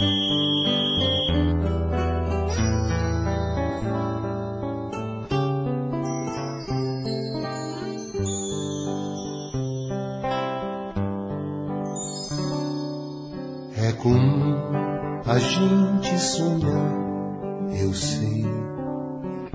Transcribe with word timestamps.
É 0.00 0.04
comum 14.00 14.56
a 15.26 15.38
gente 15.40 16.18
sonhar, 16.20 16.94
eu 17.80 17.92
sei, 17.92 18.46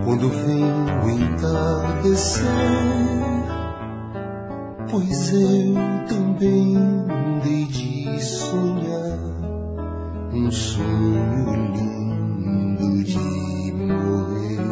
quando 0.04 0.30
vem 0.30 0.66
o 1.06 1.10
entardecer. 1.10 2.44
Pois 4.92 5.34
eu 5.34 5.76
também 6.10 6.76
dei 7.44 7.66
de 7.66 8.22
sonhar 8.22 9.03
um 10.34 10.50
sonho 10.50 11.74
lindo 11.76 13.04
de 13.04 13.72
morrer. 13.74 14.64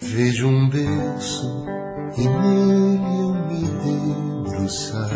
Vejo 0.00 0.48
um 0.48 0.68
berço 0.68 1.46
e 2.18 2.26
nele 2.26 3.20
eu 3.20 3.34
me 3.46 3.68
debruçar 4.50 5.10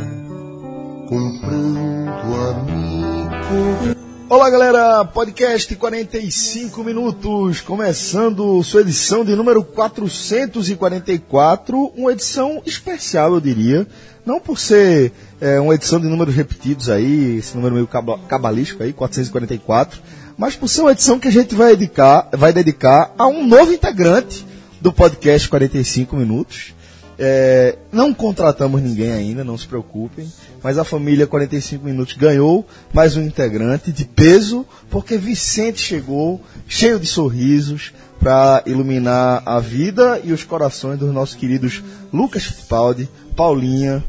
comprando 1.09 2.37
a 2.37 2.63
mim 2.63 3.29
correr. 3.49 3.99
Olá 4.31 4.51
galera, 4.51 5.07
podcast 5.07 5.75
45 5.75 6.85
minutos, 6.85 7.63
começando 7.63 8.63
sua 8.63 8.83
edição 8.83 9.25
de 9.25 9.35
número 9.35 9.65
444, 9.65 11.95
uma 11.97 12.13
edição 12.13 12.61
especial 12.67 13.33
eu 13.33 13.41
diria, 13.41 13.87
não 14.29 14.39
por 14.39 14.59
ser 14.59 15.11
é, 15.41 15.59
uma 15.59 15.75
edição 15.75 15.99
de 15.99 16.07
números 16.07 16.35
repetidos 16.35 16.91
aí, 16.91 17.39
esse 17.39 17.57
número 17.57 17.75
meio 17.75 17.87
caba- 17.87 18.19
cabalístico 18.29 18.83
aí, 18.83 18.93
444, 18.93 20.01
mas 20.37 20.55
por 20.55 20.69
ser 20.69 20.83
uma 20.83 20.93
edição 20.93 21.19
que 21.19 21.29
a 21.29 21.33
gente 21.33 21.55
vai 21.55 21.75
dedicar, 21.75 22.29
vai 22.33 22.53
dedicar 22.53 23.15
a 23.17 23.27
um 23.27 23.47
novo 23.47 23.73
integrante 23.73 24.47
do 24.83 24.93
podcast 24.93 25.49
45 25.49 26.15
minutos. 26.15 26.75
É, 27.19 27.77
não 27.91 28.13
contratamos 28.15 28.81
ninguém 28.81 29.11
ainda, 29.11 29.43
não 29.43 29.59
se 29.59 29.67
preocupem. 29.67 30.31
Mas 30.63 30.77
a 30.79 30.85
família 30.85 31.27
45 31.27 31.85
Minutos 31.85 32.15
ganhou 32.15 32.65
mais 32.93 33.17
um 33.17 33.23
integrante 33.23 33.91
de 33.91 34.05
peso, 34.05 34.65
porque 34.91 35.17
Vicente 35.17 35.81
chegou 35.81 36.41
cheio 36.69 37.01
de 37.01 37.07
sorrisos 37.07 37.93
para 38.21 38.63
iluminar 38.67 39.43
a 39.47 39.59
vida 39.59 40.21
e 40.23 40.33
os 40.33 40.45
corações 40.45 40.99
dos 40.99 41.13
nossos 41.13 41.35
queridos 41.35 41.83
Lucas 42.13 42.45
Fittipaldi, 42.45 43.09
Paulinha 43.35 44.05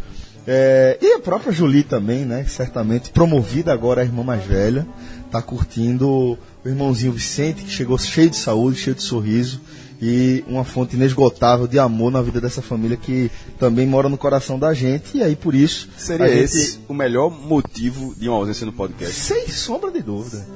é, 0.48 0.98
e 1.02 1.14
a 1.14 1.20
própria 1.20 1.52
Julie 1.52 1.84
também, 1.84 2.26
né? 2.26 2.46
Certamente 2.48 3.10
promovida 3.12 3.72
agora 3.74 4.02
a 4.02 4.04
irmã 4.04 4.24
mais 4.24 4.44
velha. 4.44 4.86
Tá 5.32 5.42
curtindo 5.42 6.08
o 6.10 6.38
irmãozinho 6.66 7.12
Vicente, 7.12 7.64
que 7.64 7.70
chegou 7.72 7.98
cheio 7.98 8.30
de 8.30 8.38
saúde, 8.38 8.80
cheio 8.80 8.96
de 8.96 9.04
sorriso 9.04 9.62
e 10.02 10.44
uma 10.48 10.64
fonte 10.64 10.96
inesgotável 10.96 11.68
de 11.68 11.78
amor 11.78 12.10
na 12.12 12.22
vida 12.22 12.40
dessa 12.42 12.62
família 12.62 12.96
que 12.98 13.30
também 13.60 13.86
mora 13.86 14.08
no 14.10 14.18
coração 14.18 14.58
da 14.58 14.74
gente. 14.74 15.18
E 15.18 15.24
aí, 15.24 15.36
por 15.36 15.54
isso, 15.54 15.90
Seria 15.98 16.28
gente- 16.30 16.40
esse 16.44 16.80
o 16.88 16.94
melhor 16.94 17.30
motivo 17.30 18.16
de 18.18 18.28
uma 18.30 18.38
ausência 18.38 18.66
no 18.66 18.72
podcast. 18.74 19.14
sem 19.14 19.48
sombra 19.50 19.92
de 19.92 20.02
dúvida. 20.02 20.48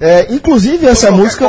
É, 0.00 0.34
inclusive, 0.34 0.86
essa 0.86 1.06
Qualquer- 1.08 1.22
música. 1.22 1.44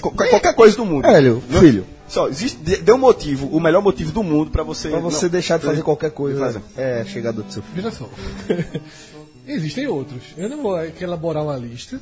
qualquer- 0.00 0.30
qualquer, 0.30 0.54
coisa 0.54 0.76
do 0.76 0.84
mundo. 0.84 1.06
Hélio, 1.06 1.42
Não- 1.48 1.60
filho. 1.60 1.86
Só, 2.14 2.28
existe, 2.28 2.56
dê 2.58 2.92
um 2.92 2.98
motivo, 2.98 3.48
o 3.48 3.58
melhor 3.60 3.82
motivo 3.82 4.12
do 4.12 4.22
mundo 4.22 4.50
pra 4.50 4.62
você. 4.62 4.88
Pra 4.88 5.00
você 5.00 5.24
não- 5.26 5.32
deixar 5.32 5.58
de 5.58 5.66
fazer 5.66 5.82
qualquer 5.82 6.12
coisa. 6.12 6.38
fazer. 6.38 6.60
É, 6.76 7.04
chegador 7.04 7.42
do 7.44 7.52
seu 7.52 7.60
filho. 7.62 7.74
Veja 7.74 7.90
só. 7.90 8.08
existem 9.46 9.86
outros. 9.88 10.22
Eu 10.36 10.48
não 10.48 10.62
vou 10.62 10.78
elaborar 11.00 11.42
uma 11.42 11.56
lista, 11.56 12.00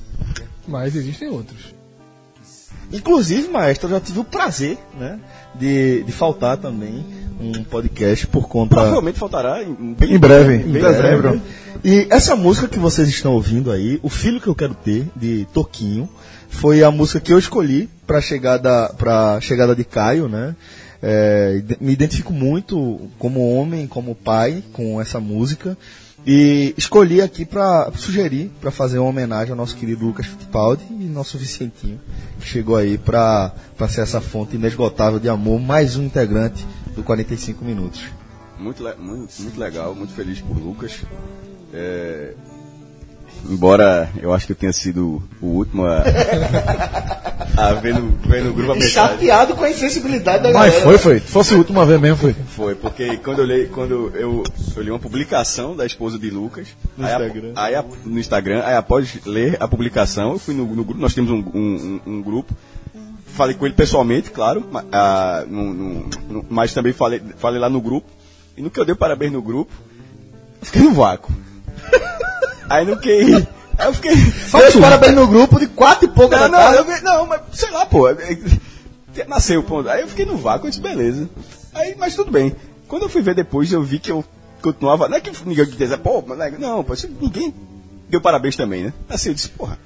mas 0.68 0.94
existem 0.94 1.28
outros. 1.28 1.74
Inclusive, 2.92 3.48
maestro, 3.48 3.86
eu 3.88 3.92
já 3.94 4.00
tive 4.00 4.20
o 4.20 4.24
prazer, 4.24 4.76
né? 4.98 5.18
De, 5.54 6.02
de 6.02 6.12
faltar 6.12 6.58
também 6.58 7.04
um 7.40 7.64
podcast 7.64 8.26
por 8.26 8.48
conta. 8.48 8.74
Provavelmente 8.74 9.18
faltará 9.18 9.62
em, 9.62 9.94
bem- 9.94 10.12
Em 10.14 10.18
breve, 10.18 10.58
bem 10.58 10.68
em 10.82 10.84
dezembro. 10.84 11.40
E 11.82 12.06
essa 12.10 12.36
música 12.36 12.68
que 12.68 12.78
vocês 12.78 13.08
estão 13.08 13.32
ouvindo 13.32 13.72
aí, 13.72 13.98
O 14.02 14.08
Filho 14.10 14.40
que 14.40 14.46
eu 14.46 14.54
quero 14.54 14.74
ter, 14.74 15.08
de 15.16 15.46
Toquinho, 15.54 16.08
foi 16.52 16.84
a 16.84 16.90
música 16.90 17.18
que 17.18 17.32
eu 17.32 17.38
escolhi 17.38 17.88
para 18.06 18.20
chegada 18.20 18.88
para 18.96 19.40
chegada 19.40 19.74
de 19.74 19.84
Caio, 19.84 20.28
né? 20.28 20.54
É, 21.02 21.60
me 21.80 21.92
identifico 21.92 22.32
muito 22.32 23.10
como 23.18 23.56
homem, 23.56 23.88
como 23.88 24.14
pai 24.14 24.62
com 24.72 25.00
essa 25.00 25.18
música 25.18 25.76
e 26.24 26.72
escolhi 26.76 27.20
aqui 27.20 27.44
para 27.44 27.90
sugerir 27.96 28.52
para 28.60 28.70
fazer 28.70 29.00
uma 29.00 29.08
homenagem 29.08 29.50
ao 29.50 29.56
nosso 29.56 29.74
querido 29.74 30.06
Lucas 30.06 30.26
Fittipaldi 30.26 30.84
e 30.88 31.04
nosso 31.06 31.36
Vicentinho 31.36 31.98
que 32.38 32.46
chegou 32.46 32.76
aí 32.76 32.96
para 32.96 33.52
ser 33.88 34.02
essa 34.02 34.20
fonte 34.20 34.54
inesgotável 34.54 35.18
de 35.18 35.28
amor, 35.28 35.60
mais 35.60 35.96
um 35.96 36.04
integrante 36.04 36.64
do 36.94 37.02
45 37.02 37.64
minutos. 37.64 38.02
Muito, 38.58 38.84
muito, 39.00 39.42
muito 39.42 39.58
legal, 39.58 39.94
muito 39.94 40.12
feliz 40.12 40.40
por 40.40 40.56
Lucas. 40.56 41.02
É, 41.74 42.34
embora 43.48 44.10
eu 44.20 44.32
acho 44.32 44.46
que 44.46 44.52
eu 44.52 44.56
tenha 44.56 44.72
sido 44.72 45.22
o 45.40 45.46
último 45.46 45.84
a, 45.84 46.02
a 47.56 47.72
ver, 47.74 47.94
no, 47.94 48.08
ver 48.28 48.42
no 48.44 48.52
grupo 48.52 48.72
a 48.72 48.74
mensagem. 48.74 48.90
Chateado 49.18 49.54
com 49.54 49.64
a 49.64 49.70
insensibilidade 49.70 50.42
da 50.42 50.52
Mas 50.52 50.74
foi, 50.76 50.98
foi. 50.98 51.20
Se 51.20 51.26
fosse 51.26 51.54
a 51.54 51.58
última 51.58 51.84
vez 51.84 52.00
mesmo, 52.00 52.16
foi. 52.16 52.34
Foi, 52.56 52.74
porque 52.74 53.16
quando 53.18 53.40
eu 53.40 53.44
li, 53.44 53.66
quando 53.68 54.12
eu, 54.14 54.42
eu 54.76 54.82
li 54.82 54.90
uma 54.90 54.98
publicação 54.98 55.76
da 55.76 55.84
esposa 55.84 56.18
de 56.18 56.30
Lucas 56.30 56.68
No 56.96 57.04
aí 57.06 57.12
a- 57.12 57.16
Instagram. 57.26 57.52
aí 57.56 57.74
a- 57.74 57.84
no 58.04 58.18
Instagram, 58.18 58.62
aí 58.64 58.74
após 58.76 59.18
ler 59.26 59.56
a 59.60 59.68
publicação, 59.68 60.32
eu 60.32 60.38
fui 60.38 60.54
no, 60.54 60.64
no 60.66 60.84
grupo, 60.84 61.00
nós 61.00 61.14
temos 61.14 61.30
um, 61.30 61.38
um- 61.54 62.00
um- 62.06 62.22
grupo, 62.22 62.54
falei 63.34 63.54
com 63.54 63.66
ele 63.66 63.74
pessoalmente, 63.74 64.30
claro, 64.30 64.64
ma- 64.70 64.84
ah, 64.92 65.44
no- 65.48 65.72
no- 65.74 66.10
no- 66.28 66.44
mas 66.48 66.72
também 66.72 66.92
falei, 66.92 67.20
falei 67.38 67.58
lá 67.60 67.68
no 67.68 67.80
grupo, 67.80 68.08
e 68.56 68.62
no 68.62 68.70
que 68.70 68.78
eu 68.80 68.84
dei 68.84 68.94
parabéns 68.94 69.32
no 69.32 69.42
grupo, 69.42 69.72
fiquei 70.62 70.82
no 70.82 70.92
vácuo. 70.94 71.32
Aí 72.76 72.86
no 72.86 72.96
que. 72.98 73.10
Aí 73.78 73.86
eu 73.86 73.94
fiquei. 73.94 74.14
Deu 74.14 74.80
parabéns 74.80 75.14
no 75.14 75.26
grupo 75.26 75.58
de 75.58 75.66
quatro 75.66 76.06
e 76.06 76.08
pouco 76.08 76.34
Não, 76.34 76.40
da 76.42 76.48
não, 76.48 76.58
tarde. 76.58 76.90
eu 76.90 77.02
não, 77.02 77.26
mas 77.26 77.40
sei 77.52 77.70
lá, 77.70 77.84
pô. 77.86 78.08
é- 78.08 78.14
é- 79.16 79.24
Nasceu, 79.26 79.62
pô. 79.62 79.80
Aí 79.88 80.02
eu 80.02 80.08
fiquei 80.08 80.24
no 80.24 80.36
vácuo, 80.36 80.66
eu 80.66 80.70
disse, 80.70 80.82
beleza. 80.82 81.28
Aí, 81.74 81.94
mas 81.98 82.14
tudo 82.14 82.30
bem. 82.30 82.54
Quando 82.88 83.02
eu 83.02 83.08
fui 83.08 83.22
ver 83.22 83.34
depois, 83.34 83.72
eu 83.72 83.82
vi 83.82 83.98
que 83.98 84.10
eu 84.12 84.24
continuava. 84.62 85.08
Não 85.08 85.16
é 85.16 85.20
que 85.20 85.30
ninguém 85.46 85.64
dizia, 85.66 85.98
pô, 85.98 86.22
mas 86.26 86.38
né, 86.38 86.52
não, 86.58 86.84
pô, 86.84 86.94
ninguém 87.20 87.52
deu 88.08 88.20
parabéns 88.20 88.56
também, 88.56 88.84
né? 88.84 88.92
Assim, 89.08 89.30
eu 89.30 89.34
disse, 89.34 89.48
porra, 89.48 89.78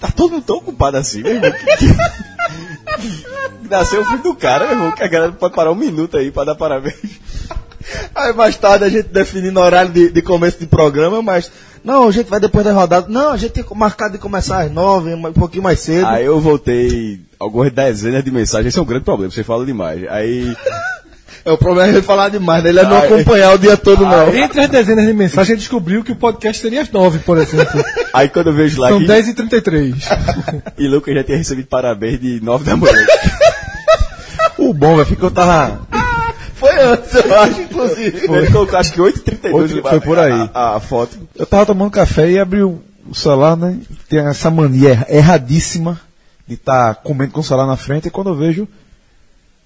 tá 0.00 0.08
todo 0.10 0.32
mundo 0.32 0.44
tão 0.44 0.56
ocupado 0.56 0.96
assim, 0.96 1.22
meu 1.22 1.34
irmão. 1.34 1.52
Nasceu 3.68 4.02
o 4.02 4.04
filho 4.04 4.22
do 4.22 4.34
cara, 4.34 4.66
meu 4.66 4.74
irmão, 4.74 4.92
que 4.92 5.02
a 5.02 5.08
galera 5.08 5.32
pode 5.32 5.54
parar 5.54 5.72
um 5.72 5.76
minuto 5.76 6.16
aí 6.16 6.30
pra 6.30 6.44
dar 6.44 6.54
parabéns. 6.54 6.96
Aí 8.14 8.32
mais 8.32 8.56
tarde 8.56 8.84
a 8.84 8.88
gente 8.88 9.08
definindo 9.08 9.58
o 9.58 9.62
horário 9.62 9.90
de, 9.90 10.10
de 10.10 10.22
começo 10.22 10.58
de 10.58 10.66
programa, 10.66 11.22
mas. 11.22 11.50
Não, 11.84 12.08
a 12.08 12.12
gente 12.12 12.30
vai 12.30 12.38
depois 12.38 12.64
da 12.64 12.72
rodada. 12.72 13.06
Não, 13.08 13.32
a 13.32 13.36
gente 13.36 13.52
tem 13.52 13.64
marcado 13.74 14.12
de 14.12 14.18
começar 14.18 14.62
às 14.62 14.70
nove, 14.70 15.14
um 15.14 15.32
pouquinho 15.32 15.64
mais 15.64 15.80
cedo. 15.80 16.06
Aí 16.06 16.24
eu 16.24 16.40
voltei 16.40 17.20
algumas 17.38 17.72
dezenas 17.72 18.22
de 18.22 18.30
mensagens, 18.30 18.68
esse 18.68 18.78
é 18.78 18.82
um 18.82 18.86
grande 18.86 19.04
problema, 19.04 19.30
você 19.32 19.42
fala 19.42 19.66
demais. 19.66 20.08
Aí. 20.08 20.56
É, 21.44 21.50
o 21.50 21.58
problema 21.58 21.88
é 21.88 21.92
ele 21.92 22.02
falar 22.02 22.28
demais, 22.28 22.62
né? 22.62 22.70
Ele 22.70 22.78
é 22.78 22.84
não 22.84 22.96
Ai. 22.96 23.06
acompanhar 23.06 23.52
o 23.54 23.58
dia 23.58 23.76
todo, 23.76 24.04
não. 24.04 24.32
Entre 24.32 24.60
as 24.60 24.68
dezenas 24.68 25.04
de 25.04 25.12
mensagens, 25.12 25.48
a 25.48 25.50
gente 25.50 25.58
descobriu 25.58 26.04
que 26.04 26.12
o 26.12 26.16
podcast 26.16 26.62
seria 26.62 26.82
às 26.82 26.90
nove, 26.90 27.18
por 27.18 27.36
exemplo. 27.36 27.84
Aí 28.14 28.28
quando 28.28 28.48
eu 28.48 28.54
vejo 28.54 28.80
lá 28.80 28.90
São 28.90 29.00
que. 29.00 29.06
10 29.06 29.28
e 29.28 29.34
33 29.34 29.94
E 30.78 30.86
Lucas 30.86 31.14
já 31.14 31.24
tinha 31.24 31.38
recebido 31.38 31.66
parabéns 31.66 32.20
de 32.20 32.40
9 32.40 32.64
da 32.64 32.76
manhã. 32.76 32.94
O 34.58 34.72
bom, 34.72 34.96
velho, 34.96 35.16
que 35.16 35.20
eu 35.20 35.30
tava. 35.30 35.80
Foi 36.62 36.80
antes, 36.84 37.14
eu 37.14 37.40
acho, 37.40 37.60
inclusive. 37.60 38.18
Ele 38.32 38.50
colocou 38.52 38.78
acho 38.78 38.92
que 38.92 39.00
8h32 39.00 39.52
Oito- 39.54 39.82
foi 39.82 40.00
por 40.00 40.18
aí. 40.18 40.48
A, 40.54 40.76
a 40.76 40.80
foto. 40.80 41.18
Eu 41.34 41.44
tava 41.44 41.66
tomando 41.66 41.90
café 41.90 42.30
e 42.30 42.38
abri 42.38 42.62
o, 42.62 42.80
o 43.08 43.14
celular, 43.14 43.56
né? 43.56 43.78
Tem 44.08 44.20
essa 44.20 44.50
mania 44.50 44.90
erra- 44.90 45.06
erradíssima 45.08 46.00
de 46.46 46.54
estar 46.54 46.94
comendo 46.96 47.32
com 47.32 47.40
o 47.40 47.44
celular 47.44 47.66
na 47.66 47.76
frente 47.76 48.06
e 48.06 48.10
quando 48.10 48.30
eu 48.30 48.36
vejo, 48.36 48.68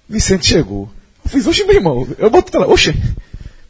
Vicente 0.09 0.45
chegou. 0.47 0.89
Eu 1.23 1.29
fiz, 1.31 1.45
oxe, 1.45 1.63
meu 1.65 1.75
irmão, 1.75 2.07
eu 2.17 2.29
botei 2.29 2.59
lá, 2.59 2.67
oxe. 2.67 2.95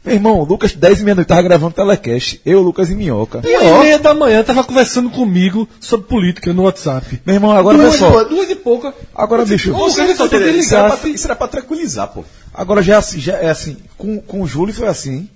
Meu 0.04 0.14
irmão, 0.14 0.42
Lucas, 0.44 0.72
10 0.74 1.00
e 1.00 1.04
meia 1.04 1.14
noite, 1.16 1.28
tava 1.28 1.42
gravando 1.42 1.74
telecast. 1.74 2.40
Eu, 2.46 2.62
Lucas 2.62 2.88
e 2.90 2.94
Minhoca. 2.94 3.42
Uma 3.44 3.62
e 3.62 3.80
meia 3.80 3.98
da 3.98 4.14
manhã 4.14 4.42
tava 4.42 4.64
conversando 4.64 5.10
comigo 5.10 5.68
sobre 5.80 6.06
política 6.06 6.52
no 6.52 6.62
WhatsApp. 6.62 7.20
Meu 7.26 7.34
irmão, 7.34 7.50
agora 7.52 7.76
duas, 7.76 7.96
só. 7.96 8.24
duas 8.24 8.48
e 8.48 8.54
pouca. 8.56 8.94
Agora, 9.14 9.44
bicho, 9.44 9.74
Ou 9.74 9.90
seja, 9.90 10.14
só 10.16 10.28
que 10.28 10.36
Isso 10.36 10.74
era, 10.74 10.86
ligar. 10.86 10.98
pra, 10.98 11.08
isso 11.10 11.26
era 11.26 11.36
pra 11.36 11.48
tranquilizar, 11.48 12.08
pô. 12.08 12.24
Agora 12.54 12.80
já 12.82 12.94
é 12.94 12.96
assim, 12.96 13.18
já 13.20 13.34
é 13.34 13.50
assim. 13.50 13.76
Com, 13.98 14.20
com 14.20 14.40
o 14.42 14.46
Júlio 14.46 14.72
foi 14.72 14.88
assim. 14.88 15.28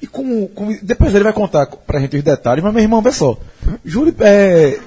E 0.00 0.06
com, 0.06 0.46
com- 0.48 0.76
Depois 0.82 1.14
ele 1.14 1.24
vai 1.24 1.32
contar 1.32 1.66
pra 1.66 1.98
gente 1.98 2.16
os 2.16 2.22
detalhes, 2.22 2.62
mas 2.62 2.72
meu 2.74 2.82
irmão, 2.82 3.00
vê 3.02 3.10
só. 3.10 3.36
Júlio, 3.84 4.14
é. 4.20 4.78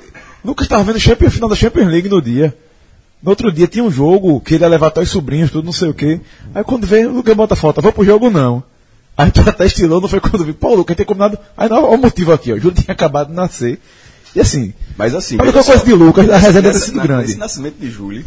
Lucas 0.46 0.68
tava 0.68 0.84
vendo 0.84 0.98
o 0.98 1.32
final 1.32 1.50
da 1.50 1.56
Champions 1.56 1.88
League 1.92 2.08
no 2.08 2.22
dia. 2.22 2.56
No 3.22 3.32
outro 3.32 3.52
dia 3.52 3.68
tinha 3.68 3.84
um 3.84 3.92
jogo 3.92 4.40
que 4.40 4.54
ele 4.54 4.64
ia 4.64 4.70
levar 4.70 4.88
até 4.88 5.02
os 5.02 5.10
sobrinhos, 5.10 5.50
tudo, 5.52 5.66
não 5.66 5.72
sei 5.74 5.90
o 5.90 5.94
quê. 5.94 6.22
Aí 6.54 6.64
quando 6.64 6.86
veio, 6.86 7.10
o 7.10 7.14
Lucas 7.16 7.36
bota 7.36 7.56
a 7.56 7.58
foto, 7.58 7.82
vou 7.82 7.92
pro 7.92 8.06
jogo 8.06 8.30
não. 8.30 8.64
Aí 9.18 9.32
tu 9.32 9.42
até 9.42 9.66
estilou, 9.66 10.00
não 10.00 10.08
foi 10.08 10.20
quando 10.20 10.46
vi, 10.46 10.54
pô, 10.54 10.76
Lucas 10.76 10.96
tem 10.96 11.06
combinado. 11.06 11.40
Aí 11.58 11.68
não, 11.68 11.84
olha 11.84 11.98
o 11.98 11.98
motivo 11.98 12.32
aqui, 12.32 12.52
ó. 12.54 12.56
O 12.56 12.60
Júlio 12.60 12.76
tinha 12.80 12.94
acabado 12.94 13.30
de 13.30 13.34
nascer. 13.34 13.80
E 14.36 14.40
assim, 14.40 14.74
Mas 14.96 15.16
assim. 15.16 15.36
Eu 15.36 15.52
conheço 15.52 15.64
só, 15.64 15.76
de 15.84 15.94
Lucas, 15.94 16.30
a 16.30 16.40
nessa- 16.40 16.62
ter 16.62 16.74
sido 16.76 17.02
grande. 17.02 17.32
Esse 17.32 17.38
nascimento 17.40 17.76
de 17.80 17.90
Júlio 17.90 18.24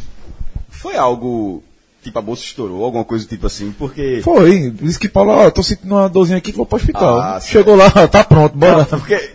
foi 0.69 0.97
algo. 0.97 1.63
Tipo, 2.03 2.19
a 2.19 2.23
bolsa 2.23 2.43
estourou, 2.43 2.83
alguma 2.83 3.05
coisa 3.05 3.27
tipo 3.27 3.47
assim, 3.47 3.73
porque. 3.79 4.21
foi. 4.25 4.71
Disse 4.71 4.99
que 4.99 5.09
Paulo, 5.09 5.31
ó, 5.33 5.51
tô 5.51 5.63
sentindo 5.63 5.95
uma 5.95 6.09
dorzinha 6.09 6.39
aqui 6.39 6.51
que 6.51 6.57
vou 6.57 6.67
pro 6.67 6.77
hospital. 6.79 7.21
Ah, 7.21 7.39
Chegou 7.41 7.77
lá, 7.77 7.91
tá 8.09 8.25
pronto, 8.25 8.57
bora. 8.57 8.79
Não, 8.79 8.99
porque. 8.99 9.33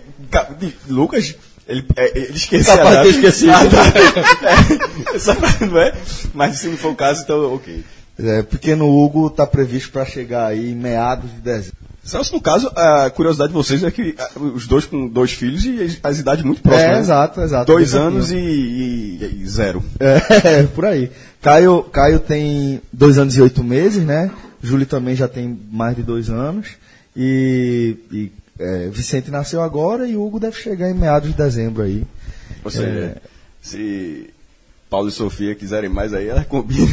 Lucas. 0.90 1.36
Ele, 1.68 1.84
é, 1.96 2.18
ele 2.20 2.34
esqueceu. 2.36 2.76
Capaz 2.78 2.98
a 2.98 3.04
de 3.04 3.14
ter 3.14 3.16
esquecido. 3.16 3.52
Ah, 3.56 3.66
tá. 3.66 5.62
É, 5.62 5.66
não 5.66 5.80
é? 5.80 5.94
Mas 6.34 6.60
se 6.60 6.68
não 6.68 6.78
for 6.78 6.92
o 6.92 6.96
caso, 6.96 7.24
então 7.24 7.54
ok. 7.56 7.84
É, 8.18 8.42
pequeno 8.44 8.88
Hugo 8.90 9.30
tá 9.30 9.46
previsto 9.46 9.92
para 9.92 10.06
chegar 10.06 10.48
aí 10.48 10.72
em 10.72 10.76
meados 10.76 11.30
de 11.32 11.42
dezembro. 11.42 11.86
Celso, 12.06 12.34
no 12.36 12.42
caso, 12.42 12.72
a 12.76 13.10
curiosidade 13.10 13.50
de 13.50 13.56
vocês 13.56 13.84
é 13.84 13.90
que 13.90 14.16
os 14.40 14.68
dois 14.68 14.86
com 14.86 15.08
dois 15.08 15.32
filhos 15.32 15.66
e 15.66 16.00
as, 16.04 16.20
idades 16.20 16.46
muito 16.46 16.62
próximas. 16.62 16.92
É, 16.92 16.94
né? 16.94 17.00
exato, 17.00 17.42
exato. 17.42 17.66
Dois 17.66 17.96
anos 17.96 18.32
e, 18.32 18.38
e- 18.38 19.40
e 19.42 19.48
zero. 19.48 19.84
É, 20.00 20.64
por 20.76 20.86
aí. 20.86 21.12
Caio, 21.42 21.82
Caio 21.84 22.20
tem 22.20 22.80
dois 22.94 23.18
anos 23.18 23.36
e 23.36 23.42
oito 23.42 23.64
meses, 23.64 24.06
né? 24.06 24.30
Júlio 24.62 24.86
também 24.86 25.16
já 25.16 25.28
tem 25.28 25.60
mais 25.72 25.96
de 25.96 26.04
dois 26.04 26.30
anos. 26.30 26.68
E, 27.18 27.98
e, 28.12 28.32
é, 28.60 28.88
Vicente 28.90 29.32
nasceu 29.32 29.64
agora 29.64 30.08
e 30.08 30.16
Hugo 30.16 30.40
deve 30.40 30.58
chegar 30.58 30.90
em 30.90 30.94
meados 30.94 31.30
de 31.30 31.36
dezembro 31.36 31.82
aí. 31.82 32.04
Ou 32.64 32.70
seja, 32.70 33.18
se 33.62 34.30
Paulo 34.90 35.10
e 35.10 35.12
Sofia 35.12 35.56
quiserem 35.56 35.90
mais 35.90 36.14
aí, 36.14 36.28
ela 36.28 36.44
combina. 36.44 36.88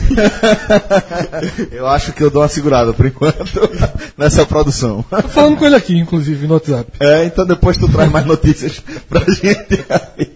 eu 1.70 1.86
acho 1.86 2.12
que 2.12 2.22
eu 2.22 2.30
dou 2.30 2.42
uma 2.42 2.48
segurada 2.48 2.92
por 2.92 3.06
enquanto 3.06 3.60
nessa 4.16 4.46
produção. 4.46 5.04
Tô 5.10 5.28
falando 5.28 5.58
com 5.58 5.66
ele 5.66 5.76
aqui, 5.76 5.98
inclusive, 5.98 6.46
no 6.46 6.54
WhatsApp. 6.54 6.90
É, 7.00 7.24
então 7.24 7.46
depois 7.46 7.76
tu 7.76 7.88
traz 7.88 8.10
mais 8.10 8.24
notícias 8.24 8.82
pra 9.08 9.20
gente 9.20 9.84
aí. 9.88 10.32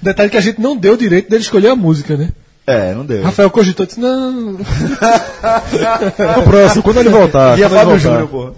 Detalhe 0.00 0.30
que 0.30 0.36
a 0.36 0.40
gente 0.40 0.60
não 0.60 0.76
deu 0.76 0.94
o 0.94 0.96
direito 0.96 1.28
dele 1.28 1.42
escolher 1.42 1.68
a 1.68 1.76
música, 1.76 2.16
né? 2.16 2.30
É, 2.66 2.94
não 2.94 3.04
deu. 3.04 3.22
Rafael 3.22 3.50
cogitou 3.50 3.84
e 3.84 3.86
disse, 3.86 4.00
não. 4.00 4.52
No 4.52 4.58
próximo, 6.44 6.82
quando 6.82 6.98
ele 6.98 7.08
voltar. 7.08 7.58
E 7.58 7.64
a 7.64 7.68
Fábio 7.68 7.98
voltar. 7.98 7.98
Júnior, 7.98 8.28
porra. 8.28 8.54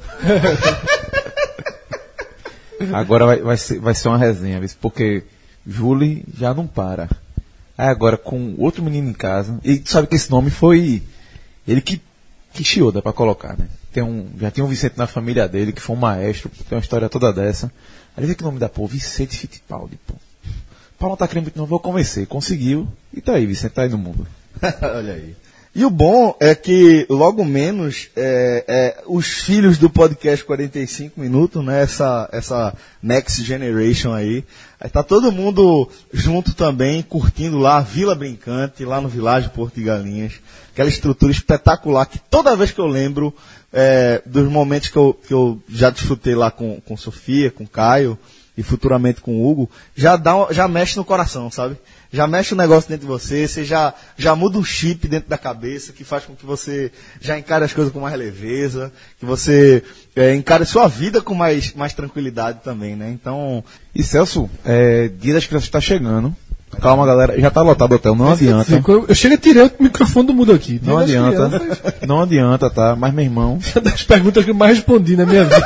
Agora 2.92 3.26
vai, 3.26 3.40
vai, 3.40 3.56
ser, 3.56 3.78
vai 3.80 3.94
ser 3.94 4.08
uma 4.08 4.18
resenha, 4.18 4.60
porque 4.80 5.24
Julie 5.66 6.24
já 6.38 6.54
não 6.54 6.66
para. 6.66 7.08
Aí 7.78 7.86
agora 7.86 8.16
com 8.16 8.56
outro 8.58 8.82
menino 8.82 9.08
em 9.08 9.12
casa, 9.12 9.60
e 9.62 9.78
tu 9.78 9.88
sabe 9.88 10.08
que 10.08 10.16
esse 10.16 10.28
nome 10.28 10.50
foi 10.50 11.00
ele 11.66 11.80
que, 11.80 12.02
que 12.52 12.64
chioda 12.64 13.00
pra 13.00 13.12
colocar, 13.12 13.56
né? 13.56 13.68
Tem 13.92 14.02
um, 14.02 14.28
já 14.40 14.50
tem 14.50 14.64
um 14.64 14.66
Vicente 14.66 14.98
na 14.98 15.06
família 15.06 15.46
dele, 15.48 15.72
que 15.72 15.80
foi 15.80 15.94
um 15.94 15.98
maestro, 16.00 16.50
tem 16.68 16.76
uma 16.76 16.82
história 16.82 17.08
toda 17.08 17.32
dessa. 17.32 17.72
Aí 18.16 18.26
vê 18.26 18.34
que 18.34 18.42
o 18.42 18.46
nome 18.46 18.58
da 18.58 18.68
pô, 18.68 18.84
Vicente 18.88 19.36
Fittipaldi, 19.36 19.96
pô. 20.04 20.14
Paulo 20.98 21.12
não 21.12 21.16
tá 21.16 21.28
querendo 21.28 21.44
muito, 21.44 21.56
não 21.56 21.66
vou 21.66 21.78
convencer. 21.78 22.26
Conseguiu, 22.26 22.88
e 23.14 23.20
tá 23.20 23.34
aí, 23.34 23.46
Vicente 23.46 23.72
tá 23.72 23.82
aí 23.82 23.88
no 23.88 23.98
mundo. 23.98 24.26
Olha 24.82 25.14
aí. 25.14 25.36
E 25.74 25.84
o 25.84 25.90
bom 25.90 26.34
é 26.40 26.54
que 26.54 27.06
logo 27.10 27.44
menos 27.44 28.08
é, 28.16 28.64
é, 28.66 29.02
os 29.06 29.26
filhos 29.26 29.78
do 29.78 29.90
podcast 29.90 30.44
45 30.44 31.20
minutos, 31.20 31.64
né? 31.64 31.82
Essa, 31.82 32.28
essa 32.32 32.74
Next 33.02 33.44
Generation 33.44 34.12
aí. 34.12 34.44
Aí 34.80 34.88
tá 34.88 35.02
todo 35.02 35.30
mundo 35.30 35.88
junto 36.12 36.54
também, 36.54 37.02
curtindo 37.02 37.58
lá 37.58 37.76
a 37.76 37.82
Vila 37.82 38.14
Brincante, 38.14 38.84
lá 38.84 39.00
no 39.00 39.08
Vilagem 39.08 39.50
Porto 39.50 39.74
de 39.74 39.84
Galinhas. 39.84 40.34
Aquela 40.72 40.88
estrutura 40.88 41.32
espetacular 41.32 42.06
que 42.06 42.18
toda 42.18 42.56
vez 42.56 42.70
que 42.70 42.80
eu 42.80 42.86
lembro 42.86 43.34
é, 43.72 44.22
dos 44.24 44.50
momentos 44.50 44.88
que 44.88 44.96
eu, 44.96 45.12
que 45.26 45.34
eu 45.34 45.60
já 45.68 45.90
desfrutei 45.90 46.34
lá 46.34 46.50
com, 46.50 46.80
com 46.80 46.96
Sofia, 46.96 47.50
com 47.50 47.66
Caio 47.66 48.18
e 48.56 48.62
futuramente 48.62 49.20
com 49.20 49.44
Hugo, 49.44 49.70
já, 49.94 50.16
dá, 50.16 50.48
já 50.50 50.66
mexe 50.66 50.96
no 50.96 51.04
coração, 51.04 51.50
sabe? 51.50 51.76
Já 52.10 52.26
mexe 52.26 52.54
um 52.54 52.56
negócio 52.56 52.88
dentro 52.88 53.06
de 53.06 53.12
você, 53.12 53.46
você 53.46 53.64
já, 53.64 53.92
já 54.16 54.34
muda 54.34 54.58
um 54.58 54.64
chip 54.64 55.06
dentro 55.06 55.28
da 55.28 55.36
cabeça 55.36 55.92
que 55.92 56.04
faz 56.04 56.24
com 56.24 56.34
que 56.34 56.46
você 56.46 56.90
já 57.20 57.38
encare 57.38 57.64
as 57.64 57.72
coisas 57.72 57.92
com 57.92 58.00
mais 58.00 58.16
leveza, 58.18 58.90
que 59.20 59.26
você 59.26 59.82
é, 60.16 60.34
encare 60.34 60.64
sua 60.64 60.88
vida 60.88 61.20
com 61.20 61.34
mais, 61.34 61.74
mais 61.74 61.92
tranquilidade 61.92 62.60
também, 62.64 62.96
né? 62.96 63.10
Então, 63.10 63.62
E 63.94 64.02
Celso, 64.02 64.48
é, 64.64 65.10
dia 65.20 65.34
das 65.34 65.44
crianças 65.46 65.68
tá 65.68 65.80
chegando. 65.80 66.34
Calma, 66.82 67.06
galera, 67.06 67.38
já 67.40 67.50
tá 67.50 67.62
lotado 67.62 67.92
o 67.92 67.94
hotel, 67.96 68.14
não 68.14 68.30
adianta. 68.30 68.82
Eu, 68.86 69.06
eu 69.08 69.14
chego 69.14 69.34
e 69.34 69.38
tirei 69.38 69.62
o 69.64 69.72
microfone 69.80 70.26
do 70.26 70.34
mundo 70.34 70.52
aqui. 70.52 70.80
Não 70.82 71.02
Dia 71.04 71.26
adianta. 71.26 71.58
crianças, 71.58 71.94
Não 72.06 72.20
adianta, 72.22 72.70
tá? 72.70 72.94
Mas 72.94 73.12
meu 73.12 73.24
irmão, 73.24 73.58
uma 73.74 73.80
das 73.82 74.02
perguntas 74.02 74.44
que 74.44 74.50
eu 74.50 74.54
mais 74.54 74.76
respondi 74.76 75.16
na 75.16 75.24
minha 75.26 75.44
vida. 75.44 75.64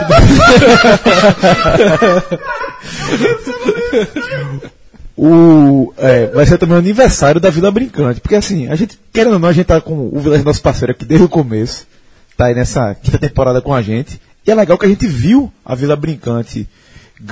o, 5.24 5.94
é, 5.98 6.26
vai 6.26 6.44
ser 6.44 6.58
também 6.58 6.74
o 6.74 6.80
aniversário 6.80 7.40
da 7.40 7.48
Vila 7.48 7.70
Brincante. 7.70 8.20
Porque 8.20 8.34
assim, 8.34 8.66
a 8.66 8.74
gente, 8.74 8.98
querendo 9.12 9.34
ou 9.34 9.38
não, 9.38 9.48
a 9.48 9.52
gente 9.52 9.66
tá 9.66 9.80
com 9.80 10.10
o 10.12 10.18
Vila 10.18 10.36
nosso 10.38 10.60
parceiro 10.60 10.90
aqui 10.90 11.04
desde 11.04 11.24
o 11.24 11.28
começo. 11.28 11.86
Tá 12.36 12.46
aí 12.46 12.54
nessa 12.56 12.92
quinta 12.96 13.18
temporada 13.18 13.62
com 13.62 13.72
a 13.72 13.80
gente. 13.80 14.20
E 14.44 14.50
é 14.50 14.54
legal 14.54 14.76
que 14.76 14.84
a 14.84 14.88
gente 14.88 15.06
viu 15.06 15.52
a 15.64 15.76
Vila 15.76 15.94
Brincante 15.94 16.68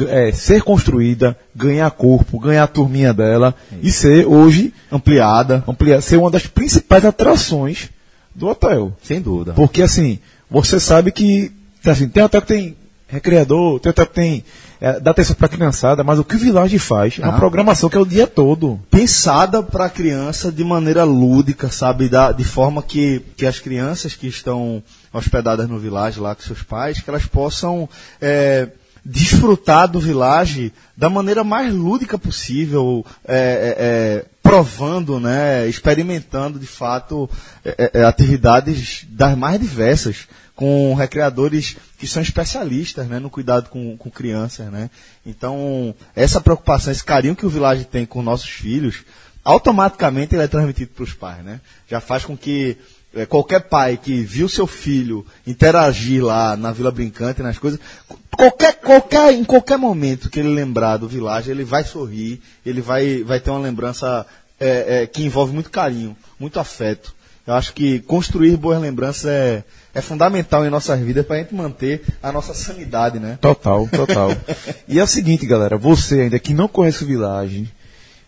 é, 0.09 0.31
ser 0.31 0.63
construída, 0.63 1.37
ganhar 1.53 1.91
corpo, 1.91 2.39
ganhar 2.39 2.63
a 2.63 2.69
turminha 2.69 3.13
dela 3.13 3.53
e 3.83 3.91
ser 3.91 4.25
hoje 4.25 4.73
ampliada, 4.93 5.65
ampliar, 5.67 6.01
ser 6.01 6.17
uma 6.17 6.31
das 6.31 6.47
principais 6.47 7.05
atrações 7.05 7.91
do 8.33 8.47
hotel. 8.47 8.97
sem 9.03 9.21
dúvida. 9.21 9.53
Porque 9.55 9.83
assim, 9.83 10.21
você 10.49 10.79
sabe 10.79 11.11
que 11.11 11.51
assim, 11.85 12.09
tem 12.09 12.23
hotel 12.23 12.41
que 12.41 12.47
tem 12.47 12.77
recreador, 13.11 13.81
tem 13.81 13.93
tem 13.93 14.45
é, 14.81 14.99
dá 14.99 15.11
atenção 15.11 15.37
pra 15.37 15.47
criançada, 15.47 16.03
mas 16.03 16.19
o 16.19 16.25
que 16.25 16.37
o 16.37 16.39
Village 16.39 16.79
faz 16.79 17.19
é 17.19 17.23
uma 17.23 17.35
Ah. 17.35 17.39
programação 17.39 17.91
que 17.91 17.97
é 17.99 18.01
o 18.01 18.07
dia 18.07 18.27
todo. 18.27 18.81
pensada 18.91 19.63
para 19.63 19.85
a 19.87 19.91
criança 19.91 20.51
de 20.51 20.65
maneira 20.65 21.05
lúdica, 21.05 21.71
sabe? 21.71 22.09
Da, 22.09 22.33
de 22.33 22.45
forma 22.45 22.83
que, 22.83 23.21
que 23.37 23.45
as 23.45 23.59
crianças 23.59 24.15
que 24.15 24.27
estão 24.27 24.83
hospedadas 25.13 25.69
no 25.69 25.79
Village 25.79 26.19
lá 26.19 26.35
com 26.35 26.43
seus 26.43 26.63
pais, 26.63 27.01
que 27.01 27.11
elas 27.11 27.27
possam 27.27 27.87
é, 28.23 28.69
desfrutar 29.05 29.87
do 29.87 30.01
Village 30.01 30.73
da 30.97 31.11
maneira 31.11 31.45
mais 31.45 31.75
lúdica 31.75 32.19
possível, 32.19 33.05
é, 33.27 33.37
é, 33.37 33.77
é, 33.79 34.25
provando, 34.43 35.21
né? 35.21 35.69
Experimentando 35.69 36.59
de 36.59 36.67
fato 36.67 37.29
é, 37.65 38.03
atividades 38.05 39.05
das 39.11 39.37
mais 39.37 39.61
diversas 39.61 40.27
com 40.61 40.93
recreadores 40.93 41.75
que 41.97 42.07
são 42.07 42.21
especialistas 42.21 43.09
né, 43.09 43.19
no 43.19 43.31
cuidado 43.31 43.71
com, 43.71 43.97
com 43.97 44.11
crianças. 44.11 44.71
Né? 44.71 44.91
Então, 45.25 45.95
essa 46.15 46.39
preocupação, 46.39 46.93
esse 46.93 47.03
carinho 47.03 47.35
que 47.35 47.47
o 47.47 47.49
Village 47.49 47.87
tem 47.87 48.05
com 48.05 48.21
nossos 48.21 48.51
filhos, 48.51 48.97
automaticamente 49.43 50.35
ele 50.35 50.43
é 50.43 50.47
transmitido 50.47 50.91
para 50.95 51.05
os 51.05 51.15
pais. 51.15 51.43
Né? 51.43 51.63
Já 51.89 51.99
faz 51.99 52.27
com 52.27 52.37
que 52.37 52.77
eh, 53.15 53.25
qualquer 53.25 53.71
pai 53.71 53.97
que 53.97 54.23
viu 54.23 54.51
seu 54.51 54.67
filho 54.67 55.25
interagir 55.47 56.23
lá 56.23 56.55
na 56.59 56.73
Vila 56.73 56.91
Brincante, 56.91 57.41
nas 57.41 57.57
coisas, 57.57 57.81
qualquer, 58.31 58.75
qualquer, 58.75 59.33
em 59.33 59.45
qualquer 59.45 59.79
momento 59.79 60.29
que 60.29 60.41
ele 60.41 60.51
lembrar 60.51 60.99
do 60.99 61.09
Village, 61.09 61.51
ele 61.51 61.65
vai 61.65 61.85
sorrir, 61.85 62.39
ele 62.67 62.83
vai, 62.83 63.23
vai 63.23 63.41
ter 63.41 63.49
uma 63.49 63.61
lembrança 63.61 64.27
eh, 64.61 64.85
eh, 64.89 65.07
que 65.07 65.23
envolve 65.23 65.55
muito 65.55 65.71
carinho, 65.71 66.15
muito 66.39 66.61
afeto. 66.61 67.15
Eu 67.47 67.55
acho 67.55 67.73
que 67.73 68.01
construir 68.01 68.57
boas 68.59 68.81
lembranças 68.81 69.25
é, 69.25 69.65
é 69.95 70.01
fundamental 70.01 70.65
em 70.65 70.71
nossas 70.71 71.01
vidas 71.01 71.27
para 71.27 71.37
a 71.37 71.39
gente 71.41 71.55
manter 71.55 72.03
a 72.23 72.31
nossa 72.31 72.55
sanidade, 72.55 73.19
né? 73.19 73.39
Total, 73.41 73.89
total. 73.89 74.31
e 74.87 74.99
é 74.99 75.03
o 75.03 75.07
seguinte, 75.07 75.47
galera, 75.47 75.77
você 75.77 76.23
ainda 76.23 76.39
que 76.39 76.55
não 76.55 76.69
conhece 76.69 77.05
o 77.05 77.07
Village, 77.07 77.69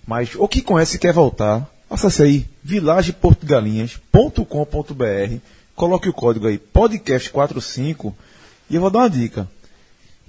mas 0.06 0.30
ou 0.36 0.48
que 0.48 0.60
conhece 0.60 0.96
e 0.96 0.98
quer 0.98 1.12
voltar, 1.12 1.68
acesse 1.88 2.22
aí 2.22 2.46
villageportugalinhas.com.br, 2.64 5.36
coloque 5.74 6.08
o 6.08 6.12
código 6.12 6.48
aí 6.48 6.58
podcast45 6.58 8.12
e 8.68 8.74
eu 8.74 8.80
vou 8.80 8.90
dar 8.90 9.00
uma 9.00 9.10
dica. 9.10 9.48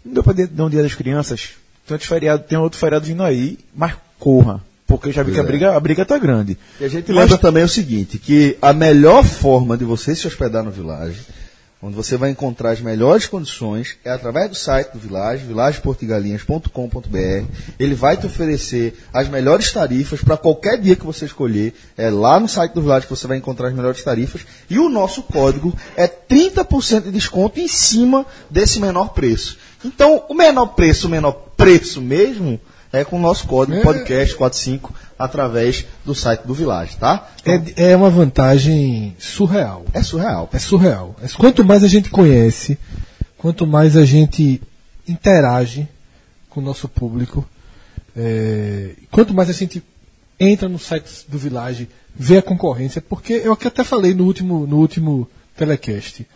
Não 0.05 0.13
deu 0.13 0.23
para 0.23 0.47
dar 0.47 0.65
um 0.65 0.69
dia 0.69 0.83
das 0.83 0.93
crianças, 0.93 1.51
tem 1.87 1.95
outro 1.95 2.07
feriado, 2.07 2.43
tem 2.43 2.57
outro 2.57 2.77
feriado 2.77 3.05
vindo 3.05 3.23
aí, 3.23 3.57
mas 3.73 3.95
corra, 4.19 4.61
porque 4.97 5.09
eu 5.09 5.13
já 5.13 5.23
vi 5.23 5.31
que 5.31 5.39
a 5.39 5.43
é. 5.43 5.45
briga, 5.45 5.75
a 5.75 5.79
briga 5.79 6.05
tá 6.05 6.19
grande. 6.19 6.57
E 6.79 6.85
a 6.85 6.87
gente 6.87 7.11
lembra 7.11 7.35
também 7.37 7.63
o 7.63 7.67
seguinte, 7.67 8.19
que 8.19 8.55
a 8.61 8.71
melhor 8.71 9.23
forma 9.23 9.75
de 9.75 9.83
você 9.83 10.15
se 10.15 10.27
hospedar 10.27 10.63
no 10.63 10.69
Village, 10.69 11.21
onde 11.81 11.95
você 11.95 12.15
vai 12.15 12.29
encontrar 12.29 12.69
as 12.71 12.79
melhores 12.79 13.25
condições, 13.25 13.95
é 14.05 14.11
através 14.11 14.49
do 14.49 14.55
site 14.55 14.93
do 14.93 14.99
Village, 14.99 15.45
villageportugalinhas.com.br. 15.45 17.45
Ele 17.79 17.95
vai 17.95 18.17
te 18.17 18.27
oferecer 18.27 18.99
as 19.11 19.27
melhores 19.27 19.71
tarifas 19.71 20.21
para 20.21 20.37
qualquer 20.37 20.79
dia 20.79 20.95
que 20.95 21.05
você 21.05 21.25
escolher. 21.25 21.73
É 21.97 22.11
lá 22.11 22.39
no 22.39 22.47
site 22.47 22.73
do 22.73 22.81
Village 22.81 23.07
que 23.07 23.15
você 23.15 23.25
vai 23.25 23.37
encontrar 23.37 23.69
as 23.69 23.73
melhores 23.73 24.03
tarifas. 24.03 24.45
E 24.69 24.77
o 24.77 24.89
nosso 24.89 25.23
código 25.23 25.75
é 25.97 26.07
30% 26.07 27.05
de 27.05 27.11
desconto 27.11 27.59
em 27.59 27.67
cima 27.67 28.27
desse 28.47 28.79
menor 28.79 29.09
preço. 29.09 29.57
Então, 29.83 30.23
o 30.29 30.35
menor 30.35 30.67
preço, 30.67 31.07
o 31.07 31.09
menor 31.09 31.31
preço 31.57 31.99
mesmo, 31.99 32.59
é 32.93 33.03
com 33.03 33.17
o 33.17 33.21
nosso 33.21 33.47
código 33.47 33.81
podcast45 33.81 34.91
através 35.17 35.85
do 36.05 36.13
site 36.13 36.41
do 36.45 36.53
Village, 36.53 36.95
tá? 36.97 37.27
É, 37.43 37.89
é 37.91 37.95
uma 37.95 38.09
vantagem 38.11 39.15
surreal. 39.17 39.83
É 39.93 40.03
surreal. 40.03 40.47
É 40.53 40.59
surreal. 40.59 41.15
É- 41.21 41.27
Quanto 41.27 41.65
mais 41.65 41.83
a 41.83 41.87
gente 41.87 42.09
conhece, 42.11 42.77
quanto 43.37 43.65
mais 43.65 43.97
a 43.97 44.05
gente 44.05 44.61
interage 45.09 45.87
com 46.49 46.61
o 46.61 46.63
nosso 46.63 46.87
público, 46.87 47.45
É, 48.15 48.91
quanto 49.09 49.33
mais 49.33 49.49
a 49.49 49.53
gente 49.53 49.81
entra 50.39 50.69
no 50.69 50.77
site 50.77 51.25
do 51.27 51.35
Village, 51.35 51.89
vê 52.15 52.37
a 52.37 52.43
concorrência, 52.43 53.01
porque 53.01 53.33
eu 53.43 53.55
que 53.57 53.67
até 53.67 53.83
falei 53.83 54.13
no 54.13 54.23
último, 54.25 54.67
no 54.67 54.77
último 54.77 55.27
telecast. 55.57 56.27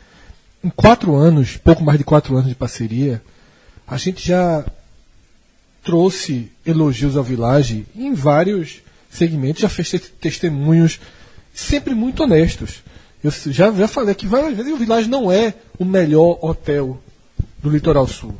Em 0.63 0.69
quatro 0.71 1.15
anos, 1.15 1.55
pouco 1.55 1.83
mais 1.83 1.99
de 1.99 2.03
quatro 2.03 2.35
anos 2.35 2.49
de 2.49 2.55
parceria, 2.55 3.21
a 3.87 3.95
gente 3.95 4.27
já 4.27 4.65
trouxe 5.87 6.51
elogios 6.65 7.15
ao 7.15 7.23
Village 7.23 7.85
em 7.95 8.13
vários 8.13 8.81
segmentos, 9.09 9.61
já 9.61 9.69
fez 9.69 9.89
te- 9.89 9.99
testemunhos 9.99 10.99
sempre 11.53 11.95
muito 11.95 12.21
honestos. 12.23 12.83
Eu 13.23 13.31
já, 13.51 13.71
já 13.71 13.87
falei 13.87 14.11
aqui 14.11 14.27
várias 14.27 14.55
vezes, 14.55 14.71
o 14.73 14.77
Village 14.77 15.09
não 15.09 15.31
é 15.31 15.53
o 15.79 15.85
melhor 15.85 16.37
hotel 16.41 17.01
do 17.63 17.69
Litoral 17.69 18.05
Sul. 18.05 18.35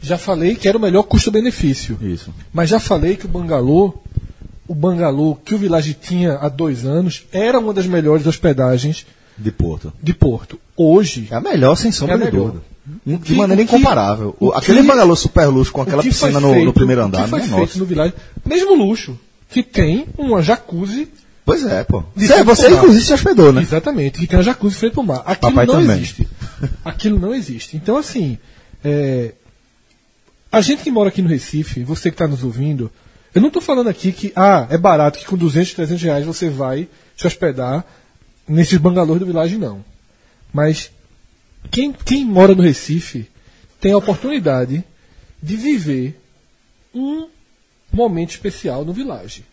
Já 0.00 0.18
falei 0.18 0.54
que 0.54 0.68
era 0.68 0.76
o 0.76 0.80
melhor 0.80 1.04
custo-benefício. 1.04 1.98
Isso. 2.02 2.32
Mas 2.52 2.68
já 2.68 2.78
falei 2.78 3.16
que 3.16 3.24
o 3.24 3.28
Bangalô, 3.28 3.94
o 4.68 4.74
Bangalô 4.74 5.34
que 5.36 5.54
o 5.54 5.58
Village 5.58 5.94
tinha 5.94 6.34
há 6.34 6.48
dois 6.50 6.84
anos, 6.84 7.24
era 7.32 7.58
uma 7.58 7.72
das 7.72 7.86
melhores 7.86 8.26
hospedagens 8.26 9.06
De 9.38 9.50
Porto. 9.50 9.90
de 10.02 10.12
Porto. 10.12 10.60
Hoje, 10.76 11.28
É 11.30 11.34
a 11.36 11.40
melhor, 11.40 11.76
sem 11.76 11.90
sombra 11.90 12.16
É 12.16 12.18
de 12.26 12.30
dúvida. 12.30 12.62
De 13.06 13.34
maneira 13.34 13.64
que- 13.64 13.74
incomparável. 13.74 14.34
o 14.40 14.50
Aquele 14.52 14.80
que- 14.80 14.86
bangalô 14.88 15.14
super 15.14 15.46
luxo 15.46 15.70
com 15.72 15.82
aquela 15.82 16.02
piscina 16.02 16.40
no, 16.40 16.48
no 16.48 16.54
feito- 16.54 16.72
primeiro 16.72 17.02
o 17.02 17.04
andar, 17.04 17.24
que 17.24 17.30
foi 17.30 17.40
feito 17.40 17.56
nossa. 17.60 17.78
no 17.78 17.84
Village, 17.86 18.14
mesmo 18.44 18.74
luxo, 18.74 19.18
que 19.48 19.62
tem 19.62 20.06
uma 20.18 20.42
jacuzzi 20.42 21.08
Pois 21.44 21.64
é, 21.66 21.82
pô. 21.82 22.04
Você, 22.14 22.68
inclusive 22.70 23.04
se 23.04 23.12
hospedou, 23.12 23.52
né? 23.52 23.62
Exatamente, 23.62 24.18
que 24.20 24.26
tem 24.28 24.38
a 24.38 24.42
jacuzzi 24.42 24.76
frente 24.76 24.92
pro 24.92 25.02
mar. 25.02 25.22
Aquilo 25.26 25.52
Papai 25.52 25.66
não 25.66 25.74
também. 25.74 25.96
existe. 25.96 26.28
Aquilo 26.84 27.18
não 27.18 27.34
existe. 27.34 27.76
Então, 27.76 27.96
assim, 27.96 28.38
é, 28.84 29.32
a 30.52 30.60
gente 30.60 30.84
que 30.84 30.90
mora 30.90 31.08
aqui 31.08 31.20
no 31.20 31.28
Recife, 31.28 31.82
você 31.82 32.10
que 32.10 32.14
está 32.14 32.28
nos 32.28 32.44
ouvindo, 32.44 32.90
eu 33.34 33.40
não 33.40 33.48
estou 33.48 33.60
falando 33.60 33.88
aqui 33.88 34.12
que 34.12 34.32
ah, 34.36 34.68
é 34.70 34.78
barato, 34.78 35.18
que 35.18 35.24
com 35.26 35.36
200, 35.36 35.72
300 35.74 36.02
reais 36.02 36.24
você 36.24 36.48
vai 36.48 36.86
se 37.16 37.26
hospedar 37.26 37.84
nesses 38.46 38.78
bangalôs 38.78 39.18
do 39.18 39.26
Village, 39.26 39.58
não. 39.58 39.84
Mas 40.54 40.92
quem, 41.70 41.92
quem 41.92 42.24
mora 42.24 42.54
no 42.54 42.62
Recife 42.62 43.28
tem 43.80 43.92
a 43.92 43.96
oportunidade 43.96 44.84
de 45.42 45.56
viver 45.56 46.20
um 46.94 47.28
momento 47.92 48.30
especial 48.30 48.84
no 48.84 48.92
Village. 48.92 49.44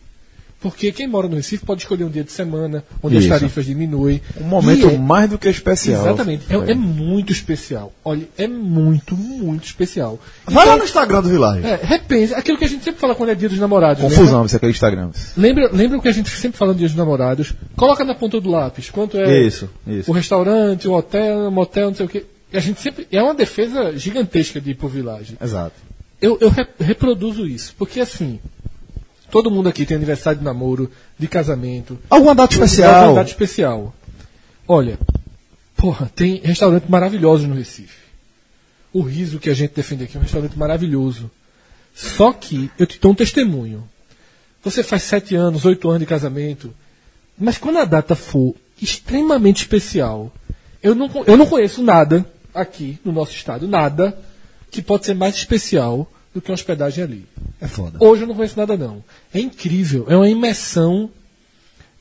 Porque 0.60 0.92
quem 0.92 1.06
mora 1.08 1.26
no 1.26 1.36
Recife 1.36 1.64
pode 1.64 1.80
escolher 1.82 2.04
um 2.04 2.10
dia 2.10 2.22
de 2.22 2.30
semana, 2.30 2.84
onde 3.02 3.16
Isso. 3.16 3.32
as 3.32 3.40
tarifas 3.40 3.64
diminuem. 3.64 4.20
Um 4.38 4.44
momento 4.44 4.88
é- 4.90 4.98
mais 4.98 5.30
do 5.30 5.38
que 5.38 5.48
especial. 5.48 6.02
Exatamente. 6.02 6.44
É, 6.50 6.72
é 6.72 6.74
muito 6.74 7.32
especial. 7.32 7.92
Olha, 8.04 8.28
é 8.36 8.46
muito, 8.46 9.16
muito 9.16 9.64
especial. 9.64 10.18
Vai 10.44 10.56
lá 10.56 10.72
Então, 10.72 10.78
no 10.78 10.84
Instagram 10.84 11.22
do 11.22 11.28
Village. 11.30 11.66
é, 11.66 11.80
repense, 11.82 12.34
aquilo 12.34 12.58
que 12.58 12.64
a 12.64 12.68
gente 12.68 12.84
sempre 12.84 13.00
fala 13.00 13.14
quando 13.14 13.30
é 13.30 13.34
dia 13.34 13.48
dos 13.48 13.58
namorados. 13.58 14.02
Confusão, 14.02 14.44
isso 14.44 14.54
aqui 14.56 14.66
é 14.66 14.70
Instagram. 14.70 15.10
Lembra, 15.36 15.62
lembra, 15.64 15.76
lembra 15.78 15.98
o 15.98 16.02
que 16.02 16.08
a 16.08 16.12
gente 16.12 16.28
sempre 16.28 16.58
fala 16.58 16.72
no 16.72 16.78
dia 16.78 16.88
dos 16.88 16.96
namorados? 16.96 17.54
Coloca 17.74 18.04
na 18.04 18.14
ponta 18.14 18.38
do 18.38 18.50
lápis. 18.50 18.90
Quanto 18.90 19.16
é 19.16 19.40
Isso, 19.40 19.70
isso. 19.86 20.10
o 20.10 20.14
restaurante, 20.14 20.86
o 20.86 20.92
hotel, 20.92 21.48
o 21.48 21.50
motel, 21.50 21.88
não 21.88 21.94
sei 21.94 22.04
o 22.04 22.08
quê. 22.08 22.26
E 22.52 22.56
a 22.56 22.60
gente 22.60 22.80
sempre. 22.82 23.08
É 23.10 23.22
uma 23.22 23.32
defesa 23.34 23.96
gigantesca 23.96 24.60
de 24.60 24.72
ir 24.72 24.74
pro 24.74 24.88
Village. 24.88 25.36
Exato. 25.42 25.74
Eu, 26.20 26.36
eu 26.38 26.50
re- 26.50 26.66
reproduzo 26.78 27.46
isso. 27.46 27.74
Porque 27.78 27.98
assim. 28.00 28.38
Todo 29.30 29.50
mundo 29.50 29.68
aqui 29.68 29.86
tem 29.86 29.96
aniversário 29.96 30.38
de 30.38 30.44
namoro, 30.44 30.90
de 31.18 31.28
casamento, 31.28 31.98
Alguma 32.08 32.34
data 32.34 32.54
Alguma 32.54 32.66
especial. 32.66 33.14
data 33.14 33.30
especial. 33.30 33.94
Olha, 34.66 34.98
porra, 35.76 36.10
tem 36.14 36.40
restaurantes 36.42 36.88
maravilhosos 36.88 37.46
no 37.46 37.54
Recife. 37.54 38.00
O 38.92 39.02
riso 39.02 39.38
que 39.38 39.48
a 39.50 39.54
gente 39.54 39.74
defende 39.74 40.04
aqui 40.04 40.16
é 40.16 40.20
um 40.20 40.22
restaurante 40.22 40.58
maravilhoso. 40.58 41.30
Só 41.94 42.32
que 42.32 42.70
eu 42.78 42.86
te 42.86 42.98
dou 43.00 43.12
um 43.12 43.14
testemunho. 43.14 43.88
Você 44.62 44.82
faz 44.82 45.04
sete 45.04 45.34
anos, 45.34 45.64
oito 45.64 45.88
anos 45.88 46.00
de 46.00 46.06
casamento, 46.06 46.72
mas 47.38 47.56
quando 47.56 47.78
a 47.78 47.84
data 47.84 48.14
for 48.14 48.54
extremamente 48.80 49.58
especial, 49.62 50.32
eu 50.82 50.94
não, 50.94 51.10
eu 51.26 51.36
não 51.36 51.46
conheço 51.46 51.82
nada 51.82 52.26
aqui 52.54 52.98
no 53.04 53.12
nosso 53.12 53.32
estado, 53.32 53.66
nada 53.66 54.18
que 54.70 54.82
pode 54.82 55.06
ser 55.06 55.14
mais 55.14 55.34
especial 55.34 56.10
do 56.34 56.40
que 56.40 56.52
hospedagem 56.52 57.04
ali. 57.04 57.26
É 57.60 57.66
foda. 57.66 57.98
Hoje 58.00 58.22
eu 58.22 58.28
não 58.28 58.34
conheço 58.34 58.58
nada, 58.58 58.76
não. 58.76 59.02
É 59.34 59.40
incrível. 59.40 60.06
É 60.08 60.16
uma 60.16 60.28
imersão 60.28 61.10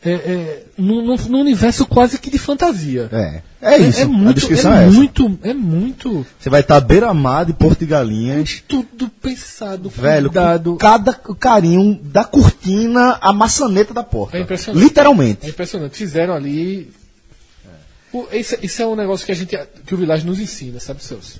é, 0.05 0.11
é, 0.11 0.63
num, 0.77 1.03
num- 1.05 1.39
universo 1.41 1.85
quase 1.85 2.17
que 2.19 2.29
de 2.29 2.37
fantasia. 2.37 3.09
É. 3.11 3.41
É 3.61 3.77
isso. 3.77 3.99
É, 4.01 4.05
muito, 4.05 4.29
a 4.29 4.33
descrição 4.33 4.73
é, 4.73 4.85
é, 4.85 4.89
muito, 4.89 5.39
é 5.43 5.53
muito 5.53 6.25
Você 6.39 6.49
vai 6.49 6.61
estar 6.61 6.79
beira-mar 6.79 7.45
de 7.45 7.51
Porto 7.53 7.79
de 7.79 7.85
Galinhas. 7.87 8.63
tudo 8.65 9.09
pensado, 9.09 9.89
Velho, 9.89 10.29
cuidado. 10.29 10.77
cada 10.77 11.11
carinho 11.13 11.99
da 12.01 12.23
cortina 12.23 13.17
à 13.19 13.33
maçaneta 13.33 13.93
da 13.93 14.03
porta. 14.03 14.37
É 14.37 14.41
impressionante. 14.41 14.81
Literalmente. 14.83 15.45
É 15.45 15.49
impressionante. 15.49 15.97
Fizeram 15.97 16.33
ali. 16.33 16.89
O- 18.13 18.25
isso 18.31 18.81
é 18.81 18.87
um 18.87 18.95
negócio 18.95 19.25
que 19.25 19.31
a 19.31 19.35
gente 19.35 19.57
que 19.85 19.93
o 19.93 19.97
Village 19.97 20.25
nos 20.25 20.39
ensina, 20.39 20.79
sabe, 20.79 21.03
Celso? 21.03 21.39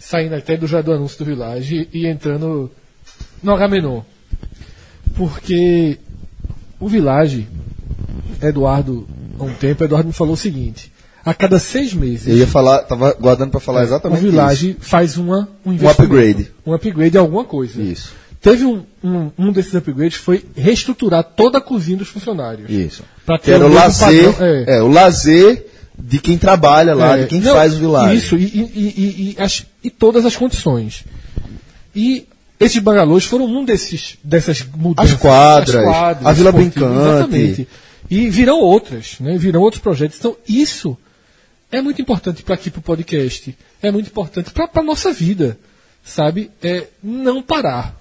Saindo 0.00 0.34
até 0.34 0.56
do 0.56 0.66
já 0.66 0.80
do 0.80 0.92
anúncio 0.92 1.18
do 1.18 1.26
Village 1.26 1.88
e, 1.92 2.06
entrando 2.06 2.70
no 3.42 3.52
Agamenon. 3.52 4.00
Porque 5.14 5.98
o 6.80 6.88
Village, 6.88 7.46
Eduardo, 8.42 9.06
há 9.38 9.44
um 9.44 9.52
tempo, 9.52 9.84
Eduardo 9.84 10.08
me 10.08 10.14
falou 10.14 10.34
o 10.34 10.38
seguinte: 10.38 10.90
a 11.24 11.34
cada 11.34 11.58
seis 11.58 11.92
meses, 11.92 12.28
Eu 12.28 12.38
ia 12.38 12.46
falar, 12.46 12.78
tava 12.84 13.14
guardando 13.20 13.50
pra 13.50 13.60
falar 13.60 13.82
exatamente 13.82 14.24
o 14.24 14.30
Village 14.30 14.76
faz 14.80 15.18
uma, 15.18 15.48
um, 15.64 15.72
Um 15.72 15.88
upgrade. 15.88 16.50
Um 16.66 16.72
upgrade 16.72 17.10
de 17.10 17.18
alguma 17.18 17.44
coisa. 17.44 17.80
Isso. 17.80 18.12
Teve 18.40 18.64
um, 18.64 18.82
um, 19.04 19.30
um 19.38 19.52
desses 19.52 19.74
upgrades 19.74 20.16
foi 20.16 20.42
reestruturar 20.56 21.22
toda 21.22 21.58
a 21.58 21.60
cozinha 21.60 21.98
dos 21.98 22.08
funcionários. 22.08 22.70
Isso. 22.70 23.04
Que 23.26 23.38
ter 23.38 23.52
era 23.52 23.66
o 23.66 23.72
lazer, 23.72 24.32
padrão, 24.32 24.46
é. 24.46 24.78
é. 24.78 24.82
o 24.82 24.88
lazer 24.88 25.69
de 26.02 26.18
quem 26.18 26.36
trabalha 26.38 26.94
lá, 26.94 27.16
É, 27.18 27.22
de 27.22 27.28
quem 27.28 27.40
não, 27.40 27.54
faz 27.54 27.74
o 27.74 27.78
Village. 27.78 28.16
Isso, 28.16 28.36
e, 28.36 28.44
e, 28.44 28.60
e, 28.74 29.36
e, 29.38 29.42
as- 29.42 29.66
e 29.82 29.90
todas 29.90 30.24
as 30.24 30.36
condições. 30.36 31.04
E 31.94 32.26
esses 32.58 32.78
bangalôs 32.82 33.24
foram 33.24 33.46
um 33.46 33.64
desses, 33.64 34.16
dessas 34.22 34.64
mudanças. 34.76 35.14
As 35.14 35.20
quadras, 35.20 35.74
as 35.76 36.26
a 36.26 36.32
Vila 36.32 36.52
Brincante. 36.52 37.00
Exatamente. 37.00 37.68
E 38.10 38.28
virão 38.28 38.60
outras, 38.60 39.16
né? 39.20 39.36
virão 39.38 39.60
outros 39.60 39.82
projetos. 39.82 40.18
Então, 40.18 40.36
isso 40.48 40.96
é 41.70 41.80
muito 41.80 42.02
importante 42.02 42.42
para 42.42 42.54
aqui, 42.54 42.70
para 42.70 42.80
o 42.80 42.82
podcast. 42.82 43.56
É 43.80 43.90
muito 43.90 44.08
importante 44.08 44.50
para 44.50 44.68
a 44.74 44.82
nossa 44.82 45.12
vida. 45.12 45.56
Sabe? 46.04 46.50
É 46.62 46.86
não 47.02 47.42
parar. 47.42 47.94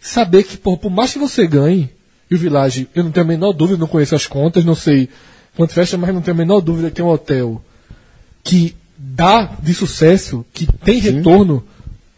Saber 0.00 0.44
que, 0.44 0.56
por, 0.56 0.78
por 0.78 0.90
mais 0.90 1.12
que 1.12 1.18
você 1.18 1.46
ganhe, 1.46 1.90
e 2.30 2.34
o 2.34 2.38
Village, 2.38 2.88
eu 2.94 3.02
não 3.04 3.10
tenho 3.10 3.24
a 3.26 3.28
menor 3.28 3.52
dúvida, 3.52 3.78
não 3.78 3.86
conheço 3.86 4.14
as 4.14 4.26
contas, 4.26 4.64
não 4.64 4.74
sei 4.74 5.08
quanto 5.56 5.72
fecha, 5.72 5.96
mas 5.96 6.12
não 6.14 6.20
tenho 6.22 6.34
a 6.36 6.38
menor 6.38 6.60
dúvida 6.60 6.90
que 6.90 7.00
é 7.00 7.04
um 7.04 7.08
hotel 7.08 7.62
que 8.42 8.74
dá 8.96 9.56
de 9.62 9.72
sucesso, 9.74 10.44
que 10.52 10.66
tem 10.84 10.98
retorno, 10.98 11.64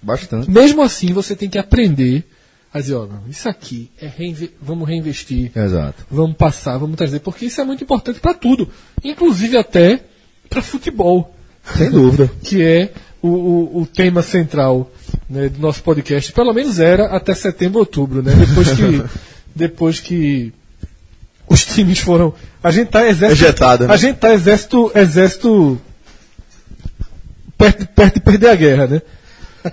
Bastante. 0.02 0.50
mesmo 0.50 0.82
assim 0.82 1.12
você 1.12 1.34
tem 1.36 1.48
que 1.48 1.58
aprender 1.58 2.24
a 2.72 2.80
dizer, 2.80 2.94
ó, 2.94 3.06
isso 3.28 3.48
aqui 3.48 3.90
é 4.00 4.06
reinve- 4.06 4.50
vamos 4.60 4.86
reinvestir, 4.88 5.50
Exato. 5.56 6.04
vamos 6.10 6.36
passar, 6.36 6.76
vamos 6.78 6.96
trazer, 6.96 7.20
porque 7.20 7.46
isso 7.46 7.60
é 7.60 7.64
muito 7.64 7.82
importante 7.82 8.20
para 8.20 8.34
tudo, 8.34 8.68
inclusive 9.02 9.56
até 9.56 10.00
para 10.48 10.62
futebol, 10.62 11.34
Sem 11.76 11.90
dúvida. 11.90 12.30
que 12.42 12.62
é 12.62 12.92
o, 13.22 13.28
o- 13.28 13.82
o 13.82 13.86
tema 13.86 14.22
central 14.22 14.90
né, 15.28 15.48
do 15.48 15.58
nosso 15.58 15.82
podcast, 15.82 16.32
pelo 16.32 16.52
menos 16.52 16.78
era 16.78 17.06
até 17.16 17.34
setembro, 17.34 17.78
outubro, 17.80 18.22
né? 18.22 18.32
Depois 18.34 18.68
que, 18.72 19.04
depois 19.56 20.00
que 20.00 20.52
os 21.48 21.64
times 21.64 21.98
foram, 21.98 22.34
a 22.62 22.70
gente 22.70 22.88
tá 22.88 23.06
exército, 23.06 23.44
Ejetado, 23.44 23.86
né? 23.86 23.94
a 23.94 23.96
gente 23.96 24.16
tá 24.16 24.32
exército, 24.34 24.90
exército 24.94 25.80
perto, 27.56 27.86
perto 27.88 28.14
de 28.14 28.20
perder 28.20 28.48
a 28.50 28.54
guerra, 28.54 28.86
né? 28.86 29.02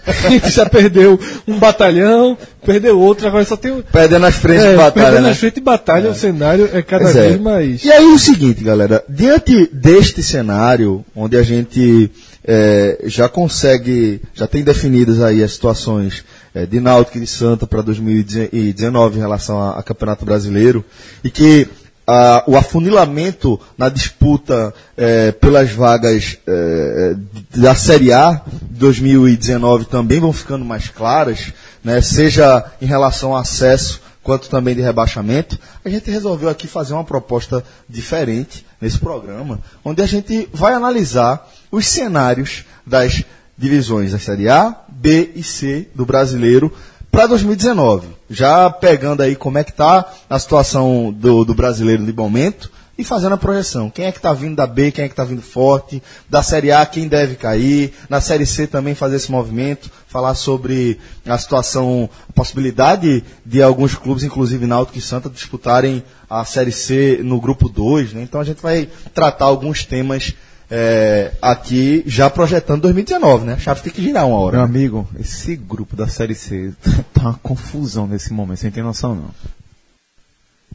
A 0.08 0.30
gente 0.30 0.50
já 0.50 0.66
perdeu 0.68 1.20
um 1.48 1.60
batalhão, 1.60 2.36
perdeu 2.66 3.00
outro, 3.00 3.28
agora 3.28 3.46
só 3.46 3.56
tem 3.56 3.72
um. 3.72 3.82
Perdendo 3.82 4.26
as 4.26 4.36
frentes 4.36 4.64
de 4.64 4.70
É, 4.70 4.76
batalha, 4.76 5.06
perdendo 5.06 5.26
né? 5.26 5.30
as 5.32 5.38
frentes 5.38 5.56
de 5.56 5.62
batalha, 5.62 6.10
o 6.10 6.16
cenário 6.16 6.68
é 6.74 6.82
cada 6.82 7.04
Pois 7.04 7.16
é. 7.16 7.28
vez 7.30 7.40
mais. 7.42 7.84
E 7.86 7.92
aí 7.92 8.06
o 8.06 8.18
seguinte, 8.18 8.64
galera, 8.64 9.04
diante 9.08 9.70
deste 9.72 10.24
cenário, 10.24 11.06
onde 11.16 11.38
a 11.38 11.44
gente 11.44 12.10
eh, 12.44 13.02
já 13.06 13.30
consegue, 13.30 14.20
já 14.34 14.48
tem 14.48 14.64
definidas 14.64 15.22
aí 15.22 15.44
as 15.44 15.54
situações 15.54 16.24
eh, 16.54 16.66
de 16.66 16.80
Náutico 16.80 17.18
e 17.18 17.22
de 17.22 17.28
Santa 17.28 17.66
para 17.66 17.82
2019 17.82 19.18
em 19.18 19.22
relação 19.22 19.62
a, 19.62 19.80
a 19.80 19.84
Campeonato 19.84 20.26
Brasileiro, 20.26 20.84
e 21.24 21.30
que 21.30 21.68
ah, 22.06 22.44
o 22.48 22.58
afunilamento 22.58 23.60
na 23.78 23.88
disputa 23.88 24.74
eh, 24.98 25.32
pelas 25.32 25.72
vagas 25.72 26.38
eh, 26.46 27.16
da 27.56 27.74
Série 27.74 28.12
A 28.12 28.42
de 28.62 28.80
2019 28.80 29.86
também 29.86 30.20
vão 30.20 30.34
ficando 30.34 30.66
mais 30.66 30.90
claras, 30.90 31.54
né, 31.84 32.02
seja 32.02 32.66
em 32.82 32.86
relação 32.86 33.32
ao 33.32 33.38
acesso 33.38 34.02
quanto 34.24 34.50
também 34.50 34.74
de 34.74 34.82
rebaixamento, 34.82 35.60
a 35.84 35.90
gente 35.90 36.10
resolveu 36.10 36.50
aqui 36.50 36.66
fazer 36.66 36.94
uma 36.94 37.04
proposta 37.04 37.64
diferente 37.90 38.66
nesse 38.80 38.98
programa, 38.98 39.60
onde 39.84 40.02
a 40.02 40.06
gente 40.06 40.48
vai 40.54 40.74
analisar 40.74 41.50
os 41.70 41.86
cenários 41.86 42.64
das 42.88 43.24
divisões 43.58 44.12
da 44.12 44.20
Série 44.20 44.50
A, 44.50 44.76
B 44.90 45.32
e 45.36 45.44
C 45.44 45.88
do 45.94 46.06
brasileiro 46.06 46.72
para 47.12 47.28
2019. 47.28 48.08
Já 48.30 48.70
pegando 48.70 49.22
aí 49.22 49.36
como 49.36 49.58
é 49.58 49.64
que 49.64 49.74
tá 49.74 50.12
a 50.30 50.40
situação 50.40 51.14
do, 51.14 51.46
do 51.46 51.54
brasileiro 51.54 52.04
de 52.06 52.14
momento 52.14 52.72
e 52.98 53.04
fazendo 53.04 53.34
a 53.34 53.38
projeção. 53.38 53.90
Quem 53.90 54.06
é 54.06 54.12
que 54.12 54.20
está 54.20 54.34
vindo 54.34 54.56
da 54.56 54.68
B, 54.68 54.92
quem 54.92 55.06
é 55.06 55.08
que 55.08 55.14
está 55.14 55.24
vindo 55.24 55.42
forte, 55.42 56.02
da 56.30 56.44
Série 56.44 56.72
A, 56.72 56.86
quem 56.86 57.08
deve 57.08 57.36
cair, 57.36 57.94
na 58.08 58.22
Série 58.22 58.46
C 58.46 58.68
também 58.68 58.94
fazer 58.94 59.16
esse 59.16 59.32
movimento, 59.32 59.92
falar 60.08 60.36
sobre 60.36 61.00
a 61.26 61.38
situação, 61.38 62.10
a 62.30 62.34
possibilidade 62.34 63.24
de 63.46 63.62
alguns 63.62 63.96
clubes, 63.96 64.24
inclusive 64.24 64.68
Náutico 64.68 64.98
e 64.98 65.02
Santa, 65.02 65.30
disputarem 65.30 66.04
a 66.30 66.46
Série 66.46 66.72
C 66.72 67.20
no 67.24 67.42
grupo 67.42 67.68
2, 67.68 68.14
né? 68.14 68.22
Então 68.22 68.40
a 68.40 68.44
gente 68.44 68.62
vai 68.62 68.88
tratar 69.14 69.46
alguns 69.46 69.86
temas 69.86 70.34
é, 70.76 71.32
aqui 71.40 72.04
já 72.08 72.32
projetando 72.32 72.82
2019, 72.82 73.46
né? 73.46 73.54
A 73.54 73.60
chave 73.60 73.84
tem 73.84 73.94
que 73.94 74.02
girar 74.02 74.26
uma 74.26 74.40
hora. 74.40 74.58
Meu 74.58 74.66
amigo, 74.66 75.08
esse 75.20 75.56
grupo 75.56 75.96
da 75.96 76.08
Série 76.08 76.34
C 76.34 76.74
tá 77.14 77.22
uma 77.22 77.34
confusão 77.36 78.08
nesse 78.08 78.34
momento, 78.34 78.58
sem 78.58 78.72
ter 78.72 78.82
noção 78.82 79.14
não. 79.14 79.30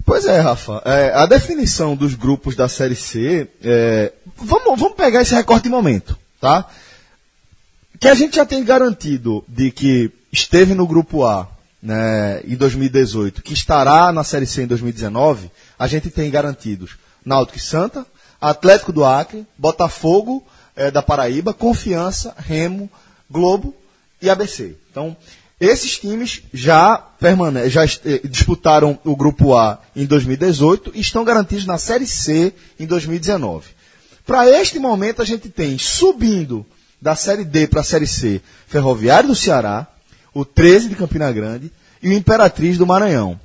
Pois 0.07 0.25
é, 0.25 0.39
Rafa. 0.39 0.81
É, 0.85 1.13
a 1.13 1.27
definição 1.27 1.97
dos 1.97 2.15
grupos 2.15 2.55
da 2.55 2.69
Série 2.69 2.95
C. 2.95 3.49
é, 3.61 4.13
vamos, 4.37 4.79
vamos 4.79 4.95
pegar 4.95 5.23
esse 5.23 5.35
recorte 5.35 5.65
de 5.65 5.71
momento, 5.71 6.17
tá? 6.41 6.65
Que 7.99 8.07
a 8.07 8.15
gente 8.15 8.37
já 8.37 8.47
tem 8.47 8.63
garantido 8.63 9.45
de 9.49 9.73
que 9.73 10.13
esteve 10.33 10.75
no 10.75 10.87
grupo 10.87 11.25
A 11.25 11.49
né, 11.83 12.41
em 12.47 12.55
2018, 12.55 13.43
que 13.43 13.53
estará 13.53 14.13
na 14.13 14.23
Série 14.23 14.47
C 14.47 14.63
em 14.63 14.67
2019, 14.69 15.51
a 15.77 15.89
gente 15.89 16.09
tem 16.09 16.31
garantidos 16.31 16.93
Náutico 17.25 17.59
e 17.59 17.61
Santa, 17.61 18.07
Atlético 18.41 18.93
do 18.93 19.05
Acre, 19.05 19.47
Botafogo 19.57 20.45
é, 20.77 20.91
da 20.91 21.03
Paraíba, 21.03 21.53
Confiança, 21.53 22.35
Remo, 22.39 22.91
Globo 23.31 23.75
e 24.23 24.31
ABC. 24.31 24.77
Então, 24.91 25.17
esses 25.61 25.99
times 25.99 26.43
já, 26.55 26.97
permane 26.97 27.69
já 27.69 27.85
eh, 27.85 28.21
disputaram 28.25 28.97
o 29.05 29.17
Grupo 29.17 29.57
A 29.57 29.81
em 29.95 30.07
2018 30.07 30.93
e 30.95 31.01
estão 31.01 31.25
garantidos 31.25 31.67
na 31.67 31.79
Série 31.79 32.07
C 32.07 32.55
em 32.79 32.87
2019. 32.87 33.67
Para 34.25 34.49
este 34.49 34.79
momento, 34.79 35.21
a 35.21 35.25
gente 35.25 35.49
tem 35.49 35.77
subindo 35.77 36.65
da 37.03 37.17
Série 37.17 37.45
D 37.45 37.67
para 37.67 37.81
a 37.81 37.85
Série 37.85 38.07
C 38.07 38.41
Ferroviário 38.69 39.31
do 39.31 39.35
Ceará, 39.35 39.87
o 40.33 40.45
13 40.45 40.91
de 40.91 40.95
Campina 40.95 41.33
Grande 41.33 41.73
e 42.01 42.09
o 42.09 42.13
Imperatriz 42.13 42.79
do 42.79 42.87
Maranhão. 42.87 43.41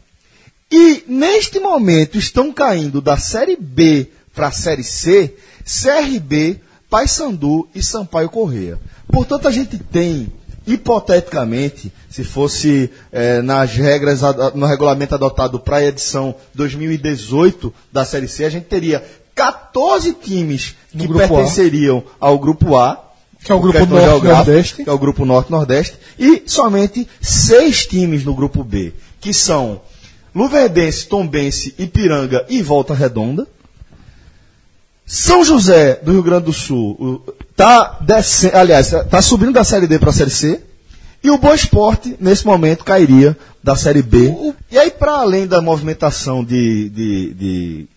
E 0.71 1.03
neste 1.07 1.59
momento 1.59 2.17
estão 2.17 2.51
caindo 2.51 3.01
da 3.01 3.17
Série 3.17 3.55
B 3.55 4.09
para 4.33 4.47
a 4.47 4.51
Série 4.51 4.83
C 4.83 5.35
CRB, 5.65 6.59
Paysandu 6.89 7.67
e 7.73 7.81
Sampaio 7.81 8.29
Correia. 8.29 8.79
Portanto, 9.07 9.47
a 9.47 9.51
gente 9.51 9.77
tem 9.77 10.31
hipoteticamente, 10.65 11.91
se 12.09 12.23
fosse 12.23 12.89
eh, 13.11 13.41
nas 13.41 13.71
regras, 13.75 14.21
no 14.55 14.65
regulamento 14.65 15.15
adotado 15.15 15.59
para 15.59 15.77
a 15.77 15.83
edição 15.85 16.35
2018 16.55 17.73
da 17.91 18.05
Série 18.05 18.27
C, 18.27 18.45
a 18.45 18.49
gente 18.49 18.65
teria 18.65 19.03
14 19.35 20.13
times 20.13 20.75
No 20.93 21.01
que 21.01 21.07
grupo 21.07 21.23
A. 21.23 21.27
pertenceriam 21.27 22.03
ao 22.19 22.37
grupo 22.37 22.77
A, 22.77 23.03
Que 23.43 23.51
é 23.51 23.55
o 23.55 23.59
grupo 23.59 23.77
questão 23.79 23.97
Norte 23.97 24.09
geográfica, 24.09 24.51
Nordeste. 24.51 24.83
que 24.83 24.89
é 24.89 24.93
o 24.93 24.97
grupo 24.99 25.25
Norte-Nordeste, 25.25 25.97
e 26.19 26.43
somente 26.45 27.07
seis 27.21 27.85
times 27.85 28.23
no 28.23 28.33
grupo 28.33 28.63
B, 28.63 28.93
que 29.19 29.33
são 29.33 29.81
Luverdense, 30.35 31.07
Tombense, 31.07 31.75
Ipiranga 31.77 32.45
e 32.49 32.61
Volta 32.61 32.93
Redonda. 32.93 33.47
São 35.15 35.45
José, 35.45 35.99
do 36.03 36.11
Rio 36.11 36.23
Grande 36.23 36.45
do 36.45 36.53
Sul, 36.53 36.97
o- 36.99 37.33
tá 37.55 37.99
descendo, 38.01 38.57
aliás, 38.57 38.89
tá 39.11 39.21
subindo 39.21 39.51
da 39.51 39.63
Série 39.63 39.85
D 39.85 39.99
para 39.99 40.09
a 40.09 40.13
Série 40.13 40.31
C. 40.31 40.59
E 41.23 41.29
o 41.29 41.37
Boa 41.37 41.53
Esporte, 41.53 42.17
nesse 42.19 42.43
momento, 42.47 42.83
cairia 42.83 43.37
da 43.63 43.75
Série 43.75 44.01
B. 44.01 44.33
E 44.71 44.77
aí, 44.79 44.89
para 44.89 45.11
além 45.19 45.45
da 45.45 45.61
movimentação 45.61 46.43
de, 46.43 46.89
de, 46.89 47.33
de 47.35 47.87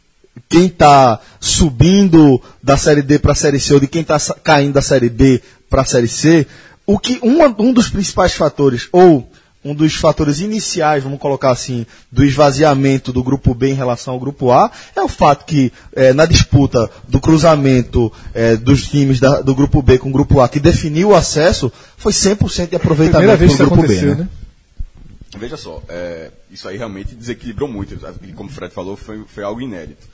quem 0.47 0.67
está 0.67 1.19
subindo 1.41 2.39
da 2.63 2.77
Série 2.77 3.01
D 3.01 3.19
para 3.19 3.33
a 3.33 3.35
Série 3.35 3.59
C 3.59 3.73
ou 3.73 3.81
de 3.81 3.87
quem 3.89 4.03
está 4.03 4.19
caindo 4.45 4.75
da 4.75 4.83
Série 4.83 5.09
B 5.09 5.41
para 5.71 5.81
a 5.83 5.85
Série 5.87 6.09
C, 6.09 6.47
o 6.87 6.99
que 6.99 7.19
um, 7.23 7.43
um 7.59 7.73
dos 7.73 7.89
principais 7.89 8.35
fatores, 8.35 8.89
ou 8.93 9.27
um 9.71 9.75
dos 9.75 9.95
fatores 9.95 10.41
iniciais, 10.41 11.03
vamos 11.03 11.19
colocar 11.19 11.51
assim, 11.51 11.85
do 12.11 12.25
esvaziamento 12.25 13.13
do 13.13 13.23
grupo 13.23 13.55
B 13.55 13.71
em 13.71 13.75
relação 13.75 14.15
ao 14.15 14.21
grupo 14.21 14.53
A, 14.53 14.71
é 14.95 15.03
o 15.03 15.09
fato 15.09 15.45
que 15.45 15.73
eh, 15.95 16.13
na 16.13 16.25
disputa 16.27 16.91
do 17.09 17.21
cruzamento 17.21 18.13
eh, 18.35 18.57
dos 18.57 18.89
times 18.89 19.19
da- 19.21 19.41
do 19.41 19.55
grupo 19.55 19.83
B 19.83 19.99
com 19.99 20.09
o 20.09 20.13
grupo 20.13 20.41
A, 20.41 20.49
que 20.49 20.61
definiu 20.61 21.11
o 21.11 21.15
acesso, 21.15 21.73
foi 21.97 22.13
100% 22.13 22.71
de 22.71 22.77
aproveitamento 22.77 23.19
Primeira 23.19 23.37
vez 23.37 23.53
que 23.53 23.57
do 23.59 23.63
isso 23.65 23.71
grupo 23.75 23.87
B. 23.89 23.95
aconteceu, 23.95 24.15
Né? 24.17 24.23
né? 24.23 25.39
Veja 25.39 25.57
só, 25.57 25.83
é, 25.89 26.31
isso 26.51 26.67
aí 26.69 26.79
realmente 26.79 27.15
desequilibrou 27.15 27.69
muito. 27.69 27.95
E 28.23 28.33
como 28.33 28.49
o 28.49 28.53
Fred 28.53 28.73
falou, 28.73 28.97
foi, 28.97 29.23
foi 29.27 29.45
algo 29.45 29.61
inédito. 29.61 30.07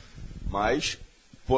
Mas 0.51 0.99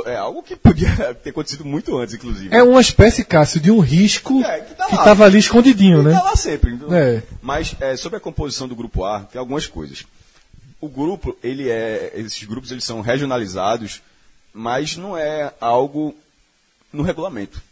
é 0.07 0.17
algo 0.17 0.43
que 0.43 0.57
podia 0.57 0.91
ter 1.15 1.31
acontecido 1.31 1.65
muito 1.65 1.97
antes, 1.97 2.15
inclusive. 2.15 2.55
É 2.55 2.63
uma 2.63 2.81
espécie, 2.81 3.25
Cássio, 3.25 3.61
de 3.61 3.71
um 3.71 3.79
risco 3.81 4.43
É, 4.43 4.61
que 4.61 4.75
tá 4.75 4.87
que 4.87 4.95
estava 4.95 5.25
ali 5.25 5.39
escondidinho, 5.39 5.99
Ele 6.01 6.09
né? 6.11 6.15
tá 6.19 6.23
lá 6.25 6.37
sempre. 6.37 6.79
É. 6.91 7.23
Mas 7.43 7.75
é, 7.81 7.97
sobre 7.97 8.17
a 8.17 8.21
composição 8.21 8.67
do 8.69 8.75
grupo 8.77 9.05
A, 9.05 9.21
tem 9.21 9.39
algumas 9.39 9.67
coisas. 9.67 10.05
O 10.81 10.89
grupo, 10.89 11.37
ele 11.43 11.71
é. 11.71 12.13
Esses 12.15 12.43
grupos 12.45 12.71
eles 12.71 12.85
são 12.85 13.01
regionalizados, 13.01 14.03
mas 14.53 14.97
não 14.97 15.17
é 15.17 15.53
algo 15.61 16.15
no 16.93 17.03
regulamento. 17.03 17.63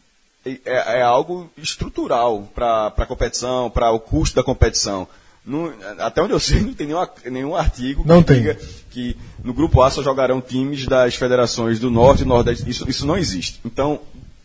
É, 0.45 0.59
é- 0.99 1.03
algo 1.03 1.49
estrutural 1.57 2.49
para 2.55 2.87
a 2.97 3.07
competição, 3.07 3.71
para 3.71 3.91
o 3.93 4.01
custo 4.01 4.35
da 4.37 4.43
competição. 4.43 5.07
Não- 5.45 5.73
até 5.99 6.23
onde 6.23 6.33
eu 6.33 6.41
sei, 6.41 6.61
não 6.63 6.73
tem 6.75 6.87
nenhum, 6.87 7.07
nenhum 7.27 7.55
artigo 7.57 8.03
que 8.03 8.09
Não 8.09 8.23
tem. 8.23 8.57
Que 8.92 9.16
no 9.42 9.55
grupo 9.55 9.83
A 9.83 9.90
só 9.90 10.02
jogarão 10.02 10.40
times 10.40 10.87
das 10.87 11.14
federações 11.14 11.81
do 11.81 11.90
Norte 11.90 12.22
e 12.22 12.26
Nordeste. 12.26 12.68
Isso, 12.68 12.88
isso 12.88 13.07
não 13.07 13.16
existe. 13.16 13.61
Então, 13.64 14.00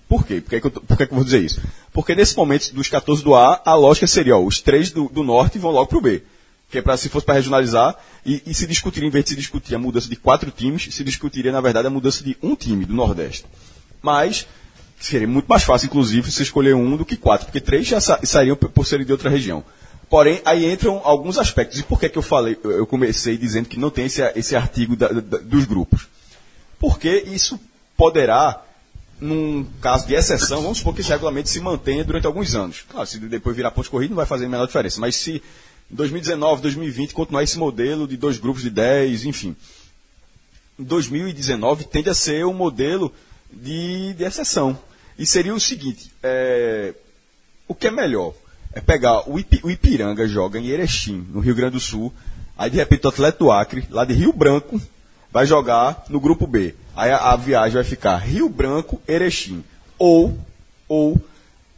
por 0.08 0.26
quê? 0.26 0.40
Por 0.40 0.50
que, 0.50 0.62
que 0.62 0.68
eu, 0.68 0.72
por 0.72 0.98
que, 0.98 1.06
que 1.06 1.12
eu 1.12 1.16
vou 1.16 1.26
dizer 1.26 1.44
isso? 1.44 1.62
Porque 1.92 2.16
nesse 2.16 2.36
momento, 2.36 2.74
dos 2.74 2.88
14 2.88 3.24
do 3.24 3.36
A, 3.36 3.62
a 3.66 3.76
lógica 3.76 4.08
seria, 4.08 4.38
ó, 4.38 4.44
os 4.44 4.62
três 4.62 4.90
do, 4.90 5.10
do 5.10 5.24
Norte 5.24 5.60
vão 5.60 5.72
logo 5.72 5.88
pro 5.88 6.02
B. 6.02 6.24
Que 6.70 6.80
é 6.80 6.82
para 6.82 6.98
se 6.98 7.08
fosse 7.10 7.26
para 7.26 7.36
regionalizar 7.36 7.96
e, 8.26 8.42
e 8.46 8.54
se 8.54 8.68
discutir, 8.68 9.04
em 9.04 9.10
vez 9.10 9.26
de 9.26 9.32
se 9.32 9.36
discutir 9.38 9.76
a 9.76 9.80
mudança 9.80 10.10
de 10.10 10.16
quatro 10.16 10.52
times, 10.52 10.88
se 10.92 11.04
discutiria, 11.04 11.52
na 11.52 11.62
verdade, 11.62 11.88
a 11.88 11.90
mudança 11.90 12.24
de 12.24 12.38
um 12.42 12.56
time 12.56 12.86
do 12.86 12.94
Nordeste. 12.94 13.46
Mas 14.02 14.48
seria 15.00 15.28
muito 15.28 15.48
mais 15.48 15.64
fácil, 15.64 15.88
inclusive, 15.88 16.30
você 16.30 16.44
escolher 16.44 16.76
um 16.76 16.98
do 16.98 17.06
que 17.06 17.16
quatro, 17.16 17.46
porque 17.46 17.62
três 17.62 17.88
já 17.88 18.02
sa 18.02 18.20
sairiam 18.24 18.56
por 18.56 18.86
serem 18.86 19.06
de 19.06 19.12
outra 19.12 19.30
região. 19.30 19.64
Porém, 20.10 20.42
aí 20.46 20.72
entram 20.72 21.02
alguns 21.04 21.38
aspectos. 21.38 21.80
E 21.80 21.84
por 21.84 22.00
que, 22.00 22.08
que 22.10 22.18
eu 22.18 22.22
falei, 22.22 22.58
eu 22.64 22.88
comecei 22.88 23.38
dizendo 23.38 23.68
que 23.68 23.78
não 23.80 23.90
tem 23.90 24.06
esse, 24.06 24.22
esse 24.36 24.56
artigo 24.56 24.96
da- 24.96 25.10
da- 25.10 25.38
dos 25.40 25.66
grupos? 25.66 26.08
Porque 26.80 27.24
isso 27.28 27.60
poderá, 27.98 28.64
num 29.20 29.66
caso 29.82 30.08
de 30.08 30.14
exceção, 30.16 30.62
vamos 30.62 30.78
supor 30.78 30.94
que 30.96 31.02
esse 31.02 31.10
regulamento 31.10 31.50
se 31.50 31.60
mantenha 31.60 32.04
durante 32.06 32.26
alguns 32.26 32.56
anos. 32.56 32.86
Claro, 32.88 33.06
se 33.08 33.20
depois 33.20 33.56
virar 33.56 33.72
ponto 33.72 33.90
corrido, 33.90 34.12
não 34.12 34.18
vai 34.18 34.26
fazer 34.26 34.46
a 34.46 34.50
menor 34.50 34.66
diferença. 34.68 35.00
Mas 35.02 35.16
se 35.16 35.42
em 35.92 35.96
2019, 35.96 36.62
2020 36.62 37.14
continuar 37.14 37.44
esse 37.44 37.58
modelo 37.58 38.08
de 38.08 38.16
dois 38.16 38.38
grupos 38.38 38.62
de 38.62 38.70
10, 38.70 39.26
enfim. 39.26 39.56
Em 40.80 40.84
2019 40.84 41.86
tende 41.86 42.10
a 42.10 42.14
ser 42.14 42.46
um 42.46 42.54
modelo 42.54 43.14
de, 43.52 44.14
de 44.14 44.24
exceção. 44.24 44.78
E 45.18 45.26
seria 45.26 45.54
o 45.54 45.60
seguinte: 45.60 46.12
é, 46.24 46.94
o 47.68 47.74
que 47.76 47.88
é 47.88 47.92
melhor? 47.92 48.34
É 48.78 48.80
pegar 48.80 49.28
o, 49.28 49.34
o 49.64 49.72
Ipiranga 49.72 50.28
joga 50.28 50.60
em 50.60 50.68
Erechim, 50.68 51.26
no 51.34 51.40
Rio 51.40 51.56
Grande 51.56 51.72
do 51.74 51.80
Sul. 51.80 52.14
Aí 52.56 52.70
de 52.70 52.78
repente 52.78 53.08
o 53.08 53.10
Atlético 53.10 53.46
do 53.46 53.52
Acre, 53.52 53.88
lá 53.90 54.06
de 54.06 54.14
Rio 54.14 54.32
Branco, 54.32 54.80
vai 55.32 55.48
jogar 55.48 56.06
no 56.10 56.20
grupo 56.20 56.46
B. 56.46 56.76
Aí 56.96 57.10
a, 57.10 57.32
a 57.32 57.36
viagem 57.36 57.74
vai 57.74 57.84
ficar 57.84 58.18
Rio 58.18 58.48
Branco, 58.48 59.02
Erechim. 59.08 59.64
Ou, 59.98 60.38
ou 60.88 61.20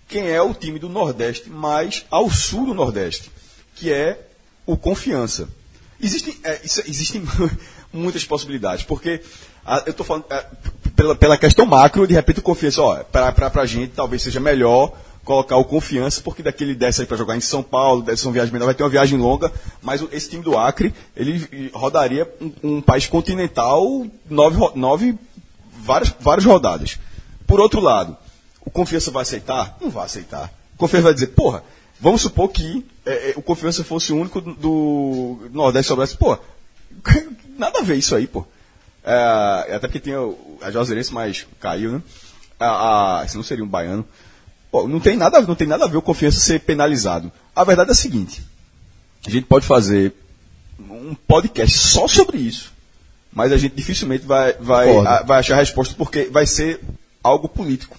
quem 0.09 0.27
é 0.29 0.41
o 0.41 0.53
time 0.53 0.77
do 0.77 0.89
Nordeste 0.89 1.49
mais 1.49 2.05
ao 2.11 2.29
sul 2.29 2.65
do 2.65 2.73
Nordeste, 2.73 3.31
que 3.75 3.89
é 3.89 4.19
o 4.65 4.75
Confiança. 4.75 5.47
Existem, 6.01 6.35
é, 6.43 6.59
isso- 6.65 6.83
existem 6.85 7.23
muitas 7.93 8.25
possibilidades, 8.25 8.83
porque 8.83 9.21
ah, 9.65 9.83
eu 9.85 9.91
estou 9.91 10.05
falando 10.05 10.25
é, 10.29 10.45
pela, 10.97 11.15
pela 11.15 11.37
questão 11.37 11.65
macro, 11.65 12.05
de 12.05 12.13
repente 12.13 12.39
o 12.41 12.43
Confiança, 12.43 12.81
ó, 12.81 13.03
para 13.05 13.33
a 13.55 13.65
gente 13.65 13.93
talvez 13.95 14.21
seja 14.21 14.41
melhor 14.41 14.91
colocar 15.29 15.57
o 15.57 15.63
Confiança, 15.63 16.21
porque 16.23 16.41
daquele 16.41 16.73
desce 16.73 17.01
aí 17.01 17.07
para 17.07 17.15
jogar 17.15 17.37
em 17.37 17.39
São 17.39 17.61
Paulo, 17.61 18.01
deve 18.01 18.19
ser 18.19 18.25
uma 18.25 18.33
viagem 18.33 18.51
menor, 18.51 18.65
vai 18.65 18.73
ter 18.73 18.81
uma 18.81 18.89
viagem 18.89 19.15
longa, 19.15 19.53
mas 19.79 20.03
esse 20.11 20.27
time 20.27 20.41
do 20.41 20.57
Acre, 20.57 20.91
ele 21.15 21.69
rodaria 21.71 22.27
um, 22.41 22.51
um 22.63 22.81
país 22.81 23.05
continental 23.05 24.07
nove, 24.27 24.57
nove 24.73 25.15
várias, 25.83 26.11
várias 26.19 26.45
rodadas. 26.45 26.97
Por 27.45 27.59
outro 27.59 27.79
lado, 27.79 28.17
o 28.65 28.71
Confiança 28.71 29.11
vai 29.11 29.21
aceitar? 29.21 29.77
Não 29.79 29.91
vai 29.91 30.05
aceitar. 30.05 30.51
O 30.73 30.79
Confiança 30.79 31.03
vai 31.03 31.13
dizer, 31.13 31.27
porra, 31.27 31.63
vamos 32.01 32.21
supor 32.21 32.49
que 32.49 32.83
é, 33.05 33.29
é, 33.29 33.33
o 33.35 33.41
Confiança 33.43 33.83
fosse 33.83 34.11
o 34.11 34.17
único 34.17 34.41
do, 34.41 35.47
Nordeste 35.51 35.89
soubesse, 35.89 36.17
pô, 36.17 36.39
nada 37.55 37.77
a 37.77 37.83
ver 37.83 37.97
isso 37.97 38.15
aí, 38.15 38.25
pô. 38.25 38.47
É, 39.03 39.75
até 39.75 39.81
porque 39.81 39.99
tem 39.99 40.15
o, 40.15 40.57
a 40.59 40.71
Juazeirense, 40.71 41.13
mas 41.13 41.45
caiu, 41.59 41.91
né? 41.91 42.01
A, 42.59 43.19
a, 43.19 43.27
senão 43.27 43.43
seria 43.43 43.63
um 43.63 43.67
baiano. 43.67 44.03
Pô, 44.71 44.87
não 44.87 44.99
tem, 44.99 45.17
nada, 45.17 45.41
não 45.41 45.55
tem 45.55 45.67
nada 45.67 45.85
a 45.85 45.87
ver 45.87 45.97
o 45.97 46.01
Confiança 46.01 46.39
ser 46.39 46.59
penalizado. 46.59 47.31
A 47.55 47.63
verdade 47.63 47.89
é 47.89 47.93
a 47.93 47.95
seguinte, 47.95 48.43
a 49.25 49.29
gente 49.29 49.45
pode 49.45 49.65
fazer 49.65 50.13
um 50.79 51.15
podcast 51.27 51.75
só 51.77 52.07
sobre 52.07 52.37
isso, 52.37 52.71
mas 53.33 53.51
a 53.51 53.57
gente 53.57 53.75
dificilmente 53.75 54.25
vai, 54.25 54.53
vai, 54.53 54.95
a- 55.05 55.23
vai 55.23 55.39
achar 55.39 55.55
a 55.55 55.59
resposta 55.59 55.95
porque 55.97 56.25
vai 56.31 56.45
ser 56.45 56.79
algo 57.23 57.49
político. 57.49 57.97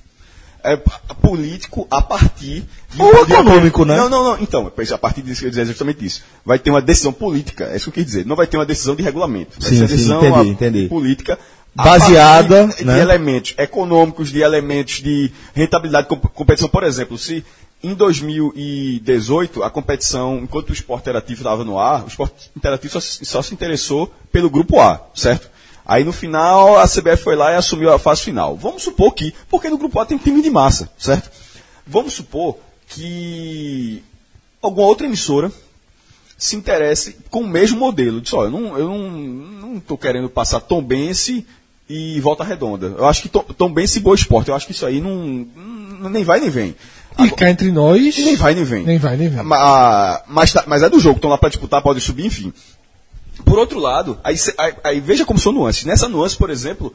É 0.62 0.76
político 0.76 1.88
a 1.90 2.02
partir 2.02 2.64
de 2.94 3.00
Ou 3.02 3.24
de- 3.24 3.33
econômico, 3.33 3.85
né? 3.87 3.96
Não, 3.96 4.11
não, 4.11 4.22
não. 4.24 4.38
Então, 4.42 4.66
a 4.66 4.98
partir 4.98 5.22
disso 5.22 5.40
que 5.40 5.46
eu 5.46 5.48
ia 5.48 5.50
dizer 5.52 5.64
justamente 5.66 6.04
isso. 6.04 6.22
Vai 6.44 6.59
ter 6.59 6.68
uma 6.70 6.83
decisão 6.83 7.14
política, 7.14 7.64
é 7.64 7.76
isso 7.76 7.85
que 7.90 7.98
eu 8.00 8.04
quis 8.04 8.04
dizer. 8.04 8.26
Não 8.26 8.37
vai 8.37 8.46
ter 8.46 8.59
uma 8.59 8.66
decisão 8.66 8.94
de 8.94 9.02
regulamento. 9.02 9.52
Vai 9.59 9.70
Sim, 9.70 9.76
ser 9.76 9.83
uma 9.83 9.88
sim, 9.88 9.94
decisão 9.94 10.18
entendi, 10.26 10.48
entendi. 10.50 10.88
política 10.88 11.38
Baseada, 11.74 12.66
partir 12.68 12.85
né? 12.85 12.94
de 12.94 13.00
elementos 13.00 13.54
econômicos, 13.56 14.30
de 14.30 14.40
elementos 14.42 14.94
de 15.02 15.33
rentabilidade 15.54 16.09
de 16.09 16.09
comp- 16.16 16.33
competição. 16.33 16.68
Por 16.68 16.83
exemplo, 16.83 17.16
se 17.16 17.44
em 17.83 17.94
2018 17.94 19.62
a 19.62 19.70
competição, 19.70 20.38
enquanto 20.38 20.70
o 20.70 20.72
esporte 20.72 21.02
interativo 21.02 21.40
estava 21.40 21.64
no 21.64 21.78
ar, 21.78 22.04
o 22.04 22.09
esporte 22.09 22.50
interativo 22.56 22.92
só, 22.92 23.00
se- 23.00 23.24
só 23.24 23.40
se 23.42 23.54
interessou 23.54 24.12
pelo 24.33 24.50
grupo 24.50 24.80
A, 24.80 25.00
certo? 25.14 25.48
Aí 25.87 26.04
no 26.04 26.12
final 26.12 26.78
a 26.78 26.87
CBF 26.87 27.22
foi 27.22 27.35
lá 27.37 27.52
e 27.52 27.56
assumiu 27.56 27.92
a 27.92 27.98
fase 27.98 28.22
final. 28.22 28.56
Vamos 28.56 28.83
supor 28.83 29.12
que, 29.14 29.33
porque 29.48 29.68
no 29.70 29.78
grupo 29.78 29.98
A 29.98 30.06
tem 30.06 30.18
time 30.18 30.42
de 30.42 30.50
massa, 30.50 30.90
certo? 30.98 31.30
Vamos 31.87 32.12
supor 32.12 32.59
que 32.88 34.02
alguma 34.62 34.87
outra 34.87 35.06
emissora 35.06 35.50
se 36.37 36.56
interesse 36.56 37.16
com 37.30 37.40
o 37.42 37.48
mesmo 37.48 37.78
modelo. 37.78 38.20
Diz, 38.20 38.33
olha, 38.35 38.48
eu 38.48 38.88
não, 38.88 39.80
tô 39.80 39.96
querendo 39.96 40.28
passar 40.28 40.61
Tom 40.61 40.83
Bense 40.83 41.46
e 41.92 42.20
Volta 42.20 42.44
Redonda. 42.44 42.94
Eu 42.96 43.07
acho 43.09 43.22
que 43.22 43.29
Tom, 43.29 43.42
Tom 43.42 43.72
Bense 43.72 43.98
e 43.98 44.03
Boa 44.03 44.14
Esporte. 44.14 44.48
Eu 44.48 44.55
acho 44.55 44.64
que 44.64 44.70
isso 44.72 44.87
aí 44.87 45.00
não, 45.00 45.46
não- 45.57 46.09
nem 46.09 46.22
vai 46.22 46.38
nem 46.38 46.48
vem. 46.48 46.76
E 47.18 47.29
cá 47.33 47.50
entre 47.50 47.72
nós. 47.72 48.16
Nem 48.16 48.37
vai 48.37 48.55
nem 48.55 48.62
vem. 48.62 48.85
Nem 48.85 48.96
vai 48.98 49.16
nem 49.16 49.29
vem. 49.29 49.42
Ma- 49.42 50.22
Mas, 50.29 50.53
tá- 50.53 50.62
mas 50.68 50.83
é 50.83 50.88
do 50.88 51.00
jogo, 51.00 51.16
estão 51.16 51.29
lá 51.29 51.37
para 51.37 51.48
disputar, 51.48 51.83
pode 51.83 52.00
subir, 52.00 52.26
enfim. 52.26 52.53
Por 53.44 53.59
outro 53.59 53.81
lado, 53.81 54.18
aí, 54.22 54.37
aí- 54.57 54.74
aí 54.85 55.00
veja 55.00 55.24
como 55.24 55.38
são 55.40 55.50
nuances. 55.50 55.85
Nessa 55.85 56.09
nuance, 56.09 56.37
por 56.37 56.48
exemplo, 56.48 56.94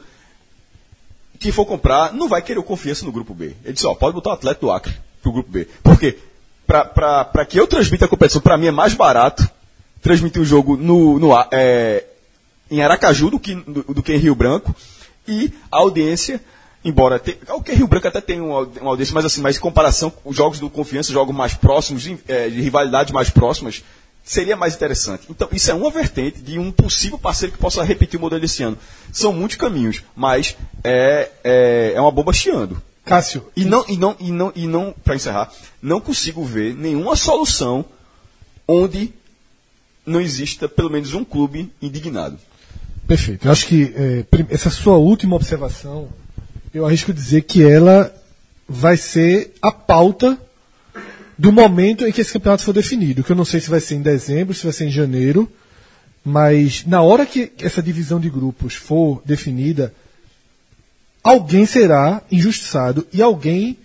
quem 1.38 1.52
for 1.52 1.66
comprar 1.66 2.14
não 2.14 2.26
vai 2.28 2.40
querer 2.40 2.62
confiança 2.62 3.04
no 3.04 3.12
grupo 3.12 3.34
B. 3.34 3.54
Ele 3.64 3.74
disse, 3.74 3.86
ó, 3.86 3.94
pode 3.94 4.14
botar 4.14 4.30
o 4.30 4.32
atleta 4.32 4.60
do 4.60 4.70
Acre 4.70 4.94
pro 5.22 5.30
grupo 5.32 5.50
B. 5.50 5.68
Por 5.82 5.98
quê? 5.98 6.16
Para 6.66 7.44
que 7.46 7.60
eu 7.60 7.66
transmita 7.66 8.06
a 8.06 8.08
competição, 8.08 8.40
para 8.40 8.56
mim 8.56 8.66
é 8.68 8.70
mais 8.70 8.94
barato 8.94 9.46
transmitir 10.00 10.40
o 10.40 10.44
jogo 10.44 10.76
no, 10.76 11.18
no, 11.18 11.36
A- 11.36 11.48
é, 11.52 12.04
em 12.70 12.82
Aracaju 12.82 13.30
do 13.30 13.38
que, 13.40 13.54
do, 13.54 13.82
do 13.94 14.02
que 14.02 14.12
em 14.12 14.18
Rio 14.18 14.34
Branco. 14.34 14.74
E 15.26 15.52
a 15.70 15.78
audiência, 15.78 16.40
embora 16.84 17.18
te, 17.18 17.36
o 17.48 17.60
que 17.62 17.72
Rio 17.72 17.86
Branco 17.88 18.06
até 18.08 18.20
tem 18.20 18.40
uma, 18.40 18.56
audi- 18.58 18.78
uma 18.78 18.90
audiência, 18.90 19.14
mas 19.14 19.24
assim, 19.24 19.40
mas 19.40 19.56
em 19.56 19.60
comparação 19.60 20.10
com 20.10 20.30
os 20.30 20.36
jogos 20.36 20.58
do 20.60 20.70
Confiança, 20.70 21.12
jogos 21.12 21.34
mais 21.34 21.54
próximos, 21.54 22.02
de, 22.02 22.18
é, 22.28 22.48
de 22.48 22.60
rivalidades 22.60 23.12
mais 23.12 23.28
próximas, 23.30 23.82
seria 24.24 24.56
mais 24.56 24.74
interessante. 24.74 25.24
Então, 25.30 25.48
isso 25.52 25.70
é 25.70 25.74
uma 25.74 25.90
vertente 25.90 26.40
de 26.40 26.58
um 26.58 26.70
possível 26.72 27.18
parceiro 27.18 27.52
que 27.52 27.58
possa 27.60 27.82
repetir 27.82 28.18
o 28.18 28.20
modelo 28.20 28.40
desse 28.40 28.62
ano. 28.62 28.76
São 29.12 29.32
muitos 29.32 29.56
caminhos, 29.56 30.02
mas 30.14 30.56
é, 30.82 31.30
é, 31.44 31.92
é 31.94 32.00
uma 32.00 32.10
bomba 32.10 32.32
chiando. 32.32 32.80
Cássio, 33.04 33.46
E 33.54 33.64
não, 33.64 33.84
e 33.88 33.96
não, 33.96 34.16
e 34.18 34.32
não, 34.32 34.52
e 34.56 34.66
não, 34.66 34.92
para 35.04 35.14
encerrar, 35.14 35.52
não 35.80 36.00
consigo 36.00 36.44
ver 36.44 36.74
nenhuma 36.74 37.14
solução 37.14 37.84
onde 38.66 39.12
não 40.04 40.20
exista 40.20 40.68
pelo 40.68 40.90
menos 40.90 41.14
um 41.14 41.24
clube 41.24 41.72
indignado. 41.80 42.36
Perfeito. 43.06 43.46
Eu 43.46 43.52
acho 43.52 43.66
que 43.66 43.94
é, 43.94 44.24
essa 44.50 44.70
sua 44.70 44.96
última 44.96 45.36
observação, 45.36 46.08
eu 46.74 46.84
arrisco 46.84 47.12
dizer 47.12 47.42
que 47.42 47.62
ela 47.62 48.12
vai 48.68 48.96
ser 48.96 49.54
a 49.62 49.70
pauta 49.70 50.36
do 51.38 51.52
momento 51.52 52.04
em 52.04 52.12
que 52.12 52.20
esse 52.20 52.32
campeonato 52.32 52.64
for 52.64 52.72
definido. 52.72 53.22
Que 53.22 53.30
eu 53.30 53.36
não 53.36 53.44
sei 53.44 53.60
se 53.60 53.70
vai 53.70 53.80
ser 53.80 53.94
em 53.94 54.02
dezembro, 54.02 54.54
se 54.54 54.64
vai 54.64 54.72
ser 54.72 54.86
em 54.86 54.90
janeiro, 54.90 55.50
mas 56.24 56.84
na 56.84 57.02
hora 57.02 57.24
que 57.24 57.52
essa 57.60 57.82
divisão 57.82 58.18
de 58.18 58.28
grupos 58.28 58.74
for 58.74 59.22
definida, 59.24 59.94
alguém 61.22 61.64
será 61.64 62.22
injustiçado 62.30 63.06
e 63.12 63.22
alguém 63.22 63.78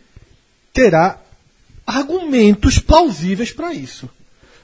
terá 0.73 1.19
argumentos 1.85 2.79
plausíveis 2.79 3.51
para 3.51 3.73
isso. 3.73 4.09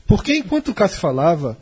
Porque 0.08 0.36
enquanto 0.36 0.70
o 0.70 0.74
Cássio 0.74 1.00
falava, 1.00 1.58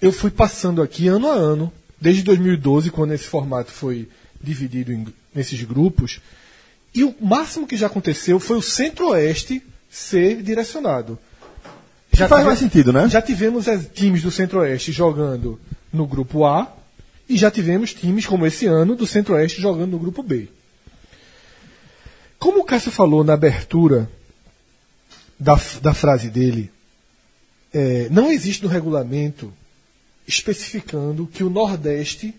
eu 0.00 0.12
fui 0.12 0.30
passando 0.30 0.80
aqui 0.80 1.08
ano 1.08 1.28
a 1.28 1.34
ano, 1.34 1.72
desde 2.02 2.24
2012, 2.24 2.90
quando 2.90 3.14
esse 3.14 3.24
formato 3.24 3.70
foi 3.70 4.08
dividido 4.42 4.92
em, 4.92 5.06
nesses 5.32 5.62
grupos, 5.62 6.20
e 6.92 7.04
o 7.04 7.14
máximo 7.20 7.66
que 7.66 7.76
já 7.76 7.86
aconteceu 7.86 8.40
foi 8.40 8.56
o 8.56 8.62
Centro-Oeste 8.62 9.62
ser 9.88 10.42
direcionado. 10.42 11.18
Já 12.12 12.28
faz 12.28 12.44
mais 12.44 12.58
sentido, 12.58 12.92
né? 12.92 13.08
Já 13.08 13.22
tivemos 13.22 13.68
eh, 13.68 13.78
times 13.78 14.22
do 14.22 14.30
Centro-Oeste 14.30 14.90
jogando 14.92 15.58
no 15.92 16.06
grupo 16.06 16.44
A, 16.44 16.76
e 17.28 17.38
já 17.38 17.50
tivemos 17.50 17.94
times, 17.94 18.26
como 18.26 18.46
esse 18.46 18.66
ano, 18.66 18.96
do 18.96 19.06
Centro-Oeste 19.06 19.62
jogando 19.62 19.92
no 19.92 19.98
grupo 19.98 20.22
B. 20.22 20.48
Como 22.38 22.60
o 22.60 22.64
Cássio 22.64 22.90
falou 22.90 23.22
na 23.22 23.34
abertura 23.34 24.10
da, 25.38 25.58
da 25.80 25.94
frase 25.94 26.28
dele, 26.28 26.70
é, 27.72 28.08
não 28.10 28.30
existe 28.30 28.62
no 28.62 28.68
regulamento 28.68 29.54
especificando 30.26 31.26
que 31.26 31.42
o 31.44 31.50
Nordeste 31.50 32.34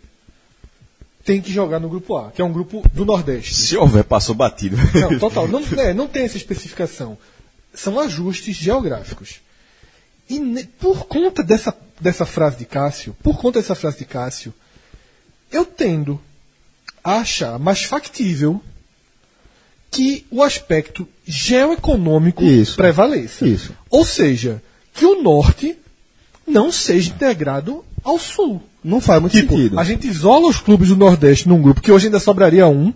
tem 1.23 1.41
que 1.41 1.51
jogar 1.51 1.79
no 1.79 1.87
grupo 1.87 2.17
A, 2.17 2.31
que 2.31 2.41
é 2.41 2.45
um 2.45 2.51
grupo 2.51 2.83
do 2.93 3.05
Nordeste. 3.05 3.55
Se 3.55 3.77
houver, 3.77 4.03
passou 4.03 4.35
batido. 4.35 4.75
Não, 4.93 5.17
total. 5.19 5.47
Não, 5.47 5.61
é, 5.79 5.93
não 5.93 6.07
tem 6.07 6.23
essa 6.23 6.37
especificação. 6.37 7.17
São 7.73 7.99
ajustes 7.99 8.55
geográficos. 8.57 9.41
E 10.29 10.39
ne- 10.39 10.65
por 10.65 11.05
conta 11.05 11.41
dessa, 11.43 11.75
dessa 11.99 12.25
frase 12.25 12.57
de 12.57 12.65
Cássio, 12.65 13.15
por 13.23 13.37
conta 13.37 13.59
dessa 13.59 13.75
frase 13.75 13.99
de 13.99 14.05
Cássio, 14.05 14.53
eu 15.51 15.65
tendo 15.65 16.19
a 17.03 17.17
achar 17.17 17.57
mais 17.59 17.83
factível 17.83 18.61
que 19.91 20.25
o 20.31 20.41
aspecto 20.41 21.07
geoeconômico 21.25 22.43
Isso. 22.43 22.75
prevaleça. 22.75 23.47
Isso. 23.47 23.75
Ou 23.89 24.03
seja, 24.03 24.61
que 24.93 25.05
o 25.05 25.21
norte 25.21 25.77
não 26.47 26.71
seja 26.71 27.09
integrado 27.11 27.83
ao 28.03 28.17
sul. 28.19 28.61
Não 28.83 28.99
faz 28.99 29.21
muito 29.21 29.33
Tipo, 29.33 29.55
sentido. 29.55 29.79
a 29.79 29.83
gente 29.83 30.07
isola 30.07 30.47
os 30.47 30.57
clubes 30.59 30.89
do 30.89 30.95
Nordeste 30.97 31.47
num 31.47 31.61
grupo, 31.61 31.81
que 31.81 31.91
hoje 31.91 32.07
ainda 32.07 32.19
sobraria 32.19 32.67
um, 32.67 32.93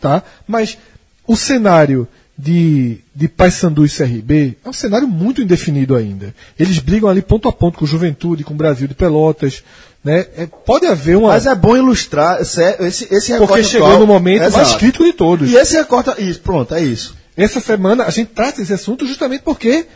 tá? 0.00 0.22
Mas 0.46 0.78
o 1.26 1.34
cenário 1.34 2.06
de, 2.38 2.98
de 3.14 3.26
Paysandu 3.28 3.84
e 3.84 3.88
CRB 3.88 4.56
é 4.64 4.68
um 4.68 4.72
cenário 4.72 5.08
muito 5.08 5.42
indefinido 5.42 5.96
ainda. 5.96 6.34
Eles 6.58 6.78
brigam 6.78 7.08
ali 7.08 7.20
ponto 7.22 7.48
a 7.48 7.52
ponto 7.52 7.78
com 7.78 7.86
Juventude, 7.86 8.44
com 8.44 8.54
o 8.54 8.56
Brasil 8.56 8.86
de 8.86 8.94
Pelotas, 8.94 9.64
né? 10.04 10.26
É, 10.36 10.46
pode 10.46 10.86
haver 10.86 11.16
uma... 11.16 11.28
Mas 11.28 11.46
é 11.46 11.54
bom 11.54 11.76
ilustrar 11.76 12.44
se- 12.44 12.62
esse, 12.80 13.08
esse 13.12 13.32
recorte 13.32 13.48
porque 13.52 13.64
chegou 13.64 13.86
atual- 13.88 14.00
no 14.00 14.06
momento 14.06 14.40
mais 14.42 14.54
Exato. 14.54 14.78
crítico 14.78 15.04
de 15.04 15.12
todos. 15.14 15.50
E 15.50 15.56
esse 15.56 15.76
recorte. 15.76 16.10
Isso, 16.22 16.40
pronto, 16.40 16.74
é 16.74 16.82
isso. 16.82 17.16
Essa 17.36 17.58
semana 17.58 18.04
a 18.04 18.10
gente 18.10 18.28
trata 18.28 18.62
esse 18.62 18.72
assunto 18.72 19.04
justamente 19.06 19.42
porque 19.42 19.86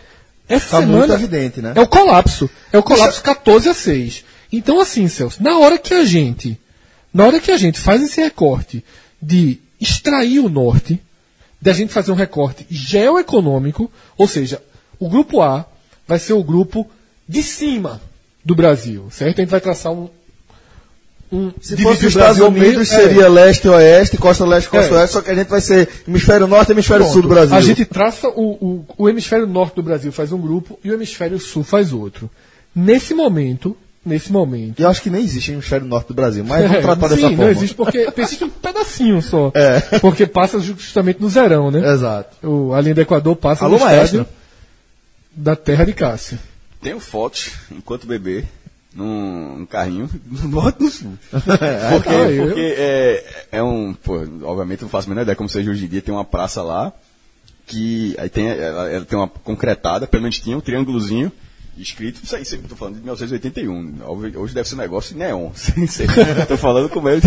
essa 0.49 0.71
Tá 0.71 0.81
semana 0.81 0.99
muito 0.99 1.13
evidente, 1.13 1.61
né? 1.61 1.73
é 1.75 1.81
o 1.81 1.87
colapso. 1.87 2.49
É 2.73 2.79
o 2.79 2.83
colapso 2.83 3.23
14 3.23 3.69
a 3.69 3.75
6. 3.75 4.25
Então, 4.53 4.81
assim, 4.81 5.07
Celso, 5.09 5.43
na 5.43 5.59
hora 5.59 5.79
que 5.79 5.95
a 5.95 6.05
gente. 6.05 6.59
Na 7.13 7.27
hora 7.27 7.41
que 7.41 7.51
a 7.51 7.57
gente 7.57 7.79
faz 7.79 8.03
esse 8.03 8.21
recorte 8.21 8.85
de 9.21 9.59
extrair 9.81 10.41
o 10.41 10.49
norte, 10.49 11.01
da 11.61 11.73
gente 11.73 11.93
fazer 11.93 12.13
um 12.13 12.15
recorte 12.17 12.67
geoeconômico, 12.71 13.91
ou 14.17 14.29
seja, 14.29 14.63
o 14.99 15.09
grupo 15.09 15.41
A 15.41 15.67
vai 16.07 16.19
ser 16.19 16.33
o 16.35 16.43
grupo 16.45 16.89
de 17.29 17.43
cima 17.43 18.01
do 18.45 18.55
Brasil, 18.55 19.09
certo? 19.11 19.39
A 19.39 19.43
gente 19.43 19.51
vai 19.51 19.61
traçar 19.61 19.93
um. 19.93 20.09
Um 21.31 21.51
Se 21.61 21.77
dividir 21.77 21.83
fosse 21.85 22.05
o 22.05 22.09
os 22.09 22.15
Estados 22.15 22.39
meio, 22.39 22.51
Unidos, 22.51 22.93
é. 22.93 23.01
seria 23.03 23.29
leste 23.29 23.65
e 23.67 23.69
oeste, 23.71 24.17
costa 24.17 24.45
leste, 24.45 24.69
costa 24.71 24.95
É. 24.95 24.99
oeste, 24.99 25.13
só 25.13 25.21
que 25.21 25.31
a 25.31 25.35
gente 25.35 25.49
vai 25.49 25.61
ser 25.61 25.89
hemisfério 26.07 26.47
norte 26.47 26.71
e 26.71 26.73
hemisfério 26.73 27.03
Pronto. 27.05 27.13
sul 27.13 27.23
do 27.23 27.29
Brasil. 27.29 27.57
A 27.57 27.61
gente 27.61 27.85
traça 27.85 28.29
o, 28.29 28.53
o, 28.53 28.85
o 28.97 29.09
hemisfério 29.09 29.47
norte 29.47 29.75
do 29.77 29.83
Brasil 29.83 30.11
faz 30.13 30.33
um 30.33 30.41
grupo 30.41 30.79
e 30.83 30.91
o 30.91 30.95
hemisfério 30.95 31.39
sul 31.39 31.63
faz 31.65 31.93
outro. 31.93 32.31
Nesse 32.75 33.13
momento, 33.15 33.77
nesse 34.07 34.33
momento. 34.33 34.81
Eu 34.81 34.89
acho 34.89 35.03
que 35.03 35.11
nem 35.11 35.23
existe 35.23 35.53
hemisfério 35.53 35.87
norte 35.87 36.09
do 36.09 36.15
Brasil, 36.15 36.45
mas 36.45 36.63
vamos 36.67 36.83
tratar 36.83 37.07
É, 37.07 37.09
sim, 37.11 37.15
dessa 37.17 37.29
forma. 37.29 37.45
não 37.45 37.51
existe 37.51 37.75
porque 37.75 38.09
existe 38.17 38.45
um 38.45 38.49
pedacinho 38.51 39.21
só. 39.21 39.51
É. 39.55 39.81
Porque 39.99 40.27
passa 40.27 40.59
justamente 40.61 41.21
no 41.21 41.29
zerão, 41.29 41.71
né? 41.71 41.93
Exato. 41.93 42.37
O, 42.47 42.73
a 42.73 42.81
linha 42.81 42.95
do 42.95 43.01
Equador 43.03 43.37
passa 43.37 43.65
Alô, 43.65 43.77
no 43.79 43.85
maestro. 43.85 44.21
estádio 44.23 44.39
da 45.37 45.55
terra 45.55 45.85
de 45.85 45.93
Cássio. 45.93 46.39
Tenho 46.81 47.01
fotos, 47.01 47.51
enquanto 47.73 48.07
bebê, 48.07 48.45
num, 48.99 49.59
num 49.59 49.67
carrinho 49.67 50.11
no 50.27 50.49
norte 50.49 50.79
do 50.81 50.91
sul. 50.91 51.13
porque 51.31 52.09
aí, 52.09 52.41
porque 52.41 52.75
é, 52.77 53.47
é 53.53 53.63
um. 53.63 53.95
Pô, 53.95 54.17
obviamente 54.43 54.83
eu 54.83 54.87
não 54.87 54.91
faço 54.91 55.07
a 55.07 55.11
menor 55.11 55.23
ideia 55.23 55.37
como 55.37 55.49
seja 55.49 55.71
hoje 55.71 55.85
em 55.85 55.89
dia, 55.89 56.03
tem 56.03 56.13
uma 56.13 56.25
praça 56.25 56.63
lá 56.63 56.93
que 57.67 58.17
aí 58.19 58.29
tem, 58.31 58.49
ela, 58.49 58.91
ela 58.91 59.05
tem 59.05 59.19
uma 59.19 59.29
concretada, 59.29 60.07
pelo 60.07 60.23
menos 60.23 60.41
tinha 60.41 60.57
um 60.57 60.61
triângulozinho 60.61 61.31
escrito, 61.77 62.21
isso 62.25 62.35
aí, 62.35 62.45
tô 62.69 62.75
falando 62.75 62.95
de 62.95 63.01
1981. 63.03 64.01
Hoje 64.37 64.53
deve 64.55 64.69
ser 64.69 64.75
um 64.75 64.79
negócio 64.79 65.13
de 65.13 65.19
neon. 65.19 65.51
tô 66.49 66.57
falando 66.57 66.89
como 66.89 67.09
é 67.09 67.21
de 67.21 67.27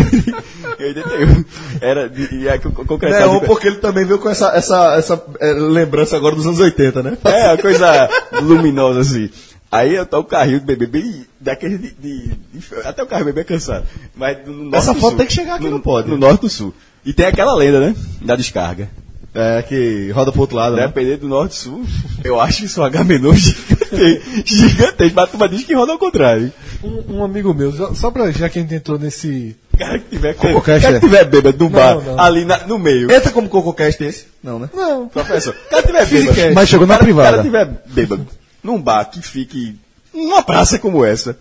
81. 0.78 1.46
Era, 1.80 2.10
de, 2.10 2.36
e 2.36 2.50
aí, 2.50 2.60
co- 2.60 2.86
concretado. 2.86 3.32
Neon, 3.32 3.40
porque 3.42 3.68
ele 3.68 3.78
também 3.78 4.04
veio 4.04 4.20
com 4.20 4.30
essa, 4.30 4.50
essa, 4.50 4.96
essa 4.98 5.24
é, 5.40 5.54
lembrança 5.54 6.18
agora 6.18 6.36
dos 6.36 6.46
anos 6.46 6.60
80, 6.60 7.02
né? 7.02 7.18
É, 7.24 7.48
uma 7.48 7.58
coisa 7.58 8.10
luminosa 8.42 9.00
assim. 9.02 9.30
Aí 9.72 9.96
eu 9.96 10.06
tô 10.06 10.20
o 10.20 10.24
carrinho 10.26 10.60
do 10.60 10.66
bebê 10.66 10.86
bem 10.86 11.26
daquele 11.40 11.78
de, 11.78 11.92
de- 11.92 12.28
de- 12.28 12.66
Até 12.84 13.02
o 13.04 13.08
carro 13.08 13.24
bebê 13.26 13.42
é 13.42 13.44
cansado. 13.46 13.86
Mas 14.16 14.38
no 14.46 14.52
norte 14.66 14.76
Essa 14.78 14.94
do 14.94 15.00
foto 15.00 15.10
sul. 15.12 15.18
tem 15.18 15.28
que 15.28 15.34
chegar 15.34 15.56
aqui, 15.56 15.70
não 15.70 15.80
pode. 15.80 16.10
No 16.10 16.18
norte 16.18 16.42
do 16.42 16.50
sul. 16.50 16.74
E 17.06 17.14
tem 17.14 17.26
aquela 17.26 17.56
lenda, 17.56 17.80
né? 17.80 17.96
Da 18.22 18.36
descarga. 18.36 18.90
É, 19.34 19.62
que 19.62 20.12
roda 20.12 20.30
pro 20.30 20.42
outro 20.42 20.58
lado, 20.58 20.76
né? 20.76 20.88
Dependendo 20.88 21.20
do 21.22 21.28
norte 21.30 21.54
e 21.54 21.56
sul, 21.56 21.86
eu 22.22 22.42
acho 22.42 22.66
isso 22.66 22.82
um 22.82 22.84
H-menor 22.84 23.34
gigantesco. 23.34 24.30
Gigantesco, 24.46 25.16
mas 25.16 25.24
a 25.24 25.28
turma 25.28 25.48
diz 25.48 25.64
que 25.64 25.74
roda 25.74 25.94
ao 25.94 25.98
contrário. 25.98 26.52
Um, 26.84 27.16
um 27.20 27.24
amigo 27.24 27.54
meu, 27.54 27.72
só, 27.96 28.12
pra 28.12 28.30
já 28.32 28.50
que 28.50 28.60
a 28.60 28.62
gente 28.62 28.76
entrou 28.76 29.00
nesse. 29.00 29.56
O 29.74 29.78
cara 29.78 30.00
que 30.00 30.10
tiver, 30.10 30.34
Cococast, 30.34 30.82
cara 30.82 30.98
é? 30.98 31.00
que 31.00 31.06
tiver 31.06 31.24
bêbado 31.24 31.58
no 31.64 31.70
bar, 31.70 31.96
não. 32.02 32.20
ali 32.20 32.44
na- 32.44 32.68
no 32.68 32.78
meio. 32.78 33.10
Entra 33.10 33.32
como 33.32 33.48
CocoCast 33.48 34.04
esse? 34.04 34.26
Não, 34.44 34.60
né? 34.60 34.70
Não, 34.76 35.08
Professor, 35.08 35.56
o 35.56 35.70
cara 35.70 35.82
tiver 35.84 36.06
bêbado. 36.06 36.54
Mas 36.54 36.68
chegou 36.70 36.86
na 36.86 36.96
cara, 36.96 37.04
privada. 37.06 37.30
O 37.30 37.32
cara 37.32 37.44
tiver 37.44 37.84
bêbado 37.94 38.28
num 38.64 38.82
bar 38.82 39.06
que 39.06 39.22
fique 39.22 39.78
numa 40.14 40.42
praça 40.44 40.78
como 40.80 41.04
essa. 41.06 41.38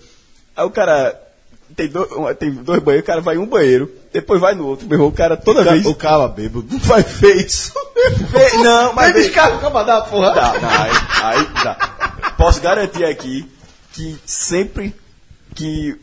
Aí 0.56 0.64
o 0.64 0.70
cara 0.70 1.18
tem, 1.76 1.88
do, 1.88 2.02
uma- 2.16 2.34
tem 2.34 2.50
dois 2.50 2.82
banheiros, 2.82 3.04
o 3.04 3.06
cara 3.06 3.20
vai 3.20 3.36
em 3.36 3.38
um 3.38 3.46
banheiro, 3.46 3.90
depois 4.12 4.40
vai 4.40 4.54
no 4.54 4.66
outro. 4.66 4.86
Meu 4.86 4.96
irmão, 4.96 5.08
o 5.08 5.12
cara 5.12 5.36
toda 5.36 5.60
O 5.60 5.64
vez. 5.64 5.86
o 5.86 5.94
cara 5.94 6.28
bêbado 6.28 6.66
não 6.70 6.78
vai 6.80 7.02
ver 7.02 7.46
isso. 7.46 7.72
Não, 8.62 8.94
mas. 8.94 9.12
Mas 9.14 9.24
descarga 9.26 9.56
o 9.56 9.60
cabadá, 9.60 10.00
porra. 10.00 10.30
Dá, 10.34 10.56
dá, 10.58 10.82
aí, 10.82 10.90
aí 11.22 11.46
dá. 11.62 12.32
Posso 12.38 12.60
garantir 12.60 13.04
aqui 13.04 13.46
que 13.92 14.18
sempre 14.24 14.94
que 15.54 15.96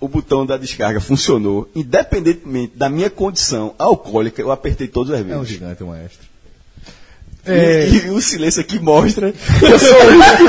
o 0.00 0.08
botão 0.08 0.46
da 0.46 0.56
descarga 0.56 0.98
funcionou, 1.00 1.70
independentemente 1.74 2.72
da 2.74 2.88
minha 2.88 3.10
condição 3.10 3.74
alcoólica, 3.78 4.40
eu 4.40 4.50
apertei 4.50 4.88
todas 4.88 5.12
as 5.12 5.20
É 5.20 5.22
um 5.22 5.26
vezes. 5.40 5.48
gigante, 5.48 5.84
um 5.84 5.88
maestro. 5.88 6.26
É, 7.44 7.88
E, 7.88 8.06
e 8.06 8.10
o 8.10 8.20
silêncio 8.20 8.60
aqui 8.60 8.78
mostra 8.78 9.32
que 9.32 9.64
eu 9.66 9.78
sou 9.78 9.96
o 9.96 10.06
único. 10.08 10.42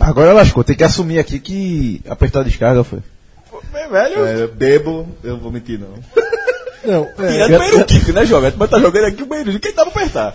Agora 0.00 0.32
lascou, 0.32 0.62
tem 0.64 0.76
que 0.76 0.84
assumir 0.84 1.18
aqui 1.18 1.38
que 1.40 2.00
apertar 2.08 2.40
a 2.40 2.44
descarga 2.44 2.84
foi. 2.84 2.98
Meu 3.72 3.90
velho, 3.90 4.24
É, 4.26 4.46
bebo, 4.46 5.08
eu 5.22 5.38
vou 5.38 5.50
mentir, 5.50 5.78
não. 5.80 5.94
não, 6.84 7.08
é, 7.24 7.32
tirando 7.32 7.54
o 7.54 7.58
banheiro 7.58 7.84
Kiko, 7.86 8.12
né, 8.12 8.26
jovem? 8.26 8.52
Mas 8.56 8.70
tá 8.70 8.78
jogando 8.78 9.06
aqui 9.06 9.22
o 9.22 9.26
banheiro, 9.26 9.58
quem 9.58 9.72
pra 9.72 9.84
apertar? 9.84 10.34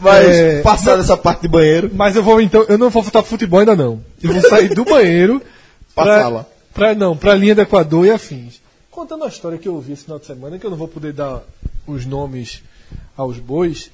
Mas, 0.00 0.26
É, 0.28 0.60
passada 0.62 1.00
essa 1.00 1.16
parte 1.16 1.42
de 1.42 1.48
banheiro, 1.48 1.90
Mas 1.94 2.14
eu 2.16 2.22
vou 2.22 2.40
então, 2.40 2.66
eu 2.68 2.76
não 2.76 2.90
vou 2.90 3.02
voltar 3.02 3.22
pro 3.22 3.30
futebol 3.30 3.60
ainda 3.60 3.74
não. 3.76 4.02
Eu 4.22 4.32
vou 4.32 4.42
sair 4.42 4.68
do 4.68 4.84
banheiro 4.84 5.40
Pra 5.94 6.04
pra, 6.04 6.20
sala. 6.22 6.48
pra 6.74 6.94
não, 6.94 7.16
pra 7.16 7.34
linha 7.34 7.54
do 7.54 7.62
Equador 7.62 8.04
e 8.06 8.10
afins. 8.10 8.60
Contando 8.98 9.22
a 9.22 9.28
história 9.28 9.56
que 9.58 9.68
eu 9.68 9.74
ouvi 9.74 9.92
esse 9.92 10.02
final 10.02 10.18
de 10.18 10.26
semana, 10.26 10.58
que 10.58 10.66
eu 10.66 10.70
não 10.70 10.76
vou 10.76 10.88
poder 10.88 11.12
dar 11.12 11.44
os 11.86 12.04
nomes 12.04 12.64
aos 13.16 13.38
bois, 13.38 13.92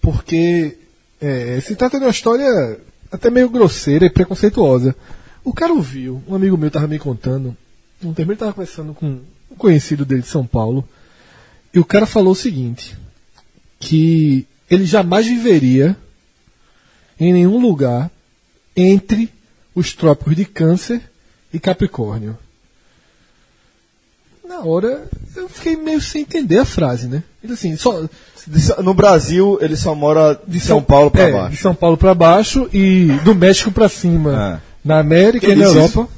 porque 0.00 0.78
é, 1.20 1.60
se 1.60 1.76
trata 1.76 1.98
de 1.98 2.06
uma 2.06 2.10
história 2.10 2.80
até 3.10 3.28
meio 3.28 3.50
grosseira 3.50 4.06
e 4.06 4.10
preconceituosa. 4.10 4.96
O 5.44 5.52
cara 5.52 5.74
ouviu, 5.74 6.22
um 6.26 6.34
amigo 6.34 6.56
meu 6.56 6.70
tava 6.70 6.88
me 6.88 6.98
contando, 6.98 7.54
um 8.02 8.14
tempo 8.14 8.32
ele 8.32 8.38
tava 8.38 8.54
conversando 8.54 8.94
com 8.94 9.20
um 9.50 9.56
conhecido 9.58 10.06
dele 10.06 10.22
de 10.22 10.28
São 10.28 10.46
Paulo, 10.46 10.88
e 11.74 11.78
o 11.78 11.84
cara 11.84 12.06
falou 12.06 12.32
o 12.32 12.34
seguinte, 12.34 12.96
que 13.78 14.46
ele 14.70 14.86
jamais 14.86 15.26
viveria 15.26 15.94
em 17.20 17.30
nenhum 17.30 17.60
lugar 17.60 18.10
entre 18.74 19.30
os 19.74 19.92
trópicos 19.92 20.34
de 20.34 20.46
Câncer 20.46 21.02
e 21.52 21.60
Capricórnio. 21.60 22.38
Na 24.46 24.60
hora, 24.60 25.04
eu 25.36 25.48
fiquei 25.48 25.76
meio 25.76 26.00
sem 26.00 26.22
entender 26.22 26.58
a 26.58 26.64
frase, 26.64 27.06
né? 27.08 27.22
Ele 27.42 27.52
assim, 27.54 27.76
só 27.76 28.02
de 28.46 28.82
no 28.82 28.92
Brasil, 28.92 29.56
ele 29.60 29.76
só 29.76 29.94
mora 29.94 30.38
de 30.46 30.58
São, 30.60 30.78
São- 30.78 30.82
Paulo 30.82 31.10
pra 31.10 31.22
é, 31.22 31.26
De 31.26 31.32
baixo. 31.32 31.62
São 31.62 31.74
Paulo 31.74 31.96
para 31.96 32.14
baixo 32.14 32.68
e 32.72 33.06
do 33.24 33.34
México 33.34 33.70
para 33.70 33.88
cima. 33.88 34.34
Ah. 34.36 34.60
Na 34.84 34.98
América 34.98 35.46
Quem 35.46 35.54
e 35.54 35.58
na 35.58 35.64
Europa. 35.66 36.08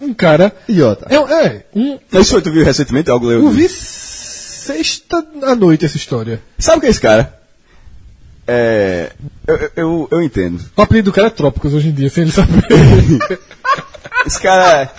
Um 0.00 0.12
cara. 0.14 0.54
Idiota. 0.68 1.06
É, 1.10 1.16
é 1.46 1.64
um, 1.74 1.98
Isso 2.12 2.40
tu 2.40 2.52
viu 2.52 2.64
recentemente 2.64 3.10
algo 3.10 3.30
eu 3.32 3.48
vi 3.50 3.68
sexta 3.68 5.26
à 5.42 5.54
noite 5.56 5.84
essa 5.86 5.96
história. 5.96 6.40
Sabe 6.58 6.78
o 6.78 6.80
que 6.82 6.86
é 6.86 6.90
esse 6.90 7.00
cara? 7.00 7.34
É. 8.46 9.10
Eu, 9.46 9.56
eu, 9.56 9.70
eu, 9.76 10.08
eu 10.12 10.22
entendo. 10.22 10.62
O 10.76 10.82
apelido 10.82 11.10
do 11.10 11.14
cara 11.14 11.26
é 11.26 11.30
Trópicos 11.30 11.74
hoje 11.74 11.88
em 11.88 11.92
dia, 11.92 12.08
sem 12.10 12.22
ele 12.22 12.30
saber. 12.32 12.62
Esse 14.26 14.40
cara. 14.40 14.82
n- 14.82 14.90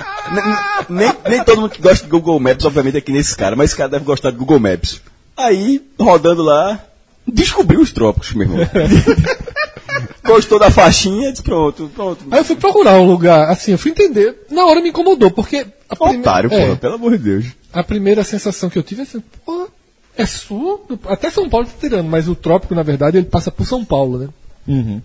nem, 0.90 1.12
nem 1.30 1.44
todo 1.44 1.62
mundo 1.62 1.70
que 1.72 1.82
gosta 1.82 2.04
de 2.04 2.10
Google 2.10 2.40
Maps, 2.40 2.66
obviamente, 2.66 2.98
é 2.98 3.02
que 3.02 3.12
nesse 3.12 3.36
cara, 3.36 3.56
mas 3.56 3.70
esse 3.70 3.78
cara 3.78 3.90
deve 3.90 4.06
gostar 4.06 4.32
de 4.32 4.38
Google 4.38 4.60
Maps. 4.60 5.02
Aí, 5.38 5.82
rodando 6.00 6.44
lá, 6.44 6.84
descobriu 7.28 7.80
os 7.82 7.92
trópicos, 7.92 8.34
meu 8.34 8.48
irmão. 8.48 8.60
Gostou 10.24 10.60
da 10.60 10.70
faixinha, 10.70 11.32
disse 11.32 11.42
pronto, 11.44 11.90
pronto. 11.96 12.24
Aí 12.30 12.40
eu 12.40 12.46
fui 12.46 12.56
procurar 12.56 13.00
um 13.00 13.06
lugar, 13.08 13.50
assim, 13.50 13.72
eu 13.72 13.78
fui 13.80 13.92
entender. 13.92 14.46
Na 14.52 14.66
hora 14.66 14.82
me 14.82 14.90
incomodou, 14.90 15.32
porque. 15.32 15.66
A 15.90 15.96
prime- 15.96 16.20
Otário, 16.20 16.54
é, 16.54 16.66
porra, 16.66 16.76
pelo 16.78 16.96
amor 16.96 17.12
de 17.18 17.24
Deus. 17.24 17.46
a 17.74 17.84
primeira 17.84 18.24
sensação 18.24 18.70
que 18.70 18.78
eu 18.78 18.84
tive 18.84 19.02
é 19.02 19.04
assim, 19.04 19.24
pô, 19.44 19.68
é 20.16 20.26
sul? 20.26 20.86
Até 21.08 21.32
São 21.32 21.50
Paulo 21.50 21.66
tá 21.66 21.74
tirando, 21.80 22.08
mas 22.08 22.28
o 22.28 22.36
trópico, 22.36 22.76
na 22.76 22.84
verdade, 22.84 23.18
ele 23.18 23.26
passa 23.26 23.50
por 23.50 23.66
São 23.66 23.84
Paulo, 23.84 24.20
né? 24.20 24.28
Uhum. 24.68 25.02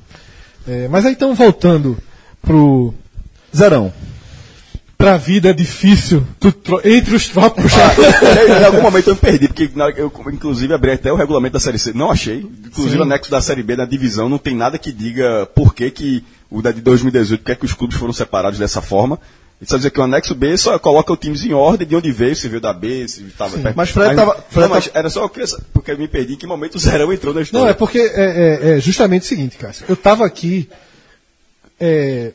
É, 0.68 0.88
mas 0.88 1.06
aí 1.06 1.12
então, 1.12 1.34
voltando 1.34 1.96
pro, 2.42 2.92
Zerão. 3.56 3.92
Pra 5.04 5.18
vida 5.18 5.52
difícil 5.52 6.26
do 6.40 6.50
tró- 6.50 6.80
entre 6.82 7.14
os 7.14 7.28
trópicos. 7.28 7.72
em, 7.74 8.52
em 8.60 8.64
algum 8.64 8.80
momento 8.80 9.08
eu 9.10 9.14
me 9.14 9.20
perdi, 9.20 9.48
porque 9.48 9.70
eu, 9.98 10.10
inclusive, 10.32 10.72
abri 10.72 10.92
até 10.92 11.12
o 11.12 11.16
regulamento 11.16 11.52
da 11.52 11.60
Série 11.60 11.78
C. 11.78 11.92
Não 11.92 12.10
achei. 12.10 12.38
Inclusive, 12.38 12.94
Sim. 12.94 13.00
o 13.00 13.02
anexo 13.02 13.30
da 13.30 13.42
Série 13.42 13.62
B 13.62 13.76
na 13.76 13.84
divisão 13.84 14.28
não 14.30 14.38
tem 14.38 14.54
nada 14.56 14.78
que 14.78 14.90
diga 14.90 15.44
por 15.54 15.74
que, 15.74 15.90
que 15.90 16.24
o 16.50 16.62
da 16.62 16.72
de 16.72 16.80
2018, 16.80 17.40
por 17.40 17.44
que, 17.46 17.52
é 17.52 17.54
que 17.54 17.64
os 17.66 17.74
clubes 17.74 17.98
foram 17.98 18.14
separados 18.14 18.58
dessa 18.58 18.80
forma. 18.80 19.20
Ele 19.60 19.68
só 19.68 19.76
dizer 19.76 19.90
que 19.90 20.00
o 20.00 20.02
anexo 20.02 20.34
B 20.34 20.56
só 20.56 20.78
coloca 20.78 21.12
o 21.12 21.16
times 21.18 21.44
em 21.44 21.52
ordem 21.52 21.86
de 21.86 21.94
onde 21.94 22.10
veio, 22.10 22.34
se 22.34 22.48
veio 22.48 22.60
da 22.62 22.72
B, 22.72 23.06
se 23.06 23.24
estava 23.24 23.58
perto. 23.58 23.76
Mas 23.76 23.90
Fred 23.90 24.16
tava- 24.16 24.36
Fred 24.48 24.68
não, 24.68 24.74
mas 24.74 24.90
era 24.94 25.10
só 25.10 25.28
porque 25.72 25.90
eu 25.90 25.98
me 25.98 26.08
perdi 26.08 26.32
em 26.32 26.36
que 26.36 26.46
momento 26.46 26.76
o 26.76 26.78
Zerão 26.78 27.12
entrou 27.12 27.34
na 27.34 27.42
história. 27.42 27.64
Não, 27.64 27.70
é 27.70 27.74
porque 27.74 27.98
é, 27.98 28.60
é- 28.72 28.76
é 28.76 28.80
justamente 28.80 29.22
o 29.22 29.26
seguinte, 29.26 29.56
Cássio. 29.58 29.84
Eu 29.86 29.94
estava 29.94 30.24
aqui 30.24 30.68
é, 31.78 32.32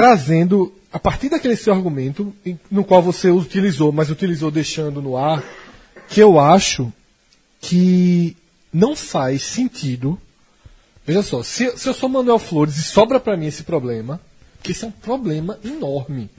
trazendo, 0.00 0.72
a 0.90 0.98
partir 0.98 1.28
daquele 1.28 1.54
seu 1.54 1.74
argumento, 1.74 2.34
no 2.70 2.82
qual 2.82 3.02
você 3.02 3.28
utilizou, 3.30 3.92
mas 3.92 4.08
utilizou 4.08 4.50
deixando 4.50 5.02
no 5.02 5.14
ar, 5.14 5.44
que 6.08 6.20
eu 6.20 6.40
acho 6.40 6.90
que 7.60 8.34
não 8.72 8.96
faz 8.96 9.42
sentido. 9.42 10.18
Veja 11.06 11.22
só, 11.22 11.42
se, 11.42 11.76
se 11.76 11.86
eu 11.86 11.92
sou 11.92 12.08
Manuel 12.08 12.38
Flores 12.38 12.78
e 12.78 12.82
sobra 12.82 13.20
para 13.20 13.36
mim 13.36 13.44
esse 13.44 13.62
problema, 13.62 14.18
que 14.62 14.72
isso 14.72 14.86
é 14.86 14.88
um 14.88 14.92
problema 14.92 15.58
enorme. 15.62 16.30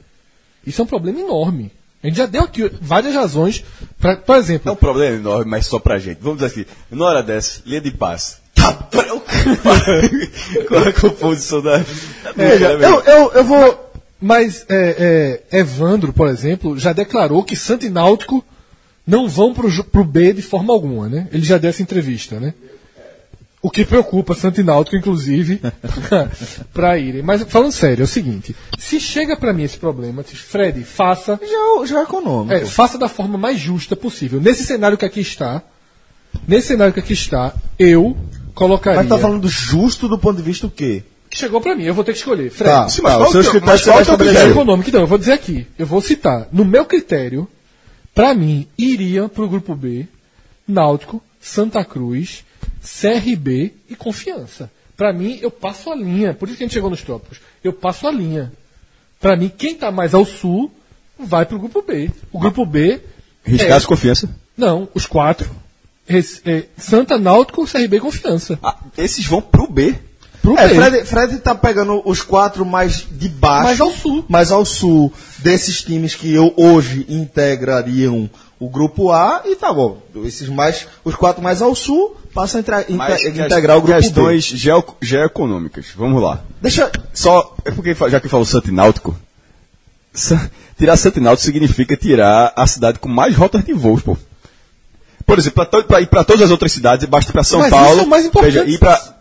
Isso 0.66 0.82
é 0.82 0.84
um 0.84 0.88
problema 0.88 1.20
enorme. 1.20 1.72
A 2.02 2.08
gente 2.08 2.18
já 2.18 2.26
deu 2.26 2.42
aqui 2.42 2.68
várias 2.82 3.14
razões, 3.14 3.64
pra, 4.00 4.16
por 4.16 4.38
exemplo. 4.38 4.70
É 4.70 4.74
um 4.74 4.76
problema 4.76 5.18
enorme, 5.18 5.52
mas 5.52 5.68
só 5.68 5.78
pra 5.78 6.00
gente. 6.00 6.18
Vamos 6.20 6.40
dizer 6.40 6.48
assim, 6.48 6.66
na 6.90 7.06
hora 7.06 7.22
dessa, 7.22 7.62
linha 7.64 7.82
de 7.82 7.92
paz. 7.92 8.41
Tá 8.62 8.74
preocupado 8.74 10.10
com 10.68 10.76
a 10.90 10.94
composição 10.94 11.62
da. 11.62 11.78
Veja, 12.36 12.78
dupla, 12.78 12.78
né, 12.78 12.88
eu, 12.88 13.02
eu, 13.06 13.32
eu 13.34 13.44
vou. 13.44 13.92
Mas 14.20 14.66
é, 14.70 15.42
é, 15.52 15.60
Evandro, 15.60 16.14
por 16.14 16.28
exemplo, 16.28 16.78
já 16.78 16.94
declarou 16.94 17.44
que 17.44 17.56
Santo 17.56 17.86
e 17.86 17.90
Náutico 17.90 18.46
não 19.08 19.28
vão 19.28 19.52
pro, 19.54 19.68
ju- 19.68 19.84
pro 19.84 20.04
B 20.04 20.32
de 20.34 20.44
forma 20.44 20.72
alguma, 20.72 21.10
né? 21.10 21.28
Ele 21.32 21.44
já 21.44 21.58
deu 21.58 21.70
essa 21.72 21.82
entrevista, 21.82 22.40
né? 22.40 22.54
O 23.64 23.70
que 23.70 23.84
preocupa 23.86 24.36
Santo 24.36 24.60
e 24.62 24.64
Náutico, 24.64 24.96
inclusive, 24.96 25.60
para 26.74 26.98
irem. 27.00 27.22
Mas 27.24 27.42
falando 27.44 27.72
sério, 27.72 28.04
é 28.04 28.06
o 28.06 28.08
seguinte: 28.08 28.56
se 28.78 29.00
chega 29.00 29.36
para 29.36 29.54
mim 29.54 29.64
esse 29.64 29.78
problema, 29.78 30.24
diz, 30.24 30.40
Fred, 30.40 30.84
faça, 30.84 31.40
Já, 31.42 31.86
já 31.88 32.00
é 32.00 32.04
econômico. 32.04 32.54
é, 32.54 32.66
faça 32.66 32.98
da 33.00 33.08
forma 33.10 33.38
mais 33.40 33.60
justa 33.60 33.96
possível. 33.96 34.40
Nesse 34.40 34.64
cenário 34.64 34.98
que 34.98 35.06
aqui 35.06 35.20
está, 35.22 35.62
nesse 36.48 36.68
cenário 36.68 36.94
que 36.94 37.00
aqui 37.00 37.14
está, 37.14 37.54
eu 37.80 38.16
colocaria. 38.54 39.00
Mas 39.00 39.10
tá 39.10 39.18
falando 39.18 39.48
justo 39.48 40.08
do 40.08 40.18
ponto 40.18 40.38
de 40.38 40.44
vista 40.44 40.68
do 40.68 40.72
quê? 40.74 41.04
que 41.30 41.38
chegou 41.38 41.62
para 41.62 41.74
mim, 41.78 41.84
eu 41.86 41.94
vou 41.94 42.04
ter 42.04 42.12
que 42.12 42.18
escolher. 42.18 42.52
Fred, 42.52 42.70
Tá, 42.70 42.90
Sim, 42.90 43.02
mas 43.04 43.14
tá, 43.14 43.20
o 43.20 43.32
teu- 43.32 43.42
critérios 43.42 43.64
mas 43.66 43.82
qual 43.84 43.94
o 43.94 43.98
teu 43.98 44.02
estabelecer. 44.02 44.36
critério? 44.42 44.52
econômico, 44.52 44.90
então, 44.90 45.00
eu 45.02 45.08
vou 45.08 45.18
dizer 45.18 45.32
aqui. 45.32 45.66
Eu 45.80 45.86
vou 45.86 46.02
citar. 46.02 46.48
No 46.52 46.66
meu 46.66 46.84
critério, 46.84 47.48
para 48.14 48.34
mim, 48.34 48.68
iria 48.78 49.30
para 49.30 49.44
o 49.46 49.48
grupo 49.48 49.74
B 49.74 50.06
Náutico, 50.68 51.24
Santa 51.40 51.86
Cruz, 51.86 52.44
CRB 52.84 53.74
e 53.90 53.96
Confiança. 53.96 54.70
Para 54.98 55.14
mim, 55.14 55.40
eu 55.42 55.50
passo 55.50 55.90
a 55.92 55.96
linha. 55.96 56.34
Por 56.34 56.50
isso 56.50 56.58
que 56.58 56.64
a 56.64 56.68
gente 56.68 56.74
chegou 56.74 56.90
nos 56.90 57.02
trópicos. 57.02 57.40
Eu 57.64 57.72
passo 57.72 58.08
a 58.08 58.12
linha. 58.12 58.52
Para 59.20 59.38
mim, 59.38 59.50
quem 59.56 59.72
está 59.72 59.90
mais 59.90 60.14
ao 60.14 60.26
sul 60.26 60.70
vai 61.18 61.46
para 61.46 61.56
o 61.56 61.60
grupo 61.60 61.82
B. 61.82 62.12
O 62.32 62.40
grupo 62.40 62.66
B. 62.66 63.00
Riscasse 63.44 63.86
é- 63.86 63.88
confiança. 63.88 64.30
Não, 64.58 64.90
os 64.94 65.06
quatro. 65.08 65.50
É, 66.46 66.64
Santa 66.78 67.18
Náutico, 67.18 67.66
CRB 67.66 68.00
Confiança. 68.00 68.58
Ah, 68.64 68.78
esses 68.98 69.26
vão 69.26 69.42
pro 69.42 69.68
B. 69.68 69.96
Pro 70.42 70.58
É, 70.58 70.68
B. 70.70 70.76
Fred, 70.76 71.06
Fred 71.06 71.38
tá 71.40 71.54
pegando 71.54 72.02
os 72.04 72.22
quatro 72.24 72.66
mais 72.66 73.06
de 73.12 73.30
baixo. 73.30 73.64
Mais 73.64 73.82
ao 73.82 73.92
sul. 73.92 74.26
Mais 74.28 74.52
ao 74.52 74.66
sul. 74.66 75.14
Desses 75.40 75.84
times 75.84 76.16
que 76.16 76.34
eu 76.34 76.52
hoje 76.58 77.06
integrariam 77.08 78.30
o 78.60 78.70
grupo 78.70 79.12
A 79.12 79.42
e 79.46 79.56
tá 79.56 79.72
bom. 79.74 80.02
Esses 80.26 80.50
mais, 80.50 80.88
os 81.04 81.16
quatro 81.16 81.42
mais 81.44 81.62
ao 81.62 81.74
sul 81.76 82.18
passam 82.34 82.58
a 82.60 82.62
intra- 82.62 82.86
Mas 82.90 83.22
inte- 83.24 83.32
que- 83.34 83.42
integrar 83.42 83.78
o 83.78 83.82
grupo 83.82 84.00
questões 84.00 84.52
B. 84.52 84.58
geo, 84.58 84.84
geoeconômicas. 85.02 85.88
Vamos 85.96 86.22
lá. 86.22 86.42
Deixa, 86.62 86.92
Só, 87.14 87.56
é 87.66 87.72
porque, 87.72 87.94
já 88.10 88.20
que 88.20 88.28
falou 88.30 88.46
Santináutico, 88.46 89.16
Sa- 90.14 90.50
tirar 90.78 90.98
Santináutico 90.98 91.46
significa 91.46 91.96
tirar 91.96 92.52
a 92.56 92.68
cidade 92.68 93.00
com 93.00 93.08
mais 93.08 93.36
rotas 93.36 93.64
de 93.64 93.74
voos, 93.74 94.02
pô. 94.02 94.18
Por 95.26 95.38
exemplo, 95.40 95.66
para 95.88 96.02
ir 96.02 96.08
para 96.08 96.24
todas 96.24 96.42
as 96.44 96.52
outras 96.52 96.72
cidades, 96.72 97.08
basta 97.08 97.32
para 97.32 97.44
São 97.44 97.60
Mas 97.60 97.70
Paulo. 97.70 97.92
isso 97.92 98.00
é 98.00 98.04
o 98.04 98.08
mais 98.10 98.26
importante. 98.26 98.54
Veja, 98.54 98.70
ir 98.70 98.78
para. 98.80 99.16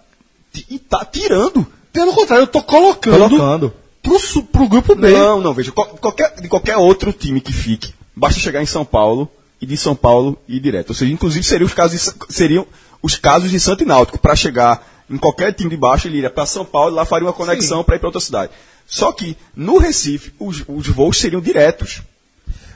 E 0.69 0.79
tá 0.79 1.05
tirando. 1.05 1.67
Pelo 1.93 2.13
contrário, 2.13 2.43
eu 2.45 2.47
tô 2.47 2.63
colocando, 2.63 3.29
colocando. 3.29 3.73
Pro, 4.03 4.43
pro 4.45 4.69
grupo 4.69 4.95
B. 4.95 5.11
Não, 5.13 5.41
não, 5.41 5.53
veja. 5.55 5.71
qual- 5.73 5.89
Qualquer, 5.89 6.35
de 6.41 6.49
qualquer 6.49 6.77
outro 6.77 7.13
time 7.13 7.41
que 7.41 7.53
fique, 7.53 7.93
basta 8.17 8.41
chegar 8.41 8.63
em 8.63 8.67
São 8.67 8.85
Paulo 8.85 9.29
e 9.61 9.67
de 9.67 9.77
São 9.77 9.95
Paulo 9.95 10.39
ir 10.49 10.59
direto. 10.61 10.91
Ou 10.91 10.95
seja, 10.95 11.13
inclusive 11.13 11.45
seriam 11.45 11.67
os 11.67 11.75
casos 11.75 12.01
de, 12.01 12.33
seriam 12.35 12.67
os 13.03 13.17
casos 13.17 13.51
de 13.51 13.59
Santo 13.61 13.83
e 13.83 13.87
Náutico. 13.87 14.19
Para 14.19 14.35
chegar 14.37 14.87
em 15.11 15.17
qualquer 15.19 15.53
time 15.53 15.69
de 15.71 15.77
baixo, 15.77 16.07
ele 16.09 16.19
iria 16.19 16.31
para 16.31 16.47
São 16.47 16.65
Paulo 16.65 16.93
e 16.93 16.97
lá 16.97 17.05
faria 17.05 17.27
uma 17.27 17.33
conexão 17.33 17.83
para 17.85 17.97
ir 17.97 17.99
para 17.99 18.09
outra 18.09 18.21
cidade. 18.21 18.53
Só 18.87 19.13
que 19.13 19.37
no 19.55 19.79
Recife, 19.79 20.33
os, 20.39 20.65
os 20.67 20.87
voos 20.89 21.19
seriam 21.19 21.41
diretos. 21.41 22.03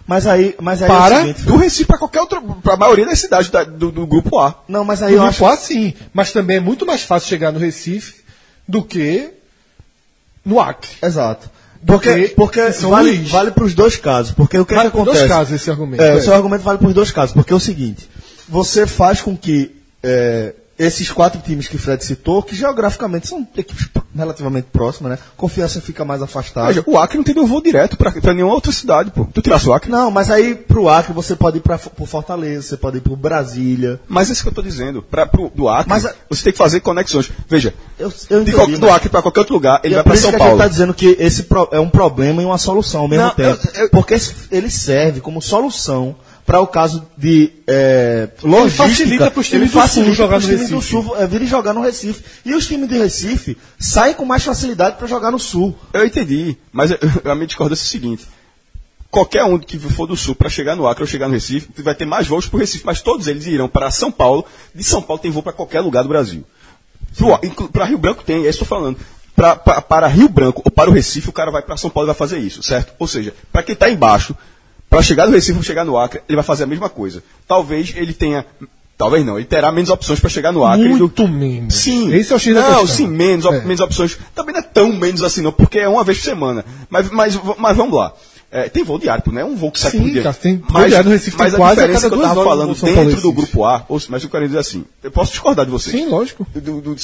Mas 0.06 0.26
aí, 0.26 0.54
mas 0.60 0.82
aí 0.82 0.88
Para 0.88 1.14
é 1.14 1.18
o 1.18 1.26
seguinte, 1.26 1.42
Do 1.46 1.56
Recife 1.56 1.84
para 1.86 1.98
qualquer 1.98 2.20
outra. 2.20 2.40
Para 2.62 2.74
a 2.74 2.76
maioria 2.76 3.06
das 3.06 3.18
cidades 3.18 3.48
da- 3.50 3.64
do, 3.64 3.90
do 3.90 4.06
grupo 4.06 4.38
A. 4.38 4.62
Não, 4.68 4.84
mas 4.84 5.02
aí 5.02 5.12
No 5.12 5.18
eu 5.18 5.22
acho 5.22 5.38
grupo 5.38 5.52
A, 5.52 5.56
sim. 5.56 5.94
Mas 6.12 6.30
também 6.32 6.58
é 6.58 6.60
muito 6.60 6.84
mais 6.84 7.02
fácil 7.02 7.28
chegar 7.28 7.50
no 7.52 7.58
Recife 7.58 8.16
do 8.68 8.82
que 8.82 9.30
no 10.44 10.60
Acre. 10.60 10.90
Exato. 11.02 11.48
Porque, 11.86 12.32
Porque 12.34 12.60
porque 12.62 12.86
vale, 12.86 13.16
vale 13.24 13.50
para 13.50 13.64
os 13.64 13.74
dois 13.74 13.96
casos. 13.96 14.32
Porque 14.32 14.58
o 14.58 14.64
que, 14.64 14.74
Vale 14.74 14.88
que 14.90 14.92
pros 14.92 15.04
dois 15.06 15.18
acontece? 15.18 15.38
casos 15.38 15.54
esse 15.54 15.70
argumento, 15.70 16.02
É, 16.02 16.10
é. 16.10 16.14
O 16.16 16.22
seu 16.22 16.34
argumento 16.34 16.62
vale 16.62 16.78
para 16.78 16.88
os 16.88 16.94
dois 16.94 17.10
casos. 17.10 17.34
Porque 17.34 17.52
é 17.52 17.56
o 17.56 17.60
seguinte: 17.60 18.08
você 18.48 18.86
faz 18.86 19.20
com 19.20 19.36
que 19.36 19.74
é, 20.02 20.54
esses 20.78 21.10
quatro 21.10 21.40
times 21.40 21.68
que 21.68 21.78
Fred 21.78 22.04
citou, 22.04 22.42
que 22.42 22.54
geograficamente 22.56 23.28
são 23.28 23.46
equipes 23.56 23.88
relativamente 24.16 24.66
próximas, 24.72 25.12
né? 25.12 25.18
Confiança 25.36 25.80
fica 25.80 26.04
mais 26.04 26.22
afastada. 26.22 26.68
Veja, 26.68 26.84
o 26.86 26.98
Acre 26.98 27.16
não 27.16 27.24
tem 27.24 27.34
nenhum 27.34 27.46
voo 27.46 27.60
direto 27.62 27.96
para 27.96 28.12
nenhuma 28.34 28.54
outra 28.54 28.72
cidade, 28.72 29.10
pô. 29.10 29.24
Tu 29.32 29.42
tirasse 29.42 29.68
o 29.68 29.72
Acre? 29.72 29.90
Não, 29.90 30.10
mas 30.10 30.30
aí 30.30 30.54
pro 30.54 30.88
Acre 30.88 31.12
você 31.12 31.34
pode 31.36 31.58
ir 31.58 31.60
para 31.60 31.78
pro 31.78 32.06
Fortaleza, 32.06 32.62
você 32.62 32.76
pode 32.76 32.98
ir 32.98 33.00
pro 33.00 33.16
Brasília. 33.16 34.00
Mas 34.08 34.28
é 34.28 34.32
isso 34.32 34.42
que 34.42 34.48
eu 34.48 34.52
estou 34.52 34.64
dizendo. 34.64 35.02
Pra, 35.02 35.26
pro, 35.26 35.50
do 35.54 35.68
Acre, 35.68 35.88
Mas 35.90 36.06
a- 36.06 36.14
você 36.28 36.44
tem 36.44 36.52
que 36.52 36.58
fazer 36.58 36.80
conexões. 36.80 37.30
Veja, 37.48 37.74
Eu, 37.98 38.12
eu 38.30 38.42
entendi, 38.42 38.76
do 38.76 38.90
Acre 38.90 39.08
para 39.08 39.22
qualquer 39.22 39.40
outro 39.40 39.54
lugar, 39.54 39.80
ele 39.84 39.94
vai 39.94 40.00
é 40.00 40.02
por 40.02 40.08
para 40.10 40.14
isso 40.14 40.22
São 40.22 40.30
que 40.30 40.36
a 40.36 40.38
Paulo. 40.38 40.52
gente 40.54 40.60
está 40.62 40.68
dizendo 40.70 40.94
que 40.94 41.16
esse 41.20 41.42
pro- 41.44 41.68
é 41.72 41.78
um 41.80 41.88
problema 41.88 42.42
e 42.42 42.44
uma 42.44 42.58
solução 42.58 43.02
ao 43.02 43.08
mesmo 43.08 43.26
Não, 43.26 43.34
tempo. 43.34 43.68
eu- 43.74 43.82
eu- 43.82 43.90
Porque 43.90 44.16
ele 44.50 44.70
serve 44.70 45.20
como 45.20 45.40
solução 45.42 46.16
para 46.46 46.60
o 46.60 46.66
caso 46.66 47.06
de 47.16 47.50
é, 47.66 48.28
logística. 48.42 48.88
facilita 48.88 49.30
pros 49.30 49.48
times 49.48 49.72
ele 49.74 49.80
do 49.82 49.88
Sul 49.88 50.12
jogar 50.12 50.40
no 50.40 50.46
times 50.46 50.68
do 50.68 50.76
Recife. 50.76 50.90
Sul 50.90 51.16
é, 51.16 51.26
virem 51.26 51.46
jogar 51.46 51.72
no 51.72 51.80
Recife. 51.80 52.22
E 52.44 52.54
os 52.54 52.66
times 52.66 52.88
de 52.88 52.98
Recife 52.98 53.56
saem 53.78 54.14
com 54.14 54.24
mais 54.24 54.44
facilidade 54.44 54.96
para 54.98 55.06
jogar 55.06 55.30
no 55.30 55.38
Sul. 55.38 55.74
Eu 55.92 56.04
entendi, 56.04 56.56
mas 56.72 56.90
eu- 56.90 56.98
a 57.30 57.34
minha 57.34 57.46
discordância 57.46 57.82
é 57.82 57.86
o 57.86 57.88
seguinte. 57.88 58.26
Qualquer 59.10 59.44
um 59.44 59.58
que 59.58 59.78
for 59.78 60.06
do 60.08 60.16
sul 60.16 60.34
para 60.34 60.48
chegar 60.50 60.74
no 60.74 60.88
Acre 60.88 61.04
ou 61.04 61.06
chegar 61.06 61.28
no 61.28 61.34
Recife, 61.34 61.68
vai 61.82 61.94
ter 61.94 62.04
mais 62.04 62.26
voos 62.26 62.48
para 62.48 62.56
o 62.56 62.60
Recife, 62.60 62.84
mas 62.84 63.00
todos 63.00 63.28
eles 63.28 63.46
irão 63.46 63.68
para 63.68 63.88
São 63.90 64.10
Paulo. 64.10 64.44
De 64.74 64.82
São 64.82 65.00
Paulo 65.00 65.22
tem 65.22 65.30
voo 65.30 65.40
para 65.42 65.52
qualquer 65.52 65.80
lugar 65.80 66.02
do 66.02 66.08
Brasil. 66.08 66.44
Para 67.72 67.84
Rio 67.84 67.96
Branco 67.98 68.24
tem, 68.24 68.44
é 68.44 68.48
isso 68.48 68.58
que 68.58 68.62
eu 68.62 68.64
estou 68.64 68.78
falando. 68.78 68.98
Pra, 69.36 69.54
pra- 69.56 69.80
para 69.80 70.06
Rio 70.08 70.28
Branco 70.28 70.62
ou 70.64 70.70
para 70.70 70.90
o 70.90 70.92
Recife, 70.92 71.28
o 71.28 71.32
cara 71.32 71.50
vai 71.50 71.62
para 71.62 71.76
São 71.76 71.90
Paulo 71.90 72.06
e 72.06 72.10
vai 72.10 72.14
fazer 72.16 72.38
isso, 72.38 72.62
certo? 72.62 72.92
Ou 72.98 73.06
seja, 73.06 73.32
para 73.52 73.62
quem 73.62 73.72
está 73.72 73.88
embaixo, 73.88 74.34
para 74.94 75.02
chegar 75.02 75.26
no 75.26 75.32
Recife 75.32 75.56
ou 75.58 75.62
chegar 75.64 75.84
no 75.84 75.98
Acre, 75.98 76.20
ele 76.28 76.36
vai 76.36 76.44
fazer 76.44 76.64
a 76.64 76.66
mesma 76.66 76.88
coisa. 76.88 77.22
Talvez 77.48 77.92
ele 77.96 78.12
tenha. 78.12 78.46
Talvez 78.96 79.26
não, 79.26 79.36
ele 79.36 79.44
terá 79.46 79.72
menos 79.72 79.90
opções 79.90 80.20
para 80.20 80.30
chegar 80.30 80.52
no 80.52 80.64
Acre. 80.64 80.88
Muito 80.88 81.08
do, 81.08 81.28
menos. 81.28 81.74
Sim. 81.74 82.14
Esse 82.14 82.32
é 82.32 82.36
o 82.36 82.38
X 82.38 82.54
da 82.54 82.60
Não, 82.60 82.68
questão. 82.80 82.86
sim, 82.86 83.08
menos, 83.08 83.44
É. 83.44 83.60
menos 83.62 83.80
opções. 83.80 84.16
Também 84.36 84.52
não 84.54 84.60
é 84.60 84.62
tão 84.62 84.92
menos 84.92 85.20
assim, 85.24 85.40
não, 85.42 85.50
porque 85.50 85.80
é 85.80 85.88
uma 85.88 86.04
vez 86.04 86.18
por 86.18 86.24
semana. 86.24 86.64
Mas, 86.88 87.10
mas, 87.10 87.36
mas 87.58 87.76
vamos 87.76 87.92
lá. 87.96 88.12
É, 88.54 88.68
tem 88.68 88.84
voo 88.84 89.00
diário, 89.00 89.20
pô, 89.20 89.32
não 89.32 89.40
é 89.40 89.44
um 89.44 89.56
voo 89.56 89.72
que 89.72 89.80
sai 89.80 89.90
Sim, 89.90 89.98
por 89.98 90.10
dia. 90.10 90.22
cara, 90.22 90.34
tem 90.36 90.62
mas, 90.70 90.86
diário 90.86 91.10
no 91.10 91.16
Recife, 91.16 91.36
mas 91.36 91.52
tem 91.52 91.54
a 91.54 91.58
quase 91.58 91.80
a 91.80 91.82
diferença 91.82 92.02
cada 92.02 92.08
que 92.08 92.14
eu 92.14 92.18
duas 92.18 92.28
tava 92.28 92.40
horas 92.40 92.52
falando 92.52 92.74
São 92.76 92.94
Paulo 92.94 93.08
dentro 93.10 93.22
do 93.22 93.32
grupo 93.32 93.64
A, 93.64 93.84
ou, 93.88 94.00
mas 94.08 94.22
eu 94.22 94.30
quero 94.30 94.46
dizer 94.46 94.58
assim, 94.58 94.84
eu 95.02 95.10
posso 95.10 95.32
discordar 95.32 95.64
de 95.66 95.72
você. 95.72 95.90
Sim, 95.90 96.06
lógico. 96.06 96.46
Do, 96.54 96.60
do, 96.60 96.94
do 96.94 96.96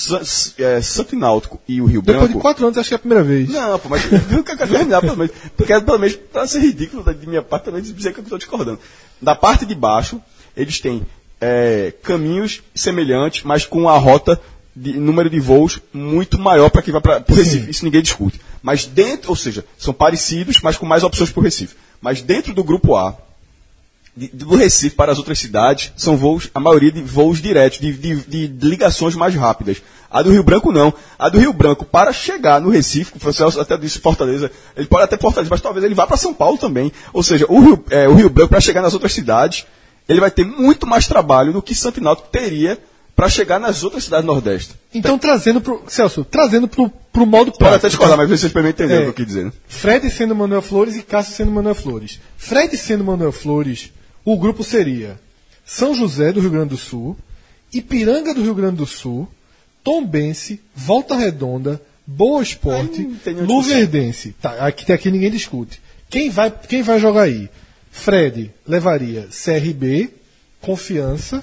é, 0.58 0.80
Santo 0.80 1.16
Náutico 1.16 1.60
e 1.66 1.82
o 1.82 1.86
Rio 1.86 2.02
Depois 2.02 2.18
Branco. 2.18 2.34
de 2.34 2.40
quatro 2.40 2.64
anos, 2.64 2.78
acho 2.78 2.88
que 2.88 2.94
é 2.94 2.96
a 2.96 3.00
primeira 3.00 3.24
vez. 3.24 3.48
Não, 3.48 3.80
pô, 3.80 3.88
mas 3.88 4.00
eu 4.30 4.44
quero 4.44 4.58
terminar 4.58 5.00
pelo 5.00 5.16
menos. 5.16 5.32
Porque 5.56 5.80
pelo 5.80 5.98
menos, 5.98 6.14
para 6.32 6.46
ser 6.46 6.60
ridículo 6.60 7.02
de 7.12 7.26
minha 7.26 7.42
parte, 7.42 7.64
também 7.64 7.82
dizer 7.82 8.12
que 8.12 8.20
eu 8.20 8.22
estou 8.22 8.38
discordando. 8.38 8.78
Da 9.20 9.34
parte 9.34 9.66
de 9.66 9.74
baixo, 9.74 10.22
eles 10.56 10.78
têm 10.78 11.04
é, 11.40 11.92
caminhos 12.00 12.62
semelhantes, 12.76 13.42
mas 13.42 13.66
com 13.66 13.88
a 13.88 13.98
rota 13.98 14.40
de 14.74 14.92
número 14.98 15.28
de 15.28 15.40
voos 15.40 15.80
muito 15.92 16.38
maior 16.38 16.70
para 16.70 16.82
quem 16.82 16.92
vai 16.92 17.00
para 17.00 17.24
o 17.28 17.34
Recife. 17.34 17.70
Isso 17.70 17.84
ninguém 17.84 18.02
discute. 18.02 18.40
Mas 18.62 18.86
dentro, 18.86 19.30
ou 19.30 19.36
seja, 19.36 19.64
são 19.78 19.92
parecidos, 19.92 20.60
mas 20.62 20.76
com 20.76 20.86
mais 20.86 21.02
opções 21.02 21.30
para 21.30 21.40
o 21.40 21.44
Recife. 21.44 21.74
Mas 22.00 22.22
dentro 22.22 22.52
do 22.54 22.62
grupo 22.64 22.94
A, 22.96 23.16
de- 24.16 24.28
do 24.28 24.56
Recife 24.56 24.94
para 24.96 25.12
as 25.12 25.18
outras 25.18 25.38
cidades 25.38 25.92
são 25.96 26.16
voos, 26.16 26.50
a 26.54 26.60
maioria 26.60 26.90
de 26.92 27.00
voos 27.02 27.40
diretos, 27.40 27.78
de, 27.80 27.92
de- 27.92 28.48
de 28.48 28.68
ligações 28.68 29.14
mais 29.14 29.34
rápidas. 29.34 29.82
A 30.10 30.22
do 30.22 30.30
Rio 30.32 30.42
Branco 30.42 30.72
não. 30.72 30.92
A 31.18 31.28
do 31.28 31.38
Rio 31.38 31.52
Branco, 31.52 31.84
para 31.84 32.12
chegar 32.12 32.60
no 32.60 32.68
Recife, 32.68 33.12
o 33.24 33.32
Celso 33.32 33.60
até 33.60 33.76
disse 33.76 33.98
Fortaleza, 34.00 34.50
ele 34.76 34.86
pode 34.86 35.04
até 35.04 35.16
Fortaleza, 35.16 35.48
mas 35.50 35.60
talvez 35.60 35.84
ele 35.84 35.94
vá 35.94 36.06
para 36.06 36.16
São 36.16 36.34
Paulo 36.34 36.58
também. 36.58 36.92
Ou 37.12 37.22
seja, 37.22 37.46
o 37.48 37.60
Rio, 37.60 37.84
é, 37.90 38.08
o 38.08 38.14
Rio 38.14 38.28
Branco, 38.28 38.50
para 38.50 38.60
chegar 38.60 38.82
nas 38.82 38.92
outras 38.92 39.12
cidades, 39.14 39.64
ele 40.08 40.18
vai 40.20 40.30
ter 40.30 40.44
muito 40.44 40.86
mais 40.86 41.06
trabalho 41.06 41.52
do 41.52 41.62
que 41.62 41.74
Santo 41.74 42.00
Náutico 42.00 42.28
teria 42.28 42.76
para 43.20 43.28
chegar 43.28 43.60
nas 43.60 43.84
outras 43.84 44.04
cidades 44.04 44.24
do 44.24 44.32
Nordeste. 44.32 44.74
Então, 44.94 45.18
trazendo 45.18 45.60
pro. 45.60 45.82
Celso, 45.88 46.24
trazendo 46.24 46.66
pro, 46.66 46.88
pro 47.12 47.26
modo 47.26 47.52
Pode 47.52 47.58
prático. 47.58 47.76
até 47.76 47.88
discordar, 47.88 48.16
mas 48.16 48.30
vocês 48.30 48.50
para 48.50 48.62
mim 48.62 48.70
entenderam 48.70 49.02
É. 49.04 49.08
o 49.08 49.12
que 49.12 49.20
eu 49.20 49.26
quis 49.26 49.34
dizer. 49.34 49.44
né? 49.44 49.52
Fred 49.68 50.10
sendo 50.10 50.34
Manuel 50.34 50.62
Flores 50.62 50.96
e 50.96 51.02
Cássio 51.02 51.34
sendo 51.34 51.50
Manuel 51.50 51.74
Flores. 51.74 52.18
Fred 52.38 52.74
sendo 52.78 53.04
Manuel 53.04 53.30
Flores, 53.30 53.92
o 54.24 54.38
grupo 54.38 54.64
seria 54.64 55.20
São 55.66 55.94
José 55.94 56.32
do 56.32 56.40
Rio 56.40 56.48
Grande 56.48 56.70
do 56.70 56.76
Sul, 56.78 57.14
Ipiranga 57.70 58.32
do 58.32 58.42
Rio 58.42 58.54
Grande 58.54 58.76
do 58.76 58.86
Sul, 58.86 59.28
Tombense, 59.84 60.58
Volta 60.74 61.14
Redonda, 61.14 61.78
Boa 62.06 62.42
Esporte, 62.42 63.06
Luverdense. 63.46 64.34
Tá, 64.40 64.66
aqui, 64.66 64.90
aqui 64.90 65.10
ninguém 65.10 65.30
discute. 65.30 65.78
Quem 66.08 66.30
vai, 66.30 66.50
quem 66.50 66.82
vai 66.82 66.98
jogar 66.98 67.22
aí? 67.24 67.50
Fred 67.90 68.50
levaria 68.66 69.28
CRB, 69.30 70.08
Confiança. 70.60 71.42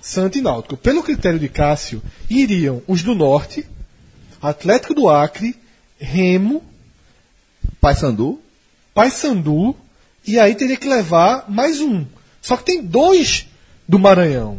Santa 0.00 0.38
e 0.38 0.40
Náutico. 0.40 0.76
Pelo 0.76 1.02
critério 1.02 1.38
de 1.38 1.48
Cássio, 1.48 2.02
iriam 2.30 2.82
os 2.86 3.02
do 3.02 3.14
Norte, 3.14 3.66
Atlético 4.40 4.94
do 4.94 5.08
Acre, 5.08 5.56
Remo, 5.98 6.62
Paysandu. 7.80 8.40
Paysandu, 8.94 9.74
e 10.26 10.38
aí 10.38 10.54
teria 10.54 10.76
que 10.76 10.88
levar 10.88 11.46
mais 11.48 11.80
um. 11.80 12.04
Só 12.40 12.56
que 12.56 12.64
tem 12.64 12.82
dois 12.82 13.48
do 13.88 13.98
Maranhão. 13.98 14.58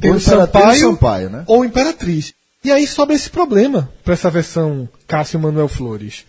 Tem 0.00 0.10
Ou 0.10 0.16
o 0.16 0.20
Sampaio, 0.20 0.86
ou 0.86 0.94
Sampaio, 0.94 1.30
né? 1.30 1.44
ou 1.46 1.64
Imperatriz. 1.64 2.32
E 2.64 2.72
aí 2.72 2.86
sobra 2.86 3.14
esse 3.14 3.28
problema 3.28 3.90
para 4.02 4.14
essa 4.14 4.30
versão 4.30 4.88
Cássio 5.06 5.38
Manuel 5.38 5.68
Flores. 5.68 6.24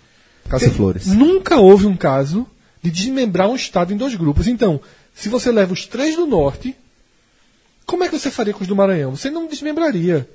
Cássio 0.49 0.71
Flores. 0.71 1.07
Nunca 1.07 1.57
houve 1.57 1.85
um 1.85 1.95
caso 1.95 2.45
de 2.83 2.91
desmembrar 2.91 3.49
um 3.49 3.55
estado 3.55 3.93
em 3.93 3.97
dois 3.97 4.15
grupos. 4.15 4.47
Então, 4.47 4.79
se 5.15 5.29
você 5.29 5.51
leva 5.51 5.73
os 5.73 5.85
três 5.85 6.15
do 6.15 6.25
norte, 6.27 6.75
como 7.85 8.03
é 8.03 8.09
que 8.09 8.17
você 8.19 8.29
faria 8.29 8.53
com 8.53 8.61
os 8.61 8.67
do 8.67 8.75
Maranhão? 8.75 9.15
Você 9.15 9.29
não 9.29 9.47
desmembraria. 9.47 10.27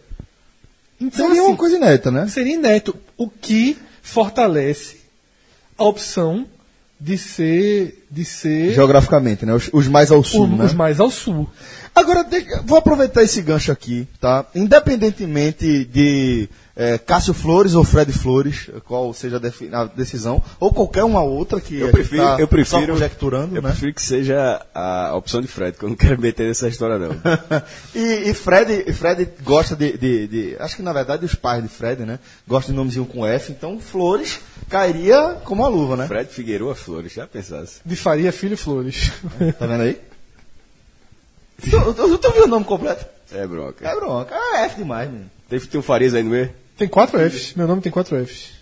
Então, 1.00 1.26
Seria 1.28 1.42
assim, 1.42 1.50
uma 1.50 1.56
coisa 1.56 1.76
inédita, 1.76 2.10
né? 2.10 2.26
seria 2.28 2.54
inédito. 2.54 2.96
O 3.16 3.28
que 3.28 3.76
fortalece 4.02 4.98
a 5.78 5.84
opção 5.84 6.46
de 7.00 7.16
ser. 7.16 8.06
De 8.10 8.24
ser 8.24 8.72
Geograficamente, 8.74 9.46
né? 9.46 9.54
Os, 9.54 9.70
os 9.72 9.86
mais 9.88 10.10
ao 10.10 10.22
sul, 10.22 10.44
o- 10.44 10.56
né? 10.56 10.64
os 10.64 10.74
mais 10.74 10.98
ao 11.00 11.10
sul. 11.10 11.48
Agora, 11.94 12.22
deixa- 12.24 12.60
vou 12.62 12.76
aproveitar 12.78 13.22
esse 13.22 13.40
gancho 13.40 13.72
aqui, 13.72 14.06
tá? 14.20 14.44
Independentemente 14.54 15.84
de 15.86 16.48
eh, 16.76 16.98
Cássio 16.98 17.34
Flores 17.34 17.74
ou 17.74 17.84
Fred 17.84 18.12
Flores, 18.12 18.70
qual 18.86 19.12
seja 19.12 19.40
a, 19.72 19.80
a 19.80 19.84
decisão, 19.86 20.42
ou 20.58 20.72
qualquer 20.72 21.04
uma 21.04 21.22
outra 21.22 21.60
que 21.60 21.76
a 21.76 21.80
Eu 21.80 21.86
gente 21.86 21.92
prefiro, 21.94 22.22
tá 22.22 22.36
eu 22.40 22.48
prefiro, 22.48 22.86
só 22.86 22.92
conjecturando, 22.92 23.56
eu 23.56 23.62
né? 23.62 23.70
prefiro 23.70 23.92
que 23.94 24.02
seja 24.02 24.64
a 24.74 25.14
opção 25.16 25.40
de 25.40 25.48
Fred, 25.48 25.76
que 25.76 25.84
eu 25.84 25.88
não 25.88 25.96
quero 25.96 26.20
meter 26.20 26.46
nessa 26.48 26.68
história 26.68 26.98
não. 26.98 27.10
e, 27.94 28.30
e 28.30 28.34
Fred, 28.34 28.84
e 28.86 28.92
Fred 28.92 29.28
gosta 29.42 29.74
de, 29.76 29.96
de- 29.98 30.26
de- 30.28 30.56
Acho 30.60 30.76
que 30.76 30.82
na 30.82 30.92
verdade 30.92 31.24
os 31.24 31.34
pais 31.34 31.62
de 31.62 31.68
Fred, 31.68 32.04
né? 32.04 32.18
Gostam 32.46 32.72
de 32.72 32.76
nomezinho 32.78 33.06
com 33.06 33.26
F, 33.26 33.52
então 33.52 33.78
Flores 33.80 34.40
cairia 34.68 35.36
como 35.44 35.62
uma 35.62 35.68
luva, 35.68 35.96
né? 35.96 36.06
Fred 36.06 36.30
Figueiredo 36.32 36.74
Flores, 36.74 37.12
já 37.12 37.26
pensasse. 37.26 37.80
De 37.84 37.96
Faria 37.96 38.32
Filho 38.32 38.56
Flores. 38.56 39.12
Tá 39.58 39.66
vendo 39.66 39.82
aí? 39.82 40.00
tu, 41.60 42.18
tu 42.18 42.32
viu 42.32 42.44
o 42.44 42.48
nome 42.48 42.64
completo? 42.64 43.04
É 43.32 43.46
bronca. 43.46 43.86
É 43.88 43.94
bronca. 43.94 44.34
É 44.54 44.64
F 44.64 44.76
demais, 44.76 45.10
menino. 45.10 45.30
Teve 45.50 45.66
tem 45.66 45.80
um 45.80 45.82
Farias 45.82 46.14
aí 46.14 46.22
no 46.22 46.30
meio? 46.30 46.50
tem 46.78 46.86
quatro 46.88 47.18
Fs. 47.18 47.54
Meu 47.56 47.66
nome 47.66 47.82
tem 47.82 47.90
quatro 47.92 48.16
Fs. 48.24 48.52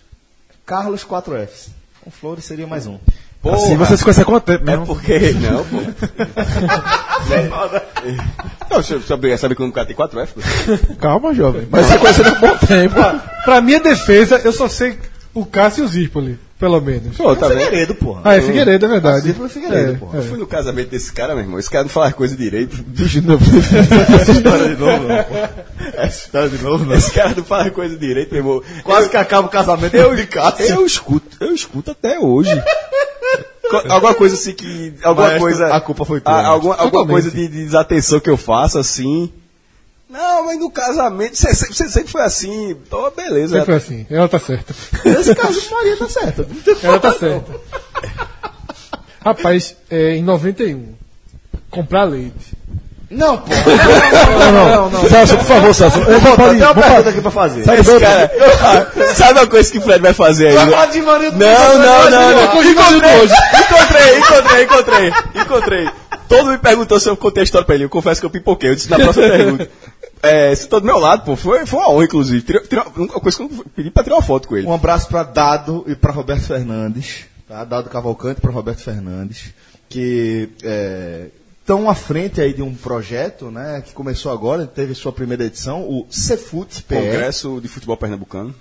Carlos 0.65 1.05
4Fs. 1.05 1.69
Com 2.01 2.09
Flores 2.11 2.43
seria 2.45 2.65
mais 2.67 2.85
um. 2.87 2.97
Porra, 3.41 3.55
Assim 3.57 3.77
você 3.77 3.95
se 3.95 4.03
conhece 4.03 4.21
há 4.21 4.25
quanto 4.25 4.43
tempo 4.43 4.63
É 4.63 4.65
mesmo? 4.65 4.85
porque. 4.85 5.31
Não, 5.33 5.63
pô. 5.65 5.77
não, 8.69 8.77
deixa 8.79 8.95
eu 8.95 9.01
saber, 9.01 9.37
sabe 9.37 9.55
que 9.55 9.63
um 9.63 9.71
cara 9.71 9.87
tem 9.87 9.95
4 9.95 10.19
F? 10.19 10.33
pô? 10.33 10.95
Calma, 10.95 11.33
jovem. 11.33 11.65
Mas 11.69 11.85
você 11.85 11.97
conhece 11.97 12.21
há 12.23 12.33
um 12.33 12.39
bom 12.39 12.57
tempo. 12.57 12.95
Pra 13.45 13.61
minha 13.61 13.79
defesa, 13.79 14.41
eu 14.43 14.51
só 14.51 14.67
sei 14.67 14.97
o 15.33 15.45
Cássio 15.45 15.83
e 15.83 15.85
o 15.85 15.87
Zirpoli, 15.87 16.37
pelo 16.59 16.79
menos. 16.81 17.15
Pô, 17.17 17.35
tá 17.35 17.47
vendo? 17.47 17.59
Figueiredo, 17.61 17.95
porra. 17.95 18.21
Ah, 18.25 18.35
é 18.35 18.41
Figueiredo, 18.41 18.85
é 18.85 18.89
verdade. 18.89 19.21
Zirpoli 19.21 19.47
é 19.47 19.49
Figueiredo, 19.49 19.91
É, 19.91 19.95
porra. 19.95 20.17
Eu 20.17 20.23
fui 20.23 20.37
no 20.37 20.45
casamento 20.45 20.89
desse 20.89 21.11
cara, 21.13 21.33
meu 21.33 21.43
irmão. 21.43 21.57
Esse 21.57 21.69
cara 21.69 21.83
não 21.85 21.89
fala 21.89 22.11
coisa 22.11 22.35
direito. 22.35 22.75
De 22.87 23.21
novo. 23.25 23.45
Essa 24.19 24.31
história 24.33 24.67
de 24.75 24.75
novo, 24.79 25.07
não, 25.07 25.23
pô. 25.23 25.35
Essa 25.97 26.25
história 26.25 26.49
de 26.49 26.61
novo, 26.63 26.85
não. 26.85 26.95
Esse 26.95 27.11
cara 27.11 27.33
não 27.35 27.43
fala 27.43 27.69
coisa 27.71 27.95
direito, 27.97 28.31
meu 28.33 28.39
irmão. 28.41 28.61
Quase 28.83 29.09
que 29.09 29.17
acaba 29.17 29.47
o 29.47 29.49
casamento 29.51 29.95
Eu, 29.95 30.15
de 30.15 30.27
Cássio. 30.27 30.65
eu 30.75 30.85
escuto, 30.85 31.37
eu 31.39 31.53
escuto 31.55 31.91
até 31.91 32.19
hoje. 32.19 32.51
Alguma 33.87 34.13
coisa 34.15 34.35
assim 34.35 34.53
que. 34.53 34.93
Alguma 35.03 35.27
Maestro, 35.27 35.47
coisa. 35.47 35.67
a 35.73 35.79
culpa 35.79 36.03
foi 36.03 36.19
tua, 36.19 36.33
a- 36.33 36.47
alguma, 36.47 36.75
alguma 36.75 37.05
coisa 37.05 37.29
de, 37.29 37.47
de 37.47 37.63
desatenção 37.65 38.19
que 38.19 38.29
eu 38.29 38.35
faço, 38.37 38.79
assim. 38.79 39.31
Não, 40.09 40.45
mas 40.45 40.59
no 40.59 40.71
casamento, 40.71 41.37
você, 41.37 41.53
sempre- 41.53 41.75
você 41.75 41.89
sempre 41.89 42.11
foi 42.11 42.21
assim. 42.21 42.71
Então, 42.71 43.11
beleza. 43.15 43.49
Sempre 43.59 43.65
foi 43.65 43.75
assim. 43.75 44.07
Ela 44.09 44.27
tá 44.27 44.39
certa. 44.39 44.73
Nesse 45.05 45.35
caso, 45.35 45.61
Maria 45.71 45.97
tá 45.97 46.09
certa. 46.09 46.47
Não 46.49 46.89
Ela 46.89 46.99
tá 46.99 47.13
certa. 47.13 47.51
Rapaz, 49.23 49.75
é, 49.89 50.15
em 50.15 50.23
91, 50.23 50.95
comprar 51.69 52.05
leite. 52.05 52.57
Não, 53.11 53.37
pô. 53.39 53.49
Não, 54.53 54.89
não. 54.89 55.09
Celso, 55.09 55.35
por 55.37 55.45
favor, 55.45 55.73
Celso. 55.73 55.99
Eu 55.99 56.19
vou, 56.19 56.35
Tem 56.37 56.45
pode, 56.45 56.61
uma 56.63 56.75
pergunta 56.75 57.09
aqui 57.09 57.21
pra 57.21 57.31
fazer. 57.31 57.63
Sai 57.63 57.79
Esse 57.79 57.99
cara, 57.99 58.31
sabe 59.15 59.39
uma 59.39 59.47
coisa 59.47 59.71
que 59.71 59.77
o 59.79 59.81
Fred 59.81 59.99
vai 59.99 60.13
fazer 60.13 60.49
aí? 60.49 60.55
Falar 60.55 60.85
de 60.87 61.01
Maria 61.01 61.31
do 61.31 61.37
Não, 61.39 61.77
não, 61.79 62.09
não, 62.09 62.31
não. 62.31 62.43
Encontrei. 62.63 63.25
Encontrei, 63.59 64.17
encontrei, 64.19 64.63
encontrei, 64.63 65.13
encontrei. 65.41 65.89
Todo 66.29 66.43
mundo 66.43 66.51
me 66.51 66.57
perguntou 66.59 66.99
se 66.99 67.09
eu 67.09 67.17
contei 67.17 67.41
a 67.41 67.43
história 67.43 67.65
pra 67.65 67.75
ele. 67.75 67.83
Eu 67.85 67.89
confesso 67.89 68.21
que 68.21 68.25
eu 68.25 68.29
pipoquei. 68.29 68.69
Eu 68.69 68.75
disse 68.75 68.89
na 68.89 68.97
próxima 68.97 69.27
pergunta. 69.27 69.69
É, 70.21 70.53
você 70.53 70.67
tá 70.67 70.79
do 70.79 70.85
meu 70.85 70.99
lado, 70.99 71.23
pô. 71.23 71.33
Foi, 71.37 71.65
foi 71.65 71.79
uma 71.79 71.89
honra, 71.89 72.03
inclusive. 72.03 72.41
Tirei, 72.41 72.61
tirei 72.63 72.83
uma 72.83 73.21
coisa 73.21 73.37
que 73.37 73.43
eu 73.43 73.65
pedi 73.73 73.89
pra 73.89 74.03
tirar 74.03 74.17
uma 74.17 74.21
foto 74.21 74.49
com 74.49 74.57
ele. 74.57 74.67
Um 74.67 74.73
abraço 74.73 75.07
para 75.07 75.23
Dado 75.23 75.85
e 75.87 75.95
para 75.95 76.11
Roberto 76.11 76.41
Fernandes, 76.41 77.23
tá? 77.47 77.63
Dado 77.63 77.89
Cavalcante 77.89 78.41
para 78.41 78.51
Roberto 78.51 78.81
Fernandes, 78.81 79.53
que 79.87 80.49
estão 81.61 81.89
à 81.89 81.95
frente 81.95 82.41
aí 82.41 82.53
de 82.53 82.61
um 82.61 82.75
projeto, 82.75 83.49
né, 83.49 83.81
que 83.85 83.93
começou 83.93 84.29
agora, 84.33 84.67
teve 84.67 84.93
sua 84.93 85.13
primeira 85.13 85.45
edição, 85.45 85.83
o 85.83 86.05
Cefut 86.09 86.83
PR. 86.83 86.95
Congresso 86.95 87.61
de 87.61 87.69
Futebol 87.69 87.95
Pernambucano. 87.95 88.53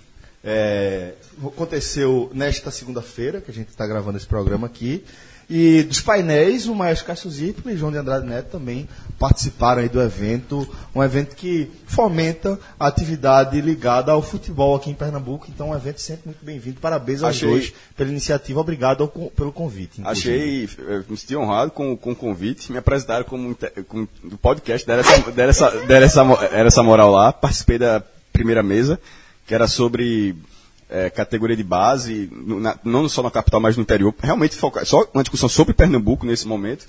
É, 0.45 1.15
aconteceu 1.45 2.31
nesta 2.33 2.71
segunda-feira, 2.71 3.41
que 3.41 3.51
a 3.51 3.55
gente 3.55 3.71
está 3.71 3.85
gravando 3.85 4.17
esse 4.17 4.27
programa 4.27 4.69
aqui. 4.69 5.05
E 5.51 5.83
dos 5.85 6.01
painéis, 6.03 6.67
o 6.67 6.75
Maestro 6.75 7.07
Cássio 7.07 7.31
Zirpoli 7.31 7.75
e 7.75 7.79
João 7.79 7.91
de 7.91 7.97
Andrade 7.97 8.27
Neto 8.27 8.51
também 8.51 8.87
participaram 9.19 9.81
aí 9.81 9.89
do 9.89 9.99
evento. 10.01 10.69
Um 10.95 11.03
evento 11.03 11.35
que 11.35 11.71
fomenta 11.87 12.59
a 12.79 12.87
atividade 12.87 13.59
ligada 13.61 14.13
ao 14.13 14.21
futebol 14.21 14.77
aqui 14.77 14.91
em 14.91 14.95
Pernambuco. 14.95 15.47
Então, 15.49 15.71
um 15.71 15.75
evento 15.75 16.03
sempre 16.03 16.27
muito 16.27 16.45
bem-vindo. 16.45 16.81
Parabéns 16.81 17.23
aos 17.23 17.37
Achei- 17.37 17.49
dois 17.49 17.73
pela 17.97 18.11
iniciativa. 18.11 18.61
Obrigado 18.61 19.03
ao 19.05 19.09
pelo 19.09 19.51
convite. 19.51 20.03
inclusive. 20.03 20.65
Achei, 20.65 20.87
eh, 20.87 21.03
me 21.09 21.17
senti 21.17 21.35
honrado 21.35 21.71
com, 21.71 21.97
com 21.97 22.13
o 22.13 22.17
convite. 22.17 22.71
Me 22.71 22.77
apresentaram 22.77 23.25
como 23.25 23.49
inte- 23.51 23.71
com, 23.89 24.07
do 24.23 24.37
podcast, 24.37 24.87
deram 24.87 25.01
essa, 25.01 25.31
deram, 25.33 25.51
essa, 25.51 25.71
deram, 25.87 26.05
essa, 26.07 26.21
era 26.53 26.69
essa 26.69 26.83
moral 26.83 27.11
lá. 27.11 27.33
Participei 27.33 27.79
da 27.79 28.03
primeira 28.35 28.63
mesa, 28.63 29.01
que 29.47 29.55
era 29.55 29.67
sobre 29.67 30.37
eh, 30.91 31.11
categoria 31.11 31.57
de 31.57 31.63
base, 31.63 32.29
na- 32.33 32.79
não 32.85 33.09
só 33.09 33.23
na 33.23 33.31
capital, 33.31 33.61
mas 33.61 33.77
no 33.77 33.83
interior. 33.83 34.15
Realmente 34.23 34.57
só 34.85 35.07
uma 35.13 35.23
discussão 35.23 35.49
sobre 35.49 35.75
Pernambuco 35.75 36.25
nesse 36.27 36.47
momento. 36.47 36.87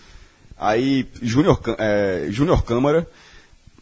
Aí, 0.57 1.05
Júnior 1.21 1.59
eh, 1.77 2.27
Júnior 2.29 2.63
Câmara, 2.63 3.07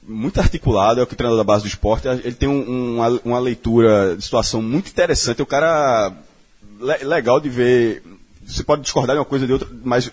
muito 0.07 0.39
articulado, 0.39 0.99
é 0.99 1.03
o 1.03 1.07
que 1.07 1.13
o 1.13 1.17
treinador 1.17 1.37
da 1.37 1.43
base 1.43 1.63
do 1.63 1.67
esporte. 1.67 2.07
Ele 2.07 2.31
tem 2.35 2.47
um- 2.47 2.95
uma, 2.97 3.21
uma 3.25 3.39
leitura 3.39 4.15
de 4.15 4.23
situação 4.23 4.61
muito 4.61 4.89
interessante. 4.89 5.41
É 5.41 5.43
um 5.43 5.47
cara 5.47 6.13
le- 6.79 7.03
legal 7.03 7.39
de 7.39 7.49
ver. 7.49 8.03
Você 8.45 8.63
pode 8.63 8.81
discordar 8.83 9.13
de 9.15 9.19
uma 9.19 9.25
coisa 9.25 9.43
ou 9.43 9.47
de 9.47 9.53
outra, 9.53 9.67
mas 9.83 10.05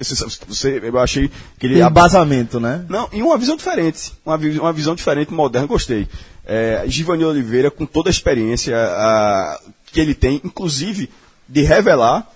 você, 0.48 0.80
eu 0.82 0.98
achei 0.98 1.30
que 1.58 1.66
ele. 1.66 1.74
Tem 1.74 1.82
embasamento, 1.86 2.58
né? 2.58 2.84
Não, 2.88 3.08
e 3.12 3.22
uma 3.22 3.38
visão 3.38 3.56
diferente. 3.56 4.12
Uma, 4.26 4.36
uma 4.36 4.72
visão 4.72 4.94
diferente, 4.96 5.32
moderna, 5.32 5.68
gostei. 5.68 6.08
É, 6.44 6.82
Givanni 6.88 7.24
Oliveira, 7.24 7.70
com 7.70 7.86
toda 7.86 8.08
a 8.08 8.10
experiência 8.10 8.76
a- 8.76 9.60
que 9.94 10.00
ele 10.00 10.14
tem, 10.14 10.40
inclusive 10.44 11.08
de 11.48 11.62
revelar, 11.62 12.28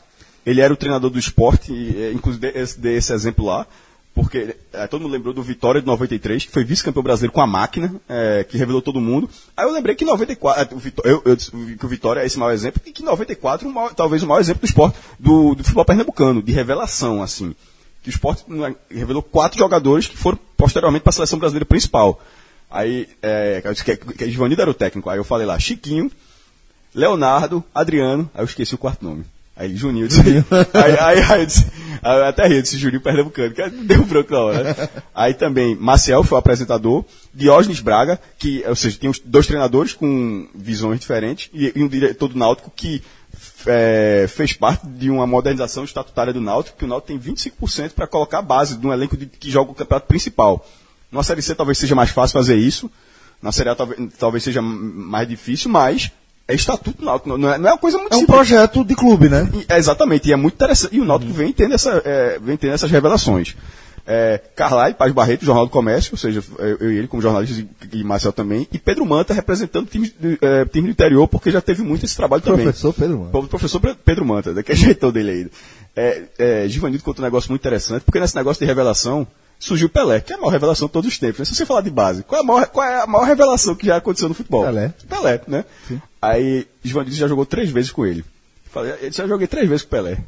ele 0.46 0.60
era 0.60 0.72
o 0.72 0.76
treinador 0.76 1.10
do 1.10 1.18
esporte, 1.18 1.72
é, 1.98 2.12
inclusive 2.12 2.40
dei 2.50 2.62
esse, 2.62 2.78
dei 2.80 2.96
esse 2.96 3.12
exemplo 3.12 3.44
lá, 3.44 3.66
porque 4.14 4.56
é, 4.72 4.86
todo 4.86 5.02
mundo 5.02 5.12
lembrou 5.12 5.34
do 5.34 5.42
Vitória 5.42 5.80
de 5.80 5.86
93, 5.86 6.46
que 6.46 6.52
foi 6.52 6.64
vice-campeão 6.64 7.02
brasileiro 7.02 7.32
com 7.32 7.40
a 7.40 7.46
máquina, 7.46 7.94
é, 8.08 8.44
que 8.48 8.56
revelou 8.56 8.80
todo 8.80 9.00
mundo. 9.00 9.28
Aí 9.56 9.64
eu 9.66 9.72
lembrei 9.72 9.94
que 9.94 10.04
94, 10.04 10.72
é, 10.72 10.76
o 10.76 10.78
Vitó- 10.78 11.02
eu, 11.04 11.22
eu 11.24 11.36
que 11.36 11.84
o 11.84 11.88
Vitória 11.88 12.20
é 12.20 12.26
esse 12.26 12.38
maior 12.38 12.52
exemplo, 12.52 12.80
e 12.86 12.92
que 12.92 13.02
94 13.02 13.68
o 13.68 13.72
maior- 13.72 13.94
talvez 13.94 14.22
o 14.22 14.26
maior 14.26 14.40
exemplo 14.40 14.60
do 14.62 14.66
esporte, 14.66 14.96
do, 15.18 15.54
do 15.54 15.62
futebol 15.64 15.84
pernambucano, 15.84 16.42
de 16.42 16.52
revelação, 16.52 17.22
assim 17.22 17.54
que 18.00 18.08
o 18.08 18.12
esporte 18.12 18.44
né, 18.46 18.74
revelou 18.88 19.20
quatro 19.22 19.58
jogadores 19.58 20.06
que 20.06 20.16
foram 20.16 20.38
posteriormente 20.56 21.02
para 21.02 21.10
a 21.10 21.12
seleção 21.12 21.36
brasileira 21.38 21.66
principal. 21.66 22.22
Aí, 22.70 23.08
é, 23.20 23.60
eu 23.64 23.72
disse 23.72 23.84
que, 23.84 23.96
que 23.96 24.30
Givanildo 24.30 24.62
era 24.62 24.70
o 24.70 24.74
técnico, 24.74 25.10
aí 25.10 25.18
eu 25.18 25.24
falei 25.24 25.44
lá, 25.46 25.58
Chiquinho, 25.58 26.10
Leonardo, 26.94 27.62
Adriano, 27.74 28.30
aí 28.34 28.40
eu 28.40 28.46
esqueci 28.46 28.74
o 28.74 28.78
quarto 28.78 29.04
nome. 29.04 29.24
Aí 29.56 29.74
Juninho, 29.74 30.04
eu 30.04 30.08
disse, 30.08 30.20
aí, 30.72 30.98
aí, 30.98 31.20
aí 31.20 31.40
eu 31.40 31.46
disse, 31.46 31.66
aí 32.00 32.16
eu 32.16 32.24
até 32.26 32.46
ri, 32.46 32.56
eu 32.56 32.62
disse 32.62 32.78
Juninho 32.78 33.00
Pernambucano, 33.00 33.52
que 33.52 33.68
deu 33.70 34.02
um 34.02 34.04
branco 34.04 34.32
na 34.32 34.40
hora. 34.40 34.64
né? 34.64 34.88
Aí 35.12 35.34
também, 35.34 35.74
Maciel 35.74 36.22
foi 36.22 36.36
o 36.36 36.38
apresentador, 36.38 37.04
Diógenes 37.34 37.80
Braga, 37.80 38.20
que, 38.38 38.62
ou 38.68 38.76
seja, 38.76 38.98
tem 38.98 39.10
dois 39.24 39.48
treinadores 39.48 39.94
com 39.94 40.48
visões 40.54 41.00
diferentes, 41.00 41.50
e, 41.52 41.72
e 41.74 41.82
um 41.82 41.88
diretor 41.88 42.28
do 42.28 42.38
Náutico 42.38 42.72
que 42.74 43.02
é, 43.66 44.26
fez 44.28 44.52
parte 44.52 44.86
de 44.86 45.10
uma 45.10 45.26
modernização 45.26 45.82
estatutária 45.82 46.32
do 46.32 46.40
Náutico, 46.40 46.78
que 46.78 46.84
o 46.84 46.88
Náutico 46.88 47.08
tem 47.08 47.34
25% 47.34 47.94
para 47.94 48.06
colocar 48.06 48.38
a 48.38 48.42
base 48.42 48.76
de 48.76 48.86
um 48.86 48.92
elenco 48.92 49.16
de, 49.16 49.26
que 49.26 49.50
joga 49.50 49.72
o 49.72 49.74
campeonato 49.74 50.06
principal. 50.06 50.64
Na 51.10 51.22
Série 51.24 51.42
C 51.42 51.54
talvez 51.54 51.78
seja 51.78 51.94
mais 51.94 52.10
fácil 52.10 52.34
fazer 52.34 52.56
isso, 52.56 52.90
na 53.42 53.50
Série 53.50 53.70
A 53.70 53.74
talvez, 53.74 54.00
talvez 54.18 54.44
seja 54.44 54.62
mais 54.62 55.26
difícil, 55.26 55.70
mas 55.70 56.12
é 56.48 56.54
estatuto 56.54 56.98
do 56.98 57.04
Náutico, 57.04 57.36
não 57.36 57.52
é, 57.52 57.58
não 57.58 57.68
é 57.68 57.72
uma 57.72 57.78
coisa 57.78 57.98
muito 57.98 58.12
É 58.12 58.16
um 58.16 58.20
simples. 58.20 58.34
projeto 58.36 58.82
de 58.84 58.94
clube, 58.94 59.28
né? 59.28 59.48
E- 59.54 59.66
é, 59.72 59.76
exatamente, 59.78 60.28
e 60.28 60.32
é 60.32 60.36
muito 60.36 60.54
interessante. 60.54 60.96
E 60.96 61.00
o 61.00 61.04
Náutico 61.04 61.32
vem 61.32 61.52
tendo, 61.52 61.74
essa, 61.74 62.02
é, 62.04 62.38
vem 62.40 62.56
tendo 62.56 62.72
essas 62.72 62.90
revelações. 62.90 63.54
É, 64.10 64.40
Carlai, 64.56 64.94
Paz 64.94 65.12
Barreto, 65.12 65.44
Jornal 65.44 65.66
do 65.66 65.70
Comércio, 65.70 66.12
ou 66.14 66.18
seja, 66.18 66.42
eu, 66.80 66.90
e 66.90 66.96
ele 66.96 67.06
como 67.06 67.20
jornalistas 67.20 67.58
e, 67.58 67.68
e 67.98 68.02
Marcel 68.02 68.32
também, 68.32 68.66
e 68.72 68.78
Pedro 68.78 69.04
Manta 69.04 69.34
representando 69.34 69.84
o 69.84 69.90
time, 69.90 70.08
do- 70.18 70.38
é, 70.40 70.64
time 70.64 70.88
do 70.88 70.92
interior, 70.92 71.28
porque 71.28 71.50
já 71.50 71.60
teve 71.60 71.82
muito 71.82 72.06
esse 72.06 72.16
trabalho 72.16 72.40
também. 72.42 72.64
Professor 72.64 72.94
Pedro 72.94 73.18
Manta. 73.18 73.36
O 73.38 73.46
professor 73.46 73.80
Pedro 74.02 74.24
Manta, 74.24 74.54
daquele 74.54 74.78
jeitão 74.80 75.12
dele 75.12 75.30
aí. 75.30 75.50
É, 75.94 76.22
é, 76.38 76.68
Givanildo 76.68 77.04
conta 77.04 77.20
um 77.20 77.24
negócio 77.24 77.50
muito 77.50 77.60
interessante, 77.60 78.02
porque 78.04 78.18
nesse 78.18 78.34
negócio 78.34 78.58
de 78.60 78.66
revelação 78.66 79.26
surgiu 79.58 79.88
Pelé, 79.90 80.20
que 80.20 80.32
é 80.32 80.36
a 80.36 80.38
maior 80.38 80.50
revelação 80.52 80.86
de 80.86 80.92
todos 80.92 81.10
os 81.12 81.18
tempos. 81.18 81.40
né? 81.40 81.44
Se 81.44 81.54
você 81.54 81.66
falar 81.66 81.80
de 81.82 81.90
base, 81.90 82.22
qual 82.22 82.38
é 82.40 82.42
a 82.42 82.46
maior, 82.46 82.66
qual 82.68 82.86
é 82.86 83.02
a 83.02 83.06
maior 83.06 83.24
revelação 83.26 83.74
que 83.74 83.86
já 83.86 83.96
aconteceu 83.96 84.28
no 84.28 84.34
futebol? 84.34 84.64
Pelé. 84.64 84.94
Pelé, 85.08 85.40
né? 85.48 85.64
Aí 86.20 86.66
Givanildo 86.82 87.16
já 87.16 87.28
jogou 87.28 87.46
três 87.46 87.70
vezes 87.70 87.90
com 87.90 88.04
ele. 88.04 88.24
Falei, 88.70 88.94
eu 89.00 89.12
já 89.12 89.26
joguei 89.26 89.46
três 89.46 89.68
vezes 89.68 89.82
com 89.82 89.88
o 89.88 89.90
Pelé. 89.90 90.18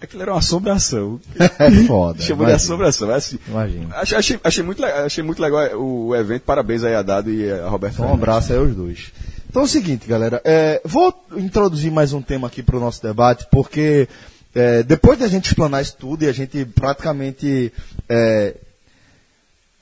Aquilo 0.00 0.22
era 0.22 0.32
uma 0.32 0.38
assombração. 0.38 1.20
É 1.58 1.70
foda. 1.86 2.22
Chamou 2.22 2.46
de 2.46 2.52
assombração. 2.52 3.10
Assim, 3.10 3.38
Imagina. 3.46 3.94
Achei, 3.96 4.18
achei, 4.18 4.40
achei 4.42 4.64
muito, 4.64 4.84
achei 4.84 5.22
muito 5.22 5.40
legal 5.40 5.78
o 5.78 6.16
evento. 6.16 6.42
Parabéns 6.42 6.82
aí 6.82 6.94
a 6.94 7.02
Dado 7.02 7.30
e 7.30 7.50
a 7.50 7.68
Roberto 7.68 7.94
Então, 7.94 8.06
um 8.10 8.14
abraço 8.14 8.52
aí 8.52 8.58
aos 8.58 8.74
dois. 8.74 9.12
Então 9.48 9.62
é 9.62 9.64
o 9.64 9.68
seguinte, 9.68 10.06
galera. 10.06 10.40
é, 10.44 10.80
vou 10.84 11.12
introduzir 11.36 11.90
mais 11.90 12.12
um 12.12 12.22
tema 12.22 12.46
aqui 12.46 12.62
para 12.62 12.76
o 12.76 12.80
nosso 12.80 13.02
debate, 13.02 13.46
porque 13.50 14.08
é, 14.54 14.82
depois 14.82 15.18
de 15.18 15.24
a 15.24 15.28
gente 15.28 15.46
explanar 15.46 15.82
isso 15.82 15.96
tudo 15.98 16.22
e 16.24 16.28
a 16.28 16.32
gente 16.32 16.64
praticamente. 16.64 17.72
é, 18.08 18.54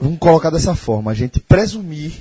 vamos 0.01 0.19
colocar 0.19 0.51
dessa 0.51 0.75
forma: 0.75 1.11
a 1.11 1.15
gente 1.15 1.39
presumir 1.39 2.13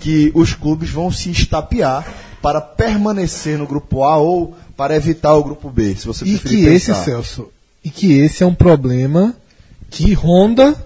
que 0.00 0.30
os 0.34 0.54
clubes 0.54 0.90
vão 0.90 1.10
se 1.10 1.30
estapear 1.30 2.04
para 2.40 2.60
permanecer 2.60 3.58
no 3.58 3.66
grupo 3.66 4.04
A 4.04 4.16
ou 4.16 4.56
para 4.76 4.94
evitar 4.94 5.34
o 5.34 5.42
grupo 5.42 5.70
B, 5.70 5.96
se 5.96 6.06
você 6.06 6.24
E 6.24 6.38
preferir 6.38 6.64
que 6.64 6.74
esse, 6.74 6.86
pensar. 6.86 7.04
Celso, 7.04 7.48
e 7.82 7.90
que 7.90 8.12
esse 8.18 8.42
é 8.42 8.46
um 8.46 8.54
problema 8.54 9.34
que 9.90 10.12
ronda 10.12 10.76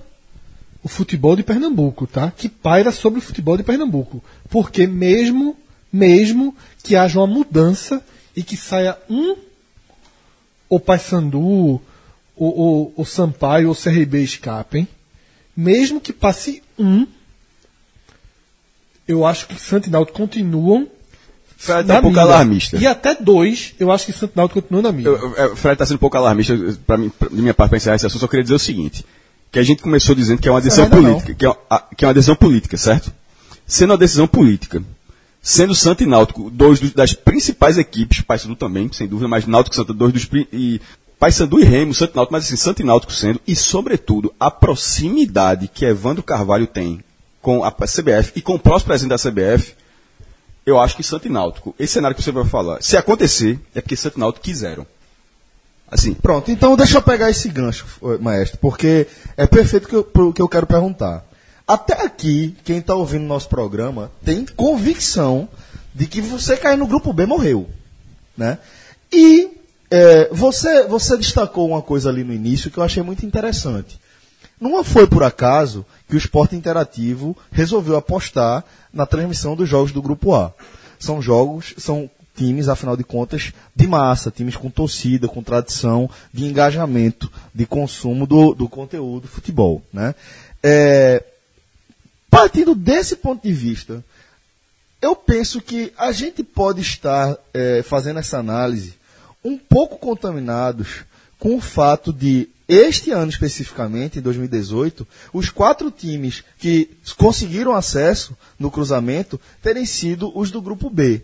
o 0.82 0.88
futebol 0.88 1.36
de 1.36 1.42
Pernambuco, 1.42 2.06
tá? 2.06 2.30
Que 2.30 2.48
paira 2.48 2.90
sobre 2.90 3.18
o 3.18 3.22
futebol 3.22 3.56
de 3.56 3.62
Pernambuco. 3.62 4.22
Porque 4.48 4.86
mesmo, 4.86 5.56
mesmo 5.92 6.56
que 6.82 6.96
haja 6.96 7.20
uma 7.20 7.26
mudança 7.26 8.02
e 8.34 8.42
que 8.42 8.56
saia 8.56 8.98
um, 9.08 9.36
o 10.68 10.80
Paysandu, 10.80 11.40
o, 11.40 11.80
o, 12.36 12.92
o 12.96 13.04
Sampaio 13.04 13.68
ou 13.68 13.74
o 13.74 13.76
CRB 13.76 14.22
escapem, 14.22 14.88
mesmo 15.56 16.00
que 16.00 16.12
passe 16.12 16.62
um, 16.78 17.06
eu 19.06 19.26
acho 19.26 19.46
que 19.46 19.54
Santo 19.60 19.88
e 19.88 19.90
Náutico 19.90 20.18
continuam 20.18 20.88
Fred 21.64 21.86
tá 21.86 21.98
um 21.98 22.02
pouco 22.02 22.18
alarmista. 22.18 22.76
E 22.76 22.86
até 22.86 23.14
dois, 23.14 23.74
eu 23.78 23.92
acho 23.92 24.06
que 24.06 24.12
Santo 24.12 24.32
Náutico 24.34 24.60
continua 24.62 24.82
na 24.82 24.90
mira. 24.92 25.10
Eu- 25.10 25.34
eu- 25.36 25.52
O 25.52 25.56
Fred 25.56 25.74
está 25.74 25.86
sendo 25.86 25.96
um 25.96 25.98
pouco 26.00 26.16
alarmista. 26.16 26.56
Para 26.86 26.96
mim, 26.98 27.08
pra- 27.08 27.28
de 27.28 27.40
minha 27.40 27.54
parte, 27.54 27.70
para 27.70 27.76
encerrar 27.76 27.96
esse 27.96 28.06
assunto, 28.06 28.20
só 28.20 28.26
queria 28.26 28.42
dizer 28.42 28.54
o 28.54 28.58
seguinte: 28.58 29.04
que 29.50 29.58
a 29.58 29.62
gente 29.62 29.80
começou 29.82 30.14
dizendo 30.14 30.40
que 30.40 30.48
é 30.48 30.50
uma 30.50 30.60
decisão 30.60 30.88
não. 30.88 31.02
política, 31.02 31.34
que 31.34 31.46
é, 31.46 31.48
uma- 31.48 31.82
que 31.96 32.04
é 32.04 32.08
uma 32.08 32.14
decisão 32.14 32.34
política, 32.34 32.76
certo? 32.76 33.12
Sendo 33.66 33.90
uma 33.92 33.96
decisão 33.98 34.26
política, 34.26 34.82
sendo 35.40 35.74
Santo 35.74 36.02
e 36.02 36.06
Náutico 36.06 36.50
dois 36.50 36.80
dos- 36.80 36.92
das 36.92 37.12
principais 37.14 37.78
equipes, 37.78 38.20
Paysandu 38.22 38.56
também, 38.56 38.90
sem 38.92 39.06
dúvida, 39.06 39.28
mas 39.28 39.46
Náutico 39.46 39.76
Santa 39.76 39.92
dois 39.92 40.12
dos 40.12 40.28
e 40.52 40.80
Paysandu 41.18 41.60
e 41.60 41.64
Remo, 41.64 41.94
Santo 41.94 42.14
e 42.14 42.16
Náutico, 42.16 42.32
mas 42.32 42.44
assim, 42.44 42.56
Santo 42.56 42.82
e 42.82 42.84
Náutico 42.84 43.12
sendo 43.12 43.40
e 43.46 43.54
sobretudo 43.54 44.34
a 44.40 44.50
proximidade 44.50 45.68
que 45.72 45.84
Evandro 45.84 46.22
Carvalho 46.24 46.66
tem 46.66 47.00
com 47.40 47.62
a 47.64 47.70
CBF 47.70 48.32
e 48.34 48.40
com 48.40 48.54
o 48.54 48.58
próximo 48.58 48.88
presidente 48.88 49.10
da 49.10 49.18
CBF, 49.18 49.74
eu 50.64 50.78
acho 50.80 50.96
que 50.96 51.02
Santo 51.02 51.26
e 51.26 51.30
Náutico, 51.30 51.74
esse 51.78 51.94
cenário 51.94 52.16
que 52.16 52.22
você 52.22 52.32
vai 52.32 52.44
falar, 52.44 52.82
se 52.82 52.96
acontecer, 52.96 53.58
é 53.74 53.80
porque 53.80 53.96
Santo 53.96 54.16
e 54.16 54.20
Náutico 54.20 54.44
quiseram. 54.44 54.86
Assim, 55.90 56.14
Pronto, 56.14 56.50
então 56.50 56.74
deixa 56.76 56.96
eu 56.98 57.02
pegar 57.02 57.28
esse 57.30 57.48
gancho, 57.50 57.84
eh, 58.04 58.18
maestro, 58.18 58.58
porque 58.58 59.06
é 59.36 59.46
perfeito 59.46 59.86
que 59.88 59.94
eu- 59.94 60.32
que 60.32 60.40
eu 60.40 60.48
quero 60.48 60.66
perguntar. 60.66 61.22
Até 61.68 62.02
aqui, 62.04 62.56
quem 62.64 62.78
está 62.78 62.94
ouvindo 62.94 63.24
nosso 63.24 63.48
programa 63.48 64.10
tem 64.24 64.46
convicção 64.46 65.48
de 65.94 66.06
que 66.06 66.20
você 66.20 66.56
cair 66.56 66.78
no 66.78 66.86
grupo 66.86 67.12
B 67.12 67.26
morreu. 67.26 67.68
Né? 68.36 68.58
E 69.12 69.50
eh, 69.90 70.30
você, 70.32 70.84
você 70.86 71.18
destacou 71.18 71.68
uma 71.68 71.82
coisa 71.82 72.08
ali 72.08 72.24
no 72.24 72.32
início 72.32 72.70
que 72.70 72.78
eu 72.78 72.82
achei 72.82 73.02
muito 73.02 73.26
interessante. 73.26 74.00
Não 74.58 74.82
foi 74.82 75.06
por 75.06 75.22
acaso 75.22 75.84
que 76.12 76.16
o 76.16 76.18
Esporte 76.18 76.54
Interativo 76.54 77.34
resolveu 77.50 77.96
apostar 77.96 78.62
na 78.92 79.06
transmissão 79.06 79.56
dos 79.56 79.66
jogos 79.66 79.92
do 79.92 80.02
Grupo 80.02 80.34
A. 80.34 80.52
São 80.98 81.22
jogos, 81.22 81.72
são 81.78 82.10
times, 82.36 82.68
afinal 82.68 82.98
de 82.98 83.02
contas, 83.02 83.50
de 83.74 83.86
massa, 83.86 84.30
times 84.30 84.54
com 84.54 84.68
torcida, 84.68 85.26
com 85.26 85.42
tradição, 85.42 86.10
de 86.30 86.44
engajamento, 86.44 87.32
de 87.54 87.64
consumo 87.64 88.26
do, 88.26 88.52
do 88.52 88.68
conteúdo 88.68 89.26
futebol. 89.26 89.82
Né? 89.90 90.14
É, 90.62 91.24
partindo 92.28 92.74
desse 92.74 93.16
ponto 93.16 93.42
de 93.42 93.54
vista, 93.54 94.04
eu 95.00 95.16
penso 95.16 95.62
que 95.62 95.94
a 95.96 96.12
gente 96.12 96.44
pode 96.44 96.82
estar 96.82 97.38
eh, 97.54 97.82
fazendo 97.82 98.18
essa 98.18 98.36
análise 98.36 98.96
um 99.42 99.56
pouco 99.56 99.96
contaminados 99.96 101.04
com 101.38 101.56
o 101.56 101.60
fato 101.60 102.12
de, 102.12 102.50
este 102.74 103.10
ano 103.10 103.30
especificamente, 103.30 104.18
em 104.18 104.22
2018, 104.22 105.06
os 105.32 105.50
quatro 105.50 105.90
times 105.90 106.42
que 106.58 106.90
conseguiram 107.16 107.74
acesso 107.74 108.36
no 108.58 108.70
cruzamento 108.70 109.40
terem 109.62 109.84
sido 109.84 110.30
os 110.38 110.50
do 110.50 110.60
grupo 110.62 110.88
B. 110.90 111.22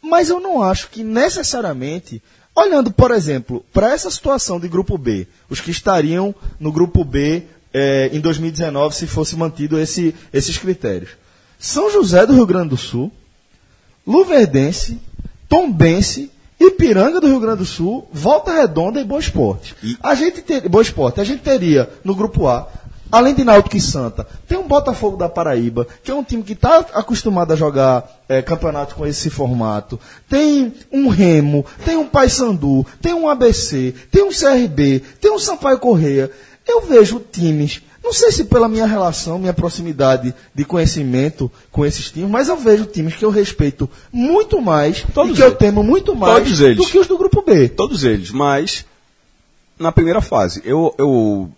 Mas 0.00 0.28
eu 0.28 0.38
não 0.40 0.62
acho 0.62 0.88
que 0.90 1.02
necessariamente, 1.02 2.22
olhando, 2.54 2.90
por 2.92 3.10
exemplo, 3.10 3.64
para 3.72 3.92
essa 3.92 4.10
situação 4.10 4.58
de 4.60 4.68
grupo 4.68 4.96
B, 4.96 5.26
os 5.50 5.60
que 5.60 5.70
estariam 5.70 6.34
no 6.60 6.70
grupo 6.72 7.04
B 7.04 7.42
eh, 7.74 8.08
em 8.12 8.20
2019 8.20 8.94
se 8.94 9.06
fosse 9.06 9.36
mantido 9.36 9.78
esse- 9.78 10.14
esses 10.32 10.56
critérios. 10.56 11.10
São 11.58 11.90
José 11.92 12.24
do 12.24 12.32
Rio 12.32 12.46
Grande 12.46 12.70
do 12.70 12.76
Sul, 12.78 13.12
Luverdense, 14.06 14.98
Tombense, 15.48 16.30
Ipiranga 16.60 17.20
do 17.20 17.28
Rio 17.28 17.40
Grande 17.40 17.58
do 17.58 17.64
Sul, 17.64 18.08
Volta 18.12 18.52
Redonda 18.52 19.00
e 19.00 19.04
Boa 19.04 19.20
Esporte. 19.20 19.76
A 20.02 20.14
gente 20.14 20.42
ter, 20.42 20.68
Boa 20.68 20.82
Esporte, 20.82 21.20
a 21.20 21.24
gente 21.24 21.42
teria 21.42 21.88
no 22.02 22.14
grupo 22.14 22.48
A, 22.48 22.66
além 23.10 23.34
de 23.34 23.44
Náutico 23.44 23.76
e 23.76 23.80
Santa, 23.80 24.26
tem 24.46 24.58
um 24.58 24.66
Botafogo 24.66 25.16
da 25.16 25.28
Paraíba, 25.28 25.86
que 26.02 26.10
é 26.10 26.14
um 26.14 26.24
time 26.24 26.42
que 26.42 26.52
está 26.52 26.78
acostumado 26.94 27.52
a 27.52 27.56
jogar 27.56 28.22
eh, 28.28 28.42
campeonato 28.42 28.94
com 28.94 29.06
esse 29.06 29.30
formato. 29.30 29.98
Tem 30.28 30.74
um 30.92 31.08
Remo, 31.08 31.64
tem 31.84 31.96
um 31.96 32.06
Paysandu, 32.06 32.84
tem 33.00 33.14
um 33.14 33.28
ABC, 33.28 33.94
tem 34.10 34.24
um 34.24 34.30
CRB, 34.30 35.02
tem 35.20 35.30
um 35.30 35.38
Sampaio 35.38 35.78
Correia. 35.78 36.30
Eu 36.66 36.82
vejo 36.82 37.20
times 37.20 37.82
não 38.08 38.12
sei 38.14 38.32
se 38.32 38.44
pela 38.44 38.68
minha 38.68 38.86
relação, 38.86 39.38
minha 39.38 39.52
proximidade 39.52 40.34
de 40.54 40.64
conhecimento 40.64 41.50
com 41.70 41.84
esses 41.84 42.10
times, 42.10 42.30
mas 42.30 42.48
eu 42.48 42.56
vejo 42.56 42.86
times 42.86 43.14
que 43.14 43.24
eu 43.24 43.28
respeito 43.30 43.88
muito 44.10 44.62
mais 44.62 45.04
Todos 45.12 45.32
e 45.32 45.34
que 45.36 45.42
eu 45.42 45.48
eles. 45.48 45.58
temo 45.58 45.82
muito 45.82 46.14
mais 46.16 46.34
Todos 46.42 46.60
eles. 46.62 46.76
do 46.78 46.86
que 46.86 46.98
os 46.98 47.06
do 47.06 47.18
grupo 47.18 47.42
B. 47.42 47.68
todos 47.68 48.04
eles, 48.04 48.30
mas 48.30 48.86
na 49.78 49.92
primeira 49.92 50.20
fase, 50.22 50.62
eu, 50.64 50.94
eu, 50.98 51.50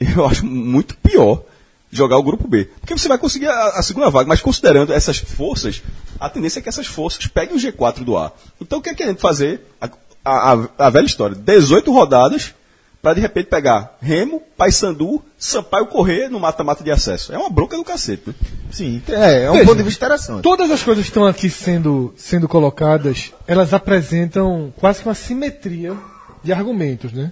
eu 0.16 0.24
acho 0.26 0.46
muito 0.46 0.96
pior 0.98 1.42
jogar 1.90 2.18
o 2.18 2.22
grupo 2.22 2.46
B. 2.46 2.66
Porque 2.80 2.96
você 2.96 3.08
vai 3.08 3.18
conseguir 3.18 3.48
a, 3.48 3.68
a 3.70 3.82
segunda 3.82 4.08
vaga, 4.08 4.28
mas 4.28 4.40
considerando 4.40 4.92
essas 4.92 5.18
forças, 5.18 5.82
a 6.20 6.28
tendência 6.30 6.60
é 6.60 6.62
que 6.62 6.68
essas 6.68 6.86
forças 6.86 7.26
peguem 7.26 7.56
o 7.56 7.58
G4 7.60 8.04
do 8.04 8.16
A. 8.16 8.30
Então 8.60 8.78
o 8.78 8.82
que 8.82 8.90
é 8.90 8.94
que 8.94 9.02
a 9.02 9.06
gente 9.08 9.20
fazer? 9.20 9.60
A, 9.80 9.88
a, 10.24 10.52
a- 10.54 10.68
a 10.86 10.90
velha 10.90 11.06
história, 11.06 11.34
18 11.36 11.92
rodadas 11.92 12.54
para 13.06 13.14
de 13.14 13.20
repente 13.20 13.46
pegar 13.46 13.96
Remo, 14.02 14.42
Paysandu, 14.56 15.22
Sampaio 15.38 15.86
Correr 15.86 16.28
no 16.28 16.40
mata-mata 16.40 16.82
de 16.82 16.90
acesso. 16.90 17.32
É 17.32 17.38
uma 17.38 17.48
bronca 17.48 17.76
do 17.76 17.84
cacete, 17.84 18.24
né? 18.26 18.34
Sim, 18.68 19.00
é, 19.08 19.44
é 19.44 19.48
um 19.48 19.52
Veja, 19.52 19.64
ponto 19.64 19.76
de 19.76 19.84
vista 19.84 20.04
interessante. 20.04 20.42
Todas 20.42 20.68
as 20.72 20.82
coisas 20.82 21.04
que 21.04 21.10
estão 21.10 21.24
aqui 21.24 21.48
sendo, 21.48 22.12
sendo 22.16 22.48
colocadas, 22.48 23.32
elas 23.46 23.72
apresentam 23.72 24.74
quase 24.76 25.02
que 25.02 25.08
uma 25.08 25.14
simetria 25.14 25.96
de 26.42 26.52
argumentos, 26.52 27.12
né? 27.12 27.30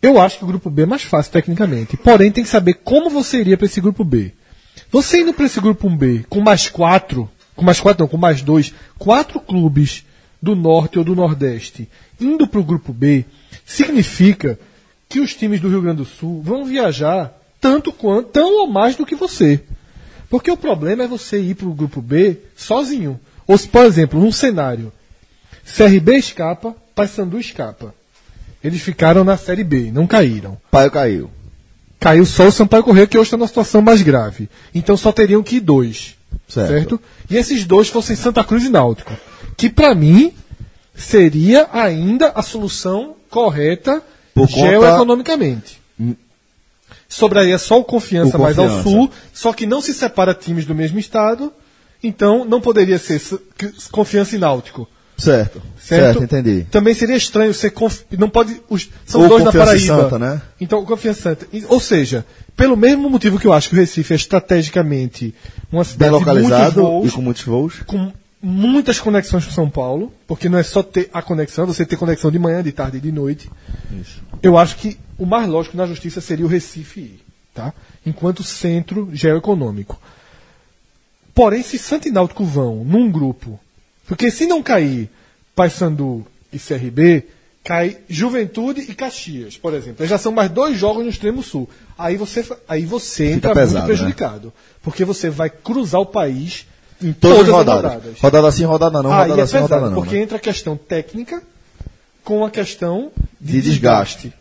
Eu 0.00 0.20
acho 0.20 0.38
que 0.38 0.44
o 0.44 0.46
grupo 0.46 0.70
B 0.70 0.82
é 0.82 0.86
mais 0.86 1.02
fácil 1.02 1.32
tecnicamente. 1.32 1.96
Porém, 1.96 2.30
tem 2.30 2.44
que 2.44 2.50
saber 2.50 2.74
como 2.74 3.10
você 3.10 3.40
iria 3.40 3.56
para 3.56 3.66
esse 3.66 3.80
grupo 3.80 4.04
B. 4.04 4.32
Você 4.88 5.22
indo 5.22 5.34
para 5.34 5.46
esse 5.46 5.60
grupo 5.60 5.90
B 5.90 6.24
com 6.28 6.40
mais 6.40 6.68
quatro, 6.68 7.28
com 7.56 7.64
mais 7.64 7.80
quatro 7.80 8.04
não, 8.04 8.08
com 8.08 8.16
mais 8.16 8.40
dois, 8.40 8.72
quatro 8.96 9.40
clubes 9.40 10.04
do 10.40 10.54
norte 10.54 10.96
ou 10.96 11.04
do 11.04 11.16
nordeste 11.16 11.88
indo 12.20 12.46
para 12.46 12.60
o 12.60 12.64
grupo 12.64 12.92
B, 12.92 13.24
significa 13.64 14.58
que 15.12 15.20
os 15.20 15.34
times 15.34 15.60
do 15.60 15.68
Rio 15.68 15.82
Grande 15.82 15.98
do 15.98 16.04
Sul 16.06 16.40
vão 16.42 16.64
viajar 16.64 17.38
tanto 17.60 17.92
quanto, 17.92 18.30
tão 18.30 18.60
ou 18.60 18.66
mais 18.66 18.96
do 18.96 19.04
que 19.04 19.14
você. 19.14 19.60
Porque 20.30 20.50
o 20.50 20.56
problema 20.56 21.02
é 21.04 21.06
você 21.06 21.38
ir 21.38 21.54
para 21.54 21.68
o 21.68 21.74
grupo 21.74 22.00
B 22.00 22.38
sozinho. 22.56 23.20
Ou 23.46 23.58
se, 23.58 23.68
por 23.68 23.84
exemplo, 23.84 24.18
num 24.18 24.32
cenário, 24.32 24.90
CRB 25.66 26.16
escapa, 26.16 26.74
Paysandu 26.94 27.38
escapa. 27.38 27.94
Eles 28.64 28.80
ficaram 28.80 29.22
na 29.22 29.36
Série 29.36 29.62
B, 29.62 29.92
não 29.92 30.06
caíram. 30.06 30.56
Paio 30.70 30.90
caiu. 30.90 31.30
Caiu 32.00 32.24
só 32.24 32.46
o 32.46 32.52
Sampaio 32.52 32.82
Correia, 32.82 33.06
que 33.06 33.18
hoje 33.18 33.26
está 33.26 33.36
numa 33.36 33.46
situação 33.46 33.82
mais 33.82 34.00
grave. 34.00 34.48
Então 34.74 34.96
só 34.96 35.12
teriam 35.12 35.42
que 35.42 35.56
ir 35.56 35.60
dois. 35.60 36.16
Certo. 36.48 36.68
Certo? 36.68 37.00
E 37.28 37.36
esses 37.36 37.66
dois 37.66 37.90
fossem 37.90 38.16
Santa 38.16 38.42
Cruz 38.42 38.64
e 38.64 38.70
Náutico. 38.70 39.12
Que 39.58 39.68
para 39.68 39.94
mim 39.94 40.32
seria 40.94 41.68
ainda 41.70 42.32
a 42.34 42.40
solução 42.40 43.14
correta 43.28 44.02
Por 44.34 44.48
conta- 44.48 44.68
geoeconomicamente. 44.68 45.80
Sobraria 47.08 47.58
só 47.58 47.78
o 47.78 47.84
confiança, 47.84 48.38
O 48.38 48.40
mais 48.40 48.58
ao 48.58 48.82
sul, 48.82 49.10
só 49.32 49.52
que 49.52 49.66
não 49.66 49.82
se 49.82 49.92
separa 49.92 50.32
times 50.34 50.64
do 50.64 50.74
mesmo 50.74 50.98
estado, 50.98 51.52
então 52.02 52.44
não 52.44 52.60
poderia 52.60 52.98
ser 52.98 53.20
confiança 53.90 54.34
e 54.34 54.38
náutico. 54.38 54.88
Certo. 55.18 55.62
Certo? 55.78 56.18
Certo, 56.18 56.24
entendi. 56.24 56.66
Também 56.70 56.94
seria 56.94 57.14
estranho 57.14 57.52
ser 57.52 57.70
conf... 57.70 58.00
não 58.18 58.28
pode 58.30 58.60
os... 58.68 58.88
são 59.06 59.20
Ou 59.20 59.28
dois 59.28 59.44
e 59.44 59.52
Paraíba. 59.56 60.02
Santa, 60.02 60.18
né? 60.18 60.42
Então 60.60 60.84
confiança 60.84 61.22
Santa. 61.22 61.46
Ou 61.68 61.78
seja, 61.78 62.24
pelo 62.56 62.76
mesmo 62.76 63.08
motivo 63.10 63.38
que 63.38 63.46
eu 63.46 63.52
acho 63.52 63.68
que 63.68 63.74
o 63.74 63.78
Recife 63.78 64.14
é 64.14 64.16
estrategicamente 64.16 65.34
uma 65.70 65.84
Bem 65.84 65.92
cidade 65.92 66.10
de 66.10 66.24
muitos 66.24 66.26
localizado 66.34 66.82
voos, 66.82 67.08
e 67.08 67.12
com 67.12 67.22
muitos 67.22 67.42
voos. 67.44 67.74
com 67.86 68.12
muitas 68.42 68.98
conexões 68.98 69.44
com 69.44 69.52
São 69.52 69.70
Paulo, 69.70 70.12
porque 70.26 70.48
não 70.48 70.58
é 70.58 70.62
só 70.64 70.82
ter 70.82 71.08
a 71.12 71.22
conexão, 71.22 71.64
você 71.64 71.86
ter 71.86 71.96
conexão 71.96 72.30
de 72.30 72.38
manhã, 72.38 72.62
de 72.62 72.72
tarde 72.72 72.96
e 72.96 73.00
de 73.00 73.12
noite. 73.12 73.48
Eu 74.42 74.58
acho 74.58 74.76
que 74.76 74.98
o 75.16 75.24
mais 75.24 75.48
lógico 75.48 75.76
na 75.76 75.86
justiça 75.86 76.20
seria 76.20 76.44
o 76.44 76.48
Recife 76.48 77.00
ir, 77.00 77.24
tá? 77.54 77.72
Enquanto 78.04 78.42
centro 78.42 79.08
geoeconômico. 79.12 79.98
Porém, 81.32 81.62
se 81.62 81.78
Santo 81.78 82.08
e 82.08 82.10
Náutico 82.10 82.44
vão 82.44 82.84
num 82.84 83.10
grupo, 83.10 83.58
porque 84.06 84.30
se 84.30 84.46
não 84.46 84.62
cair 84.62 85.08
Paysandu 85.54 86.26
e 86.52 86.58
CRB, 86.58 87.24
cai 87.62 87.98
Juventude 88.08 88.80
e 88.80 88.94
Caxias, 88.94 89.56
por 89.56 89.72
exemplo. 89.72 90.04
Já 90.04 90.18
são 90.18 90.32
mais 90.32 90.50
dois 90.50 90.76
jogos 90.76 91.04
no 91.04 91.10
extremo 91.10 91.42
sul. 91.42 91.70
Aí 91.96 92.16
você, 92.16 92.44
aí 92.68 92.84
você 92.84 93.32
entra 93.32 93.54
pesado, 93.54 93.72
muito 93.72 93.86
prejudicado. 93.86 94.52
Porque 94.82 95.04
você 95.04 95.30
vai 95.30 95.48
cruzar 95.48 96.00
o 96.00 96.06
país 96.06 96.66
em 97.02 97.12
Todas, 97.12 97.38
todas, 97.38 97.48
as 97.48 97.48
as 97.48 97.54
rodadas. 97.54 97.92
rodadas. 97.92 98.20
Rodada 98.20 98.52
sim, 98.52 98.64
rodada 98.64 99.02
não, 99.02 99.12
Aí 99.12 99.30
rodada 99.30 99.42
é 99.42 99.46
sim, 99.46 99.58
rodada 99.58 99.90
não. 99.90 99.94
porque 99.94 100.16
né? 100.16 100.22
entra 100.22 100.36
a 100.36 100.40
questão 100.40 100.76
técnica 100.76 101.42
com 102.24 102.44
a 102.44 102.50
questão 102.50 103.10
de, 103.40 103.52
De 103.52 103.62
desgaste. 103.62 104.32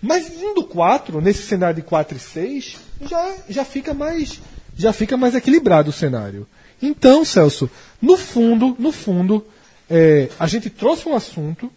Mas 0.00 0.30
indo 0.42 0.64
4, 0.64 1.20
nesse 1.20 1.42
cenário 1.42 1.76
de 1.76 1.82
4 1.82 2.16
e 2.16 2.20
6, 2.20 2.76
já, 3.08 3.34
já 3.48 3.64
fica 3.64 3.94
mais 3.94 4.40
já 4.76 4.92
fica 4.92 5.16
mais 5.16 5.34
equilibrado 5.34 5.90
o 5.90 5.92
cenário. 5.92 6.46
Então, 6.82 7.24
Celso, 7.24 7.70
no 8.00 8.16
fundo, 8.16 8.76
no 8.78 8.92
fundo, 8.92 9.46
é, 9.88 10.28
a 10.38 10.46
gente 10.46 10.68
trouxe 10.68 11.08
um 11.08 11.14
assunto. 11.14 11.70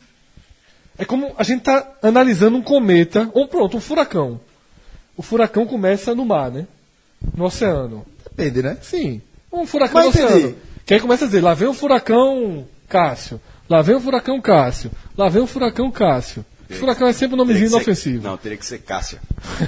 É 0.97 1.05
como 1.05 1.31
a 1.37 1.43
gente 1.43 1.59
está 1.59 1.95
analisando 2.01 2.57
um 2.57 2.61
cometa, 2.61 3.29
ou 3.33 3.47
pronto, 3.47 3.77
um 3.77 3.81
furacão. 3.81 4.39
O 5.15 5.21
furacão 5.21 5.65
começa 5.65 6.15
no 6.15 6.25
mar, 6.25 6.51
né? 6.51 6.67
No 7.35 7.45
oceano. 7.45 8.05
Depende, 8.23 8.63
né? 8.63 8.77
Sim. 8.81 9.21
Um 9.61 9.65
furacão 9.67 9.95
Mas 10.03 10.05
no 10.05 10.09
oceano. 10.23 10.39
entendi. 10.39 10.55
Que 10.85 10.93
aí 10.93 10.99
começa 10.99 11.25
a 11.25 11.27
dizer, 11.27 11.41
lá 11.41 11.53
vem 11.53 11.67
um 11.67 11.73
furacão 11.73 12.65
Cássio. 12.87 13.39
Lá 13.69 13.81
vem 13.81 13.95
o 13.95 13.99
furacão 13.99 14.39
Cássio. 14.39 14.91
Lá 15.17 15.27
vem 15.29 15.41
o 15.41 15.47
furacão 15.47 15.91
Cássio. 15.91 16.45
Furacão 16.69 17.07
é 17.07 17.13
sempre 17.13 17.35
um 17.35 17.37
nomezinho 17.37 17.69
Teria 17.69 17.79
que 17.79 17.95
ser- 17.95 18.09
inofensivo. 18.09 18.27
Não, 18.27 18.37
teria 18.37 18.57
que 18.57 18.65
ser 18.65 18.79
Cássia. 18.79 19.19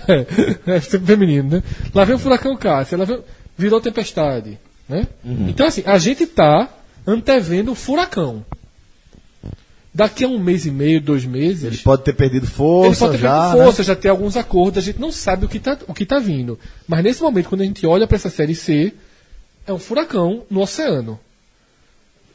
é 0.68 0.80
sempre 0.82 1.08
feminino, 1.08 1.50
né? 1.50 1.64
Lá 1.94 2.04
vem 2.04 2.16
o 2.16 2.20
furacão 2.20 2.56
Cássio, 2.58 2.98
lá 2.98 3.06
vem, 3.06 3.20
virou 3.58 3.80
tempestade, 3.80 4.60
né? 4.88 5.08
Então 5.48 5.66
assim, 5.66 5.82
a 5.86 5.98
gente 5.98 6.26
tá 6.26 6.68
antevendo 7.08 7.72
o 7.72 7.76
furacão. 7.76 8.44
Daqui 9.94 10.24
a 10.24 10.28
um 10.28 10.38
mês 10.40 10.66
e 10.66 10.72
meio, 10.72 11.02
dois 11.02 11.26
meses, 11.26 11.64
Ele 11.64 11.78
pode 11.78 12.04
ter 12.04 12.14
perdido 12.14 12.46
ele 12.46 12.52
força 12.52 13.06
pode 13.08 13.18
ter 13.18 13.24
já. 13.24 13.40
perdido 13.42 13.58
né? 13.58 13.64
força, 13.66 13.84
já 13.84 13.96
ter 13.96 14.10
alguns 14.10 14.38
acordos, 14.38 14.78
a 14.78 14.86
gente 14.86 15.00
não 15.00 15.12
sabe 15.12 15.46
o 15.46 15.50
que 15.50 15.60
tá, 15.60 15.78
o 15.88 15.94
que 15.94 16.06
tá 16.06 16.20
vindo. 16.20 16.60
Mas 16.88 17.04
nesse 17.04 17.22
momento, 17.22 17.50
quando 17.50 17.62
a 17.62 17.66
gente 17.66 17.86
olha 17.88 18.06
para 18.06 18.16
essa 18.16 18.30
série 18.30 18.54
C, 18.56 18.94
é 19.68 19.74
um 19.74 19.80
furacão 19.80 20.44
no 20.50 20.62
oceano. 20.62 21.20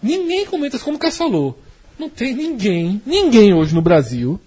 Ninguém 0.03 0.45
comenta, 0.47 0.79
como 0.79 0.97
o 0.97 1.01
Cássio 1.01 1.19
falou, 1.19 1.59
não 1.99 2.09
tem 2.09 2.35
ninguém, 2.35 3.01
ninguém 3.07 3.55
hoje 3.55 3.75
no 3.75 3.81
Brasil 3.83 4.39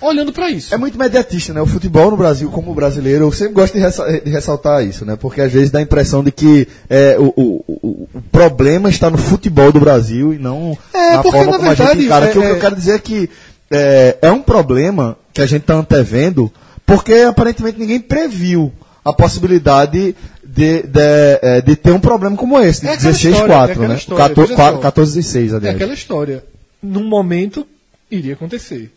olhando 0.00 0.32
para 0.32 0.50
isso. 0.50 0.74
É 0.74 0.76
muito 0.76 0.98
mediatista, 0.98 1.52
né? 1.54 1.60
O 1.60 1.66
futebol 1.66 2.10
no 2.10 2.16
Brasil, 2.16 2.50
como 2.50 2.74
brasileiro, 2.74 3.24
eu 3.24 3.32
sempre 3.32 3.54
gosto 3.54 3.74
de, 3.78 4.20
de 4.20 4.30
ressaltar 4.30 4.84
isso, 4.86 5.04
né? 5.06 5.16
Porque 5.16 5.40
às 5.40 5.50
vezes 5.50 5.70
dá 5.70 5.78
a 5.78 5.82
impressão 5.82 6.22
de 6.22 6.30
que 6.30 6.68
é, 6.88 7.16
o, 7.18 7.32
o- 7.34 7.64
o- 7.66 8.08
o 8.14 8.22
problema 8.30 8.90
está 8.90 9.08
no 9.10 9.16
futebol 9.18 9.72
do 9.72 9.80
Brasil 9.80 10.34
e 10.34 10.38
não 10.38 10.76
É, 10.92 11.12
na 11.14 11.22
porque, 11.22 11.36
forma 11.38 11.52
na 11.52 11.58
como 11.58 11.70
a 11.70 11.74
verdade, 11.74 11.94
gente 12.00 12.06
encara. 12.06 12.26
é- 12.26 12.32
Que 12.32 12.38
o 12.38 12.42
que 12.42 12.46
é- 12.46 12.50
eu 12.52 12.60
quero 12.60 12.76
dizer 12.76 12.92
é 12.94 12.98
que 12.98 13.30
é, 13.70 14.18
é 14.22 14.30
um 14.30 14.42
problema 14.42 15.16
que 15.32 15.40
a 15.40 15.46
gente 15.46 15.62
está 15.62 15.74
antevendo 15.74 16.52
porque 16.84 17.14
aparentemente 17.14 17.78
ninguém 17.80 17.98
previu 17.98 18.70
a 19.04 19.12
possibilidade 19.12 20.14
de, 20.56 20.82
de, 20.84 21.38
é, 21.42 21.60
de 21.60 21.76
ter 21.76 21.92
um 21.92 22.00
problema 22.00 22.34
como 22.34 22.58
esse, 22.58 22.80
de 22.80 22.86
É 22.88 22.92
aquela 22.94 23.12
16 23.12 23.34
história, 23.34 23.54
4 23.54 23.68
é 23.68 23.72
aquela 23.72 23.88
né? 23.88 23.96
história, 23.96 24.28
14, 24.28 24.50
veja 24.54 24.72
só. 24.72 24.78
14 24.78 25.20
e 25.20 25.22
6, 25.22 25.52
É 25.52 25.56
aliás. 25.56 25.76
aquela 25.76 25.94
história. 25.94 26.44
Num 26.82 27.04
momento, 27.04 27.66
iria 28.10 28.32
acontecer. 28.32 28.90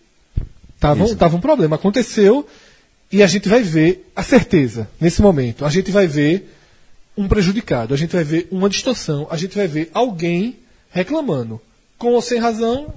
Tava, 0.79 1.03
Isso. 1.03 1.15
tava 1.17 1.35
um 1.35 1.41
problema. 1.41 1.75
Aconteceu 1.75 2.47
e 3.11 3.21
a 3.21 3.27
gente 3.27 3.49
vai 3.49 3.61
ver 3.61 4.09
a 4.15 4.23
certeza, 4.23 4.87
nesse 5.01 5.21
momento. 5.21 5.65
A 5.65 5.69
gente 5.69 5.91
vai 5.91 6.07
ver 6.07 6.55
um 7.17 7.27
prejudicado, 7.27 7.93
a 7.93 7.97
gente 7.97 8.15
vai 8.15 8.23
ver 8.23 8.47
uma 8.49 8.69
distorção, 8.69 9.27
a 9.29 9.35
gente 9.35 9.57
vai 9.57 9.67
ver 9.67 9.91
alguém 9.93 10.55
reclamando. 10.89 11.59
Com 11.97 12.13
ou 12.13 12.21
sem 12.21 12.39
razão, 12.39 12.93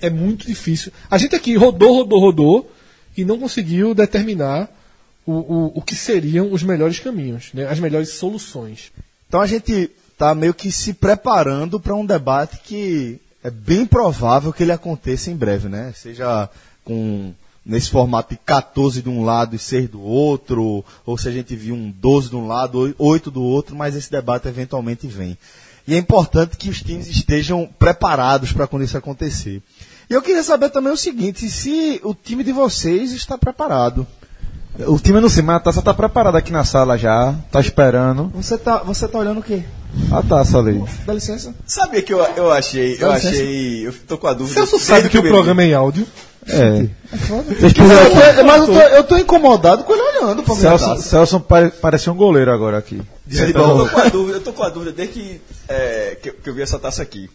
é 0.00 0.08
muito 0.08 0.46
difícil. 0.46 0.92
A 1.10 1.18
gente 1.18 1.34
aqui 1.34 1.56
rodou, 1.56 1.94
rodou, 1.94 2.20
rodou 2.20 2.72
e 3.16 3.24
não 3.24 3.38
conseguiu 3.38 3.92
determinar 3.94 4.68
o, 5.26 5.32
o, 5.32 5.72
o 5.76 5.82
que 5.82 5.94
seriam 5.94 6.52
os 6.52 6.62
melhores 6.62 6.98
caminhos, 6.98 7.50
né? 7.52 7.66
as 7.66 7.78
melhores 7.78 8.10
soluções. 8.10 8.92
Então 9.28 9.40
a 9.40 9.46
gente 9.46 9.90
está 10.12 10.34
meio 10.34 10.52
que 10.52 10.70
se 10.70 10.92
preparando 10.92 11.78
para 11.78 11.94
um 11.94 12.04
debate 12.04 12.58
que 12.62 13.20
é 13.42 13.50
bem 13.50 13.86
provável 13.86 14.52
que 14.52 14.62
ele 14.62 14.72
aconteça 14.72 15.30
em 15.30 15.36
breve, 15.36 15.68
né? 15.68 15.92
Seja 15.96 16.48
com 16.84 17.32
nesse 17.64 17.90
formato 17.90 18.34
de 18.34 18.40
14 18.44 19.02
de 19.02 19.08
um 19.08 19.22
lado 19.22 19.54
e 19.54 19.58
6 19.58 19.90
do 19.90 20.00
outro, 20.00 20.84
ou 21.06 21.18
se 21.18 21.28
a 21.28 21.30
gente 21.30 21.54
viu 21.54 21.74
um 21.74 21.90
12 21.90 22.30
de 22.30 22.36
um 22.36 22.46
lado, 22.46 22.94
8 22.98 23.30
do 23.30 23.42
outro, 23.42 23.76
mas 23.76 23.94
esse 23.94 24.10
debate 24.10 24.48
eventualmente 24.48 25.06
vem. 25.06 25.36
E 25.86 25.94
é 25.94 25.98
importante 25.98 26.56
que 26.56 26.68
os 26.68 26.82
times 26.82 27.06
estejam 27.06 27.68
preparados 27.78 28.52
para 28.52 28.66
quando 28.66 28.84
isso 28.84 28.96
acontecer. 28.96 29.62
E 30.08 30.12
eu 30.12 30.22
queria 30.22 30.42
saber 30.42 30.70
também 30.70 30.92
o 30.92 30.96
seguinte, 30.96 31.48
se 31.48 32.00
o 32.02 32.14
time 32.14 32.42
de 32.42 32.52
vocês 32.52 33.12
está 33.12 33.38
preparado. 33.38 34.06
O 34.86 34.98
time 34.98 35.20
no 35.20 35.28
cima, 35.28 35.56
a 35.56 35.60
taça 35.60 35.82
tá 35.82 35.92
preparada 35.92 36.38
aqui 36.38 36.50
na 36.52 36.64
sala 36.64 36.96
já, 36.96 37.34
tá 37.50 37.60
esperando. 37.60 38.30
Você 38.34 38.56
tá, 38.56 38.78
você 38.78 39.06
tá 39.08 39.18
olhando 39.18 39.40
o 39.40 39.42
quê? 39.42 39.62
A 40.12 40.22
taça 40.22 40.58
ali. 40.58 40.82
Dá 41.04 41.12
licença. 41.12 41.54
Sabia 41.66 42.00
que 42.00 42.14
eu, 42.14 42.20
eu 42.36 42.50
achei, 42.50 42.96
eu 43.00 43.12
licença. 43.12 43.28
achei, 43.28 43.86
eu 43.86 43.92
tô 44.06 44.16
com 44.16 44.26
a 44.28 44.32
dúvida. 44.32 44.54
Celso 44.54 44.72
desde 44.76 44.86
sabe 44.86 45.08
que 45.08 45.18
o 45.18 45.22
programa 45.22 45.62
é 45.62 45.66
em 45.66 45.74
áudio. 45.74 46.06
É. 46.48 46.88
Mas 47.12 47.76
eu, 48.38 48.44
mas 48.44 48.60
eu 48.62 48.66
tô, 48.66 48.80
eu 48.80 49.04
tô 49.04 49.16
incomodado 49.18 49.84
com 49.84 49.92
ele 49.92 50.02
olhando 50.02 50.42
pra 50.42 50.54
minha 50.54 50.68
Celso, 50.70 50.84
taça. 50.86 51.02
Celso 51.02 51.40
pare, 51.40 51.70
parecia 51.70 52.12
um 52.12 52.16
goleiro 52.16 52.50
agora 52.50 52.78
aqui. 52.78 53.02
dia. 53.26 53.42
Eu 53.48 53.52
tô 53.52 53.88
com 53.88 53.98
a 54.00 54.04
dúvida, 54.08 54.38
eu 54.38 54.42
tô 54.42 54.52
com 54.52 54.62
a 54.62 54.68
dúvida 54.70 54.92
desde 54.92 55.12
que, 55.14 55.40
é, 55.68 56.16
que, 56.22 56.28
eu- 56.30 56.34
que 56.34 56.48
eu 56.48 56.54
vi 56.54 56.62
essa 56.62 56.78
taça 56.78 57.02
aqui. 57.02 57.28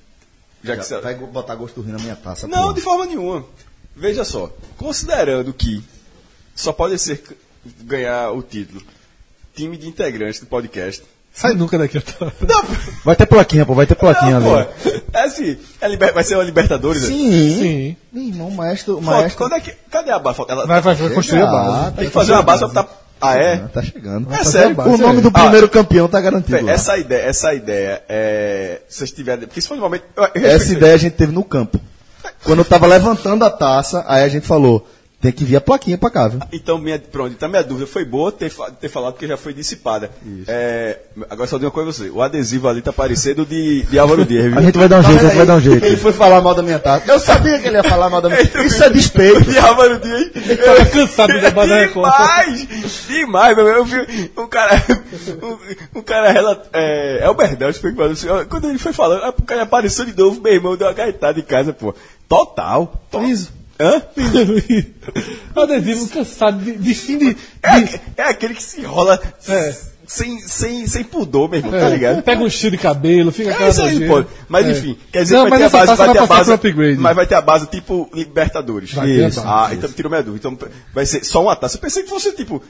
Já 0.64 0.76
que 0.78 0.84
Celso- 0.86 1.04
Vai 1.04 1.14
botar 1.16 1.54
gosto 1.56 1.76
do 1.76 1.82
rio 1.86 1.94
na 1.96 2.02
minha 2.02 2.16
taça. 2.16 2.48
Não, 2.48 2.68
pô. 2.70 2.74
de 2.74 2.82
forma 2.82 3.06
nenhuma. 3.06 3.44
Veja 3.96 4.24
só, 4.26 4.50
considerando 4.78 5.54
que 5.54 5.84
só 6.56 6.72
pode 6.72 6.98
ser 6.98 7.22
ganhar 7.84 8.32
o 8.32 8.42
título 8.42 8.82
time 9.56 9.78
de 9.78 9.88
integrantes 9.88 10.40
do 10.40 10.46
podcast. 10.48 11.04
Sai 11.34 11.54
nunca 11.54 11.78
daqui. 11.78 11.98
Otávio. 11.98 12.34
Não, 12.48 12.64
Vai 13.04 13.16
ter 13.16 13.26
plaquinha, 13.26 13.66
pô, 13.66 13.74
vai 13.74 13.86
ter 13.86 13.96
plaquinha 13.96 14.40
não, 14.40 14.56
ali. 14.58 14.66
pô. 14.66 14.90
É 15.14 15.24
assim, 15.24 15.58
é 15.82 15.88
liber- 15.88 16.14
vai 16.14 16.24
ser 16.24 16.36
uma 16.36 16.44
Libertadores? 16.44 17.02
né? 17.04 17.08
Sim. 17.10 17.60
Sim. 17.60 17.98
Meu 18.12 18.24
irmão, 18.24 18.48
o 18.48 18.56
maestro. 18.56 19.02
maestro 19.02 19.38
quando 19.38 19.54
é 19.56 19.60
que, 19.60 19.72
cadê 19.92 20.12
a 20.12 20.20
base? 20.20 20.42
Ela 20.48 20.66
Vai, 20.66 20.82
vai, 20.82 20.96
vai 20.96 21.10
construir 21.10 21.42
a 21.42 21.46
base. 21.48 21.70
Ah, 21.88 21.92
tem 21.96 22.06
que 22.06 22.12
fazer 22.12 22.32
uma 22.34 22.42
base 22.42 22.60
pra 22.60 22.68
botar. 22.84 23.02
Ah, 23.22 23.36
é? 23.38 23.58
Tá 23.58 23.82
chegando. 23.82 24.32
É 24.34 24.38
fazer 24.38 24.52
sério. 24.52 24.76
O 24.82 24.98
nome 24.98 25.20
é. 25.20 25.22
do 25.22 25.28
Ah, 25.30 25.42
primeiro 25.42 25.70
campeão 25.70 26.08
tá 26.08 26.20
garantido. 26.22 26.70
Essa 26.70 26.98
ideia, 26.98 27.22
essa 27.24 27.54
ideia, 27.54 28.04
é, 28.10 28.82
se 28.90 28.98
vocês 29.00 29.12
tiverem, 29.12 29.48
porque 29.48 29.62
se 29.62 29.68
for 29.68 29.76
no 29.76 29.82
momento, 29.82 30.04
Essa 30.36 30.74
ideia 30.74 30.94
a 30.94 30.98
gente 30.98 31.14
teve 31.14 31.32
no 31.32 31.44
campo. 31.44 31.80
Quando 32.44 32.60
eu 32.60 32.66
tava 32.66 32.86
levantando 32.88 33.44
a 33.46 33.50
taça, 33.50 34.04
aí 34.08 34.24
a 34.24 34.28
gente 34.30 34.46
falou: 34.46 34.86
tem 35.26 35.32
que 35.32 35.44
vir 35.46 35.56
a 35.56 35.62
plaquinha 35.62 35.98
pra 35.98 36.10
cá, 36.10 36.28
viu? 36.28 36.40
Então, 36.52 36.78
minha, 36.78 37.00
pronto, 37.00 37.34
então 37.34 37.50
minha 37.50 37.64
dúvida 37.64 37.88
foi 37.88 38.06
boa 38.06 38.32
ter, 38.32 38.52
ter 38.80 38.90
falado 38.90 39.14
porque 39.14 39.28
já 39.28 39.38
foi 39.38 39.54
dissipada. 39.54 40.12
É, 40.48 41.00
agora 41.30 41.48
só 41.48 41.58
digo 41.58 41.66
uma 41.66 41.72
coisa 41.72 41.92
você, 41.92 42.10
o 42.10 42.22
adesivo 42.22 42.68
ali 42.68 42.82
tá 42.82 42.94
parecendo 42.94 43.46
de, 43.46 43.84
de 43.84 43.98
Álvaro 44.00 44.24
Dias, 44.26 44.46
viu? 44.46 44.58
A 44.58 44.62
gente 44.62 44.78
vai 44.78 44.88
dar 44.88 45.00
um 45.00 45.04
jeito, 45.04 45.20
a 45.20 45.28
gente 45.30 45.38
vai 45.38 45.46
dar 45.46 45.56
um 45.56 45.60
jeito. 45.60 45.86
Ele 45.86 45.98
foi 45.98 46.14
falar 46.14 46.42
mal 46.42 46.54
da 46.54 46.62
minha 46.62 46.80
taça. 46.80 47.12
Eu 47.12 47.20
sabia 47.20 47.60
que 47.60 47.68
ele 47.68 47.78
ia 47.78 47.84
falar 47.84 48.10
mal 48.10 48.22
da 48.22 48.30
minha 48.30 48.48
taça. 48.48 48.66
Isso 48.66 48.84
é 48.84 48.90
despeito. 48.90 49.42
De 49.50 49.58
Álvaro 49.58 50.00
Dias. 50.00 50.32
tava 50.64 50.86
cansado 50.86 51.34
de 51.34 51.42
debater 51.42 51.74
a 51.74 51.80
Record. 51.86 52.12
Demais! 52.12 52.68
Demais, 53.08 53.56
meu. 53.56 53.68
Eu 53.68 53.86
vi 53.86 54.32
um 54.38 54.48
cara. 54.48 54.84
Um, 55.42 56.00
um 56.00 56.02
cara 56.02 56.32
relata. 56.32 56.70
É, 56.74 57.20
é 57.24 57.30
o 57.30 57.34
Berdão, 57.34 57.74
foi 57.74 57.92
que 57.92 57.98
falou 57.98 58.12
assim, 58.12 58.28
Quando 58.50 58.70
ele 58.70 58.78
foi 58.78 58.94
falando, 58.94 59.28
o 59.30 59.44
cara 59.44 59.64
apareceu 59.64 60.06
de 60.06 60.16
novo, 60.16 60.42
meu 60.42 60.54
irmão 60.54 60.76
deu 60.78 60.88
uma 60.88 60.94
gaitada 60.94 61.40
em 61.40 61.44
casa, 61.44 61.74
pô. 61.74 61.94
Total. 62.28 62.94
To- 63.12 63.20
Liso. 63.20 63.52
Hã? 63.80 64.02
Adesivo 65.56 66.08
cansado 66.10 66.60
de, 66.64 66.78
de 66.78 66.94
fim 66.94 67.18
de. 67.18 67.38
É, 67.64 68.00
é 68.22 68.24
aquele 68.30 68.54
que 68.54 68.64
se 68.64 68.82
enrola 68.82 69.20
É. 69.48 69.76
sem, 70.08 70.40
sem, 70.40 70.88
sem 70.88 71.04
pudor, 71.04 71.50
meu 71.50 71.60
irmão, 71.60 71.72
tá 71.78 71.90
ligado? 71.90 72.22
Pega 72.24 72.42
um 72.42 72.48
estilo 72.48 72.72
de 72.72 72.78
cabelo, 72.78 73.32
fica 73.32 73.50
É 73.50 73.54
aquela 73.54 73.70
isso 73.70 73.82
aí, 73.82 74.08
pô. 74.08 74.24
Mas 74.48 74.66
É. 74.66 74.72
enfim, 74.72 74.98
quer 75.12 75.24
dizer 75.24 75.36
Não, 75.36 75.50
vai 75.50 75.60
ter 75.60 75.66
a 75.66 75.70
base, 75.70 75.96
vai 75.96 76.12
ter 76.12 76.18
a 76.20 76.26
base, 76.26 76.52
mas 76.98 77.16
vai 77.16 77.28
ter 77.28 77.36
a 77.36 77.42
base 77.42 77.68
tipo 77.68 78.10
Libertadores. 78.14 78.94
Vai 78.94 79.24
a 79.24 79.28
Isso. 79.28 79.42
base. 79.42 79.72
Ah, 79.74 79.76
então 79.76 79.92
tirou 79.92 80.10
minha 80.10 80.24
dúvida. 80.24 80.48
Então 80.48 80.70
vai 80.94 81.06
ser 81.06 81.24
só 81.26 81.42
uma 81.42 81.56
taça. 81.56 81.78
Eu 81.78 81.82
pensei 81.82 82.04
que 82.04 82.10
fosse 82.10 82.32
tipo, 82.34 82.62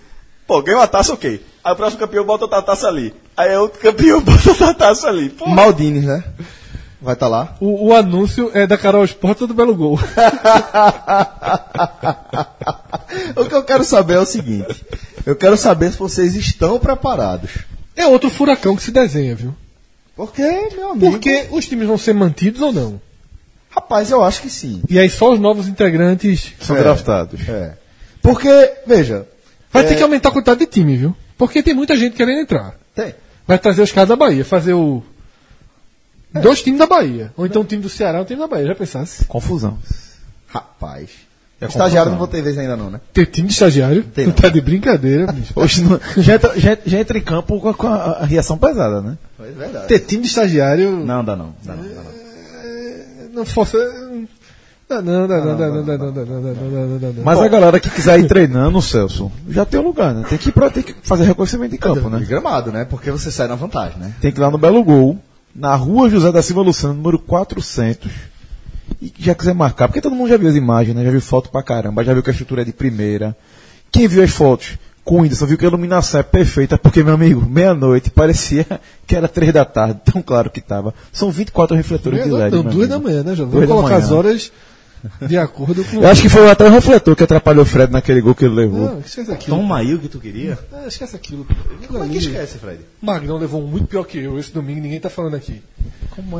pô, 0.48 0.62
ganhou 0.64 0.80
uma 0.82 0.88
taça, 0.88 1.14
ok. 1.14 1.40
Aí 1.64 1.74
o 1.74 1.76
próximo 1.76 2.00
campeão 2.00 2.26
bota 2.26 2.46
outra 2.46 2.62
taça 2.62 2.88
ali. 2.88 3.14
Aí 3.38 3.52
é 3.52 3.60
outro 3.60 3.80
campeão 3.80 4.22
bota 4.26 4.50
outra 4.50 4.74
taça 4.74 5.08
ali. 5.08 5.30
Pô, 5.30 5.48
Maldines, 5.48 6.04
né? 6.06 6.24
Vai 7.06 7.14
estar 7.14 7.28
lá. 7.28 7.56
O, 7.60 7.90
o 7.90 7.94
anúncio 7.96 8.50
é 8.52 8.66
da 8.66 8.80
Carol 8.80 9.06
Sport 9.06 9.42
ou 9.42 9.48
do 9.48 9.54
Belo 9.54 9.76
Gol. 9.76 10.00
o 13.36 13.46
que 13.46 13.54
eu 13.54 13.64
quero 13.64 13.84
saber 13.84 14.16
é 14.16 14.20
o 14.20 14.26
seguinte: 14.26 14.84
eu 15.24 15.36
quero 15.36 15.56
saber 15.56 15.92
se 15.92 16.00
vocês 16.00 16.36
estão 16.36 16.80
preparados. 16.80 17.52
É 17.96 18.08
outro 18.08 18.32
furacão 18.32 18.76
que 18.76 18.82
se 18.82 18.90
desenha, 18.92 19.36
viu? 19.36 19.54
Porque, 20.16 20.42
meu 20.76 20.92
amigo. 20.94 21.12
Porque 21.12 21.48
os 21.52 21.68
times 21.68 21.86
vão 21.88 21.98
ser 21.98 22.14
mantidos 22.14 22.60
ou 22.62 22.74
não? 22.74 23.00
Rapaz, 23.70 24.10
eu 24.10 24.24
acho 24.24 24.42
que 24.42 24.50
sim. 24.50 24.82
E 24.90 24.98
aí 24.98 25.08
só 25.10 25.32
os 25.32 25.40
novos 25.40 25.68
integrantes. 25.68 26.54
São 26.60 26.76
É. 26.76 26.80
draftados. 26.80 27.48
É. 27.48 27.74
Porque, 28.20 28.50
veja. 28.88 29.28
Vai 29.72 29.84
É. 29.86 29.88
ter 29.90 29.96
que 29.96 30.02
aumentar 30.04 30.30
a 30.30 30.32
quantidade 30.32 30.62
de 30.62 30.66
time, 30.66 30.98
viu? 30.98 31.16
Porque 31.38 31.62
tem 31.62 31.76
muita 31.76 31.96
gente 31.96 32.16
querendo 32.16 32.40
entrar. 32.42 32.74
Tem. 32.96 33.14
Vai 33.46 33.60
trazer 33.60 33.84
os 33.84 33.92
caras 33.92 34.10
da 34.10 34.16
Bahia, 34.16 34.44
fazer 34.44 34.74
o. 34.74 35.04
Dois 36.42 36.62
times 36.62 36.80
da 36.80 36.86
Bahia. 36.88 37.32
Ou 37.38 37.46
então 37.46 37.62
um 37.62 37.66
time 37.66 37.82
do 37.82 37.90
Ceará 37.90 38.20
e 38.20 38.22
um 38.22 38.26
time 38.26 38.40
da 38.40 38.48
Bahia. 38.48 38.68
Já 38.68 38.76
pensasse? 38.76 39.26
Confusão. 39.26 39.78
Rapaz. 40.48 41.10
É 41.62 41.66
Estagiário 41.68 42.12
confusão. 42.12 42.12
não 42.12 42.18
vou 42.18 42.28
ter 42.28 42.42
vez 42.42 42.58
ainda 42.58 42.76
não, 42.76 42.90
né? 42.90 43.00
Ter 43.14 43.26
time 43.28 43.48
de 43.48 43.54
estagiário? 43.54 44.04
Tem 44.04 44.26
tu 44.26 44.28
não. 44.30 44.36
tá 44.36 44.50
de 44.50 44.60
brincadeira, 44.60 45.32
bicho. 45.32 45.54
Hoje 45.56 45.84
não- 45.84 46.00
já, 46.18 46.36
entra, 46.36 46.60
já, 46.60 46.78
já 46.86 47.00
entra 47.00 47.18
em 47.18 47.22
campo 47.22 47.60
com 47.62 47.70
a, 47.70 47.74
com 47.74 47.88
a- 47.88 48.18
a 48.20 48.26
reação 48.26 48.58
pesada, 48.58 49.02
né? 49.02 49.18
É 49.40 49.52
verdade. 49.52 49.88
Ter 49.88 50.00
time 50.00 50.24
de 50.24 50.28
estagiário. 50.28 50.92
Não, 51.06 51.24
dá 51.24 51.36
não. 51.36 51.56
Dá 51.64 51.74
não, 51.76 51.84
dá 51.84 51.90
não. 51.96 52.26
Não 53.34 53.46
fosse. 53.46 53.78
Não, 54.88 55.02
não, 55.02 55.28
não, 55.28 55.28
não, 55.28 55.46
não, 55.46 55.58
não, 55.58 55.84
não, 55.84 55.98
não, 55.98 57.00
não, 57.00 57.14
não. 57.14 57.24
Mas 57.24 57.40
a 57.40 57.48
galera 57.48 57.80
que 57.80 57.90
quiser 57.90 58.20
ir 58.20 58.28
treinando, 58.28 58.80
Celso, 58.82 59.32
já 59.50 59.66
tem 59.66 59.80
o 59.80 59.84
lugar, 59.84 60.14
né? 60.14 60.24
Tem 60.30 60.38
que, 60.38 60.50
ir 60.50 60.52
pra, 60.52 60.70
tem 60.70 60.84
que 60.84 60.94
fazer 61.02 61.24
reconhecimento 61.24 61.74
em 61.74 61.78
campo, 61.78 62.02
De 62.02 62.10
né? 62.10 62.26
gramado, 62.28 62.72
né? 62.72 62.86
Porque 62.86 63.10
você 63.10 63.32
sai 63.32 63.48
na 63.48 63.56
vantagem, 63.56 63.98
né? 63.98 64.14
Tem 64.22 64.32
que 64.32 64.38
ir 64.40 64.42
lá 64.42 64.52
no 64.52 64.60
Belo 64.60 64.84
Gol, 64.84 65.18
na 65.56 65.76
rua 65.76 66.10
José 66.10 66.32
da 66.32 66.42
Silva 66.42 66.62
Luciano, 66.62 66.94
número 66.94 67.18
400. 67.18 68.12
E 69.02 69.12
já 69.18 69.34
quiser 69.34 69.56
marcar, 69.56 69.88
porque 69.88 70.02
todo 70.02 70.16
mundo 70.16 70.30
já 70.30 70.38
viu 70.38 70.50
as 70.50 70.56
imagens, 70.56 70.96
né? 70.96 71.04
Já 71.04 71.12
viu 71.12 71.22
foto 71.22 71.50
pra 71.50 71.64
caramba, 71.64 72.04
já 72.04 72.14
viu 72.14 72.22
que 72.22 72.30
a 72.30 72.34
estrutura 72.34 72.62
é 72.62 72.66
de 72.66 72.74
primeira. 72.74 73.36
Quem 73.92 74.08
viu 74.08 74.24
as 74.24 74.30
fotos 74.30 74.78
com 75.04 75.20
o 75.20 75.22
Whindersson, 75.22 75.46
viu 75.46 75.58
que 75.58 75.66
a 75.66 75.68
iluminação 75.68 76.20
é 76.20 76.24
perfeita, 76.24 76.78
porque, 76.78 77.04
meu 77.04 77.14
amigo, 77.14 77.46
meia-noite, 77.48 78.10
parecia 78.10 78.66
que 79.06 79.16
era 79.16 79.28
três 79.28 79.54
da 79.54 79.64
tarde, 79.64 80.02
tão 80.04 80.22
claro 80.22 80.50
que 80.50 80.60
tava. 80.60 80.94
São 81.14 81.32
24 81.32 81.76
refletores 81.76 82.24
de 82.24 82.32
LED. 82.32 82.56
Não, 82.56 82.64
duas 82.64 82.90
da 82.90 83.00
manhã, 83.00 83.24
né, 83.24 83.36
João? 83.36 83.50
Vamos 83.50 83.68
da 83.68 83.76
colocar 83.76 83.96
as 83.98 84.12
horas 84.12 84.52
de 85.22 85.38
acordo 85.38 85.84
com. 85.84 85.98
Eu 86.02 86.08
acho 86.08 86.22
que 86.22 86.30
foi 86.30 86.50
até 86.50 86.66
o 86.66 86.72
refletor 86.72 87.16
que 87.16 87.24
atrapalhou 87.24 87.64
o 87.64 87.66
Fred 87.66 87.92
naquele 87.92 88.22
gol 88.22 88.36
que 88.36 88.46
ele 88.46 88.56
levou. 88.56 88.92
Não, 88.92 89.00
esquece 89.00 89.32
aquilo. 89.32 89.58
Toma 89.58 89.78
aí 89.78 89.94
o 89.94 90.00
que 90.00 90.08
tu 90.08 90.20
queria. 90.20 90.58
Ah, 90.72 90.88
esquece 90.88 91.16
aquilo. 91.16 91.46
Como 91.88 92.04
é 92.04 92.08
que 92.08 92.18
esquece, 92.18 92.58
Fred? 92.58 92.80
Magrão 93.02 93.38
levou 93.38 93.62
um 93.62 93.68
muito 93.68 93.88
pior 93.88 94.04
que 94.04 94.20
eu 94.20 94.40
esse 94.40 94.52
domingo, 94.52 94.82
ninguém 94.82 95.00
tá 95.00 95.10
falando 95.10 95.36
aqui. 95.36 95.62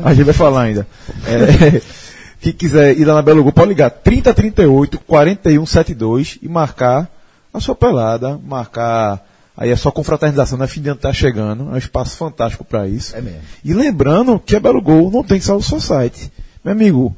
A 0.04 0.14
gente 0.14 0.24
vai 0.24 0.34
falar 0.34 0.62
ainda. 0.62 0.86
É, 1.26 1.80
quem 2.40 2.52
quiser 2.52 2.96
ir 2.96 3.04
lá 3.04 3.14
na 3.14 3.22
Belo 3.22 3.42
Gol, 3.42 3.52
pode 3.52 3.68
ligar 3.68 3.90
3038 3.90 4.98
4172 5.00 6.38
e 6.42 6.48
marcar 6.48 7.10
a 7.52 7.60
sua 7.60 7.74
pelada, 7.74 8.38
marcar 8.44 9.24
aí 9.56 9.72
a 9.72 9.76
sua 9.76 9.90
confraternização, 9.90 10.58
né? 10.58 10.66
Fim 10.66 10.82
de 10.82 10.90
ano 10.90 11.00
tá 11.00 11.12
chegando, 11.12 11.70
é 11.70 11.74
um 11.74 11.76
espaço 11.76 12.16
fantástico 12.16 12.64
para 12.64 12.86
isso. 12.86 13.16
É 13.16 13.20
mesmo. 13.20 13.40
E 13.64 13.72
lembrando 13.72 14.38
que 14.38 14.54
a 14.54 14.60
Belo 14.60 14.82
Gol 14.82 15.10
não 15.10 15.24
tem 15.24 15.40
só 15.40 15.56
o 15.56 15.62
seu 15.62 15.80
site. 15.80 16.30
Meu 16.62 16.72
amigo, 16.72 17.16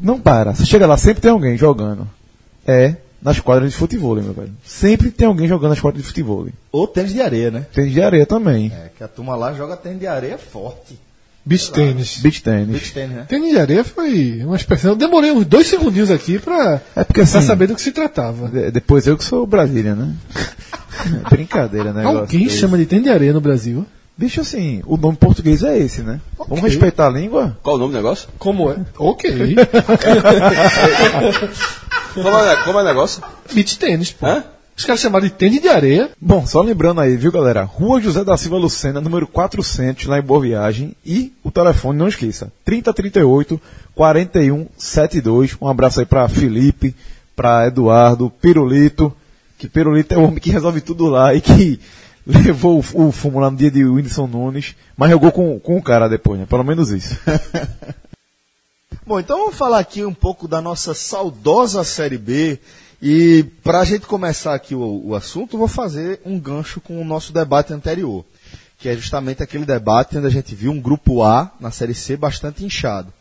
não 0.00 0.20
para. 0.20 0.54
Você 0.54 0.64
chega 0.66 0.86
lá, 0.86 0.96
sempre 0.96 1.20
tem 1.22 1.30
alguém 1.30 1.56
jogando. 1.56 2.08
É 2.66 2.94
nas 3.22 3.38
quadras 3.38 3.70
de 3.72 3.76
futebol, 3.76 4.14
meu 4.16 4.32
velho. 4.32 4.52
Sempre 4.64 5.10
tem 5.10 5.26
alguém 5.26 5.46
jogando 5.46 5.70
nas 5.70 5.80
quadras 5.80 6.02
de 6.02 6.08
futebol. 6.08 6.48
Ou 6.72 6.86
tênis 6.86 7.12
de 7.12 7.20
areia, 7.20 7.50
né? 7.50 7.66
Tem 7.72 7.90
de 7.90 8.00
areia 8.00 8.24
também. 8.24 8.72
É, 8.74 8.90
que 8.96 9.04
a 9.04 9.08
turma 9.08 9.36
lá 9.36 9.52
joga 9.52 9.76
tênis 9.76 10.00
de 10.00 10.06
areia 10.06 10.38
forte. 10.38 10.98
Beach 11.44 11.70
tênis. 11.72 12.18
Beach 12.18 12.42
tênis. 12.42 12.68
Beach 12.68 12.92
tênis, 12.92 13.16
né? 13.16 13.24
Tênis 13.28 13.50
de 13.52 13.58
areia 13.58 13.82
foi 13.84 14.42
uma 14.44 14.56
expressão. 14.56 14.90
Eu 14.92 14.96
demorei 14.96 15.32
uns 15.32 15.44
dois 15.46 15.66
segundinhos 15.66 16.10
aqui 16.10 16.38
pra, 16.38 16.80
É 16.94 17.02
porque 17.04 17.20
pra 17.20 17.38
assim, 17.38 17.40
saber 17.46 17.66
do 17.66 17.74
que 17.74 17.80
se 17.82 17.92
tratava. 17.92 18.48
de- 18.48 18.70
depois 18.70 19.06
eu 19.06 19.16
que 19.16 19.24
sou 19.24 19.46
Brasília, 19.46 19.94
né? 19.94 20.14
Brincadeira, 21.30 21.92
né? 21.92 22.04
Alguém 22.04 22.48
chama 22.48 22.76
de 22.78 22.86
tênis 22.86 23.04
de 23.04 23.10
areia 23.10 23.32
no 23.32 23.40
Brasil? 23.40 23.86
Bicho, 24.20 24.42
assim, 24.42 24.82
o 24.84 24.98
nome 24.98 25.16
português 25.16 25.62
é 25.62 25.78
esse, 25.78 26.02
né? 26.02 26.20
Vamos 26.36 26.58
Ok. 26.58 26.68
respeitar 26.68 27.06
a 27.06 27.10
língua? 27.10 27.56
Qual 27.62 27.76
o 27.76 27.78
nome 27.78 27.92
do 27.92 27.96
negócio? 27.96 28.28
Como 28.38 28.70
é? 28.70 28.76
Ok. 28.98 29.56
Como 32.12 32.28
é, 32.28 32.56
como 32.64 32.78
é 32.80 32.82
o 32.82 32.84
negócio? 32.84 33.22
Beach 33.50 33.78
tênis, 33.78 34.10
pô. 34.12 34.26
Hã? 34.26 34.44
Os 34.76 34.84
caras 34.84 35.00
chamaram 35.00 35.24
de 35.26 35.32
tênis 35.32 35.62
de 35.62 35.68
areia. 35.68 36.10
Bom, 36.20 36.46
só 36.46 36.60
lembrando 36.60 37.00
aí, 37.00 37.16
viu, 37.16 37.32
galera? 37.32 37.62
Rua 37.62 37.98
José 37.98 38.22
da 38.22 38.36
Silva 38.36 38.58
Lucena, 38.58 39.00
número 39.00 39.26
400, 39.26 40.04
lá 40.04 40.18
em 40.18 40.22
Boa 40.22 40.40
Viagem. 40.42 40.94
E 41.02 41.32
o 41.42 41.50
telefone, 41.50 41.98
não 41.98 42.08
esqueça, 42.08 42.52
3038 42.64 43.58
4172. 43.94 45.56
Um 45.62 45.66
abraço 45.68 45.98
aí 46.00 46.04
pra 46.06 46.28
Felipe, 46.28 46.94
pra 47.34 47.66
Eduardo, 47.68 48.30
Pirulito, 48.40 49.10
que 49.58 49.66
Pirulito 49.66 50.12
é 50.12 50.18
o 50.18 50.24
homem 50.24 50.38
que 50.40 50.50
resolve 50.50 50.82
tudo 50.82 51.06
lá 51.06 51.34
e 51.34 51.40
que 51.40 51.80
levou 52.38 52.84
o, 52.94 53.08
o 53.08 53.12
fumo 53.12 53.40
lá 53.40 53.50
no 53.50 53.56
dia 53.56 53.70
de 53.70 53.84
Whindersson 53.84 54.26
Nunes, 54.26 54.74
mas 54.96 55.10
jogou 55.10 55.32
com, 55.32 55.58
com 55.58 55.76
o 55.76 55.82
cara 55.82 56.08
depois, 56.08 56.38
né? 56.38 56.46
Pelo 56.46 56.64
menos 56.64 56.90
isso. 56.90 57.18
Bom, 59.06 59.18
então 59.18 59.38
vamos 59.38 59.56
falar 59.56 59.78
aqui 59.78 60.04
um 60.04 60.14
pouco 60.14 60.46
da 60.46 60.60
nossa 60.60 60.94
saudosa 60.94 61.82
Série 61.82 62.18
B. 62.18 62.58
E 63.02 63.44
para 63.64 63.80
a 63.80 63.84
gente 63.84 64.06
começar 64.06 64.54
aqui 64.54 64.74
o, 64.74 65.02
o 65.06 65.14
assunto, 65.14 65.56
vou 65.56 65.66
fazer 65.66 66.20
um 66.24 66.38
gancho 66.38 66.80
com 66.80 67.00
o 67.00 67.04
nosso 67.04 67.32
debate 67.32 67.72
anterior, 67.72 68.24
que 68.78 68.88
é 68.88 68.94
justamente 68.94 69.42
aquele 69.42 69.64
debate 69.64 70.18
onde 70.18 70.26
a 70.26 70.30
gente 70.30 70.54
viu 70.54 70.70
um 70.70 70.80
grupo 70.80 71.22
A 71.22 71.50
na 71.58 71.70
Série 71.70 71.94
C 71.94 72.16
bastante 72.16 72.64
inchado. 72.64 73.12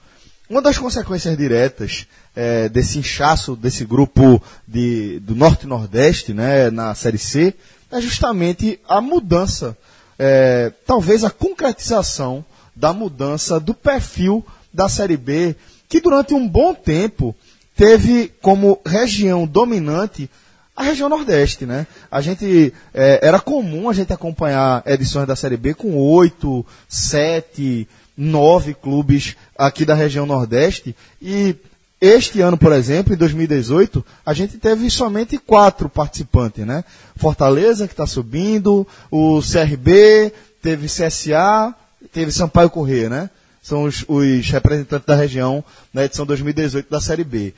Uma 0.49 0.61
das 0.61 0.77
consequências 0.77 1.37
diretas 1.37 2.07
eh, 2.35 2.67
desse 2.69 2.99
inchaço 2.99 3.55
desse 3.55 3.85
grupo 3.85 4.41
de, 4.67 5.19
do 5.19 5.35
Norte 5.35 5.65
e 5.65 5.67
Nordeste 5.67 6.33
né, 6.33 6.69
na 6.69 6.93
Série 6.93 7.17
C 7.17 7.53
é 7.91 8.01
justamente 8.01 8.79
a 8.87 9.01
mudança, 9.01 9.77
eh, 10.17 10.71
talvez 10.85 11.23
a 11.23 11.29
concretização 11.29 12.43
da 12.75 12.93
mudança 12.93 13.59
do 13.59 13.73
perfil 13.73 14.45
da 14.73 14.87
Série 14.87 15.17
B, 15.17 15.55
que 15.87 15.99
durante 15.99 16.33
um 16.33 16.47
bom 16.47 16.73
tempo 16.73 17.35
teve 17.75 18.31
como 18.41 18.79
região 18.85 19.47
dominante 19.47 20.29
a 20.75 20.83
região 20.83 21.09
Nordeste, 21.09 21.65
né? 21.65 21.85
A 22.09 22.21
gente 22.21 22.73
eh, 22.93 23.19
era 23.21 23.37
comum 23.37 23.89
a 23.89 23.93
gente 23.93 24.13
acompanhar 24.13 24.81
edições 24.85 25.27
da 25.27 25.35
Série 25.35 25.57
B 25.57 25.73
com 25.73 25.97
oito, 25.97 26.65
sete, 26.87 27.85
nove 28.15 28.73
clubes 28.73 29.35
aqui 29.57 29.83
da 29.83 29.93
região 29.93 30.25
Nordeste 30.25 30.95
e 31.21 31.53
este 32.01 32.39
ano, 32.41 32.57
por 32.57 32.71
exemplo, 32.71 33.13
em 33.13 33.17
2018, 33.17 34.05
a 34.25 34.33
gente 34.33 34.57
teve 34.57 34.89
somente 34.89 35.37
quatro 35.37 35.89
participantes, 35.89 36.65
né? 36.65 36.83
Fortaleza 37.15 37.87
que 37.87 37.93
está 37.93 38.07
subindo, 38.07 38.87
o 39.11 39.41
CRB, 39.41 40.31
teve 40.61 40.87
CSA, 40.87 41.75
teve 42.13 42.31
Sampaio 42.31 42.69
Corrêa, 42.69 43.09
né? 43.09 43.29
São 43.61 43.83
os, 43.83 44.05
os 44.07 44.49
representantes 44.49 45.05
da 45.05 45.15
região 45.15 45.63
na 45.93 46.05
edição 46.05 46.25
2018 46.25 46.89
da 46.89 47.01
Série 47.01 47.23
B. 47.25 47.53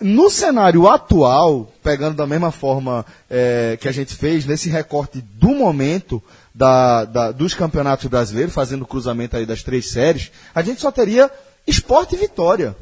No 0.00 0.28
cenário 0.30 0.86
atual, 0.88 1.72
pegando 1.82 2.16
da 2.16 2.26
mesma 2.26 2.50
forma 2.50 3.04
eh, 3.30 3.78
que 3.80 3.88
a 3.88 3.92
gente 3.92 4.14
fez, 4.14 4.44
nesse 4.44 4.68
recorte 4.68 5.22
do 5.34 5.48
momento 5.54 6.22
da- 6.54 7.04
da- 7.06 7.32
dos 7.32 7.54
campeonatos 7.54 8.06
brasileiros, 8.06 8.54
fazendo 8.54 8.82
o 8.82 8.86
cruzamento 8.86 9.36
aí 9.36 9.46
das 9.46 9.62
três 9.62 9.90
séries, 9.90 10.30
a 10.54 10.60
gente 10.62 10.80
só 10.80 10.90
teria 10.90 11.30
esporte 11.66 12.14
e 12.14 12.18
vitória 12.18 12.76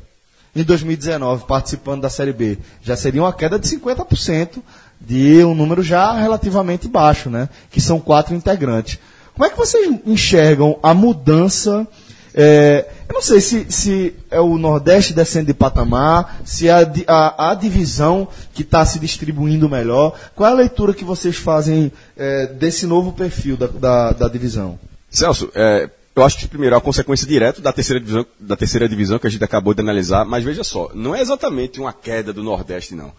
em 0.55 0.63
2019 0.63 1.45
participando 1.47 2.03
da 2.03 2.11
Série 2.11 2.33
B. 2.33 2.59
Já 2.83 2.97
seria 2.97 3.23
uma 3.23 3.33
queda 3.33 3.59
de 3.59 3.69
50% 3.69 4.63
de 5.01 5.45
um 5.45 5.55
número 5.55 5.83
já 5.83 6.13
relativamente 6.13 6.89
baixo, 6.89 7.29
né? 7.29 7.49
Que 7.71 7.81
são 7.81 8.01
quatro 8.01 8.35
integrantes. 8.35 8.99
Como 9.35 9.45
é 9.45 9.51
que 9.51 9.57
vocês 9.57 9.93
enxergam 10.07 10.79
a 10.83 10.95
mudança? 10.95 11.87
é, 12.35 12.89
eu 13.09 13.15
não 13.15 13.23
sei 13.23 13.41
se, 13.41 13.67
se 13.71 14.15
é 14.29 14.41
o 14.41 14.59
Nordeste 14.59 15.15
descendo 15.15 15.47
de 15.47 15.55
patamar, 15.55 16.41
se 16.45 16.67
é 16.67 16.73
a, 16.73 16.93
a, 17.07 17.51
a 17.53 17.55
divisão 17.55 18.27
que 18.53 18.63
está 18.63 18.85
se 18.85 18.99
distribuindo 18.99 19.69
melhor. 19.69 20.19
Qual 20.35 20.51
é 20.51 20.53
a 20.53 20.57
leitura 20.57 20.93
que 20.93 21.05
vocês 21.05 21.37
fazem 21.37 21.93
é, 22.17 22.49
desse 22.49 22.87
novo 22.87 23.13
perfil 23.13 23.57
da, 23.57 23.69
da, 23.69 24.13
da 24.13 24.29
divisão? 24.29 24.79
Celso, 25.09 25.49
é, 25.55 25.89
eu 26.17 26.23
acho 26.25 26.39
que 26.39 26.47
primeiro 26.49 26.75
é 26.75 26.79
a 26.79 26.81
consequência 26.81 27.27
direta 27.27 27.61
da 27.61 27.73
terceira 27.73 27.99
divisão, 28.01 28.27
da 28.39 28.57
terceira 28.57 28.89
divisão 28.89 29.19
que 29.19 29.27
a 29.27 29.31
gente 29.31 29.43
acabou 29.45 29.75
de 29.75 29.81
analisar, 29.81 30.25
mas 30.25 30.45
veja 30.45 30.63
só, 30.63 30.91
não 30.95 31.15
é 31.15 31.21
exatamente 31.21 31.81
uma 31.81 31.93
queda 31.93 32.33
do 32.33 32.43
Nordeste, 32.43 32.95
não. 32.95 33.13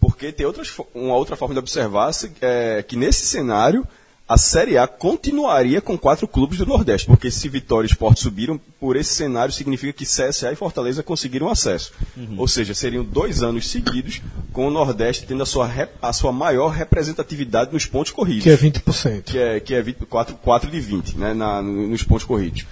Porque 0.00 0.32
tem 0.32 0.46
outras, 0.46 0.72
uma 0.94 1.14
outra 1.14 1.36
forma 1.36 1.54
de 1.54 1.58
observar 1.58 2.12
se- 2.12 2.32
é, 2.40 2.82
que 2.82 2.96
nesse 2.96 3.26
cenário 3.26 3.86
a 4.32 4.38
Série 4.38 4.78
A 4.78 4.86
continuaria 4.86 5.80
com 5.80 5.98
quatro 5.98 6.28
clubes 6.28 6.58
do 6.58 6.64
Nordeste, 6.66 7.06
porque 7.08 7.32
se 7.32 7.48
Vitória 7.48 7.86
e 7.88 7.90
Sport 7.90 8.16
subiram, 8.18 8.60
por 8.78 8.94
esse 8.94 9.12
cenário 9.12 9.52
significa 9.52 9.92
que 9.92 10.04
CSA 10.04 10.52
e 10.52 10.54
Fortaleza 10.56 11.02
conseguiram 11.02 11.48
acesso. 11.50 11.92
Ou 12.38 12.46
seja, 12.46 12.72
seriam 12.72 13.02
dois 13.04 13.42
anos 13.42 13.68
seguidos 13.68 14.22
com 14.52 14.68
o 14.68 14.70
Nordeste 14.70 15.26
tendo 15.26 15.42
a 15.42 15.46
sua, 15.46 15.66
rep- 15.66 15.96
a 16.00 16.12
sua 16.12 16.30
maior 16.30 16.68
representatividade 16.68 17.72
nos 17.72 17.86
pontos 17.86 18.12
corridos 18.12 18.44
Que 18.44 18.50
é 18.50 18.56
20%. 18.56 19.22
que 19.24 19.36
é, 19.38 19.58
que 19.58 19.74
é 19.74 19.82
20, 19.82 19.96
4, 20.06 20.36
4 20.36 20.70
de 20.70 20.78
20 20.80 21.18
né, 21.18 21.34
na, 21.34 21.60
no- 21.60 21.88
nos 21.88 22.04
pontos 22.04 22.24
corridos. 22.24 22.64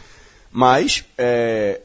Mas, 0.53 1.05
é, 1.19 1.81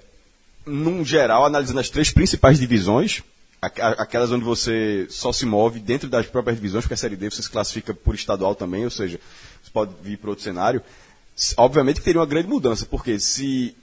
num 0.67 1.03
geral, 1.03 1.45
analisando 1.45 1.79
as 1.79 1.89
três 1.89 2.11
principais 2.11 2.59
divisões, 2.59 3.23
aquelas 3.61 4.29
onde 4.31 4.43
você 4.43 5.07
só 5.09 5.31
se 5.31 5.45
move 5.45 5.79
dentro 5.79 6.09
das 6.09 6.25
próprias 6.27 6.57
divisões, 6.57 6.83
porque 6.83 6.93
a 6.93 6.97
Série 6.97 7.15
D 7.15 7.29
você 7.31 7.41
se 7.41 7.49
classifica 7.49 7.93
por 7.93 8.13
estadual 8.13 8.53
também, 8.55 8.83
ou 8.83 8.91
seja, 8.91 9.19
você 9.63 9.71
pode 9.71 9.91
vir 10.03 10.17
para 10.17 10.29
outro 10.29 10.43
cenário. 10.43 10.81
Obviamente 11.57 11.99
que 11.99 12.03
teria 12.05 12.19
uma 12.19 12.27
grande 12.27 12.47
mudança, 12.47 12.85
porque 12.85 13.19
se. 13.19 13.75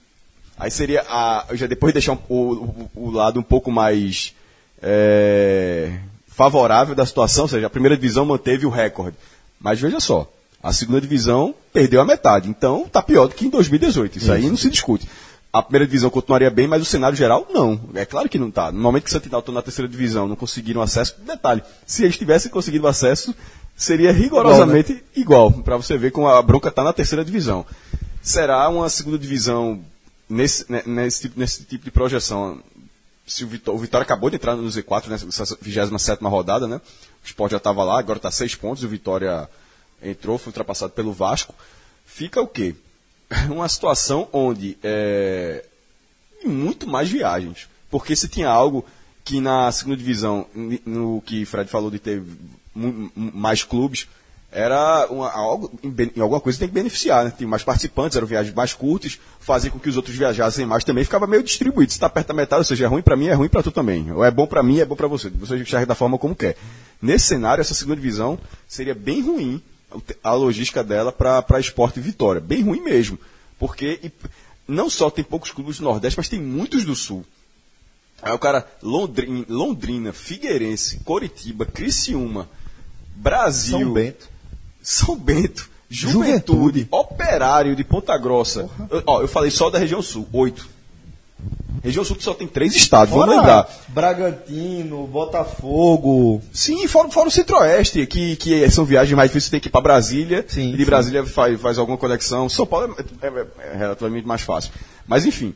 Aí 0.57 0.69
seria. 0.71 1.01
A, 1.09 1.45
já 1.53 1.67
depois 1.67 1.91
de 1.91 1.95
deixar 1.95 2.13
um- 2.13 2.19
o, 2.29 2.35
o- 2.53 2.91
o 3.07 3.11
lado 3.11 3.39
um 3.39 3.43
pouco 3.43 3.71
mais. 3.71 4.33
é, 4.81 5.91
favorável 6.27 6.95
da 6.95 7.05
situação, 7.05 7.43
ou 7.43 7.47
seja, 7.49 7.67
a 7.67 7.69
primeira 7.69 7.95
divisão 7.95 8.25
manteve 8.25 8.65
o 8.65 8.69
recorde. 8.69 9.15
Mas 9.59 9.79
veja 9.79 9.99
só, 9.99 10.31
a 10.63 10.73
segunda 10.73 10.99
divisão 11.01 11.53
perdeu 11.73 12.01
a 12.01 12.05
metade, 12.05 12.49
então 12.49 12.83
está 12.85 13.01
pior 13.01 13.27
do 13.27 13.35
que 13.35 13.45
em 13.45 13.49
2018. 13.49 14.17
Isso, 14.17 14.31
aí 14.31 14.49
não 14.49 14.57
se 14.57 14.69
discute. 14.69 15.07
A 15.53 15.61
primeira 15.61 15.85
divisão 15.85 16.09
continuaria 16.09 16.49
bem, 16.49 16.65
mas 16.67 16.81
o 16.81 16.85
cenário 16.85 17.15
geral, 17.17 17.45
não. 17.53 17.79
É 17.93 18.05
claro 18.05 18.29
que 18.29 18.39
não 18.39 18.47
está. 18.47 18.71
No 18.71 18.79
momento 18.79 19.03
que 19.03 19.09
o 19.09 19.13
Santinal 19.13 19.41
está 19.41 19.51
na 19.51 19.61
terceira 19.61 19.87
divisão, 19.87 20.27
não 20.27 20.35
conseguiram 20.35 20.81
acesso, 20.81 21.15
detalhe, 21.21 21.61
se 21.85 22.03
eles 22.03 22.17
tivessem 22.17 22.49
conseguido 22.49 22.87
acesso, 22.87 23.35
seria 23.83 24.11
rigorosamente 24.11 25.03
igual, 25.15 25.51
para 25.51 25.75
você 25.75 25.97
ver 25.97 26.11
como 26.11 26.27
a 26.27 26.41
bronca 26.41 26.69
está 26.69 26.83
na 26.83 26.93
terceira 26.93 27.25
divisão. 27.25 27.65
Será 28.21 28.69
uma 28.69 28.89
segunda 28.89 29.17
divisão 29.17 29.81
nesse, 30.29 30.71
né, 30.71 30.83
nesse, 30.85 31.21
tipo, 31.21 31.39
nesse 31.39 31.63
tipo 31.63 31.83
de 31.83 31.91
projeção 31.91 32.61
se 33.25 33.43
o 33.43 33.47
Vitória, 33.47 33.77
o 33.77 33.81
Vitória 33.81 34.03
acabou 34.03 34.29
de 34.29 34.35
entrar 34.35 34.55
no 34.55 34.67
Z4 34.67 35.07
nessa 35.07 35.57
27 35.61 36.23
rodada, 36.23 36.67
né? 36.67 36.81
O 37.23 37.25
Sport 37.25 37.51
já 37.51 37.57
estava 37.57 37.83
lá, 37.83 37.97
agora 37.97 38.17
está 38.17 38.29
seis 38.29 38.55
pontos, 38.55 38.83
o 38.83 38.89
Vitória 38.89 39.49
entrou, 40.01 40.37
foi 40.37 40.49
ultrapassado 40.49 40.91
pelo 40.91 41.13
Vasco. 41.13 41.55
Fica 42.05 42.41
o 42.41 42.47
quê? 42.47 42.75
Uma 43.49 43.69
situação 43.69 44.27
onde 44.33 44.77
é, 44.83 45.63
muito 46.45 46.87
mais 46.87 47.09
viagens. 47.09 47.67
Porque 47.89 48.15
se 48.15 48.27
tinha 48.27 48.49
algo 48.49 48.85
que 49.23 49.39
na 49.39 49.71
segunda 49.71 49.97
divisão, 49.97 50.45
no 50.85 51.21
que 51.21 51.45
Fred 51.45 51.69
falou 51.69 51.89
de 51.89 51.99
ter 51.99 52.21
mais 52.73 53.63
clubes, 53.63 54.07
era 54.51 55.07
uma- 55.09 55.31
algo, 55.31 55.71
em, 55.81 55.93
em 56.15 56.21
alguma 56.21 56.41
coisa 56.41 56.59
tem 56.59 56.67
que 56.67 56.73
beneficiar, 56.73 57.23
né? 57.23 57.33
Tem 57.35 57.47
mais 57.47 57.63
participantes, 57.63 58.17
eram 58.17 58.27
viagens 58.27 58.53
mais 58.53 58.73
curtas, 58.73 59.17
fazia 59.39 59.71
com 59.71 59.79
que 59.79 59.87
os 59.89 59.95
outros 59.95 60.15
viajassem 60.15 60.65
mais 60.65 60.83
também, 60.83 61.03
ficava 61.05 61.25
meio 61.25 61.41
distribuído. 61.43 61.91
Se 61.91 61.97
está 61.97 62.09
perto 62.09 62.27
da 62.27 62.33
metade, 62.33 62.59
ou 62.59 62.65
seja, 62.65 62.83
é 62.83 62.87
ruim 62.87 63.01
para 63.01 63.15
mim, 63.15 63.27
é 63.27 63.33
ruim 63.33 63.47
para 63.47 63.63
tu 63.63 63.71
também. 63.71 64.11
Ou 64.11 64.23
é 64.25 64.29
bom 64.31 64.45
para 64.45 64.61
mim, 64.61 64.79
é 64.79 64.85
bom 64.85 64.95
para 64.95 65.07
você. 65.07 65.29
Você 65.29 65.55
enxerga 65.55 65.85
da 65.85 65.95
forma 65.95 66.17
como 66.17 66.35
quer. 66.35 66.57
Nesse 67.01 67.27
cenário, 67.27 67.61
essa 67.61 67.73
segunda 67.73 67.95
divisão 67.95 68.37
seria 68.67 68.93
bem 68.93 69.21
ruim 69.21 69.61
a 70.23 70.33
logística 70.33 70.83
dela 70.83 71.11
para 71.11 71.59
esporte 71.59 71.99
e 71.99 72.03
vitória. 72.03 72.41
Bem 72.41 72.61
ruim 72.61 72.81
mesmo. 72.81 73.17
Porque 73.57 73.99
e 74.03 74.11
não 74.67 74.89
só 74.89 75.09
tem 75.09 75.23
poucos 75.23 75.51
clubes 75.51 75.77
do 75.77 75.83
Nordeste, 75.83 76.17
mas 76.17 76.27
tem 76.29 76.41
muitos 76.41 76.83
do 76.83 76.95
Sul. 76.95 77.25
Aí 78.21 78.33
o 78.33 78.39
cara, 78.39 78.67
Londrina, 78.83 79.45
Londrina 79.49 80.13
Figueirense, 80.13 80.99
Coritiba, 81.03 81.65
Criciúma, 81.65 82.47
Brasil. 83.21 83.79
São 83.79 83.93
Bento. 83.93 84.29
São 84.81 85.15
Bento, 85.15 85.69
Juventude, 85.89 86.23
Juventude. 86.27 86.87
Operário 86.89 87.75
de 87.75 87.83
Ponta 87.83 88.17
Grossa. 88.17 88.69
Eu, 88.89 89.03
ó, 89.05 89.21
eu 89.21 89.27
falei 89.27 89.51
só 89.51 89.69
da 89.69 89.77
região 89.77 90.01
sul, 90.01 90.27
oito. 90.33 90.67
Região 91.83 92.03
sul 92.05 92.15
que 92.15 92.23
só 92.23 92.33
tem 92.35 92.47
três 92.47 92.75
estados, 92.75 93.11
vamos 93.13 93.25
Fora 93.27 93.37
lembrar. 93.37 93.69
Bragantino, 93.87 95.07
Botafogo. 95.07 96.41
Sim, 96.53 96.87
fora, 96.87 97.09
fora 97.09 97.27
o 97.27 97.31
Centro-Oeste, 97.31 98.05
que, 98.05 98.35
que 98.35 98.69
são 98.69 98.85
viagens 98.85 99.15
mais 99.15 99.29
difíceis, 99.31 99.49
tem 99.49 99.59
que 99.59 99.67
ir 99.67 99.71
para 99.71 99.81
Brasília. 99.81 100.45
Sim, 100.47 100.69
e 100.69 100.71
de 100.73 100.77
sim. 100.77 100.85
Brasília 100.85 101.25
faz, 101.25 101.59
faz 101.59 101.77
alguma 101.79 101.97
conexão. 101.97 102.47
São 102.49 102.65
Paulo 102.67 102.95
é, 103.21 103.27
é- 103.27 103.47
é 103.73 103.77
relativamente 103.77 104.27
mais 104.27 104.41
fácil. 104.41 104.71
Mas 105.07 105.25
enfim, 105.25 105.53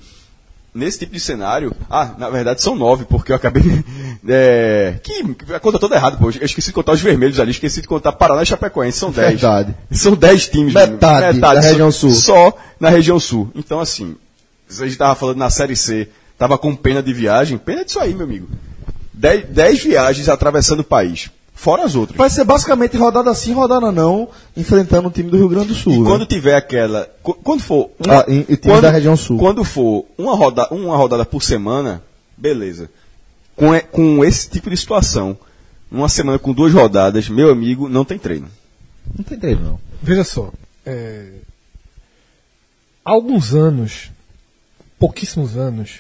nesse 0.76 1.00
tipo 1.00 1.14
de 1.14 1.20
cenário. 1.20 1.74
Ah, 1.90 2.14
na 2.18 2.30
verdade 2.30 2.62
são 2.62 2.76
nove, 2.76 3.06
porque 3.06 3.32
eu 3.32 3.36
acabei. 3.36 3.64
É, 4.28 4.96
que 5.04 5.24
a 5.54 5.60
conta 5.60 5.78
toda 5.78 5.96
errada, 5.96 6.18
pô. 6.18 6.32
Eu 6.32 6.46
esqueci 6.46 6.70
de 6.70 6.74
contar 6.74 6.94
os 6.94 7.00
vermelhos 7.02 7.40
ali, 7.40 7.52
esqueci 7.52 7.80
de 7.80 7.88
contar 7.88 8.12
Paraná 8.12 8.42
e 8.42 8.46
Chapecoense. 8.48 8.98
São 8.98 9.12
dez. 9.12 9.40
Verdade. 9.40 9.76
São 9.92 10.16
dez 10.16 10.48
times. 10.48 10.74
Metade 10.74 11.40
da 11.40 11.54
só- 11.54 11.60
região 11.60 11.92
sul. 11.92 12.10
Só 12.10 12.58
na 12.80 12.90
região 12.90 13.20
sul. 13.20 13.52
Então, 13.54 13.80
assim, 13.80 14.16
a 14.68 14.84
gente 14.86 14.98
tava 14.98 15.14
falando 15.14 15.38
na 15.38 15.52
Série 15.52 15.76
C, 15.76 16.10
tava 16.40 16.58
com 16.58 16.76
pena 16.76 17.04
de 17.04 17.14
viagem, 17.14 17.56
pena 17.60 17.86
disso 17.86 18.00
aí, 18.00 18.16
meu 18.16 18.24
amigo. 18.26 18.48
Dez, 19.14 19.46
dez 19.48 19.84
viagens 19.84 20.28
atravessando 20.28 20.80
o 20.80 20.84
país. 20.84 21.30
Fora 21.58 21.86
as 21.86 21.96
outras. 21.96 22.18
Vai 22.18 22.30
ser 22.30 22.44
basicamente 22.44 22.98
rodada 22.98 23.34
sim, 23.34 23.54
rodada 23.54 23.90
não, 23.92 24.30
enfrentando 24.58 25.08
o 25.08 25.12
time 25.12 25.30
do 25.32 25.38
Rio 25.38 25.48
Grande 25.50 25.70
do 25.70 25.74
Sul. 25.74 25.94
E 25.94 26.00
né? 26.00 26.10
quando 26.10 26.26
tiver 26.26 26.54
aquela. 26.56 27.10
qu- 27.24 27.34
Quando 27.36 27.62
for. 27.64 27.90
Uma, 27.98 28.20
Ah, 28.20 28.26
e- 28.28 28.46
e 28.50 28.58
times 28.58 28.82
da 28.82 28.92
região 28.92 29.16
sul. 29.16 29.40
Quando 29.40 29.64
for 29.64 30.06
uma, 30.18 30.36
roda, 30.36 30.68
uma 30.70 30.96
rodada 30.98 31.26
por 31.26 31.42
semana, 31.42 32.04
beleza. 32.38 32.90
Com, 33.56 33.68
com 33.90 34.24
esse 34.26 34.50
tipo 34.50 34.70
de 34.70 34.76
situação, 34.76 35.38
uma 35.90 36.10
semana 36.10 36.38
com 36.38 36.52
duas 36.54 36.74
rodadas, 36.74 37.30
meu 37.30 37.50
amigo, 37.50 37.88
não 37.88 38.04
tem 38.04 38.20
treino. 38.20 38.50
Não 39.18 39.24
tem 39.24 39.40
treino, 39.40 39.62
não. 39.64 39.80
Veja 40.04 40.26
só. 40.26 40.52
é, 40.86 41.30
Há 43.04 43.12
alguns 43.12 43.54
anos, 43.54 44.12
pouquíssimos 45.00 45.56
anos, 45.56 46.00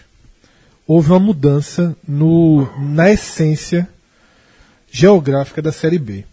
houve 0.86 1.12
uma 1.12 1.20
mudança 1.20 1.96
no, 2.06 2.68
na 2.78 3.10
essência 3.12 3.88
geográfica 5.00 5.62
da 5.62 5.74
Série 5.74 6.00
B. 6.00 6.24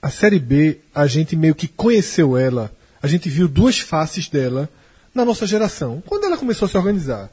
A 0.00 0.08
Série 0.08 0.38
B, 0.38 0.78
a 0.94 1.04
gente 1.08 1.34
meio 1.34 1.52
que 1.54 1.66
conheceu 1.66 2.36
ela, 2.36 2.70
a 3.02 3.08
gente 3.08 3.28
viu 3.28 3.48
duas 3.48 3.80
faces 3.80 4.28
dela 4.28 4.68
na 5.12 5.24
nossa 5.24 5.44
geração. 5.46 6.00
Quando 6.06 6.24
ela 6.24 6.36
começou 6.36 6.66
a 6.66 6.68
se 6.68 6.76
organizar, 6.76 7.28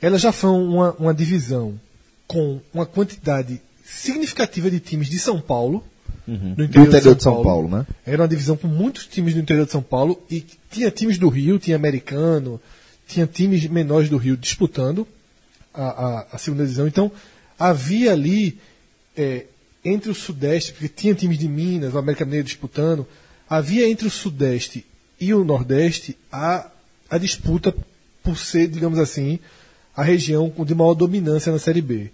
ela 0.00 0.18
já 0.18 0.30
foi 0.30 0.50
uma, 0.50 0.92
uma 0.98 1.12
divisão 1.14 1.74
com 2.28 2.60
uma 2.72 2.86
quantidade 2.86 3.60
significativa 3.84 4.70
de 4.70 4.78
times 4.78 5.08
de 5.08 5.18
São 5.18 5.40
Paulo, 5.40 5.82
no 6.28 6.54
Do 6.54 6.62
interior 6.62 7.16
de 7.16 7.22
São 7.24 7.42
Paulo, 7.42 7.68
né? 7.68 7.84
era 8.06 8.22
uma 8.22 8.28
divisão 8.28 8.56
com 8.56 8.68
muitos 8.68 9.06
times 9.08 9.34
do 9.34 9.40
interior 9.40 9.66
de 9.66 9.72
São 9.72 9.82
Paulo 9.82 10.22
e 10.30 10.46
tinha 10.70 10.88
times 10.88 11.18
do 11.18 11.28
Rio, 11.28 11.58
tinha 11.58 11.74
americano, 11.76 12.60
tinha 13.08 13.26
times 13.26 13.66
menores 13.66 14.08
do 14.08 14.16
Rio 14.16 14.36
disputando 14.36 15.08
a, 15.74 15.82
a- 15.82 16.26
a 16.34 16.38
segunda 16.38 16.62
divisão. 16.62 16.86
Então 16.86 17.10
havia 17.58 18.12
ali 18.12 18.56
é, 19.16 19.46
entre 19.84 20.10
o 20.10 20.14
Sudeste, 20.14 20.72
porque 20.72 20.88
tinha 20.88 21.14
times 21.14 21.38
de 21.38 21.48
Minas, 21.48 21.94
o 21.94 21.98
América 21.98 22.24
Mineiro 22.24 22.46
disputando, 22.46 23.06
havia 23.48 23.88
entre 23.88 24.06
o 24.06 24.10
Sudeste 24.10 24.86
e 25.18 25.32
o 25.34 25.44
Nordeste 25.44 26.16
a, 26.30 26.70
a 27.08 27.18
disputa 27.18 27.74
por 28.22 28.36
ser, 28.36 28.68
digamos 28.68 28.98
assim, 28.98 29.38
a 29.96 30.02
região 30.02 30.52
de 30.64 30.74
maior 30.74 30.94
dominância 30.94 31.50
na 31.52 31.58
Série 31.58 31.82
B. 31.82 32.10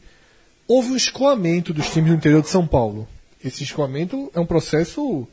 Houve 0.66 0.90
um 0.90 0.96
escoamento 0.96 1.72
dos 1.72 1.90
times 1.90 2.10
do 2.10 2.16
interior 2.16 2.42
de 2.42 2.48
São 2.48 2.66
Paulo. 2.66 3.08
Esse 3.44 3.62
escoamento 3.62 4.30
é 4.34 4.40
um 4.40 4.46
processo 4.46 5.26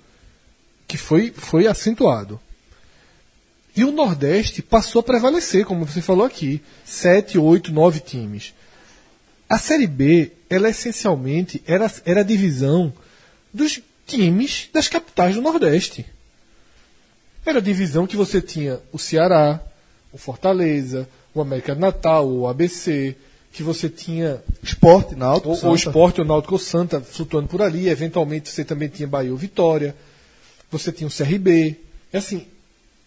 que 0.88 0.98
foi, 0.98 1.32
foi 1.32 1.68
acentuado. 1.68 2.40
E 3.76 3.84
o 3.84 3.92
Nordeste 3.92 4.62
passou 4.62 5.00
a 5.00 5.04
prevalecer, 5.04 5.66
como 5.66 5.86
você 5.86 6.02
falou 6.02 6.26
aqui. 6.26 6.62
Sete, 6.86 7.40
oito, 7.40 7.72
nove 7.72 8.00
times. 8.00 8.54
A 9.54 9.58
Série 9.60 9.86
B, 9.86 10.32
ela 10.50 10.68
essencialmente 10.68 11.62
era, 11.68 11.92
era 12.06 12.22
a 12.22 12.24
divisão 12.24 12.92
dos 13.54 13.80
times 14.08 14.68
das 14.74 14.88
capitais 14.88 15.36
do 15.36 15.44
Nordeste. 15.44 16.08
Era 17.46 17.60
a 17.60 17.62
divisão 17.62 18.08
que 18.08 18.16
você 18.16 18.42
tinha 18.42 18.80
o 18.92 18.98
Ceará, 18.98 19.62
o 20.12 20.18
Fortaleza, 20.18 21.08
o 21.36 21.40
América 21.40 21.76
de 21.76 21.82
Natal, 21.82 22.28
o 22.28 22.48
ABC, 22.48 23.16
que 23.52 23.62
você 23.62 23.88
tinha 23.90 24.42
Esporte, 24.64 25.14
Náutico, 25.16 25.50
o, 25.50 25.70
o 25.70 25.76
esporte, 25.76 26.20
o 26.20 26.26
Náutico 26.26 26.56
ou 26.56 26.60
Santa 26.60 27.00
flutuando 27.00 27.48
por 27.48 27.62
ali. 27.62 27.88
Eventualmente 27.90 28.50
você 28.50 28.66
também 28.66 28.90
tinha 28.90 29.08
Bahia 29.08 29.30
ou 29.32 29.38
Vitória. 29.38 29.96
Você 30.72 30.92
tinha 30.92 31.08
o 31.08 31.12
CRB. 31.16 31.80
É 32.12 32.18
assim. 32.18 32.48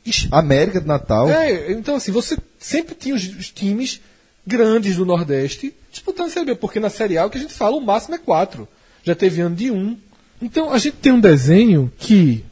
es- 0.07 0.29
América 0.31 0.81
de 0.81 0.87
Natal. 0.87 1.29
É, 1.29 1.73
então 1.73 1.97
assim, 1.97 2.13
você 2.13 2.39
sempre 2.57 2.95
tinha 2.95 3.17
os, 3.17 3.25
os 3.37 3.51
times 3.51 4.01
grandes 4.47 4.95
do 4.95 5.05
Nordeste 5.05 5.75
disputando 5.97 6.27
a 6.27 6.31
Série 6.31 6.47
B, 6.47 6.55
porque 6.55 6.81
na 6.81 6.91
Série 6.91 7.19
A 7.19 7.27
o 7.27 7.31
que 7.31 7.39
a 7.39 7.41
gente 7.41 7.53
fala, 7.53 7.77
o 7.77 7.81
máximo 7.81 8.15
é 8.15 8.19
quatro. 8.19 8.69
Já 9.03 9.15
teve 9.15 9.41
ano 9.41 9.57
de 9.57 9.71
um. 9.71 9.97
Então 10.41 10.73
a 10.73 10.79
gente 10.79 10.97
tem 10.97 11.13
um 11.13 11.21
desenho 11.21 11.93
que 11.99 12.45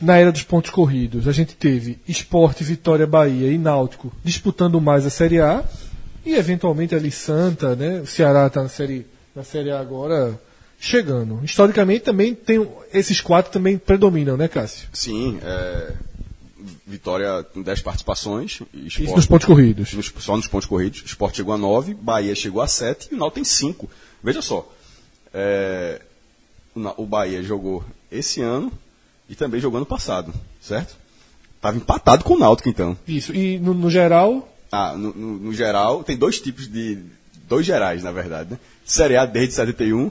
na 0.00 0.16
era 0.16 0.32
dos 0.32 0.42
pontos 0.42 0.70
corridos, 0.70 1.28
a 1.28 1.32
gente 1.32 1.54
teve 1.54 1.98
Esporte, 2.08 2.64
Vitória, 2.64 3.06
Bahia 3.06 3.52
e 3.52 3.56
Náutico 3.56 4.12
disputando 4.24 4.80
mais 4.80 5.06
a 5.06 5.10
Série 5.10 5.40
A 5.40 5.64
e 6.26 6.34
eventualmente 6.34 6.94
ali 6.94 7.10
Santa, 7.10 7.76
né? 7.76 8.00
O 8.00 8.06
Ceará 8.06 8.48
está 8.48 8.62
na 8.62 8.68
série, 8.68 9.06
na 9.34 9.44
série 9.44 9.70
A 9.70 9.78
agora 9.78 10.38
chegando. 10.78 11.40
Historicamente 11.44 12.00
também 12.00 12.34
tem 12.34 12.68
esses 12.92 13.20
quatro 13.20 13.52
também 13.52 13.78
predominam, 13.78 14.36
né, 14.36 14.48
Cássio? 14.48 14.88
Sim, 14.92 15.38
é, 15.40 15.92
Vitória 16.92 17.42
com 17.54 17.62
10 17.62 17.80
participações. 17.80 18.60
e 18.74 18.86
Isso 18.88 19.02
nos 19.02 19.26
pontos 19.26 19.46
corridos. 19.46 19.92
nos- 19.94 20.12
só 20.18 20.36
nos 20.36 20.46
pontos 20.46 20.68
corridos. 20.68 21.02
Sport 21.06 21.34
chegou 21.36 21.54
a 21.54 21.58
9, 21.58 21.94
Bahia 21.94 22.34
chegou 22.34 22.60
a 22.60 22.66
7 22.68 23.08
e 23.10 23.14
o 23.14 23.18
Náutico 23.18 23.34
tem 23.36 23.44
5. 23.44 23.90
Veja 24.22 24.42
só. 24.42 24.70
é, 25.34 26.00
o 26.96 27.06
Bahia 27.06 27.42
jogou 27.42 27.82
esse 28.10 28.40
ano 28.42 28.70
e 29.28 29.34
também 29.34 29.60
jogou 29.60 29.78
ano 29.78 29.86
passado, 29.86 30.32
certo? 30.60 30.94
Estava 31.56 31.76
empatado 31.76 32.22
com 32.24 32.34
o 32.34 32.38
Náutico, 32.38 32.68
então. 32.68 32.96
Isso. 33.08 33.34
E 33.34 33.58
no, 33.58 33.72
no 33.72 33.90
geral, 33.90 34.48
Ah, 34.70 34.94
no, 34.96 35.12
no- 35.14 35.38
no 35.38 35.52
geral, 35.54 36.02
tem 36.04 36.16
dois 36.16 36.40
tipos 36.40 36.66
de. 36.70 36.98
Dois 37.48 37.64
gerais, 37.66 38.02
na 38.02 38.10
verdade, 38.12 38.50
né? 38.52 38.58
Série 38.84 39.16
A 39.16 39.24
desde 39.26 39.54
71. 39.54 40.10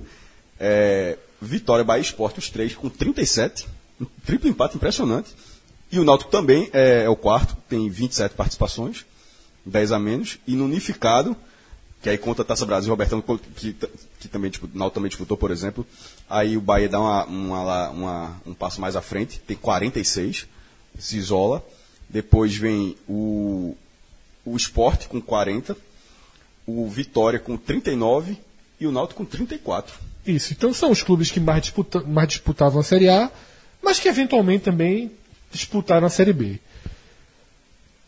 É, 0.59 1.17
Vitória, 1.41 1.83
Bahia 1.83 2.01
e 2.01 2.05
Sport, 2.05 2.37
os 2.37 2.49
três 2.49 2.75
com 2.75 2.87
37. 2.89 3.67
Um 3.99 4.05
triplo 4.25 4.47
empate 4.49 4.75
impressionante. 4.77 5.29
E 5.91 5.99
o 5.99 6.03
Náutico 6.03 6.31
também 6.31 6.69
é, 6.73 7.03
é 7.03 7.09
o 7.09 7.15
quarto, 7.15 7.55
tem 7.67 7.89
27 7.89 8.33
participações, 8.35 9.05
10 9.65 9.91
a 9.91 9.99
menos. 9.99 10.37
E 10.47 10.55
no 10.55 10.65
unificado, 10.65 11.35
que 12.01 12.09
aí 12.09 12.17
conta 12.17 12.41
a 12.41 12.45
Taça 12.45 12.65
Brasil, 12.65 12.89
o 12.89 12.93
Robertão, 12.93 13.21
que, 13.55 13.75
que 14.19 14.27
também, 14.27 14.49
o 14.51 14.69
Náutico 14.77 14.95
também 14.95 15.09
disputou, 15.09 15.35
por 15.37 15.51
exemplo. 15.51 15.85
Aí 16.29 16.55
o 16.55 16.61
Bahia 16.61 16.87
dá 16.89 16.99
uma, 16.99 17.25
uma 17.25 17.89
uma- 17.89 18.41
um 18.45 18.53
passo 18.53 18.79
mais 18.79 18.95
à 18.95 19.01
frente, 19.01 19.39
tem 19.39 19.57
46, 19.57 20.47
se 20.97 21.17
isola. 21.17 21.63
Depois 22.09 22.55
vem 22.55 22.95
o, 23.07 23.75
o 24.45 24.55
Sport 24.57 25.07
com 25.07 25.21
40, 25.21 25.75
o 26.65 26.87
Vitória 26.89 27.39
com 27.39 27.55
39 27.57 28.37
e 28.79 28.87
o 28.87 28.91
Náutico 28.91 29.23
com 29.23 29.29
34. 29.29 29.93
isso. 30.25 30.53
Então 30.53 30.73
são 30.73 30.91
os 30.91 31.03
clubes 31.03 31.29
que 31.31 31.39
mais, 31.39 31.61
disputa, 31.63 32.01
mais 32.01 32.27
disputavam 32.29 32.79
a 32.81 32.83
Série 32.83 33.09
A, 33.09 33.29
mas 33.81 33.99
que 33.99 34.07
eventualmente 34.07 34.63
também 34.65 35.11
disputaram 35.51 36.07
a 36.07 36.09
Série 36.09 36.33
B. 36.33 36.59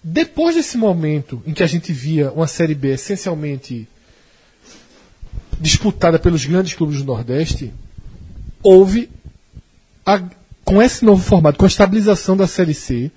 Depois 0.04 0.56
desse 0.56 0.78
momento 0.78 1.42
em 1.46 1.54
que 1.54 1.64
a 1.64 1.68
gente 1.68 1.94
via 1.94 2.32
uma 2.32 2.48
Série 2.48 2.76
B 2.76 2.90
essencialmente 2.94 3.88
disputada 5.60 6.20
pelos 6.20 6.46
grandes 6.46 6.74
clubes 6.74 7.00
do 7.00 7.06
Nordeste, 7.06 7.72
houve, 8.62 9.10
a- 10.06 10.22
com 10.66 10.82
esse 10.82 11.06
novo 11.06 11.24
formato, 11.24 11.58
com 11.58 11.66
a 11.66 11.68
estabilização 11.68 12.36
da 12.36 12.48
Série 12.48 12.74
C, 12.74 13.12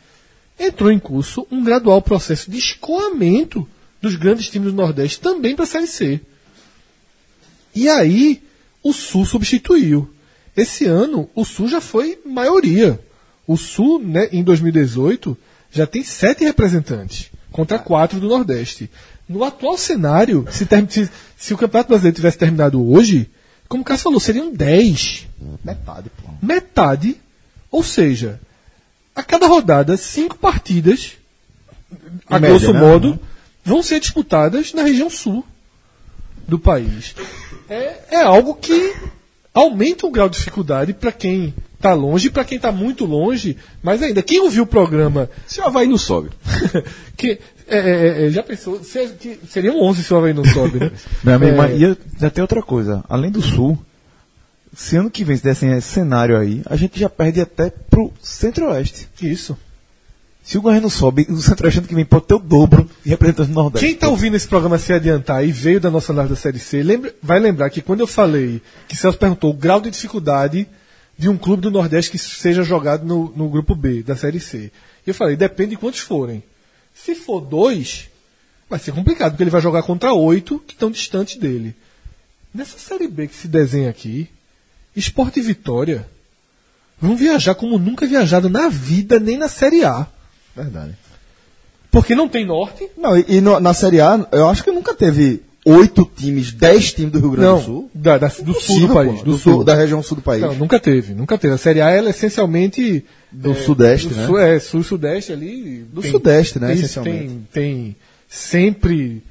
entrou 0.58 0.90
em 0.92 0.98
curso 0.98 1.46
um 1.50 1.62
gradual 1.64 2.00
processo 2.00 2.50
de 2.50 2.58
escoamento 2.58 3.68
dos 4.00 4.14
grandes 4.16 4.48
times 4.48 4.70
do 4.70 4.76
Nordeste 4.76 5.20
também 5.20 5.56
para 5.56 5.64
a 5.64 5.68
Série 5.68 5.86
C. 5.86 6.20
E 7.74 7.88
aí, 7.88 8.42
o 8.82 8.92
Sul 8.92 9.26
substituiu. 9.26 10.08
Esse 10.56 10.86
ano, 10.86 11.28
o 11.34 11.44
Sul 11.44 11.68
já 11.68 11.80
foi 11.80 12.18
maioria. 12.24 12.98
O 13.46 13.56
Sul, 13.56 14.00
né, 14.00 14.28
em 14.32 14.42
2018, 14.42 15.36
já 15.70 15.86
tem 15.86 16.02
sete 16.02 16.44
representantes 16.44 17.30
contra 17.52 17.78
quatro 17.78 18.18
do 18.20 18.28
Nordeste. 18.28 18.90
No 19.28 19.44
atual 19.44 19.76
cenário, 19.78 20.46
se, 20.50 20.66
se- 20.88 21.10
se 21.36 21.54
o 21.54 21.56
Campeonato 21.58 21.88
Brasileiro 21.88 22.16
tivesse 22.16 22.38
terminado 22.38 22.84
hoje, 22.92 23.30
como 23.68 23.82
o 23.82 23.84
Cássio 23.84 24.04
falou, 24.04 24.20
seriam 24.20 24.52
dez. 24.52 25.26
Metade, 25.64 26.10
pô. 26.22 26.30
Metade. 26.40 27.16
Ou 27.70 27.82
seja, 27.82 28.40
a 29.14 29.22
cada 29.22 29.46
rodada, 29.46 29.96
cinco 29.96 30.36
partidas, 30.38 31.12
a 32.28 32.38
média, 32.38 32.56
grosso 32.58 32.72
né? 32.72 32.80
modo, 32.80 33.18
vão 33.64 33.82
ser 33.82 34.00
disputadas 34.00 34.72
na 34.72 34.82
região 34.82 35.10
sul 35.10 35.44
do 36.46 36.58
país. 36.58 37.14
É, 37.68 37.98
é 38.12 38.22
algo 38.22 38.54
que 38.54 38.94
aumenta 39.52 40.06
o 40.06 40.10
grau 40.10 40.28
de 40.28 40.36
dificuldade 40.38 40.92
para 40.94 41.10
quem 41.10 41.52
está 41.76 41.92
longe 41.94 42.30
para 42.30 42.44
quem 42.44 42.56
está 42.56 42.72
muito 42.72 43.04
longe. 43.04 43.56
Mas 43.82 44.02
ainda, 44.02 44.22
quem 44.22 44.40
ouviu 44.40 44.64
o 44.64 44.66
programa 44.66 45.28
Se 45.46 45.60
o 45.60 45.64
Havaí 45.64 45.86
não 45.86 45.98
sobe. 45.98 46.30
que 47.16 47.38
é, 47.68 47.78
é, 47.78 48.26
é, 48.26 48.30
já 48.30 48.42
pensou, 48.42 48.82
se- 48.82 49.08
que 49.20 49.38
seriam 49.48 49.80
11 49.80 50.02
se 50.04 50.12
o 50.14 50.16
Havaí 50.16 50.32
não 50.32 50.44
sobe, 50.44 50.78
né? 50.80 50.90
É, 51.82 51.96
já 52.20 52.30
tem 52.30 52.42
outra 52.42 52.62
coisa. 52.62 53.04
Além 53.08 53.30
do 53.30 53.42
Sul, 53.42 53.78
se 54.74 54.96
ano 54.96 55.10
que 55.10 55.24
vem 55.24 55.36
se 55.36 55.42
dessem 55.44 55.72
esse 55.72 55.88
cenário 55.88 56.36
aí, 56.38 56.62
a 56.66 56.76
gente 56.76 56.98
já 56.98 57.08
perde 57.08 57.40
até 57.40 57.70
pro 57.70 58.12
Centro-Oeste. 58.22 59.08
Isso. 59.22 59.56
Se 60.42 60.56
o 60.56 60.60
Goiânia 60.62 60.82
não 60.82 60.90
sobe, 60.90 61.26
o 61.28 61.36
Centro-Oeste 61.42 61.80
ano 61.80 61.88
que 61.88 61.94
vem 61.94 62.04
pode 62.04 62.26
ter 62.26 62.34
o 62.34 62.38
dobro 62.38 62.88
de 63.02 63.10
representantes 63.10 63.48
do 63.52 63.54
Nordeste. 63.54 63.84
Quem 63.84 63.94
está 63.96 64.08
ouvindo 64.08 64.36
esse 64.36 64.46
programa 64.46 64.78
se 64.78 64.92
adiantar 64.92 65.44
e 65.44 65.50
veio 65.50 65.80
da 65.80 65.90
nossa 65.90 66.12
análise 66.12 66.34
da 66.34 66.40
Série 66.40 66.58
C, 66.60 66.82
lembra- 66.84 67.12
vai 67.20 67.40
lembrar 67.40 67.68
que 67.68 67.82
quando 67.82 68.00
eu 68.00 68.06
falei 68.06 68.62
que 68.86 68.94
Celso 68.96 69.18
perguntou 69.18 69.50
o 69.50 69.54
grau 69.54 69.80
de 69.80 69.90
dificuldade 69.90 70.68
de 71.18 71.28
um 71.28 71.36
clube 71.36 71.62
do 71.62 71.70
Nordeste 71.70 72.10
que 72.10 72.18
seja 72.18 72.62
jogado 72.62 73.04
no, 73.06 73.32
no 73.34 73.48
grupo 73.48 73.74
B 73.74 74.02
da 74.02 74.14
Série 74.16 74.40
C. 74.40 74.70
E 75.06 75.10
eu 75.10 75.14
falei, 75.14 75.36
depende 75.36 75.70
de 75.70 75.76
quantos 75.76 76.00
forem. 76.00 76.42
Se 76.94 77.14
for 77.14 77.40
dois, 77.40 78.08
vai 78.68 78.78
ser 78.78 78.92
complicado, 78.92 79.32
porque 79.32 79.42
ele 79.42 79.50
vai 79.50 79.60
jogar 79.60 79.82
contra 79.82 80.12
oito 80.12 80.58
que 80.66 80.74
estão 80.74 80.90
distantes 80.90 81.36
dele. 81.36 81.74
Nessa 82.54 82.78
Série 82.78 83.08
B 83.08 83.28
que 83.28 83.34
se 83.34 83.48
desenha 83.48 83.88
aqui, 83.90 84.28
Esporte 84.94 85.40
e 85.40 85.42
Vitória 85.42 86.08
vão 87.00 87.16
viajar 87.16 87.54
como 87.54 87.78
nunca 87.78 88.06
viajado 88.06 88.48
na 88.48 88.68
vida, 88.68 89.18
nem 89.20 89.36
na 89.36 89.48
Série 89.48 89.84
A. 89.84 90.06
Verdade. 90.54 90.96
Porque 91.90 92.14
não 92.14 92.28
tem 92.28 92.44
norte, 92.46 92.88
Não, 92.96 93.16
e, 93.16 93.24
e 93.28 93.40
no- 93.40 93.60
na 93.60 93.72
Série 93.74 94.00
A, 94.00 94.26
eu 94.32 94.48
acho 94.48 94.62
que 94.64 94.70
nunca 94.70 94.94
teve 94.94 95.42
oito 95.68 96.08
times, 96.16 96.52
dez 96.52 96.92
times 96.92 97.10
do 97.12 97.18
Rio 97.18 97.30
Grande 97.32 97.46
não, 97.48 97.58
do 97.58 97.64
Sul. 97.64 97.90
da- 97.92 98.18
da- 98.18 98.28
do 98.28 98.32
sul 98.34 98.44
do 98.44 98.50
Impossível, 98.52 98.94
país. 98.94 99.18
Do, 99.18 99.24
do 99.24 99.38
sul. 99.38 99.52
sul, 99.54 99.64
da 99.64 99.74
região 99.74 100.02
sul 100.02 100.16
do 100.16 100.22
país. 100.22 100.40
Não, 100.42 100.54
nunca 100.54 100.78
teve, 100.78 101.12
nunca 101.12 101.36
teve. 101.36 101.54
A 101.54 101.58
Série 101.58 101.80
A 101.80 101.90
ela 101.90 102.06
é 102.06 102.10
essencialmente 102.10 103.04
do 103.32 103.52
sudeste, 103.54 104.08
do 104.08 104.14
né? 104.14 104.26
sul, 104.26 104.38
é, 104.38 104.58
sul 104.60 104.80
e 104.80 104.84
sudeste 104.84 105.32
ali. 105.32 105.84
Do 105.92 106.02
sudeste, 106.02 106.58
né, 106.60 106.68
tem- 106.68 106.76
essencialmente. 106.76 107.18
Tem, 107.26 107.46
tem 107.52 107.96
sempre 108.28 109.22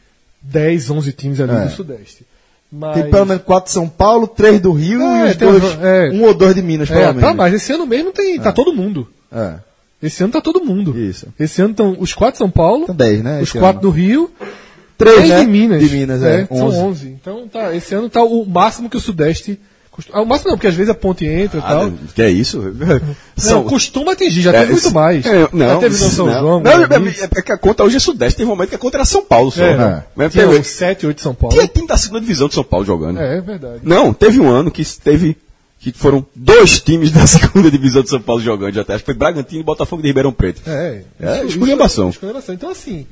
10, 0.41 0.89
11 0.89 1.11
times 1.13 1.39
ali 1.39 1.53
É. 1.53 1.65
do 1.65 1.71
sudeste. 1.71 2.25
Mas, 2.71 2.95
Tem 3.01 3.09
pelo 3.09 3.25
menos 3.25 3.43
quatro 3.43 3.67
de 3.69 3.73
São 3.73 3.87
Paulo, 3.87 4.27
três 4.27 4.59
do 4.59 4.73
Rio 4.73 4.99
É, 5.01 5.27
e 5.27 5.31
os 5.31 5.37
tem 5.37 5.47
dois, 5.49 5.63
é. 5.81 6.09
um 6.11 6.23
ou 6.25 6.33
dois 6.33 6.53
de 6.55 6.61
Minas, 6.61 6.89
pelo 6.89 6.99
é, 6.99 7.05
menos. 7.07 7.21
tá, 7.21 7.33
mas 7.33 7.53
esse 7.53 7.71
ano 7.71 7.85
mesmo 7.85 8.11
tem, 8.11 8.37
tá 8.39 8.51
todo 8.51 8.73
mundo. 8.73 9.07
É. 9.31 9.53
Esse 10.03 10.23
ano 10.23 10.33
tá 10.33 10.41
todo 10.41 10.63
mundo. 10.63 10.97
Isso. 10.99 11.27
Esse 11.39 11.61
ano 11.61 11.71
estão 11.71 11.95
os 11.97 12.13
quatro 12.13 12.33
de 12.33 12.37
São 12.39 12.49
Paulo, 12.49 12.83
Então 12.83 12.95
dez, 12.95 13.23
né? 13.23 13.37
os 13.41 13.49
esse 13.49 13.57
quatro 13.59 13.79
ano. 13.79 13.81
do 13.81 13.89
Rio, 13.91 14.29
Três, 14.97 15.15
três 15.15 15.29
né? 15.29 15.39
de 15.41 15.47
Minas. 15.47 15.79
De 15.89 15.95
Minas, 15.95 16.23
é. 16.23 16.45
São 16.45 16.57
11. 16.67 16.77
11. 16.79 17.07
Então 17.21 17.47
tá, 17.47 17.75
esse 17.75 17.93
ano 17.93 18.09
tá 18.09 18.23
o 18.23 18.45
máximo 18.45 18.89
que 18.89 18.97
o 18.97 18.99
Sudeste. 19.01 19.59
costu- 19.91 20.11
Ah, 20.15 20.21
o 20.21 20.25
máximo 20.25 20.49
não, 20.51 20.57
porque 20.57 20.67
às 20.67 20.75
vezes 20.75 20.89
a 20.89 20.93
ponte 20.93 21.25
entra 21.25 21.59
e 21.59 21.63
Ah, 21.63 21.67
tal. 21.67 21.91
que 22.13 22.21
é 22.21 22.29
isso? 22.29 22.61
Não, 23.45 23.63
costuma 23.65 24.13
atingir, 24.13 24.41
já 24.41 24.51
teve 24.53 24.71
muito 24.73 24.91
mais. 24.93 25.25
É, 25.25 25.47
não, 25.51 25.67
já 25.67 25.77
teve 25.79 25.97
no 26.03 26.09
São 26.09 26.25
não. 26.27 26.39
João. 26.39 26.59
Não, 26.61 26.71
é, 26.71 26.75
é, 26.83 27.39
é 27.39 27.41
que 27.41 27.51
a 27.51 27.57
conta 27.57 27.83
hoje 27.83 27.97
é 27.97 27.99
Sudeste, 27.99 28.37
teve 28.37 28.49
um 28.49 28.53
momento 28.55 28.69
que 28.69 28.75
a 28.75 28.79
conta 28.79 28.97
era 28.97 29.05
São 29.05 29.25
Paulo 29.25 29.51
só. 29.51 29.61
É, 29.63 29.75
né? 29.77 30.03
Mas 30.15 30.31
Tinha 30.31 30.45
teve- 30.47 30.59
uns 30.59 30.67
7, 30.67 31.05
8 31.05 31.17
de 31.17 31.23
São 31.23 31.35
Paulo. 31.35 31.53
tinha 31.55 31.67
time 31.67 31.85
da 31.87 31.97
segunda 31.97 32.21
divisão 32.21 32.47
de 32.47 32.53
São 32.53 32.63
Paulo 32.63 32.85
jogando. 32.85 33.19
É, 33.19 33.37
é 33.37 33.41
verdade. 33.41 33.79
Não, 33.83 34.13
teve 34.13 34.39
um 34.39 34.49
ano 34.49 34.71
que 34.71 34.83
teve. 34.99 35.37
Que 35.77 35.91
foram 35.91 36.25
dois 36.33 36.79
times 36.79 37.11
da 37.11 37.27
segunda 37.27 37.69
divisão 37.69 38.01
de 38.01 38.09
São 38.09 38.19
Paulo 38.21 38.41
jogando 38.41 38.79
até. 38.79 38.93
Acho 38.93 39.03
que 39.03 39.05
foi 39.05 39.13
Bragantino 39.13 39.59
e 39.61 39.63
Botafogo 39.63 40.01
de 40.01 40.07
Ribeirão 40.07 40.31
Preto. 40.31 40.61
É, 40.65 41.01
É, 41.19 41.43
esculhambação. 41.45 42.09
esculhambação. 42.09 42.55
Então, 42.55 42.69
assim, 42.71 43.05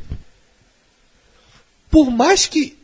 por 1.94 2.10
mais 2.10 2.48
que 2.48 2.76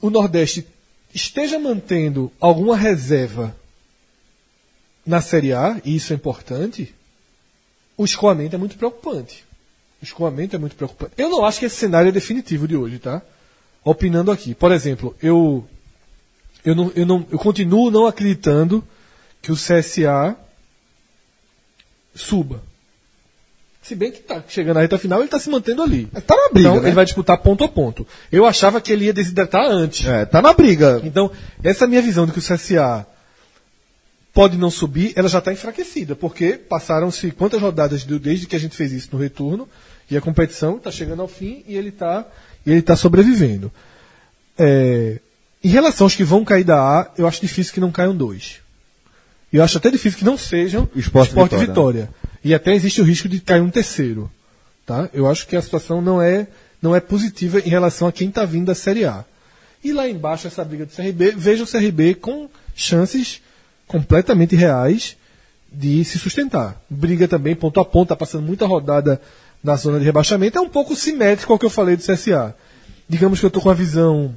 o 0.00 0.08
Nordeste 0.08 0.66
esteja 1.14 1.58
mantendo 1.58 2.32
alguma 2.40 2.74
reserva 2.74 3.54
na 5.04 5.20
Série 5.20 5.52
A, 5.52 5.78
e 5.84 5.94
isso 5.94 6.10
é 6.10 6.16
importante, 6.16 6.94
o 7.98 8.04
escoamento 8.06 8.56
é 8.56 8.58
muito 8.58 8.78
preocupante. 8.78 9.44
O 10.00 10.04
escoamento 10.04 10.56
é 10.56 10.58
muito 10.58 10.74
preocupante. 10.74 11.12
Eu 11.18 11.28
não 11.28 11.44
acho 11.44 11.58
que 11.58 11.66
esse 11.66 11.76
cenário 11.76 12.08
é 12.08 12.12
definitivo 12.12 12.66
de 12.66 12.74
hoje, 12.74 12.98
tá? 12.98 13.20
Opinando 13.84 14.30
aqui. 14.30 14.54
Por 14.54 14.72
exemplo, 14.72 15.14
eu 15.22 15.68
eu, 16.64 16.74
não, 16.74 16.90
eu, 16.96 17.04
não, 17.04 17.26
eu 17.30 17.38
continuo 17.38 17.90
não 17.90 18.06
acreditando 18.06 18.82
que 19.42 19.52
o 19.52 19.54
CSA 19.54 20.34
suba. 22.14 22.62
Se 23.84 23.94
bem 23.94 24.10
que 24.10 24.20
tá 24.20 24.42
chegando 24.48 24.76
na 24.76 24.80
reta 24.80 24.98
final, 24.98 25.18
ele 25.18 25.26
está 25.26 25.38
se 25.38 25.50
mantendo 25.50 25.82
ali. 25.82 26.06
Tá 26.26 26.34
na 26.34 26.48
briga, 26.50 26.68
então 26.70 26.80
né? 26.80 26.88
ele 26.88 26.94
vai 26.94 27.04
disputar 27.04 27.36
ponto 27.36 27.62
a 27.62 27.68
ponto. 27.68 28.06
Eu 28.32 28.46
achava 28.46 28.80
que 28.80 28.90
ele 28.90 29.04
ia 29.04 29.12
desidratar 29.12 29.66
antes. 29.66 30.06
É, 30.06 30.24
tá 30.24 30.40
na 30.40 30.54
briga. 30.54 31.02
Então, 31.04 31.30
essa 31.62 31.86
minha 31.86 32.00
visão 32.00 32.24
de 32.24 32.32
que 32.32 32.38
o 32.38 32.42
CSA 32.42 33.06
pode 34.32 34.56
não 34.56 34.70
subir, 34.70 35.12
ela 35.14 35.28
já 35.28 35.38
está 35.38 35.52
enfraquecida, 35.52 36.16
porque 36.16 36.54
passaram-se 36.54 37.30
quantas 37.30 37.60
rodadas 37.60 38.04
desde 38.04 38.46
que 38.46 38.56
a 38.56 38.58
gente 38.58 38.74
fez 38.74 38.90
isso 38.90 39.10
no 39.12 39.18
retorno, 39.18 39.68
e 40.10 40.16
a 40.16 40.20
competição 40.20 40.78
está 40.78 40.90
chegando 40.90 41.20
ao 41.20 41.28
fim 41.28 41.62
e 41.68 41.76
ele 41.76 41.90
está 41.90 42.26
e 42.64 42.72
ele 42.72 42.82
tá 42.82 42.96
sobrevivendo. 42.96 43.70
É, 44.58 45.20
em 45.62 45.68
relação 45.68 46.06
aos 46.06 46.16
que 46.16 46.24
vão 46.24 46.42
cair 46.42 46.64
da 46.64 46.78
A, 46.78 47.10
eu 47.18 47.26
acho 47.26 47.40
difícil 47.40 47.74
que 47.74 47.80
não 47.80 47.92
caiam 47.92 48.16
dois. 48.16 48.60
Eu 49.52 49.62
acho 49.62 49.76
até 49.76 49.90
difícil 49.90 50.18
que 50.18 50.24
não 50.24 50.38
sejam 50.38 50.88
Sport 50.96 51.28
Sport 51.28 51.50
Vitória. 51.50 51.64
e 51.64 51.66
Vitória. 51.66 52.10
E 52.44 52.52
até 52.52 52.74
existe 52.74 53.00
o 53.00 53.04
risco 53.04 53.28
de 53.28 53.40
cair 53.40 53.62
um 53.62 53.70
terceiro. 53.70 54.30
Tá? 54.84 55.08
Eu 55.14 55.26
acho 55.26 55.46
que 55.46 55.56
a 55.56 55.62
situação 55.62 56.02
não 56.02 56.20
é, 56.20 56.46
não 56.80 56.94
é 56.94 57.00
positiva 57.00 57.58
em 57.58 57.70
relação 57.70 58.06
a 58.06 58.12
quem 58.12 58.28
está 58.28 58.44
vindo 58.44 58.66
da 58.66 58.74
Série 58.74 59.06
A. 59.06 59.24
E 59.82 59.92
lá 59.92 60.08
embaixo, 60.08 60.46
essa 60.46 60.64
briga 60.64 60.84
do 60.84 60.92
CRB, 60.92 61.34
veja 61.36 61.64
o 61.64 61.66
CRB 61.66 62.14
com 62.14 62.48
chances 62.74 63.40
completamente 63.86 64.54
reais 64.54 65.16
de 65.72 66.04
se 66.04 66.18
sustentar. 66.18 66.80
Briga 66.88 67.26
também 67.26 67.54
ponto 67.54 67.80
a 67.80 67.84
ponto, 67.84 68.04
está 68.04 68.16
passando 68.16 68.44
muita 68.44 68.66
rodada 68.66 69.20
na 69.62 69.76
zona 69.76 69.98
de 69.98 70.04
rebaixamento. 70.04 70.58
É 70.58 70.60
um 70.60 70.68
pouco 70.68 70.94
simétrico 70.94 71.52
ao 71.52 71.58
que 71.58 71.64
eu 71.64 71.70
falei 71.70 71.96
do 71.96 72.02
CSA. 72.02 72.54
Digamos 73.08 73.40
que 73.40 73.46
eu 73.46 73.48
estou 73.48 73.62
com 73.62 73.70
a 73.70 73.74
visão 73.74 74.26
um 74.26 74.34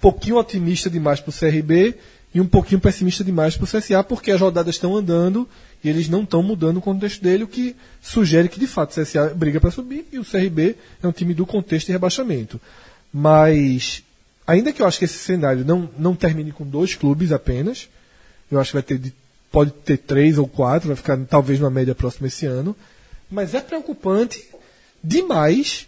pouquinho 0.00 0.36
otimista 0.36 0.90
demais 0.90 1.20
para 1.20 1.30
o 1.30 1.32
CRB 1.32 1.94
e 2.34 2.40
um 2.40 2.46
pouquinho 2.46 2.80
pessimista 2.80 3.24
demais 3.24 3.56
para 3.56 3.64
o 3.64 3.66
CSA, 3.66 4.02
porque 4.04 4.30
as 4.30 4.40
rodadas 4.40 4.74
estão 4.74 4.96
andando 4.96 5.48
e 5.82 5.88
eles 5.88 6.08
não 6.08 6.22
estão 6.22 6.42
mudando 6.42 6.78
o 6.78 6.82
contexto 6.82 7.22
dele, 7.22 7.44
o 7.44 7.48
que 7.48 7.74
sugere 8.02 8.48
que 8.48 8.58
de 8.58 8.66
fato 8.66 8.90
o 8.98 9.02
CSA 9.02 9.32
briga 9.34 9.60
para 9.60 9.70
subir 9.70 10.06
e 10.12 10.18
o 10.18 10.24
CRB 10.24 10.76
é 11.02 11.06
um 11.06 11.12
time 11.12 11.32
do 11.34 11.46
contexto 11.46 11.86
de 11.86 11.92
rebaixamento. 11.92 12.60
Mas, 13.12 14.02
ainda 14.46 14.72
que 14.72 14.82
eu 14.82 14.86
acho 14.86 14.98
que 14.98 15.04
esse 15.04 15.18
cenário 15.18 15.64
não, 15.64 15.88
não 15.98 16.14
termine 16.14 16.52
com 16.52 16.64
dois 16.66 16.94
clubes 16.94 17.32
apenas, 17.32 17.88
eu 18.50 18.58
acho 18.60 18.70
que 18.70 18.74
vai 18.76 18.82
ter 18.82 18.98
de- 18.98 19.14
pode 19.50 19.70
ter 19.70 19.96
três 19.98 20.36
ou 20.36 20.46
quatro, 20.46 20.88
vai 20.88 20.96
ficar 20.96 21.16
talvez 21.28 21.58
numa 21.60 21.70
média 21.70 21.94
próxima 21.94 22.26
esse 22.26 22.44
ano, 22.44 22.76
mas 23.30 23.54
é 23.54 23.60
preocupante 23.60 24.44
demais 25.02 25.86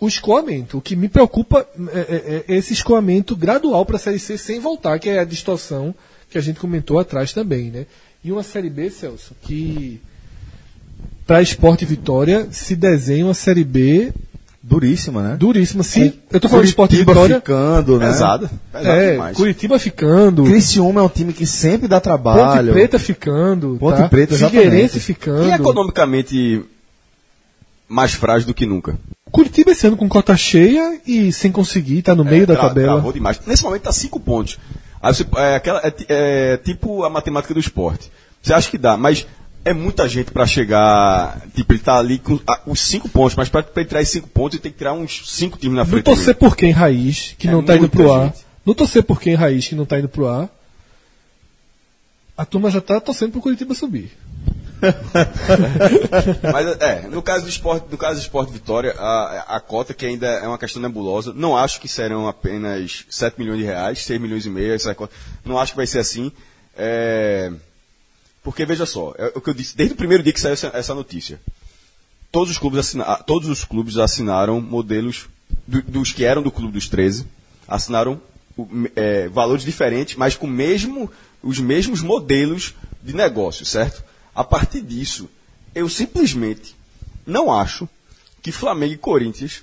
o 0.00 0.06
escoamento. 0.08 0.78
O 0.78 0.80
que 0.82 0.94
me 0.96 1.08
preocupa 1.08 1.66
é, 1.92 2.44
é- 2.48 2.54
é 2.54 2.56
esse 2.56 2.72
escoamento 2.72 3.34
gradual 3.34 3.84
para 3.84 3.96
a 3.96 3.98
Série 3.98 4.18
C 4.18 4.38
sem 4.38 4.60
voltar, 4.60 4.98
que 4.98 5.08
é 5.08 5.18
a 5.18 5.24
distorção 5.24 5.94
que 6.30 6.38
a 6.38 6.40
gente 6.40 6.60
comentou 6.60 6.98
atrás 6.98 7.32
também, 7.32 7.70
né? 7.70 7.86
E 8.26 8.32
uma 8.32 8.42
Série 8.42 8.68
B, 8.68 8.90
Celso, 8.90 9.36
que 9.40 10.00
para 11.24 11.40
Esporte 11.40 11.84
Vitória 11.84 12.48
se 12.50 12.74
desenha 12.74 13.24
uma 13.24 13.34
Série 13.34 13.62
B 13.62 14.12
Duríssima, 14.60 15.22
né? 15.22 15.36
duríssima. 15.36 15.84
Se, 15.84 16.12
eu 16.32 16.40
tô 16.40 16.48
falando 16.48 16.64
de 16.64 16.70
Esporte 16.70 16.96
Curitiba 16.96 17.12
Vitória. 17.12 17.36
ficando, 17.36 18.00
né? 18.00 18.06
Pesada. 18.06 18.50
Pesada 18.72 18.96
É, 18.96 19.12
demais. 19.12 19.36
Curitiba 19.36 19.78
ficando. 19.78 20.42
Criciúma 20.42 21.02
é 21.02 21.04
um 21.04 21.08
time 21.08 21.32
que 21.32 21.46
sempre 21.46 21.86
dá 21.86 22.00
Ponte 22.00 22.02
trabalho. 22.02 22.72
Preta 22.72 22.98
ficando. 22.98 23.76
Ponte 23.78 23.98
tá? 23.98 24.08
Preta, 24.08 24.36
Figueirense 24.36 24.98
ficando. 24.98 25.46
E 25.46 25.52
economicamente 25.52 26.64
mais 27.88 28.12
frágil 28.12 28.48
do 28.48 28.54
que 28.54 28.66
nunca. 28.66 28.98
Curitiba 29.30 29.70
esse 29.70 29.86
ano 29.86 29.96
com 29.96 30.08
cota 30.08 30.36
cheia 30.36 30.98
e 31.06 31.32
sem 31.32 31.52
conseguir, 31.52 32.02
tá 32.02 32.12
no 32.12 32.24
meio 32.24 32.44
da 32.44 32.56
tabela. 32.56 32.94
Travou 32.94 33.12
demais. 33.12 33.40
Nesse 33.46 33.62
momento 33.62 33.82
tá 33.82 33.92
cinco 33.92 34.18
pontos. 34.18 34.58
Aí 35.02 35.14
você- 35.14 35.26
é, 35.36 35.54
aquela, 35.56 35.80
é, 35.86 35.92
é 36.08 36.56
tipo 36.58 37.04
a 37.04 37.10
matemática 37.10 37.52
do 37.54 37.60
esporte. 37.60 38.10
Você 38.42 38.52
acha 38.52 38.70
que 38.70 38.78
dá, 38.78 38.96
mas 38.96 39.26
é 39.64 39.72
muita 39.72 40.08
gente 40.08 40.30
para 40.30 40.46
chegar. 40.46 41.40
Tipo, 41.54 41.72
ele 41.72 41.80
tá 41.80 41.98
ali 41.98 42.18
com 42.18 42.38
ah, 42.46 42.60
os 42.66 42.80
cinco 42.80 43.08
pontos, 43.08 43.34
mas 43.36 43.48
para 43.48 43.64
ele 43.76 43.84
tirar 43.84 44.00
esses 44.00 44.12
cinco 44.12 44.28
pontos, 44.28 44.54
ele 44.54 44.62
tem 44.62 44.72
que 44.72 44.78
tirar 44.78 44.92
uns 44.92 45.22
cinco 45.30 45.58
times 45.58 45.76
na 45.76 45.84
frente. 45.84 46.04
torcer 46.04 46.26
dele. 46.26 46.38
por 46.38 46.56
quem 46.56 46.70
raiz, 46.70 47.34
que 47.38 47.48
É 47.48 47.50
não 47.50 47.62
tá 47.64 47.76
indo 47.76 47.88
pro 47.88 48.12
ar. 48.12 48.26
gente. 48.26 48.46
No 48.64 48.74
torcer 48.74 49.02
por 49.02 49.20
quem 49.20 49.34
raiz, 49.34 49.66
que 49.68 49.74
não 49.74 49.84
tá 49.84 49.98
indo 49.98 50.08
pro 50.08 50.26
ar. 50.28 50.48
A 52.36 52.44
turma 52.44 52.70
já 52.70 52.80
tá 52.80 53.00
torcendo 53.00 53.32
pro 53.32 53.40
Curitiba 53.40 53.74
subir. 53.74 54.12
Mas 56.52 56.66
é, 56.80 57.08
no 57.08 57.22
caso 57.22 57.44
do 57.44 57.48
esporte, 57.48 57.86
no 57.90 57.96
caso 57.98 58.18
do 58.20 58.22
esporte 58.22 58.52
Vitória, 58.52 58.94
a, 58.98 59.56
a 59.56 59.60
cota 59.60 59.94
que 59.94 60.04
ainda 60.06 60.26
é 60.26 60.46
uma 60.46 60.58
questão 60.58 60.80
nebulosa, 60.82 61.32
não 61.34 61.56
acho 61.56 61.80
que 61.80 61.88
serão 61.88 62.28
apenas 62.28 63.04
7 63.08 63.38
milhões 63.38 63.58
de 63.58 63.64
reais, 63.64 64.04
6 64.04 64.20
milhões 64.20 64.46
e 64.46 64.50
meio, 64.50 64.74
essa 64.74 64.94
cota, 64.94 65.14
não 65.44 65.58
acho 65.58 65.72
que 65.72 65.76
vai 65.76 65.86
ser 65.86 65.98
assim. 66.00 66.30
É, 66.76 67.50
porque 68.42 68.64
veja 68.66 68.86
só, 68.86 69.14
é 69.18 69.32
o 69.34 69.40
que 69.40 69.50
eu 69.50 69.54
disse 69.54 69.76
desde 69.76 69.94
o 69.94 69.96
primeiro 69.96 70.22
dia 70.22 70.32
que 70.32 70.40
saiu 70.40 70.52
essa, 70.54 70.70
essa 70.74 70.94
notícia. 70.94 71.40
Todos 72.30 72.50
os 72.50 72.58
clubes 72.58 72.78
assina, 72.80 73.04
todos 73.26 73.48
os 73.48 73.64
clubes 73.64 73.96
assinaram 73.96 74.60
modelos 74.60 75.26
do- 75.66 75.82
dos 75.82 76.12
que 76.12 76.24
eram 76.24 76.42
do 76.42 76.50
clube 76.50 76.72
dos 76.74 76.88
13, 76.88 77.26
assinaram 77.66 78.20
é, 78.94 79.28
valores 79.28 79.64
diferentes, 79.64 80.16
mas 80.16 80.36
com 80.36 80.46
mesmo, 80.46 81.10
os 81.42 81.58
mesmos 81.58 82.02
modelos 82.02 82.74
de 83.02 83.14
negócio, 83.14 83.64
certo? 83.64 84.04
A 84.36 84.44
partir 84.44 84.82
disso, 84.82 85.28
eu 85.74 85.88
simplesmente 85.88 86.76
não 87.26 87.50
acho 87.52 87.88
que 88.42 88.52
Flamengo 88.52 88.92
e 88.92 88.98
Corinthians, 88.98 89.62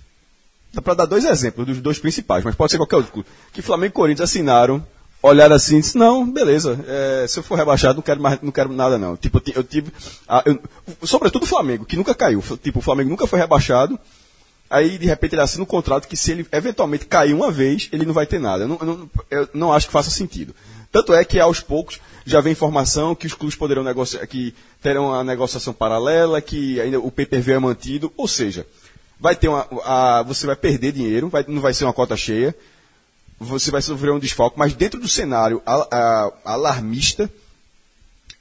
dá 0.73 0.81
para 0.81 0.95
dar 0.95 1.05
dois 1.05 1.23
exemplos 1.25 1.65
dos 1.67 1.79
dois 1.79 1.99
principais, 1.99 2.43
mas 2.43 2.55
pode 2.55 2.71
ser 2.71 2.77
qualquer 2.79 2.95
outro 2.97 3.23
que 3.53 3.61
Flamengo 3.61 3.91
e 3.91 3.95
Corinthians 3.95 4.29
assinaram, 4.29 4.85
olharam 5.21 5.55
assim 5.55 5.77
e 5.77 5.81
disse, 5.81 5.97
não, 5.97 6.29
beleza, 6.29 6.83
é, 6.87 7.25
se 7.27 7.37
eu 7.39 7.43
for 7.43 7.55
rebaixado, 7.55 7.95
não 7.97 8.01
quero 8.03 8.19
mais, 8.19 8.41
não 8.41 8.51
quero 8.51 8.73
nada 8.73 8.97
não. 8.97 9.15
Tipo, 9.15 9.37
eu 9.37 9.41
ti- 9.41 9.53
eu 9.55 9.63
tive, 9.63 9.93
ah, 10.27 10.43
eu- 10.45 10.59
sobretudo 11.03 11.43
o 11.43 11.47
Flamengo, 11.47 11.85
que 11.85 11.95
nunca 11.95 12.13
caiu, 12.15 12.43
tipo, 12.61 12.79
o 12.79 12.81
Flamengo 12.81 13.09
nunca 13.11 13.27
foi 13.27 13.39
rebaixado, 13.39 13.97
Aí, 14.69 14.97
de 14.97 15.05
repente, 15.05 15.35
ele 15.35 15.41
assina 15.41 15.61
um 15.61 15.67
contrato 15.67 16.07
que, 16.07 16.17
se 16.17 16.31
ele 16.31 16.47
eventualmente 16.51 17.05
cair 17.05 17.31
uma 17.35 17.51
vez, 17.51 17.89
ele 17.91 18.05
não 18.07 18.13
vai 18.13 18.25
ter 18.25 18.39
nada. 18.39 18.63
Eu 18.63 18.67
não- 18.69 19.09
eu 19.29 19.49
não 19.53 19.71
acho 19.71 19.85
que 19.85 19.93
faça 19.93 20.09
sentido. 20.09 20.55
Tanto 20.93 21.13
é 21.13 21.25
que, 21.25 21.39
aos 21.39 21.59
poucos, 21.59 21.99
já 22.23 22.39
vem 22.39 22.53
informação 22.53 23.15
que 23.15 23.25
os 23.27 23.33
clubes 23.33 23.57
poderão 23.57 23.83
negociar, 23.83 24.25
que 24.27 24.53
terão 24.81 25.13
a 25.13 25.23
negociação 25.23 25.73
paralela, 25.73 26.39
que 26.39 26.79
ainda 26.79 26.99
o 26.99 27.11
PPV 27.11 27.53
é 27.53 27.59
mantido. 27.59 28.13
Ou 28.15 28.27
seja, 28.27 28.65
vai 29.19 29.35
ter 29.35 29.47
uma, 29.47 29.67
a- 29.83 30.21
você 30.23 30.45
vai 30.45 30.55
perder 30.55 30.91
dinheiro, 30.91 31.29
vai- 31.29 31.43
não 31.47 31.59
vai 31.61 31.73
ser 31.73 31.83
uma 31.85 31.93
cota 31.93 32.15
cheia, 32.15 32.55
você 33.39 33.71
vai 33.71 33.81
sofrer 33.81 34.11
um 34.11 34.19
desfalque, 34.19 34.57
mas 34.57 34.73
dentro 34.75 34.99
do 34.99 35.07
cenário 35.07 35.61
a- 35.65 36.31
alarmista, 36.45 37.27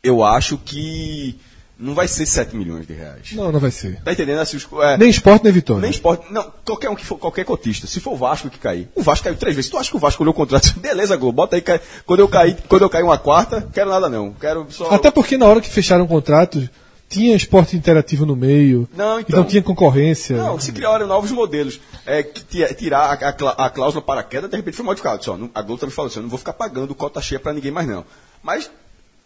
eu 0.02 0.22
acho 0.22 0.58
que 0.58 1.40
não 1.82 1.94
vai 1.94 2.06
ser 2.08 2.24
7 2.26 2.54
milhões 2.56 2.86
de 2.86 2.92
reais. 2.92 3.32
Não, 3.32 3.50
não 3.50 3.58
vai 3.60 3.70
ser. 3.70 4.00
Tá 4.02 4.12
entendendo? 4.12 4.38
Assim, 4.40 4.56
os- 4.56 4.68
é, 4.80 4.96
Nem 4.96 5.10
esporte, 5.10 5.42
nem 5.44 5.52
vitória. 5.52 5.82
nem 5.82 5.90
esporte, 5.90 6.32
não, 6.32 6.50
qualquer 6.64 6.88
um 6.88 6.94
que 6.94 7.04
for, 7.04 7.18
qualquer 7.18 7.44
cotista. 7.44 7.86
Se 7.86 7.98
for 8.00 8.12
o 8.12 8.16
Vasco 8.16 8.48
que 8.48 8.58
cair, 8.58 8.88
o 8.94 9.02
Vasco 9.02 9.24
caiu 9.24 9.36
três 9.36 9.56
vezes. 9.56 9.70
Tu 9.70 9.76
acha 9.76 9.90
que 9.90 9.96
o 9.96 10.00
Vasco 10.00 10.22
olhou 10.22 10.32
o 10.32 10.36
contrato? 10.36 10.72
Beleza, 10.80 11.16
Globo, 11.16 11.36
bota 11.36 11.56
aí. 11.56 11.62
cai- 11.62 11.80
Quando 12.06 12.20
eu 12.20 12.28
cair, 12.28 12.56
quando 12.68 12.82
eu 12.82 12.90
cair 12.90 13.02
uma 13.02 13.18
quarta, 13.18 13.68
quero 13.72 13.90
nada 13.90 14.08
não. 14.08 14.32
Quero 14.32 14.66
só. 14.70 14.90
Até 14.90 15.10
porque 15.10 15.36
na 15.36 15.46
hora 15.46 15.60
que 15.60 15.68
fecharam 15.68 16.04
o 16.04 16.08
contrato, 16.08 16.68
tinha 17.08 17.34
esporte 17.36 17.76
interativo 17.76 18.24
no 18.24 18.34
meio. 18.34 18.88
Não, 18.96 19.18
e 19.18 19.22
então. 19.22 19.40
não 19.40 19.46
tinha 19.46 19.60
concorrência. 19.62 20.36
Não, 20.36 20.58
se 20.58 20.72
criaram 20.72 21.06
novos 21.06 21.30
modelos. 21.30 21.78
É, 22.06 22.22
que 22.22 22.42
ti- 22.42 22.74
tirar 22.74 23.00
a, 23.22 23.28
a 23.28 23.66
a 23.66 23.70
cláusula 23.70 24.00
para 24.02 24.22
queda, 24.22 24.48
de 24.48 24.56
repente 24.56 24.76
foi 24.76 24.84
modificado. 24.86 25.22
Só, 25.22 25.34
a 25.54 25.62
Globo 25.62 25.78
também 25.80 25.94
falou 25.94 26.08
assim: 26.08 26.20
eu 26.20 26.22
não 26.22 26.30
vou 26.30 26.38
ficar 26.38 26.52
pagando 26.54 26.94
cota 26.94 27.20
cheia 27.20 27.38
para 27.38 27.52
ninguém 27.52 27.70
mais 27.70 27.86
não. 27.86 28.04
Mas, 28.42 28.70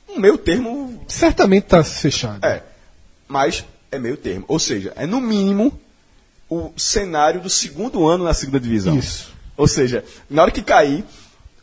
um 0.08 0.18
meio 0.18 0.38
termo 0.38 1.04
Certamente 1.08 1.64
está 1.64 1.82
fechado. 1.84 2.44
É. 2.44 2.62
Mas 3.28 3.64
é 3.90 3.98
meio 3.98 4.16
termo. 4.16 4.44
Ou 4.48 4.58
seja, 4.58 4.92
é 4.96 5.06
no 5.06 5.20
mínimo 5.20 5.78
o 6.48 6.72
cenário 6.76 7.40
do 7.40 7.50
segundo 7.50 8.06
ano 8.06 8.24
na 8.24 8.34
segunda 8.34 8.60
divisão. 8.60 8.96
Isso. 8.96 9.32
Ou 9.56 9.66
seja, 9.66 10.04
na 10.28 10.42
hora 10.42 10.50
que 10.50 10.62
cair, 10.62 11.04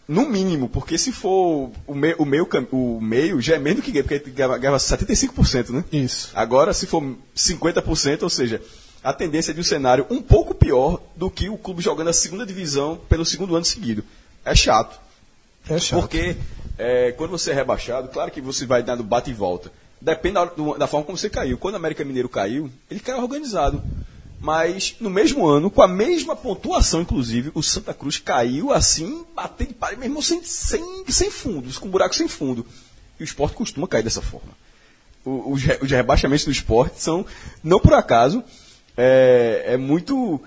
no 0.07 0.27
mínimo, 0.27 0.67
porque 0.67 0.97
se 0.97 1.11
for 1.11 1.71
o 1.87 1.95
meio, 1.95 2.15
o 2.17 2.25
meio, 2.25 2.47
o 2.71 2.99
meio 2.99 3.41
já 3.41 3.55
é 3.55 3.59
menos 3.59 3.79
do 3.79 3.85
que 3.85 3.91
ganha, 3.91 4.03
porque 4.03 4.31
ganha 4.31 4.57
ganhava 4.57 4.77
75%, 4.77 5.69
né? 5.69 5.83
Isso. 5.91 6.31
Agora, 6.33 6.73
se 6.73 6.85
for 6.85 7.01
50%, 7.35 8.23
ou 8.23 8.29
seja, 8.29 8.61
a 9.03 9.13
tendência 9.13 9.51
é 9.51 9.53
de 9.53 9.61
um 9.61 9.63
cenário 9.63 10.05
um 10.09 10.21
pouco 10.21 10.53
pior 10.53 11.01
do 11.15 11.29
que 11.29 11.49
o 11.49 11.57
clube 11.57 11.81
jogando 11.81 12.09
a 12.09 12.13
segunda 12.13 12.45
divisão 12.45 12.99
pelo 13.07 13.25
segundo 13.25 13.55
ano 13.55 13.65
seguido. 13.65 14.03
É 14.43 14.55
chato. 14.55 14.99
É 15.69 15.77
chato. 15.79 16.01
Porque 16.01 16.35
é, 16.77 17.11
quando 17.13 17.31
você 17.31 17.51
é 17.51 17.53
rebaixado, 17.53 18.07
claro 18.09 18.31
que 18.31 18.41
você 18.41 18.65
vai 18.65 18.81
dando 18.83 19.03
bate 19.03 19.29
e 19.31 19.33
volta. 19.33 19.71
Depende 20.01 20.35
da, 20.35 20.45
da 20.45 20.87
forma 20.87 21.05
como 21.05 21.17
você 21.17 21.29
caiu. 21.29 21.57
Quando 21.57 21.75
o 21.75 21.77
América 21.77 22.03
Mineiro 22.03 22.27
caiu, 22.27 22.69
ele 22.91 22.99
caiu 22.99 23.19
organizado. 23.21 23.81
Mas 24.39 24.95
no 24.99 25.09
mesmo 25.09 25.47
ano, 25.47 25.71
com 25.71 25.81
a 25.81 25.87
mesma 25.87 26.35
pontuação, 26.35 27.01
inclusive, 27.01 27.49
o 27.53 27.63
Santa 27.63 27.93
Cruz 27.93 28.17
caiu 28.17 28.73
assim, 28.73 29.25
batendo 29.33 29.69
de 29.69 29.73
parede, 29.75 30.01
mesmo 30.01 30.21
sem, 30.21 30.43
sem, 30.43 31.05
sem 31.07 31.31
fundos, 31.31 31.77
com 31.77 31.87
buraco 31.87 32.13
sem 32.13 32.27
fundo. 32.27 32.65
E 33.17 33.23
o 33.23 33.25
esporte 33.25 33.55
costuma 33.55 33.87
cair 33.87 34.03
dessa 34.03 34.21
forma. 34.21 34.51
O- 35.23 35.53
os, 35.53 35.61
os 35.81 35.89
rebaixamentos 35.89 36.43
do 36.43 36.51
esporte 36.51 37.01
são, 37.01 37.25
não 37.63 37.79
por 37.79 37.93
acaso, 37.93 38.43
é, 38.97 39.63
é 39.67 39.77
muito. 39.77 40.41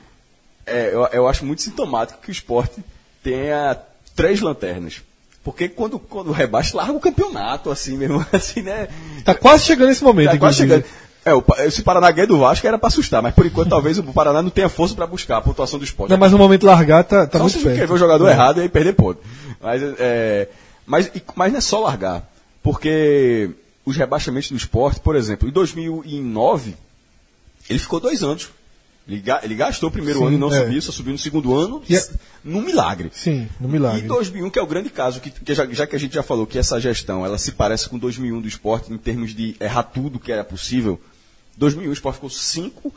é, 0.66 0.88
eu, 0.92 1.06
eu 1.06 1.26
acho 1.26 1.46
muito 1.46 1.62
sintomático 1.62 2.20
que 2.20 2.28
o 2.28 2.32
esporte 2.32 2.84
tenha 3.22 3.80
três 4.14 4.42
lanternas. 4.42 5.00
Porque 5.46 5.68
quando, 5.68 5.96
quando 6.00 6.32
rebaixa, 6.32 6.76
larga 6.76 6.92
o 6.94 6.98
campeonato, 6.98 7.70
assim 7.70 7.96
mesmo, 7.96 8.26
assim, 8.32 8.62
né? 8.62 8.88
Tá 9.24 9.32
quase 9.32 9.62
chegando 9.62 9.92
esse 9.92 10.02
momento, 10.02 10.32
Tá 10.32 10.38
quase 10.38 10.56
chegando. 10.56 10.84
É, 11.24 11.32
o, 11.32 11.44
esse 11.60 11.82
Paraná 11.82 12.10
ganha 12.10 12.26
do 12.26 12.36
Vasco 12.36 12.66
era 12.66 12.76
pra 12.76 12.88
assustar, 12.88 13.22
mas 13.22 13.32
por 13.32 13.46
enquanto 13.46 13.68
talvez 13.68 13.96
o 13.96 14.02
Paraná 14.02 14.42
não 14.42 14.50
tenha 14.50 14.68
força 14.68 14.92
pra 14.96 15.06
buscar 15.06 15.36
a 15.36 15.40
pontuação 15.40 15.78
do 15.78 15.84
esporte. 15.84 16.10
Não, 16.10 16.18
mas 16.18 16.32
no 16.32 16.38
momento 16.38 16.66
largar 16.66 17.04
tá, 17.04 17.28
tá 17.28 17.38
Só 17.38 17.44
muito 17.44 17.58
se 17.58 17.62
perto. 17.62 17.74
escrever 17.74 17.92
o 17.94 17.96
jogador 17.96 18.26
É. 18.26 18.32
errado 18.32 18.58
e 18.58 18.62
aí 18.62 18.68
perder 18.68 18.94
ponto. 18.94 19.20
Mas, 19.62 19.80
é, 20.00 20.48
mas, 20.84 21.12
mas 21.36 21.52
não 21.52 21.58
é 21.58 21.60
só 21.60 21.78
largar. 21.78 22.28
Porque 22.60 23.48
os 23.84 23.96
rebaixamentos 23.96 24.50
do 24.50 24.56
esporte, 24.56 24.98
por 24.98 25.14
exemplo, 25.14 25.48
em 25.48 25.52
2009, 25.52 26.74
ele 27.70 27.78
ficou 27.78 28.00
dois 28.00 28.24
anos. 28.24 28.48
Ele, 29.08 29.22
ele 29.44 29.54
gastou 29.54 29.88
o 29.88 29.92
primeiro 29.92 30.18
Sim, 30.18 30.26
ano 30.26 30.34
e 30.34 30.38
não 30.38 30.52
é. 30.52 30.60
subiu, 30.64 30.82
só 30.82 30.90
subiu 30.90 31.12
no 31.12 31.18
segundo 31.18 31.54
ano, 31.56 31.80
E 31.88 31.94
é- 31.96 32.08
num 32.42 32.60
milagre. 32.60 33.10
Sim, 33.14 33.48
no 33.60 33.68
milagre. 33.68 34.04
E 34.04 34.08
2001, 34.08 34.50
que 34.50 34.58
é 34.58 34.62
o 34.62 34.66
grande 34.66 34.90
caso, 34.90 35.20
que, 35.20 35.30
que 35.30 35.54
já, 35.54 35.64
já 35.66 35.86
que 35.86 35.94
a 35.94 35.98
gente 35.98 36.14
já 36.14 36.22
falou 36.24 36.44
que 36.46 36.58
essa 36.58 36.80
gestão 36.80 37.24
ela 37.24 37.38
se 37.38 37.52
parece 37.52 37.88
com 37.88 37.98
2001 37.98 38.40
do 38.40 38.48
esporte 38.48 38.92
em 38.92 38.98
termos 38.98 39.32
de 39.34 39.54
errar 39.60 39.84
tudo 39.84 40.18
que 40.18 40.32
era 40.32 40.42
possível. 40.42 41.00
2001 41.56 41.90
o 41.90 41.92
esporte 41.92 42.16
ficou 42.16 42.30
cinco. 42.30 42.92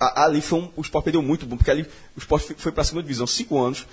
a- 0.00 0.24
ali 0.24 0.40
foi 0.40 0.58
um, 0.58 0.68
o 0.76 0.80
esporte 0.82 1.04
perdeu 1.04 1.22
muito 1.22 1.46
bom, 1.46 1.56
porque 1.56 1.70
ali 1.70 1.82
o 2.16 2.18
esporte 2.18 2.54
foi 2.58 2.72
para 2.72 2.82
a 2.82 2.84
segunda 2.84 3.02
divisão 3.04 3.26
cinco 3.26 3.62
anos. 3.62 3.86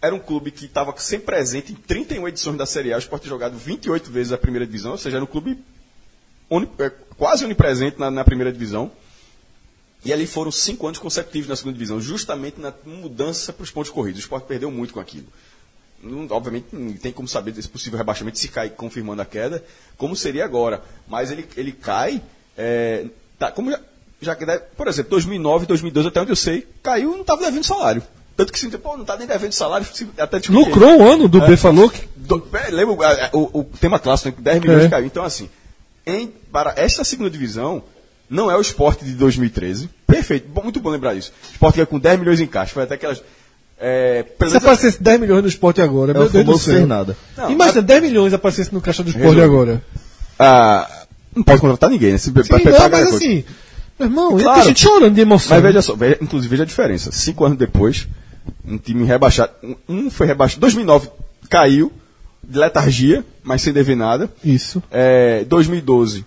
Era 0.00 0.14
um 0.14 0.18
clube 0.18 0.50
que 0.50 0.64
estava 0.64 0.94
sempre 0.96 1.26
presente 1.26 1.72
em 1.72 1.76
31 1.76 2.26
edições 2.28 2.56
da 2.58 2.66
Série 2.66 2.92
A. 2.92 2.96
O 2.96 2.98
esporte 2.98 3.28
jogado 3.28 3.56
28 3.56 4.10
vezes 4.10 4.32
a 4.32 4.38
primeira 4.38 4.66
divisão, 4.66 4.92
ou 4.92 4.98
seja, 4.98 5.16
era 5.16 5.24
um 5.24 5.28
clube 5.28 5.58
é, 6.78 6.90
quase 7.16 7.44
onipresente 7.44 7.98
na, 7.98 8.10
na 8.10 8.24
primeira 8.24 8.52
divisão. 8.52 8.90
E 10.04 10.12
ali 10.12 10.26
foram 10.26 10.50
cinco 10.52 10.86
anos 10.86 10.98
consecutivos 10.98 11.48
na 11.48 11.56
segunda 11.56 11.74
divisão, 11.74 12.00
justamente 12.00 12.60
na 12.60 12.72
mudança 12.84 13.52
para 13.52 13.62
os 13.64 13.70
pontos 13.70 13.90
corridos. 13.90 14.20
O 14.20 14.24
esporte 14.24 14.44
perdeu 14.46 14.70
muito 14.70 14.92
com 14.92 15.00
aquilo. 15.00 15.26
Não- 16.02 16.26
obviamente, 16.30 16.66
não 16.72 16.92
tem 16.94 17.10
como 17.12 17.26
saber 17.26 17.52
desse 17.52 17.68
possível 17.68 17.96
rebaixamento 17.96 18.38
se 18.38 18.48
cai 18.48 18.68
confirmando 18.68 19.22
a 19.22 19.24
queda, 19.24 19.64
como 19.96 20.14
seria 20.14 20.44
agora. 20.44 20.82
Mas 21.08 21.30
ele, 21.30 21.46
ele 21.56 21.72
cai. 21.72 22.20
é, 22.56 23.06
tá, 23.38 23.50
como 23.50 23.70
já, 23.70 23.80
já 24.20 24.36
que, 24.36 24.44
né, 24.44 24.58
por 24.58 24.86
exemplo, 24.88 25.10
2009, 25.10 25.66
2012, 25.66 26.08
até 26.08 26.20
onde 26.20 26.30
eu 26.32 26.36
sei, 26.36 26.66
caiu 26.82 27.10
e 27.12 27.14
não 27.14 27.22
estava 27.22 27.42
devendo 27.42 27.64
salário. 27.64 28.02
Tanto 28.36 28.52
que 28.52 28.58
se 28.58 28.68
pô, 28.78 28.94
não 28.94 29.02
está 29.02 29.16
nem 29.16 29.26
devendo 29.26 29.52
salário, 29.52 29.86
até 30.18 30.38
discutir. 30.38 30.58
Lucrou 30.58 30.90
um 30.98 31.08
ano, 31.10 31.24
o 31.24 31.28
Dubê 31.28 31.56
falou 31.56 31.88
que. 31.88 32.06
Do, 32.16 32.46
é, 32.52 32.70
lembra 32.70 33.30
o- 33.32 33.38
o, 33.38 33.60
o 33.60 33.64
tema 33.64 33.98
clássico, 33.98 34.36
né, 34.38 34.42
10 34.52 34.60
milhões 34.60 34.84
É. 34.84 34.88
caiu. 34.88 35.06
Então, 35.06 35.24
assim, 35.24 35.48
em, 36.06 36.26
para 36.52 36.74
esta 36.76 37.02
segunda 37.04 37.30
divisão, 37.30 37.82
não 38.28 38.50
é 38.50 38.56
o 38.56 38.60
esporte 38.60 39.04
de 39.04 39.12
2013. 39.12 39.88
Perfeito, 40.06 40.48
bom, 40.48 40.62
muito 40.62 40.80
bom 40.80 40.90
lembrar 40.90 41.14
isso. 41.14 41.32
O 41.50 41.52
esporte 41.52 41.76
veio 41.76 41.86
com 41.86 41.98
10 41.98 42.18
milhões 42.20 42.40
em 42.40 42.46
caixa, 42.46 42.72
foi 42.74 42.82
até 42.84 42.94
aquelas. 42.94 43.22
É, 43.78 44.22
pelo 44.22 44.50
Se 44.50 44.56
aparecesse 44.56 45.02
10 45.02 45.20
milhões 45.20 45.42
no 45.42 45.48
esporte 45.48 45.80
agora, 45.82 46.12
É 46.12 46.14
meu 46.14 46.28
Deus 46.28 46.44
do 46.44 46.58
céu. 46.58 46.86
nada. 46.86 47.16
Não, 47.36 47.50
Imagina, 47.50 47.82
10 47.82 48.02
milhões 48.02 48.32
aparecesse 48.32 48.72
no 48.72 48.80
caixa 48.80 49.02
do 49.02 49.08
esporte 49.10 49.34
Resolve. 49.34 49.42
agora. 49.42 49.82
ah, 50.38 51.06
não 51.34 51.42
pode 51.42 51.60
contratar 51.60 51.90
ninguém, 51.90 52.12
né? 52.12 52.18
Se, 52.18 52.26
Sim, 52.26 52.32
pra- 52.32 52.44
não, 52.58 52.88
mas 52.90 53.14
assim, 53.14 53.44
meu 53.98 54.08
irmão, 54.08 54.38
Claro. 54.38 54.60
a 54.60 54.64
gente 54.64 54.80
chorando 54.80 55.14
de 55.14 55.20
emoção. 55.20 55.56
Mas 55.56 55.62
veja 55.62 55.82
só, 55.82 55.94
veja- 55.96 56.18
inclusive 56.20 56.50
veja 56.50 56.62
a 56.62 56.66
diferença. 56.66 57.10
Cinco 57.12 57.44
anos 57.44 57.58
depois, 57.58 58.06
um 58.66 58.78
time 58.78 59.04
rebaixado. 59.04 59.52
Um, 59.62 59.76
um 59.88 60.10
foi 60.10 60.26
rebaixado. 60.26 60.60
2009 60.60 61.08
caiu, 61.50 61.92
de 62.42 62.58
letargia, 62.58 63.24
mas 63.42 63.60
sem 63.62 63.72
dever 63.72 63.96
nada. 63.96 64.30
Isso. 64.44 64.82
É, 64.90 65.44
2012, 65.44 66.24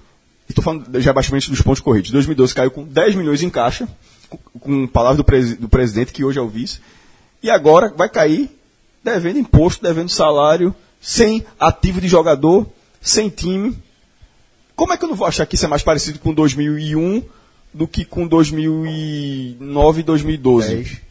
estou 0.49 0.63
falando 0.63 0.89
de 0.89 0.99
rebaixamento 0.99 1.49
dos 1.49 1.61
pontos 1.61 1.81
corridos. 1.81 2.11
2012 2.11 2.53
caiu 2.53 2.71
com 2.71 2.83
10 2.83 3.15
milhões 3.15 3.41
em 3.41 3.49
caixa, 3.49 3.87
com, 4.29 4.37
com 4.59 4.87
palavras 4.87 5.17
do, 5.17 5.55
do 5.61 5.69
presidente, 5.69 6.13
que 6.13 6.23
hoje 6.23 6.39
é 6.39 6.41
o 6.41 6.47
vice. 6.47 6.79
E 7.41 7.49
agora 7.49 7.93
vai 7.95 8.09
cair 8.09 8.49
devendo 9.03 9.39
imposto, 9.39 9.83
devendo 9.83 10.09
salário, 10.09 10.75
sem 11.01 11.45
ativo 11.59 12.01
de 12.01 12.07
jogador, 12.07 12.67
sem 13.01 13.29
time. 13.29 13.77
Como 14.75 14.93
é 14.93 14.97
que 14.97 15.05
eu 15.05 15.09
não 15.09 15.15
vou 15.15 15.27
achar 15.27 15.45
que 15.45 15.55
isso 15.55 15.65
é 15.65 15.67
mais 15.67 15.83
parecido 15.83 16.19
com 16.19 16.33
2001 16.33 17.23
do 17.73 17.87
que 17.87 18.05
com 18.05 18.27
2009 18.27 19.99
e 19.99 20.03
2012? 20.03 20.75
10. 20.75 21.06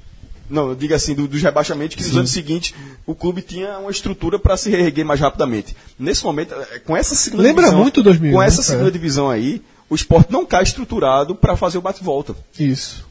Não, 0.49 0.69
eu 0.69 0.75
digo 0.75 0.95
assim, 0.95 1.15
do- 1.15 1.27
dos 1.27 1.43
rebaixamentos, 1.43 1.97
que 1.97 2.03
nos 2.05 2.17
anos 2.17 2.31
seguintes 2.31 2.73
o 3.07 3.15
clube 3.15 3.43
tinha 3.43 3.79
uma 3.79 3.91
estrutura 3.91 4.39
para 4.39 4.57
se 4.57 4.71
reerguer 4.71 5.05
mais 5.05 5.19
rapidamente. 5.21 5.77
Nesse 5.99 6.25
momento, 6.25 6.55
eh, 6.55 6.79
com 6.85 6.97
essa 6.97 7.15
segunda 7.15 7.43
Lembra 7.43 7.63
divisão. 7.65 7.83
muito 7.83 8.03
2000, 8.03 8.33
Com 8.33 8.43
essa 8.43 8.59
né? 8.59 8.63
segunda 8.63 8.89
É. 8.89 8.93
divisão 8.93 9.29
aí, 9.29 9.61
o 9.91 9.95
esporte 9.95 10.33
não 10.33 10.47
cai 10.47 10.63
estruturado 10.63 11.35
para 11.35 11.57
fazer 11.57 11.79
o 11.79 11.83
bate-volta. 11.83 12.35
Isso. 12.59 13.05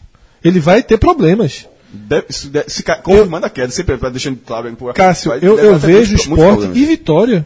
Ele 0.44 0.60
vai 0.60 0.82
ter 0.84 0.98
problemas. 0.98 1.66
Deve- 1.92 2.26
se, 2.30 2.52
se 2.68 2.84
ca- 2.84 2.98
confirmando 2.98 3.46
a 3.46 3.50
queda, 3.50 3.72
sempre 3.72 3.96
deixando 4.12 4.38
claro. 4.46 4.76
Cássio, 4.94 5.30
vai- 5.32 5.40
eu, 5.42 5.58
eu 5.58 5.78
vejo 5.80 6.16
esporte 6.16 6.78
e 6.78 6.86
Vitória. 6.86 7.46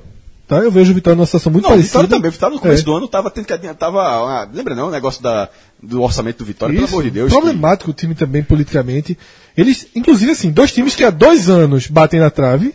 Tá? 0.50 0.58
Eu 0.58 0.72
vejo 0.72 0.96
Vitória 0.96 1.16
numa 1.16 1.28
situação 1.28 1.52
muito 1.52 1.62
Não, 1.66 1.70
o 1.70 1.74
parecida. 1.74 1.90
Vitória 2.00 2.10
também. 2.10 2.32
Vitória 2.32 2.56
no 2.56 2.60
começo 2.60 2.82
É. 2.82 2.86
do 2.86 2.96
ano 2.98 3.08
tava 3.08 3.30
tendo 3.30 3.46
que 3.46 3.54
adiantar. 3.54 3.92
Tava, 3.92 4.50
lembra 4.52 4.74
não 4.74 4.88
o 4.88 4.92
negócio 4.92 5.22
da, 5.22 5.48
do 5.82 6.02
orçamento 6.02 6.40
do 6.40 6.46
Vitória? 6.46 6.74
Pelo 6.74 6.86
Isso, 6.86 6.96
amor 6.96 7.04
de 7.04 7.12
Deus. 7.12 7.32
Problemático 7.32 7.92
o 7.92 7.94
time 7.94 8.16
também 8.16 8.42
politicamente. 8.42 9.16
Eles, 9.56 9.86
inclusive, 9.96 10.32
assim, 10.32 10.50
dois 10.50 10.72
times 10.74 10.96
que 10.96 11.04
há 11.04 11.12
dois 11.12 11.52
anos 11.52 11.86
batem 11.86 12.20
na 12.20 12.32
trave, 12.32 12.74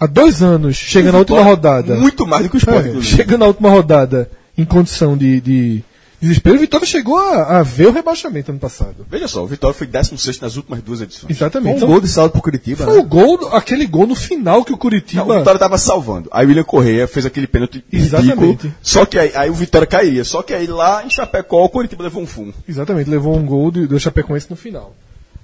há 0.00 0.06
dois 0.06 0.42
anos 0.42 0.74
chega 0.74 1.12
na 1.12 1.18
última 1.18 1.42
rodada. 1.42 1.94
Muito 1.94 2.26
mais 2.26 2.42
do 2.42 2.50
que 2.50 2.56
o 2.56 2.58
esporte. 2.58 2.88
É, 2.88 3.00
chega 3.02 3.38
na 3.38 3.46
última 3.46 3.70
rodada 3.70 4.28
em 4.58 4.64
condição 4.64 5.16
de, 5.16 5.40
de 5.40 5.84
desespero. 6.20 6.56
O 6.56 6.60
Vitória 6.60 6.86
chegou 6.86 7.16
a, 7.18 7.58
a 7.58 7.62
ver 7.62 7.86
o 7.88 7.92
rebaixamento 7.92 8.50
ano 8.50 8.60
passado. 8.60 9.06
Veja 9.10 9.26
só, 9.26 9.42
o 9.42 9.46
Vitória 9.46 9.74
foi 9.74 9.86
16 9.86 10.40
nas 10.40 10.56
últimas 10.56 10.82
duas 10.82 11.00
edições. 11.00 11.30
Exatamente. 11.30 11.74
Um 11.74 11.76
Então, 11.76 11.88
gol 11.88 12.00
de 12.00 12.08
saldo 12.08 12.32
pro 12.32 12.42
Curitiba. 12.42 12.84
foi 12.84 12.94
né? 12.94 13.00
o 13.00 13.04
gol, 13.04 13.48
aquele 13.52 13.86
gol 13.86 14.06
no 14.06 14.14
final 14.14 14.64
que 14.64 14.72
o 14.72 14.76
Curitiba. 14.78 15.24
Não, 15.24 15.36
o 15.36 15.38
Vitória 15.38 15.58
tava 15.58 15.78
salvando. 15.78 16.28
Aí 16.32 16.44
o 16.44 16.48
William 16.48 16.64
Correia 16.64 17.08
fez 17.08 17.24
aquele 17.26 17.46
pênalti. 17.46 17.84
Exatamente. 17.92 18.72
Só 18.82 19.06
que 19.06 19.18
aí, 19.18 19.32
aí 19.34 19.50
o 19.50 19.54
Vitória 19.54 19.86
cairia. 19.86 20.24
Só 20.24 20.42
que 20.42 20.52
aí 20.52 20.66
lá 20.66 21.04
em 21.04 21.10
Chapecó 21.10 21.64
o 21.64 21.68
Curitiba 21.68 22.02
levou 22.02 22.22
um 22.22 22.26
fumo. 22.26 22.52
Exatamente, 22.68 23.08
levou 23.08 23.36
um 23.36 23.44
gol 23.44 23.70
do, 23.70 23.86
do 23.86 23.98
Chapecoense 23.98 24.46
no 24.50 24.56
final. 24.56 24.94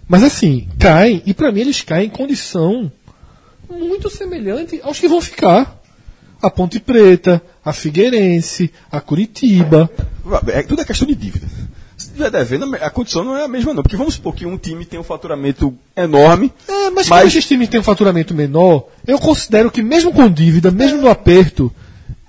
Mas 0.09 0.23
assim, 0.23 0.69
caem, 0.79 1.23
e 1.27 1.35
pra 1.35 1.51
mim 1.51 1.63
eles 1.63 1.81
caem 1.81 2.07
em 2.07 2.11
condição 2.11 2.91
muito 3.69 4.09
semelhante 4.09 4.81
aos 4.83 5.01
que 5.01 5.09
vão 5.09 5.21
ficar. 5.21 5.81
A 6.43 6.51
Ponte 6.51 6.79
Preta, 6.79 7.43
a 7.65 7.73
Figueirense, 7.73 8.71
a 8.91 9.01
Curitiba. 9.01 9.91
É, 10.49 10.63
tudo 10.63 10.83
é 10.83 10.85
questão 10.85 11.07
de 11.09 11.15
dívida. 11.15 11.47
Se 11.97 12.11
tiver 12.11 12.31
devendo, 12.31 12.75
a 12.77 12.91
condição 12.91 13.25
não 13.25 13.37
é 13.37 13.45
a 13.45 13.49
mesma 13.49 13.73
não. 13.73 13.83
Porque 13.83 13.97
vamos 13.97 14.15
supor 14.15 14.35
que 14.35 14.45
um 14.45 14.59
time 14.59 14.85
tem 14.85 15.01
um 15.01 15.03
faturamento 15.03 15.75
enorme. 15.97 16.53
É, 16.69 16.91
mas, 16.91 17.09
Mas- 17.09 17.29
esses 17.29 17.47
times 17.47 17.69
têm 17.69 17.81
um 17.81 17.83
faturamento 17.85 18.35
menor, 18.35 18.87
eu 19.07 19.19
considero 19.19 19.71
que 19.71 19.83
mesmo 19.83 20.13
com 20.13 20.29
dívida, 20.29 20.71
mesmo 20.71 21.01
no 21.01 21.09
aperto, 21.09 21.73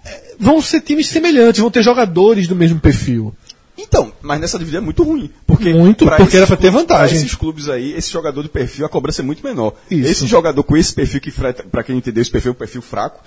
é, 0.05 0.35
vão 0.39 0.61
ser 0.61 0.81
times 0.81 1.07
semelhantes, 1.09 1.59
vão 1.59 1.69
ter 1.69 1.83
jogadores 1.83 2.47
do 2.47 2.55
mesmo 2.55 2.79
perfil. 2.79 3.35
Então, 3.77 4.11
mas 4.23 4.39
nessa 4.39 4.57
dívida 4.57 4.77
é 4.77 4.81
muito 4.81 5.03
ruim. 5.03 5.29
Porque 5.45 5.71
Muito, 5.71 6.05
porque 6.07 6.37
era 6.37 6.47
pra 6.47 6.57
ter 6.57 6.71
vantagem. 6.71 7.09
pra 7.09 7.25
esses 7.25 7.35
clubes 7.35 7.69
aí, 7.69 7.93
esse 7.93 8.11
jogador 8.11 8.41
de 8.41 8.49
perfil, 8.49 8.85
a 8.85 8.89
cobrança 8.89 9.21
é 9.21 9.25
muito 9.25 9.43
menor. 9.43 9.73
Isso. 9.91 10.09
Esse 10.09 10.27
jogador 10.27 10.63
com 10.63 10.75
esse 10.77 10.93
perfil 10.93 11.21
que 11.21 11.31
pra 11.69 11.83
quem 11.83 11.97
entendeu 11.97 12.21
esse 12.21 12.31
perfil, 12.31 12.53
o 12.53 12.55
perfil 12.55 12.81
fraco. 12.81 13.21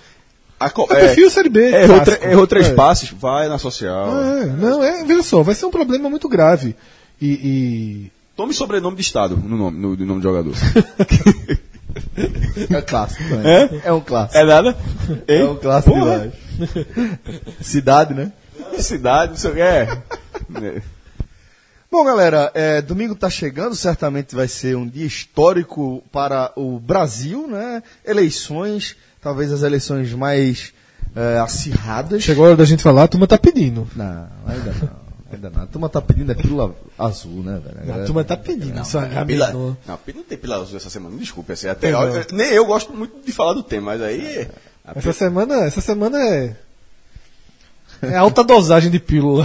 A 0.60 0.68
co- 0.70 0.86
É 0.90 1.06
perfil 1.06 1.30
Série 1.30 1.48
B, 1.48 1.70
Errou, 1.74 2.00
tre- 2.02 2.18
errou 2.30 2.46
três 2.46 2.68
É. 2.68 2.74
passes, 2.74 3.08
vai 3.10 3.48
na 3.48 3.56
social. 3.58 4.10
É, 4.20 4.44
não, 4.46 4.84
é, 4.84 5.02
veja 5.04 5.22
só, 5.22 5.42
vai 5.42 5.54
ser 5.54 5.64
um 5.64 5.70
problema 5.70 6.10
muito 6.10 6.28
grave. 6.28 6.76
E, 7.20 7.26
e- 8.06 8.12
Tome 8.36 8.52
sobrenome 8.54 8.94
de 8.96 9.02
Estado 9.02 9.36
no 9.36 9.56
nome, 9.56 9.78
no, 9.78 9.96
no 9.96 10.06
nome 10.06 10.20
do 10.20 10.22
jogador. 10.22 10.54
É 12.70 12.80
clássico. 12.82 13.22
né? 13.34 13.80
É? 13.84 13.92
um 13.92 14.00
clássico. 14.00 14.38
é 14.38 14.44
nada? 14.44 14.76
É 15.26 15.44
um 15.44 15.56
clássico 15.56 15.94
Porra. 15.94 16.32
Cidade, 17.60 18.14
né? 18.14 18.32
Cidade, 18.78 19.32
não 19.32 19.38
sei 19.38 19.50
o 19.50 19.54
que. 19.54 19.60
É. 19.60 19.88
É. 20.62 20.82
Bom, 21.90 22.04
galera, 22.04 22.50
é, 22.54 22.80
domingo 22.80 23.14
está 23.14 23.28
chegando, 23.28 23.74
certamente 23.74 24.34
vai 24.36 24.46
ser 24.46 24.76
um 24.76 24.86
dia 24.86 25.04
histórico 25.06 26.02
para 26.12 26.52
o 26.54 26.78
Brasil, 26.78 27.48
né? 27.48 27.82
Eleições, 28.04 28.96
talvez 29.20 29.52
as 29.52 29.62
eleições 29.62 30.12
mais 30.12 30.72
é, 31.14 31.38
acirradas. 31.38 32.22
chegou 32.22 32.44
a 32.44 32.48
hora 32.48 32.56
da 32.56 32.64
gente 32.64 32.82
falar, 32.82 33.04
a 33.04 33.08
turma 33.08 33.26
tá 33.26 33.38
pedindo. 33.38 33.86
Não, 33.96 34.26
ainda 34.46 34.74
não. 34.80 35.00
Ainda 35.32 35.50
não. 35.50 35.62
A 35.62 35.66
turma 35.66 35.88
tá 35.88 36.00
pedindo 36.02 36.32
é 36.32 36.34
pílula 36.34 36.74
azul, 36.98 37.42
né, 37.44 37.60
velho? 37.64 37.78
A 37.80 37.84
galera- 37.86 38.06
turma 38.06 38.24
tá 38.24 38.36
pedindo. 38.36 38.80
Isso 38.82 38.98
é 38.98 39.24
Pila, 39.24 39.52
não, 39.52 39.76
não 39.86 40.22
tem 40.28 40.36
pila 40.38 40.56
azul 40.60 40.76
essa 40.76 40.90
semana, 40.90 41.14
me 41.14 41.20
desculpe. 41.20 41.52
Assim, 41.52 41.68
até, 41.68 41.92
Não. 41.92 42.02
eu- 42.02 42.24
nem 42.32 42.48
eu 42.52 42.64
gosto 42.66 42.92
muito 42.92 43.24
de 43.24 43.30
falar 43.32 43.52
do 43.52 43.62
tema, 43.62 43.92
mas 43.92 44.02
aí. 44.02 44.48
a 44.84 44.98
Essa 44.98 45.12
semana, 45.12 45.54
essa 45.64 45.80
semana 45.80 46.18
é. 46.18 46.56
É 48.02 48.16
alta 48.16 48.42
dosagem 48.42 48.90
de 48.90 48.98
pílula. 48.98 49.44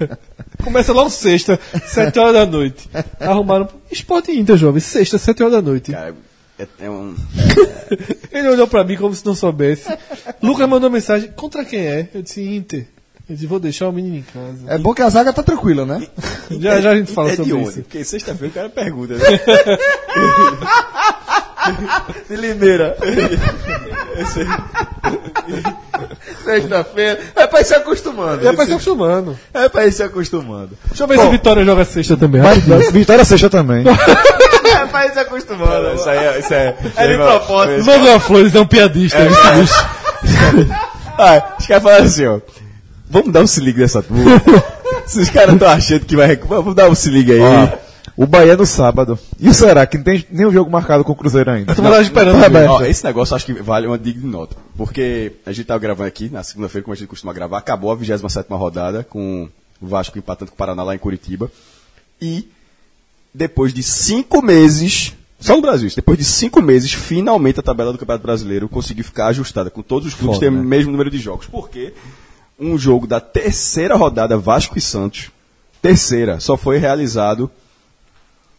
Começa 0.62 0.92
logo 0.92 1.08
sexta, 1.10 1.58
sete 1.86 2.18
horas 2.18 2.34
da 2.34 2.46
noite. 2.46 2.88
Arrumaram. 3.18 3.68
Esporte 3.90 4.32
Inter, 4.32 4.56
jovem. 4.56 4.80
Sexta, 4.80 5.16
sete 5.18 5.42
horas 5.42 5.54
da 5.54 5.62
noite. 5.62 5.92
Cara, 5.92 6.14
é, 6.58 6.66
é 6.80 6.90
um. 6.90 7.14
Ele 8.32 8.48
olhou 8.48 8.66
pra 8.66 8.82
mim 8.84 8.96
como 8.96 9.14
se 9.14 9.24
não 9.26 9.34
soubesse. 9.34 9.86
Lucas 10.42 10.68
mandou 10.68 10.90
mensagem: 10.90 11.30
contra 11.36 11.64
quem 11.64 11.80
é? 11.80 12.08
Eu 12.14 12.22
disse 12.22 12.42
Inter. 12.42 12.86
Eu 13.28 13.34
disse: 13.34 13.46
vou 13.46 13.58
deixar 13.58 13.88
o 13.88 13.92
menino 13.92 14.16
em 14.16 14.22
casa. 14.22 14.64
É 14.68 14.78
bom 14.78 14.94
que 14.94 15.02
a 15.02 15.08
zaga 15.10 15.32
tá 15.32 15.42
tranquila, 15.42 15.84
né? 15.84 16.06
Já 16.58 16.80
já 16.80 16.90
a 16.90 16.96
gente 16.96 17.12
fala 17.12 17.28
é 17.28 17.30
de 17.32 17.36
sobre 17.38 17.52
onde? 17.54 17.68
isso. 17.68 17.82
Porque 17.82 18.04
sexta-feira 18.04 18.50
o 18.50 18.54
cara 18.54 18.68
pergunta, 18.70 19.14
né? 19.14 19.20
De 22.28 22.36
Limeira. 22.36 22.96
Sexta-feira. 26.44 27.20
É 27.34 27.46
pra 27.46 27.60
ir 27.60 27.64
se 27.64 27.74
acostumando. 27.74 28.46
É 28.48 28.52
pra 28.52 28.64
se 28.64 28.72
acostumando. 28.72 29.38
É 29.52 29.68
pra 29.68 29.86
ir 29.86 29.92
se 29.92 30.02
acostumando. 30.02 30.70
Deixa 30.86 31.02
eu 31.02 31.08
ver 31.08 31.18
se 31.18 31.28
Vitória 31.28 31.64
joga 31.64 31.84
sexta 31.84 32.16
também. 32.16 32.40
Vitória 32.92 33.24
sexta 33.24 33.50
também. 33.50 33.84
É 34.96 35.06
ir 35.06 35.12
se 35.12 35.18
acostumando. 35.18 35.94
Isso 35.94 36.08
aí 36.08 36.18
é. 36.18 36.38
Isso 36.38 36.54
é, 36.54 36.76
É 36.96 37.06
de 37.08 37.16
propósito. 37.16 37.86
Logan 37.86 38.18
Flores 38.18 38.54
é 38.54 38.60
um 38.60 38.66
piadista. 38.66 39.18
esse 39.18 39.60
bicho. 39.60 40.76
Ah, 41.18 41.54
os 41.58 41.66
caras 41.66 41.82
falaram 41.82 42.04
assim, 42.04 42.26
ó. 42.26 42.40
Vamos 43.08 43.32
dar 43.32 43.40
um 43.42 43.46
se 43.46 43.60
liga 43.60 43.80
nessa 43.80 44.02
turma. 44.02 44.42
Se 45.06 45.20
os 45.20 45.30
caras 45.30 45.54
estão 45.54 45.68
achando 45.68 46.04
que 46.04 46.16
vai 46.16 46.26
recuperar, 46.26 46.62
vamos 46.62 46.74
dar 46.74 46.90
um 46.90 46.94
se 46.94 47.08
liga 47.08 47.32
aí. 47.32 47.40
Ó, 47.40 47.68
o 48.16 48.26
Bahia 48.26 48.56
no 48.56 48.66
sábado. 48.66 49.18
E 49.38 49.48
o 49.48 49.54
Ceará, 49.54 49.86
que 49.86 49.96
não 49.96 50.04
tem 50.04 50.26
nenhum 50.30 50.50
jogo 50.50 50.70
marcado 50.70 51.04
com 51.04 51.12
o 51.12 51.16
Cruzeiro 51.16 51.50
ainda. 51.50 51.72
Eu 51.72 51.76
tava 51.76 52.00
esperando. 52.00 52.40
Tá 52.40 52.48
ver. 52.48 52.60
bem. 52.60 52.68
Ó, 52.68 52.82
esse 52.82 53.04
negócio 53.04 53.32
eu 53.32 53.36
acho 53.36 53.46
que 53.46 53.52
vale 53.54 53.86
uma 53.86 53.98
digna 53.98 54.26
nota. 54.26 54.56
Porque 54.76 55.32
a 55.44 55.52
gente 55.52 55.66
tava 55.66 55.78
gravando 55.78 56.08
aqui, 56.08 56.28
na 56.28 56.42
segunda-feira, 56.42 56.82
como 56.84 56.94
a 56.94 56.96
gente 56.96 57.08
costuma 57.08 57.32
gravar, 57.32 57.58
acabou 57.58 57.92
a 57.92 57.94
27 57.94 58.46
rodada, 58.50 59.04
com 59.04 59.48
o 59.80 59.86
Vasco 59.86 60.18
empatando 60.18 60.50
com 60.50 60.54
o 60.54 60.58
Paraná 60.58 60.82
lá 60.82 60.94
em 60.94 60.98
Curitiba. 60.98 61.50
E 62.20 62.48
depois 63.36 63.72
de 63.74 63.82
cinco 63.82 64.40
meses, 64.42 65.12
só 65.38 65.54
no 65.56 65.62
Brasil, 65.62 65.90
depois 65.94 66.16
de 66.18 66.24
cinco 66.24 66.62
meses, 66.62 66.92
finalmente 66.92 67.60
a 67.60 67.62
tabela 67.62 67.92
do 67.92 67.98
Campeonato 67.98 68.22
Brasileiro 68.26 68.68
conseguiu 68.68 69.04
ficar 69.04 69.26
ajustada, 69.26 69.68
com 69.70 69.82
todos 69.82 70.08
os 70.08 70.14
clubes 70.14 70.38
tendo 70.38 70.54
né? 70.56 70.60
o 70.62 70.64
mesmo 70.64 70.90
número 70.90 71.10
de 71.10 71.18
jogos. 71.18 71.46
Porque 71.46 71.92
um 72.58 72.78
jogo 72.78 73.06
da 73.06 73.20
terceira 73.20 73.94
rodada, 73.94 74.38
Vasco 74.38 74.78
e 74.78 74.80
Santos, 74.80 75.30
terceira, 75.82 76.40
só 76.40 76.56
foi 76.56 76.78
realizado 76.78 77.50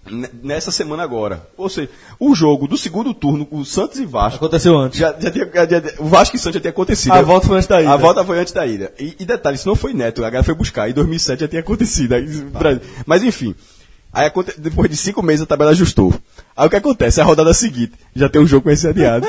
ne- 0.09 0.29
nessa 0.43 0.71
semana 0.71 1.01
agora. 1.03 1.47
Ou 1.57 1.67
seja, 1.69 1.89
o 2.19 2.35
jogo 2.35 2.67
do 2.67 2.77
segundo 2.77 3.13
turno, 3.13 3.47
o 3.49 3.65
Santos 3.65 3.97
e 3.99 4.05
Vasco. 4.05 4.37
Aconteceu 4.37 4.77
antes. 4.77 4.99
Já, 4.99 5.15
já 5.19 5.31
tinha- 5.31 5.45
já- 5.45 5.81
o 5.99 6.05
Vasco 6.05 6.35
e 6.35 6.39
Santos 6.39 6.53
já 6.55 6.61
tinha 6.61 6.71
acontecido. 6.71 7.11
A 7.13 7.21
volta 7.23 7.47
foi 7.47 7.57
antes 7.57 7.67
da 7.67 7.81
ida. 7.81 7.91
A 7.91 7.97
volta 7.97 8.23
foi 8.23 8.39
antes 8.39 8.53
da 8.53 8.65
ida. 8.67 8.93
E, 8.99 9.15
e 9.19 9.25
detalhe, 9.25 9.55
isso 9.55 9.67
não 9.67 9.75
foi 9.75 9.93
neto, 9.93 10.19
a 10.23 10.29
galera 10.29 10.43
foi 10.43 10.53
buscar. 10.55 10.87
Em 10.89 10.93
2007 10.93 11.39
já 11.41 11.47
tinha 11.47 11.61
acontecido. 11.61 12.13
Aí, 12.13 12.21
Brasil- 12.27 12.81
Mas 13.05 13.23
enfim. 13.23 13.55
Aí, 14.17 14.31
depois 14.57 14.89
de 14.89 14.97
cinco 14.97 15.21
meses 15.21 15.43
a 15.43 15.45
tabela 15.45 15.71
ajustou. 15.71 16.11
Aí 16.55 16.65
o 16.65 16.69
que 16.69 16.75
acontece? 16.75 17.21
A 17.21 17.23
rodada 17.23 17.53
seguinte 17.53 17.93
já 18.15 18.27
tem 18.27 18.41
um 18.41 18.47
jogo 18.47 18.63
com 18.63 18.71
esse 18.71 18.87
adiado. 18.87 19.27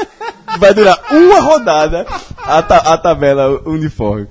Vai 0.58 0.72
durar 0.72 0.98
uma 1.12 1.40
rodada 1.40 2.06
a, 2.38 2.62
ta- 2.62 2.78
a 2.94 2.96
tabela 2.96 3.60
uniforme. 3.68 4.26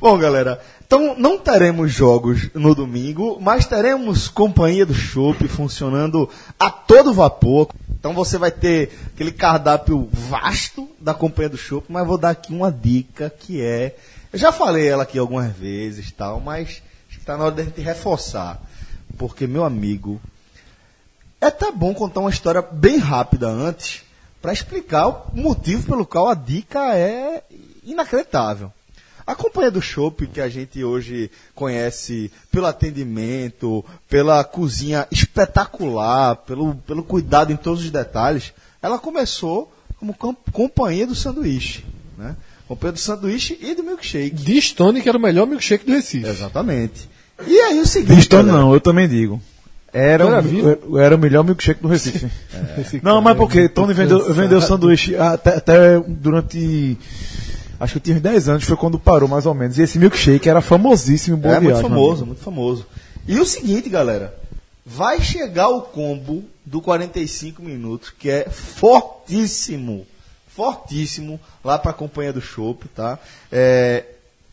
Bom, 0.00 0.18
galera, 0.18 0.60
então 0.84 1.14
não 1.16 1.38
teremos 1.38 1.92
jogos 1.92 2.48
no 2.52 2.74
domingo, 2.74 3.38
mas 3.40 3.64
teremos 3.64 4.28
companhia 4.28 4.84
do 4.84 4.92
Chopp 4.94 5.46
funcionando 5.46 6.28
a 6.58 6.68
todo 6.68 7.14
vapor. 7.14 7.68
Então 7.90 8.12
você 8.12 8.38
vai 8.38 8.50
ter 8.50 8.90
aquele 9.14 9.30
cardápio 9.30 10.08
vasto 10.12 10.88
da 10.98 11.14
companhia 11.14 11.50
do 11.50 11.56
Chopp, 11.58 11.86
mas 11.88 12.04
vou 12.06 12.18
dar 12.18 12.30
aqui 12.30 12.52
uma 12.52 12.72
dica 12.72 13.30
que 13.30 13.62
é, 13.62 13.94
eu 14.32 14.38
já 14.38 14.50
falei 14.50 14.88
ela 14.88 15.04
aqui 15.04 15.16
algumas 15.18 15.52
vezes, 15.52 16.10
tal, 16.10 16.40
mas 16.40 16.82
está 17.10 17.36
na 17.36 17.44
hora 17.44 17.54
da 17.54 17.62
gente 17.62 17.80
reforçar, 17.80 18.60
porque 19.20 19.46
meu 19.46 19.64
amigo, 19.66 20.18
é 21.42 21.46
até 21.48 21.70
bom 21.70 21.92
contar 21.92 22.20
uma 22.20 22.30
história 22.30 22.62
bem 22.62 22.96
rápida 22.96 23.46
antes 23.48 24.00
para 24.40 24.50
explicar 24.50 25.08
o 25.08 25.26
motivo 25.34 25.86
pelo 25.86 26.06
qual 26.06 26.30
a 26.30 26.34
dica 26.34 26.96
é 26.96 27.42
inacreditável. 27.84 28.72
A 29.26 29.34
companhia 29.34 29.70
do 29.70 29.82
Chopp, 29.82 30.26
que 30.26 30.40
a 30.40 30.48
gente 30.48 30.82
hoje 30.82 31.30
conhece 31.54 32.32
pelo 32.50 32.64
atendimento, 32.64 33.84
pela 34.08 34.42
cozinha 34.42 35.06
espetacular, 35.10 36.36
pelo, 36.36 36.74
pelo 36.76 37.04
cuidado 37.04 37.52
em 37.52 37.56
todos 37.56 37.84
os 37.84 37.90
detalhes, 37.90 38.54
ela 38.80 38.98
começou 38.98 39.70
como 39.98 40.14
com- 40.14 40.34
companhia 40.50 41.06
do 41.06 41.14
sanduíche. 41.14 41.84
Né? 42.16 42.34
Companhia 42.66 42.94
do 42.94 42.98
sanduíche 43.00 43.58
e 43.60 43.74
do 43.74 43.82
milkshake. 43.82 44.34
Diz 44.34 44.72
Tony 44.72 45.02
que 45.02 45.10
era 45.10 45.18
o 45.18 45.20
melhor 45.20 45.46
milkshake 45.46 45.84
do 45.84 45.92
Recife. 45.92 46.26
Exatamente. 46.26 47.06
E 47.46 47.58
aí 47.58 47.80
o 47.80 47.86
seguinte. 47.86 48.16
Pistão 48.16 48.42
não, 48.42 48.72
eu 48.72 48.80
também 48.80 49.08
digo. 49.08 49.40
Era, 49.92 50.24
Era 50.24 50.78
era 51.04 51.16
o 51.16 51.18
melhor 51.18 51.44
milkshake 51.44 51.82
do 51.82 51.88
Recife. 51.88 52.30
Esse 52.78 53.00
Não, 53.02 53.20
mas 53.20 53.34
é 53.34 53.36
porque 53.36 53.58
muito 53.60 53.74
Tony 53.74 53.92
vendeu, 53.92 54.32
vendeu 54.32 54.60
sanduíche 54.60 55.16
até, 55.16 55.56
até 55.56 55.98
durante. 56.00 56.96
Acho 57.78 57.94
que 57.94 57.98
eu 57.98 58.02
tinha 58.02 58.16
uns 58.16 58.22
10 58.22 58.48
anos, 58.50 58.64
foi 58.64 58.76
quando 58.76 58.98
parou 58.98 59.28
mais 59.28 59.46
ou 59.46 59.54
menos. 59.54 59.78
E 59.78 59.82
esse 59.82 59.98
milkshake 59.98 60.48
era 60.48 60.60
famosíssimo 60.60 61.36
em 61.36 61.40
Boa 61.40 61.56
É 61.56 61.60
muito 61.60 61.80
famoso, 61.80 62.26
muito 62.26 62.42
famoso. 62.42 62.86
E 63.26 63.38
o 63.38 63.44
seguinte, 63.44 63.88
galera. 63.88 64.38
Vai 64.84 65.20
chegar 65.20 65.68
o 65.68 65.82
combo 65.82 66.42
do 66.64 66.80
45 66.80 67.62
minutos, 67.62 68.10
que 68.10 68.28
é 68.28 68.48
fortíssimo. 68.50 70.06
Fortíssimo, 70.48 71.38
lá 71.64 71.78
pra 71.78 71.92
companhia 71.92 72.32
do 72.32 72.40
Chopp, 72.40 72.88
tá? 72.88 73.18
É, 73.52 74.04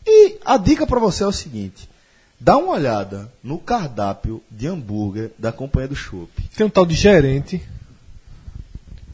e 0.06 0.36
a 0.44 0.56
dica 0.56 0.86
pra 0.86 1.00
você 1.00 1.24
é 1.24 1.26
o 1.26 1.32
seguinte. 1.32 1.88
Dá 2.40 2.56
uma 2.56 2.72
olhada 2.74 3.30
no 3.42 3.58
cardápio 3.58 4.42
de 4.50 4.66
hambúrguer 4.68 5.32
da 5.38 5.50
companhia 5.50 5.88
do 5.88 5.96
Chopp. 5.96 6.30
Tem 6.56 6.66
um 6.66 6.70
tal 6.70 6.86
de 6.86 6.94
gerente. 6.94 7.60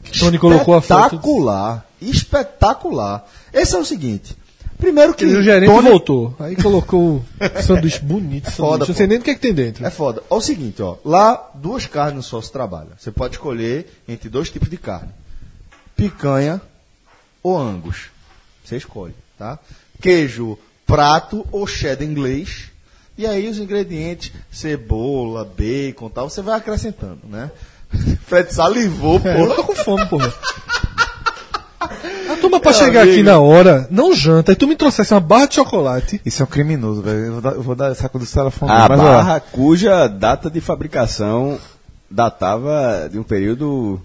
que 0.03 0.19
Tony 0.19 0.37
colocou 0.37 0.75
a 0.75 0.81
foto. 0.81 1.15
Espetacular. 1.15 1.85
Espetacular. 2.01 3.27
Esse 3.51 3.75
é 3.75 3.79
o 3.79 3.85
seguinte. 3.85 4.35
Primeiro 4.77 5.13
que 5.13 5.25
E 5.25 5.35
o 5.35 5.41
gerente 5.41 5.69
Tony- 5.71 5.89
voltou. 5.89 6.35
Aí 6.37 6.55
colocou 6.55 7.15
o 7.17 7.61
sanduíche 7.63 7.99
bonito. 8.01 8.51
Sanduíche. 8.51 8.57
foda, 8.57 8.85
Não 8.85 8.93
sei 8.93 9.07
nem 9.07 9.17
do 9.17 9.23
que, 9.23 9.31
é 9.31 9.33
que 9.35 9.39
tem 9.39 9.53
dentro. 9.53 9.85
É 9.85 9.89
foda. 9.89 10.21
Olha 10.29 10.37
o 10.37 10.41
seguinte, 10.41 10.81
ó. 10.81 10.97
Lá, 11.03 11.49
duas 11.55 11.87
carnes 11.87 12.15
no 12.17 12.23
sócio 12.23 12.51
trabalha. 12.51 12.89
Você 12.97 13.09
pode 13.09 13.35
escolher 13.35 13.87
entre 14.07 14.29
dois 14.29 14.49
tipos 14.49 14.69
de 14.69 14.77
carne. 14.77 15.09
Picanha 15.95 16.61
ou 17.41 17.57
angus. 17.57 18.07
Você 18.63 18.75
escolhe, 18.77 19.15
tá? 19.39 19.57
Queijo 20.01 20.57
prato 20.85 21.47
ou 21.51 21.65
cheddar 21.65 22.05
inglês. 22.07 22.65
E 23.17 23.25
aí 23.25 23.47
os 23.47 23.57
ingredientes, 23.59 24.31
cebola, 24.51 25.45
bacon 25.45 26.07
e 26.07 26.09
tal, 26.09 26.29
você 26.29 26.41
vai 26.41 26.57
acrescentando, 26.57 27.19
né? 27.29 27.49
Fred 28.27 28.53
salivou, 28.53 29.21
É, 29.23 29.41
eu 29.41 29.47
pô. 29.47 29.53
tô 29.55 29.63
com 29.63 29.75
fome, 29.75 30.05
porra. 30.07 30.33
A 31.79 32.37
turma 32.41 32.59
pra 32.59 32.71
Meu 32.71 32.79
chegar 32.79 33.01
aqui 33.03 33.13
amigo. 33.13 33.29
na 33.29 33.39
hora, 33.39 33.87
não 33.91 34.13
janta, 34.13 34.51
e 34.51 34.55
tu 34.55 34.67
me 34.67 34.75
trouxesse 34.75 35.13
uma 35.13 35.19
barra 35.19 35.45
de 35.45 35.55
chocolate. 35.55 36.19
Isso 36.25 36.41
é 36.41 36.45
um 36.45 36.47
criminoso, 36.49 37.01
velho. 37.01 37.17
Eu 37.25 37.31
vou 37.33 37.41
dar, 37.41 37.51
eu 37.51 37.61
vou 37.63 37.75
dar 37.75 37.91
essa 37.91 38.09
coisa 38.09 38.25
do 38.27 38.33
telefone. 38.33 38.71
A 38.71 38.87
mas, 38.89 38.99
ó, 38.99 39.03
barra 39.03 39.39
cuja 39.39 40.07
data 40.07 40.49
de 40.49 40.59
fabricação 40.59 41.59
datava 42.09 43.07
de 43.11 43.19
um 43.19 43.23
período. 43.23 44.01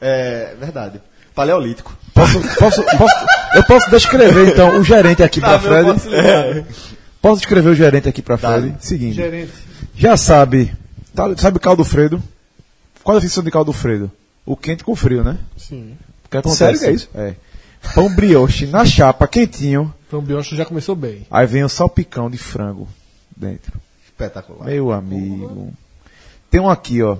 É 0.00 0.54
verdade. 0.58 1.00
Paleolítico. 1.34 1.94
Posso, 2.14 2.40
posso, 2.58 2.82
posso, 2.82 3.14
eu 3.54 3.64
posso 3.64 3.90
descrever 3.90 4.48
então 4.48 4.78
o 4.78 4.84
gerente 4.84 5.22
aqui 5.22 5.40
pra 5.40 5.58
Tá, 5.58 5.58
meu, 5.58 5.68
Fred. 5.70 5.92
posso 5.92 6.08
ligar. 6.08 6.64
Posso 7.22 7.36
descrever 7.40 7.70
o 7.70 7.74
gerente 7.74 8.08
aqui 8.08 8.20
pra 8.20 8.36
Dale. 8.36 8.70
Fred? 8.70 8.84
Seguinte. 8.86 9.14
Gerente. 9.14 9.52
Já 9.96 10.16
sabe, 10.16 10.72
tá- 11.14 11.34
sabe 11.38 11.58
caldo 11.58 11.84
Fredo? 11.84 12.22
Qual 13.02 13.14
é 13.14 13.16
a 13.16 13.20
definição 13.20 13.42
de 13.44 13.50
caldo 13.50 13.72
Fredo? 13.72 14.10
O 14.44 14.56
quente 14.56 14.82
com 14.84 14.94
frio, 14.96 15.22
né? 15.24 15.38
Sim. 15.56 15.96
O 16.24 16.28
que 16.28 16.36
acontece? 16.36 16.58
Sério 16.58 16.80
que 16.80 16.86
é 16.86 16.92
isso? 16.92 17.08
É. 17.14 17.34
Pão 17.94 18.12
brioche 18.14 18.66
na 18.66 18.84
chapa, 18.84 19.26
quentinho. 19.28 19.92
Então 20.06 20.18
o 20.18 20.22
Biocho 20.22 20.54
já 20.54 20.64
começou 20.64 20.94
bem. 20.94 21.26
Aí 21.30 21.46
vem 21.46 21.64
o 21.64 21.68
salpicão 21.68 22.28
de 22.30 22.36
frango 22.38 22.86
dentro. 23.36 23.72
Espetacular. 24.04 24.66
Meu 24.66 24.92
amigo. 24.92 25.72
Tem 26.50 26.60
um 26.60 26.68
aqui, 26.68 27.02
ó. 27.02 27.16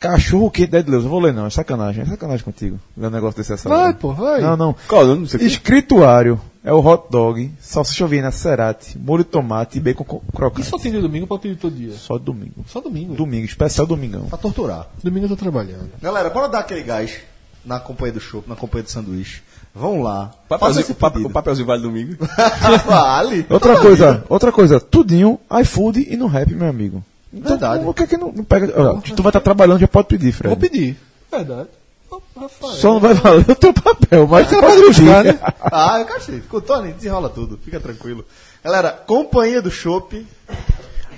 Cachorro 0.00 0.50
quente 0.50 0.70
da 0.70 0.80
Deus. 0.82 1.04
Não 1.04 1.10
vou 1.10 1.20
ler, 1.20 1.32
não. 1.32 1.46
É 1.46 1.50
sacanagem. 1.50 2.02
É 2.02 2.06
sacanagem 2.06 2.44
contigo. 2.44 2.78
Ler 2.96 3.06
um 3.06 3.10
negócio 3.10 3.38
desse 3.38 3.52
essa 3.54 3.68
Vai, 3.68 3.78
hora. 3.78 3.94
pô, 3.94 4.12
vai. 4.12 4.40
Não, 4.40 4.56
não. 4.56 4.74
Qual 4.86 5.02
o 5.02 5.06
nome 5.06 5.22
disso 5.24 5.36
aqui? 5.36 5.46
Escrituário 5.46 6.38
é 6.62 6.72
o 6.72 6.84
hot 6.84 7.04
dog, 7.10 7.50
salsicha 7.60 8.06
viena 8.06 8.30
cerati, 8.30 8.98
molho 8.98 9.24
de 9.24 9.30
tomate 9.30 9.78
e 9.78 9.80
bacon 9.80 10.04
co- 10.04 10.22
E 10.28 10.36
crocante. 10.36 10.68
só 10.68 10.78
tem 10.78 10.92
de 10.92 11.00
domingo 11.00 11.26
pra 11.26 11.38
pedir 11.38 11.56
todo 11.56 11.74
dia? 11.74 11.92
Só 11.92 12.18
domingo. 12.18 12.64
Só 12.66 12.80
domingo. 12.80 13.14
Domingo, 13.14 13.44
especial 13.46 13.86
domingão. 13.86 14.26
Pra 14.26 14.36
torturar. 14.38 14.88
Domingo 15.02 15.24
eu 15.26 15.30
tô 15.30 15.36
trabalhando. 15.36 15.90
Galera, 16.02 16.28
bora 16.30 16.48
dar 16.48 16.60
aquele 16.60 16.82
gás 16.82 17.16
na 17.64 17.80
companhia 17.80 18.12
do 18.12 18.20
chopp, 18.20 18.48
na 18.48 18.56
companhia 18.56 18.84
do 18.84 18.90
sanduíche. 18.90 19.42
Vamos 19.74 20.04
lá. 20.04 20.26
Faça 20.26 20.60
Papelzinho, 20.60 20.82
esse 20.82 20.92
o, 20.92 20.94
pap- 20.94 21.12
pedido. 21.14 21.28
o 21.28 21.32
papelzinho 21.32 21.66
vale 21.66 21.82
domingo. 21.82 22.16
vale. 22.86 23.46
Outra 23.50 23.80
coisa, 23.80 24.24
outra 24.28 24.52
coisa, 24.52 24.78
tudinho, 24.80 25.38
iFood 25.62 26.06
e 26.10 26.16
no 26.16 26.26
rap, 26.26 26.52
meu 26.54 26.68
amigo. 26.68 27.02
Então, 27.34 27.50
Verdade. 27.50 27.84
O 27.84 27.92
que 27.92 28.02
é 28.04 28.06
que 28.06 28.16
não, 28.16 28.32
não 28.32 28.44
pega. 28.44 28.72
Ó, 28.80 29.00
tu 29.00 29.22
vai 29.22 29.30
estar 29.30 29.40
trabalhando, 29.40 29.80
já 29.80 29.88
pode 29.88 30.08
pedir, 30.08 30.32
Fred. 30.32 30.48
Vou 30.48 30.56
pedir. 30.56 30.96
Verdade. 31.30 31.68
Rafael. 32.36 32.72
Só 32.74 32.92
não 32.92 33.00
vai 33.00 33.14
valer 33.14 33.48
o 33.50 33.54
teu 33.54 33.72
papel, 33.72 34.26
mas 34.26 34.48
Você 34.48 34.60
pode 34.60 34.80
buscar, 34.82 35.24
né? 35.24 35.38
Ah, 35.60 35.98
eu 35.98 36.04
cachei. 36.04 36.40
Ficou 36.40 36.60
Tony, 36.60 36.92
desenrola 36.92 37.28
tudo. 37.28 37.58
Fica 37.64 37.80
tranquilo. 37.80 38.24
Galera, 38.62 38.90
companhia 38.90 39.60
do 39.60 39.70
chopp. 39.70 40.26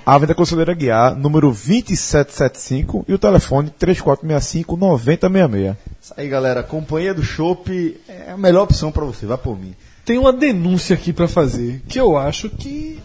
Avenida 0.05 0.33
Conselheira 0.33 0.73
Guiar, 0.73 1.15
número 1.15 1.47
2775 1.47 3.05
e 3.07 3.13
o 3.13 3.19
telefone 3.19 3.73
3465-9066. 3.79 5.75
Isso 6.01 6.13
aí, 6.15 6.29
galera. 6.29 6.63
Companhia 6.63 7.13
do 7.13 7.23
chopp 7.23 7.99
é 8.07 8.31
a 8.31 8.37
melhor 8.37 8.63
opção 8.63 8.91
pra 8.91 9.03
você. 9.03 9.25
Vai 9.25 9.37
por 9.37 9.59
mim. 9.59 9.75
Tem 10.05 10.17
uma 10.17 10.31
denúncia 10.31 10.95
aqui 10.95 11.11
pra 11.11 11.27
fazer 11.27 11.81
que 11.89 11.99
eu 11.99 12.17
acho 12.17 12.49
que 12.49 12.99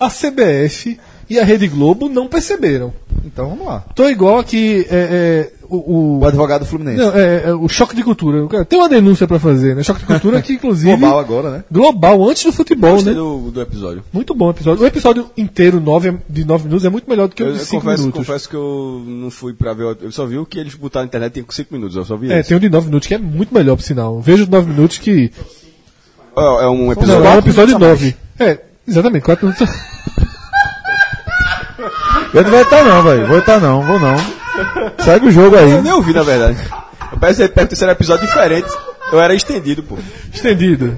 a 0.00 0.08
CBF 0.08 0.98
e 1.28 1.38
a 1.38 1.44
Rede 1.44 1.68
Globo 1.68 2.08
não 2.08 2.26
perceberam. 2.26 2.92
Então 3.24 3.50
vamos 3.50 3.66
lá. 3.66 3.84
Tô 3.94 4.08
igual 4.08 4.38
aqui 4.38 4.84
é, 4.90 5.50
é, 5.52 5.52
o, 5.68 6.18
O 6.20 6.24
advogado 6.24 6.64
Fluminense. 6.64 6.96
Não, 6.98 7.14
é, 7.14 7.42
é 7.50 7.54
o 7.54 7.68
choque 7.68 7.94
de 7.94 8.02
cultura. 8.02 8.64
Tem 8.64 8.78
uma 8.78 8.88
denúncia 8.88 9.28
pra 9.28 9.38
fazer, 9.38 9.76
né? 9.76 9.82
Choque 9.82 10.00
de 10.00 10.06
cultura 10.06 10.40
que, 10.42 10.54
inclusive. 10.54 10.96
Global 10.96 11.18
agora, 11.18 11.50
né? 11.50 11.64
Global, 11.70 12.28
antes 12.28 12.44
do 12.44 12.52
futebol, 12.52 12.94
Gostei 12.94 13.12
né? 13.12 13.18
do, 13.20 13.50
do 13.50 13.60
episódio. 13.60 14.02
Muito 14.12 14.34
bom 14.34 14.46
o 14.46 14.50
episódio. 14.50 14.82
O 14.82 14.86
episódio 14.86 15.30
inteiro, 15.36 15.78
nove, 15.80 16.16
de 16.28 16.44
9 16.44 16.64
minutos, 16.64 16.84
é 16.84 16.88
muito 16.88 17.08
melhor 17.08 17.28
do 17.28 17.34
que 17.34 17.42
o 17.44 17.52
de 17.52 17.58
eu 17.58 17.64
5 17.64 17.82
confesso, 17.82 18.02
minutos. 18.02 18.26
confesso 18.26 18.48
que 18.48 18.56
eu 18.56 19.04
não 19.06 19.30
fui 19.30 19.52
pra 19.52 19.74
ver. 19.74 19.84
o- 19.84 19.96
Eu 20.00 20.10
só 20.12 20.24
vi 20.26 20.38
o 20.38 20.46
que 20.46 20.58
eles 20.58 20.74
botaram 20.74 21.04
na 21.04 21.08
internet 21.08 21.32
tem 21.34 21.44
5 21.48 21.72
minutos. 21.74 21.94
Eu 21.94 22.04
só 22.06 22.16
vi 22.16 22.32
É, 22.32 22.40
esse. 22.40 22.48
tem 22.48 22.56
um 22.56 22.60
de 22.60 22.70
9 22.70 22.86
minutos 22.86 23.06
que 23.06 23.14
é 23.14 23.18
muito 23.18 23.54
melhor, 23.54 23.76
por 23.76 23.82
sinal. 23.82 24.20
Veja 24.20 24.42
os 24.44 24.48
9 24.48 24.68
minutos 24.70 24.96
que. 24.98 25.30
É, 26.36 26.40
é 26.64 26.66
um 26.68 26.86
Não, 26.86 26.92
episódio. 26.92 27.26
é 27.26 27.30
um 27.34 27.38
episódio 27.38 27.78
9. 27.78 28.16
É, 28.38 28.58
exatamente, 28.88 29.22
4 29.24 29.46
minutos. 29.46 29.68
Eu 32.32 32.42
não 32.42 32.50
vou 32.50 32.62
estar 32.62 32.84
não, 32.84 33.02
velho. 33.02 33.26
Vou 33.26 33.38
estar 33.38 33.60
não, 33.60 33.82
vou 33.82 33.98
não. 33.98 34.16
Segue 35.04 35.26
o 35.28 35.32
jogo 35.32 35.56
aí. 35.56 35.70
Eu 35.72 35.82
nem 35.82 35.92
ouvi, 35.92 36.12
na 36.12 36.22
verdade. 36.22 36.58
Eu 37.12 37.18
pensei 37.18 37.48
que 37.48 37.76
ser 37.76 37.86
um 37.86 37.90
episódio 37.90 38.26
diferente. 38.26 38.68
Eu 39.12 39.20
era 39.20 39.34
estendido, 39.34 39.82
pô. 39.82 39.96
Estendido. 40.32 40.96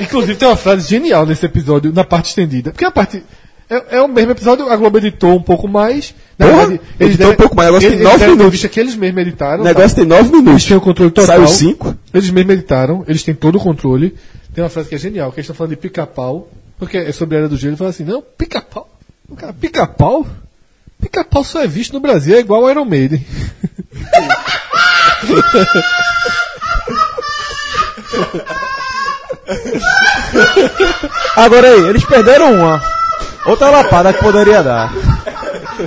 Inclusive 0.00 0.36
tem 0.36 0.48
uma 0.48 0.56
frase 0.56 0.88
genial 0.88 1.24
nesse 1.24 1.44
episódio, 1.46 1.92
na 1.92 2.04
parte 2.04 2.26
estendida. 2.26 2.70
Porque 2.70 2.84
a 2.84 2.90
parte. 2.90 3.22
É, 3.70 3.96
é 3.96 4.02
o 4.02 4.08
mesmo 4.08 4.32
episódio, 4.32 4.68
a 4.70 4.76
Globo 4.76 4.98
editou 4.98 5.34
um 5.34 5.42
pouco 5.42 5.66
mais. 5.66 6.14
Na 6.38 6.46
Porra, 6.46 6.66
verdade, 6.66 6.80
editou 7.00 7.30
um 7.30 7.36
pouco 7.36 7.56
mais, 7.56 7.68
o 7.70 7.72
negócio 7.72 7.88
tem 7.88 7.98
eles 7.98 8.04
nove 8.04 8.18
deram 8.18 8.32
minutos. 8.32 8.46
entrevista 8.46 8.68
que 8.68 8.80
eles 8.80 8.96
mesmos 8.96 9.22
editaram. 9.22 9.60
O 9.62 9.64
negócio 9.64 9.96
tem 9.96 10.04
9 10.04 10.20
Eles 10.20 10.30
minutos. 10.32 10.64
têm 10.66 10.76
o 10.76 10.80
controle 10.80 11.10
total. 11.10 11.36
Saiu 11.36 11.48
5. 11.48 11.96
Eles 12.12 12.30
mesmos 12.30 12.52
editaram, 12.54 13.04
eles 13.08 13.22
têm 13.22 13.34
todo 13.34 13.56
o 13.56 13.60
controle. 13.60 14.14
Tem 14.54 14.62
uma 14.62 14.68
frase 14.68 14.90
que 14.90 14.94
é 14.94 14.98
genial, 14.98 15.30
que 15.32 15.36
eles 15.40 15.44
estão 15.46 15.56
falando 15.56 15.70
de 15.70 15.76
pica-pau, 15.76 16.50
porque 16.78 16.98
é 16.98 17.12
sobre 17.12 17.36
a 17.36 17.38
era 17.40 17.48
do 17.48 17.56
gelo, 17.56 17.74
e 17.74 17.76
fala 17.78 17.88
assim, 17.90 18.04
não, 18.04 18.22
pica-pau. 18.36 18.88
O 19.32 19.34
cara, 19.34 19.52
pica-pau? 19.54 20.26
Pica-pau 21.00 21.42
só 21.42 21.62
é 21.62 21.66
visto 21.66 21.94
no 21.94 22.00
Brasil, 22.00 22.36
é 22.36 22.40
igual 22.40 22.64
ao 22.64 22.70
Iron 22.70 22.84
Maiden. 22.84 23.26
Agora 31.34 31.66
aí, 31.66 31.80
eles 31.88 32.04
perderam 32.04 32.52
uma. 32.52 32.82
Outra 33.46 33.70
lapada 33.70 34.12
que 34.12 34.20
poderia 34.20 34.62
dar. 34.62 34.92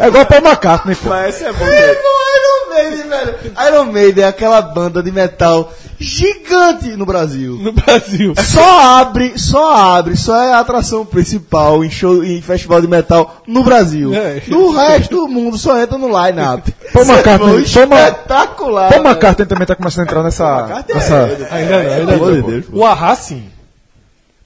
É 0.01 0.07
igual 0.07 0.25
Paul 0.25 0.41
McCartney, 0.41 0.95
pô. 0.95 1.09
Mas 1.09 1.35
esse 1.35 1.45
é 1.45 1.53
bom. 1.53 1.67
É, 1.67 1.93
pô, 1.93 2.07
Iron 2.35 2.73
Maiden, 2.73 3.07
velho. 3.09 3.35
Iron 3.67 3.85
Maiden 3.91 4.23
é 4.23 4.27
aquela 4.27 4.59
banda 4.59 5.03
de 5.03 5.11
metal 5.11 5.71
gigante 5.99 6.89
no 6.95 7.05
Brasil. 7.05 7.57
No 7.61 7.71
Brasil. 7.71 8.33
Só 8.37 8.99
abre, 8.99 9.37
só 9.37 9.75
abre, 9.97 10.15
só 10.15 10.35
é 10.43 10.53
a 10.53 10.59
atração 10.59 11.05
principal 11.05 11.83
em 11.83 11.89
show, 11.89 12.23
em 12.23 12.41
festival 12.41 12.81
de 12.81 12.87
metal 12.87 13.41
no 13.47 13.63
Brasil. 13.63 14.13
É. 14.13 14.41
No 14.47 14.71
resto 14.71 15.15
do 15.15 15.27
mundo 15.27 15.57
só 15.57 15.79
entra 15.81 15.97
no 15.97 16.07
line-up. 16.07 16.71
Paul 16.93 17.05
McCartney, 17.05 17.57
é 17.57 17.61
espetacular. 17.61 18.91
Paul. 18.93 19.03
McCartney 19.05 19.45
também 19.47 19.65
tá 19.67 19.75
começando 19.75 20.01
a 20.01 20.03
entrar 20.03 20.23
nessa. 20.23 20.83
nessa... 20.87 21.47
Ainda 21.51 21.83
não, 21.83 21.91
ainda 21.93 22.11
Pelo 22.13 22.23
amor 22.23 22.33
de 22.33 22.41
não. 22.41 22.49
Deus, 22.49 22.65
O 22.71 22.85
Arra, 22.85 23.15
sim. 23.15 23.49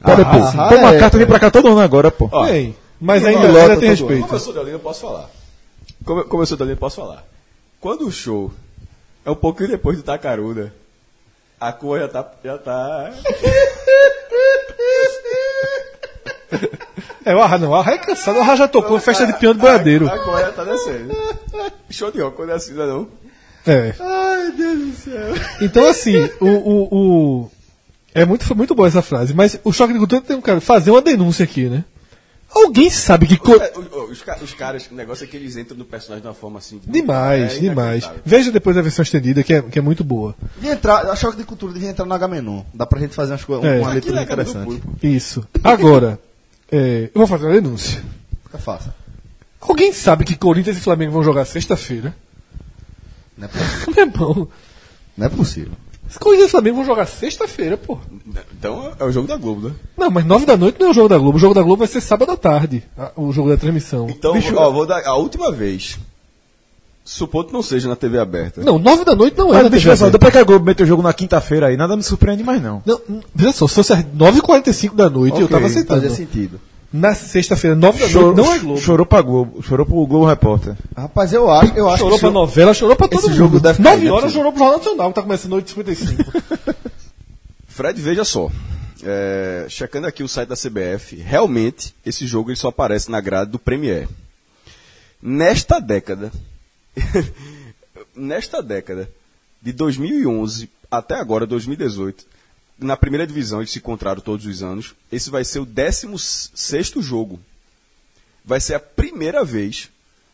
Pera, 0.03 0.23
pô. 0.25 0.37
Ah, 0.37 0.67
Paul 0.69 0.79
é, 0.79 0.83
McCartney 0.83 1.19
vem 1.19 1.27
pra 1.27 1.39
cá 1.39 1.51
todo 1.51 1.67
ano 1.67 1.79
agora, 1.79 2.09
pô. 2.09 2.29
Mas 3.01 3.25
ainda, 3.25 3.47
ainda 3.47 3.77
tem 3.77 3.95
todo 3.95 4.07
Como 4.07 4.11
eu 4.13 4.21
respeito. 4.21 4.39
sou 4.39 4.53
Olinda, 4.55 4.71
eu 4.71 4.79
posso 4.79 5.01
falar. 5.01 5.29
Como, 6.05 6.41
eu- 6.41 6.45
sou 6.45 6.57
Olinda, 6.57 6.73
eu 6.73 6.77
posso 6.77 6.95
falar. 6.97 7.23
Quando 7.79 8.05
o 8.07 8.11
show 8.11 8.51
é 9.25 9.31
um 9.31 9.35
pouquinho 9.35 9.69
depois 9.69 9.97
do 9.97 10.03
Tacaruda, 10.03 10.73
a 11.59 11.71
cor 11.73 11.99
já 11.99 12.07
tá. 12.07 12.25
Já 12.43 12.57
tá... 12.57 13.11
É, 17.25 17.35
o 17.35 17.39
Arra 17.41 17.57
não. 17.57 17.69
O 17.71 17.75
Arra 17.75 17.93
é 17.93 17.97
cansado. 17.97 18.37
O 18.37 18.41
Arra 18.41 18.55
já 18.55 18.67
tocou 18.67 18.97
em 18.97 19.01
festa 19.01 19.25
de 19.25 19.33
piano 19.33 19.55
do 19.55 19.61
boiadeiro. 19.61 20.07
A 20.07 20.17
cor 20.19 20.39
já 20.39 20.51
tá 20.51 20.63
descendo. 20.63 21.15
Show 21.89 22.11
de 22.11 22.21
rock, 22.21 22.35
quando 22.35 22.51
é 22.51 22.55
assim, 22.55 22.73
não 22.73 22.83
é 22.83 22.87
não? 22.87 23.07
É. 23.67 23.93
Ai, 23.99 24.51
Deus 24.51 24.79
do 24.79 24.93
céu. 24.95 25.33
Então, 25.61 25.85
assim, 25.87 26.29
o. 26.39 26.45
o, 26.47 26.95
o- 27.43 27.51
é 28.15 28.25
muito, 28.25 28.43
foi 28.43 28.55
muito 28.57 28.73
boa 28.73 28.87
essa 28.87 29.03
frase, 29.03 29.35
mas 29.35 29.59
o 29.63 29.71
choque 29.71 29.93
de 29.93 29.99
cultura 29.99 30.21
tem 30.21 30.35
um 30.35 30.41
cara 30.41 30.59
fazer 30.59 30.89
uma 30.89 31.01
denúncia 31.01 31.43
aqui, 31.43 31.65
né? 31.69 31.83
Alguém 32.53 32.89
sabe 32.89 33.27
que. 33.27 33.37
co- 33.37 33.53
É, 33.55 33.71
Os, 34.09 34.21
ca- 34.23 34.37
os 34.41 34.53
caras, 34.53 34.87
o 34.91 34.95
negócio 34.95 35.23
é 35.23 35.27
que 35.27 35.37
eles 35.37 35.55
entram 35.55 35.77
no 35.77 35.85
personagem 35.85 36.21
de 36.23 36.27
uma 36.27 36.33
forma 36.33 36.57
assim. 36.59 36.81
Demais, 36.85 37.55
é 37.57 37.59
demais. 37.59 38.09
Veja 38.25 38.51
depois 38.51 38.75
a 38.77 38.81
versão 38.81 39.03
estendida, 39.03 39.43
que 39.43 39.53
é, 39.53 39.61
que 39.61 39.77
é 39.77 39.81
muito 39.81 40.03
boa. 40.03 40.35
Devia 40.55 40.73
entrar, 40.73 41.05
a 41.09 41.15
Choque 41.15 41.37
de 41.37 41.43
Cultura 41.43 41.71
devia 41.73 41.89
entrar 41.89 42.05
no 42.05 42.13
H-Menu. 42.13 42.65
Dá 42.73 42.85
pra 42.85 42.99
gente 42.99 43.13
fazer 43.15 43.33
umas 43.33 43.43
coisas, 43.43 43.65
É. 43.65 43.79
uma 43.79 43.91
leitura 43.93 44.19
é 44.19 44.23
interessante. 44.23 44.81
Isso. 45.03 45.47
Agora, 45.63 46.19
é, 46.71 47.03
eu 47.13 47.19
vou 47.19 47.27
fazer 47.27 47.45
uma 47.45 47.53
denúncia. 47.53 48.01
Fica 48.45 48.57
fácil. 48.57 48.91
Alguém 49.61 49.93
sabe 49.93 50.25
que 50.25 50.35
Corinthians 50.35 50.77
e 50.77 50.81
Flamengo 50.81 51.11
vão 51.11 51.23
jogar 51.23 51.45
sexta-feira? 51.45 52.15
Não 53.37 53.45
é 53.45 53.47
possível. 53.47 53.93
Meu 53.95 54.05
irmão, 54.07 54.47
Não 55.17 55.25
é 55.27 55.29
possível. 55.29 55.73
Corinthians 56.17 56.47
e 56.47 56.51
Flamengo 56.51 56.77
vão 56.77 56.85
jogar 56.85 57.05
sexta-feira, 57.05 57.77
pô. 57.77 57.97
Então 58.57 58.91
é 58.99 59.03
o 59.03 59.11
jogo 59.11 59.27
da 59.27 59.37
Globo, 59.37 59.69
né? 59.69 59.75
Não, 59.97 60.09
mas 60.09 60.25
nove 60.25 60.45
da 60.45 60.57
noite 60.57 60.79
não 60.79 60.87
é 60.87 60.91
o 60.91 60.93
jogo 60.93 61.07
da 61.09 61.17
Globo. 61.17 61.37
O 61.37 61.39
jogo 61.39 61.53
da 61.53 61.61
Globo 61.61 61.79
vai 61.79 61.87
ser 61.87 62.01
sábado 62.01 62.31
à 62.31 62.37
tarde, 62.37 62.83
a- 62.97 63.11
o 63.15 63.31
jogo 63.31 63.49
da 63.49 63.57
transmissão. 63.57 64.07
Então, 64.09 64.33
Bicho, 64.33 64.55
ó, 64.55 64.71
vou 64.71 64.85
dar 64.85 65.05
a 65.05 65.15
última 65.15 65.51
vez. 65.51 65.99
Supondo 67.05 67.47
que 67.47 67.53
não 67.53 67.63
seja 67.63 67.89
na 67.89 67.95
TV 67.95 68.19
aberta. 68.19 68.61
Não, 68.61 68.77
nove 68.77 69.03
da 69.03 69.15
noite 69.15 69.35
não 69.37 69.49
é 69.49 69.53
Mas, 69.53 69.63
na 69.63 69.69
bicho, 69.69 69.81
TV 69.81 69.89
olha 69.89 69.97
só, 69.97 70.03
aberta. 70.05 70.17
depois 70.19 70.31
que 70.31 70.37
a 70.39 70.43
Globo 70.43 70.65
meteu 70.65 70.83
o 70.85 70.87
jogo 70.87 71.01
na 71.01 71.11
quinta-feira 71.13 71.67
aí, 71.67 71.75
nada 71.77 71.95
me 71.97 72.03
surpreende 72.03 72.43
mais 72.43 72.61
não. 72.61 72.83
Não, 72.85 73.01
n- 73.09 73.23
veja 73.33 73.51
só, 73.51 73.67
se 73.67 73.73
fosse 73.75 73.93
às 73.93 74.03
9h45 74.05 74.93
da 74.95 75.09
noite, 75.09 75.39
eu 75.39 75.45
Ok, 75.45 75.55
tava 75.55 75.65
aceitando. 75.67 76.01
Fazia 76.01 76.15
sentido. 76.15 76.59
Na 76.91 77.13
sexta-feira, 77.13 77.75
9 77.75 77.99
da 77.99 78.07
Chorou, 78.07 78.35
noite, 78.35 78.47
não 78.47 78.53
é 78.53 78.59
Globo. 78.59 78.81
chorou 78.81 79.05
pra 79.05 79.21
Globo, 79.21 79.61
chorou 79.61 79.85
pro 79.85 80.07
Globo 80.07 80.25
Repórter. 80.25 80.75
Rapaz, 80.97 81.31
eu 81.31 81.49
acho, 81.51 81.73
eu 81.75 81.87
acho 81.87 81.99
Chorou 81.99 82.15
que 82.15 82.21
pra 82.21 82.31
novela, 82.31 82.73
chorou 82.73 82.95
pra 82.95 83.07
todo 83.07 83.19
esse 83.19 83.29
mundo. 83.29 83.37
jogo 83.37 83.59
deve 83.59 83.83
cair, 83.83 83.95
9 83.95 84.05
né, 84.05 84.11
horas 84.11 84.33
chorou 84.33 84.51
pro 84.51 84.59
Jornal 84.59 84.77
Nacional, 84.79 85.09
que 85.09 85.15
tá 85.15 85.21
começando 85.21 85.55
8h55. 85.55 86.75
Fred, 87.67 88.01
veja 88.01 88.25
só. 88.25 88.49
É, 89.03 89.67
checando 89.69 90.07
aqui 90.07 90.23
o 90.23 90.27
site 90.27 90.49
da 90.49 90.55
CBF, 90.55 91.15
realmente 91.15 91.93
esse 92.03 92.25
jogo 92.25 92.49
ele 92.49 92.57
só 92.57 92.69
aparece 92.69 93.11
na 93.11 93.21
grade 93.21 93.51
do 93.51 93.59
Premier. 93.59 94.09
Nesta 95.21 95.79
década, 95.79 96.31
nesta 98.15 98.63
década, 98.63 99.09
de 99.61 99.71
2011 99.71 100.69
até 100.89 101.15
agora, 101.15 101.45
2018, 101.45 102.25
na 102.79 102.97
primeira 102.97 103.27
divisão 103.27 103.59
eles 103.59 103.71
se 103.71 103.79
encontraram 103.79 104.21
todos 104.21 104.45
os 104.45 104.63
anos. 104.63 104.95
Esse 105.11 105.29
vai 105.29 105.43
ser 105.43 105.59
o 105.59 105.65
16 105.65 106.93
jogo. 106.99 107.39
Vai 108.43 108.59
ser 108.59 108.75
a 108.75 108.79
primeira 108.79 109.43
vez 109.43 109.89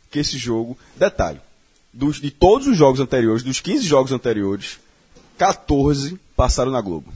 que 0.10 0.20
esse 0.20 0.38
jogo. 0.38 0.78
Detalhe: 0.96 1.42
dos, 1.92 2.20
de 2.20 2.32
todos 2.32 2.68
os 2.68 2.78
jogos 2.78 3.00
anteriores, 3.00 3.44
dos 3.44 3.60
15 3.60 3.86
jogos 3.86 4.12
anteriores, 4.12 4.80
14 5.38 6.20
passaram 6.36 6.72
na 6.72 6.82
Globo. 6.82 7.12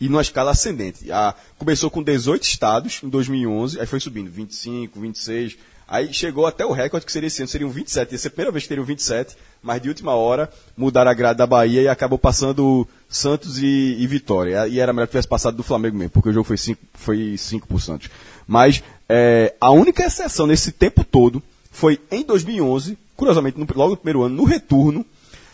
E 0.00 0.08
numa 0.08 0.22
escala 0.22 0.50
ascendente. 0.50 1.10
A, 1.10 1.34
começou 1.56 1.90
com 1.90 2.02
18 2.02 2.42
estados 2.42 3.00
em 3.02 3.08
2011, 3.08 3.80
aí 3.80 3.86
foi 3.86 4.00
subindo 4.00 4.30
25, 4.30 5.00
26. 5.00 5.56
Aí 5.86 6.12
chegou 6.14 6.46
até 6.46 6.64
o 6.64 6.72
recorde 6.72 7.04
que 7.04 7.12
seria 7.12 7.26
esse 7.26 7.42
ano, 7.42 7.48
seriam 7.48 7.70
27. 7.70 8.12
Ia 8.12 8.18
ser 8.18 8.28
a 8.28 8.30
primeira 8.30 8.50
vez 8.52 8.64
que 8.64 8.68
teriam 8.68 8.84
27, 8.86 9.36
mas 9.62 9.80
de 9.82 9.88
última 9.88 10.14
hora 10.14 10.50
mudaram 10.76 11.10
a 11.10 11.14
grade 11.14 11.38
da 11.38 11.46
Bahia 11.46 11.82
e 11.82 11.88
acabou 11.88 12.18
passando 12.18 12.88
Santos 13.08 13.58
e, 13.58 13.96
e 13.98 14.06
Vitória. 14.06 14.66
E 14.66 14.80
era 14.80 14.92
melhor 14.92 15.06
que 15.06 15.12
tivesse 15.12 15.28
passado 15.28 15.56
do 15.56 15.62
Flamengo 15.62 15.96
mesmo, 15.96 16.10
porque 16.10 16.30
o 16.30 16.32
jogo 16.32 16.46
foi 16.46 16.56
5 16.56 16.80
foi 16.94 17.36
cinco 17.36 17.68
por 17.68 17.80
Santos. 17.80 18.08
Mas 18.46 18.82
é, 19.08 19.54
a 19.60 19.70
única 19.70 20.04
exceção 20.04 20.46
nesse 20.46 20.72
tempo 20.72 21.04
todo 21.04 21.42
foi 21.70 22.00
em 22.10 22.22
2011, 22.24 22.96
curiosamente, 23.16 23.58
no- 23.58 23.66
logo 23.74 23.90
no 23.90 23.96
primeiro 23.96 24.22
ano, 24.22 24.34
no 24.36 24.44
retorno, 24.44 25.04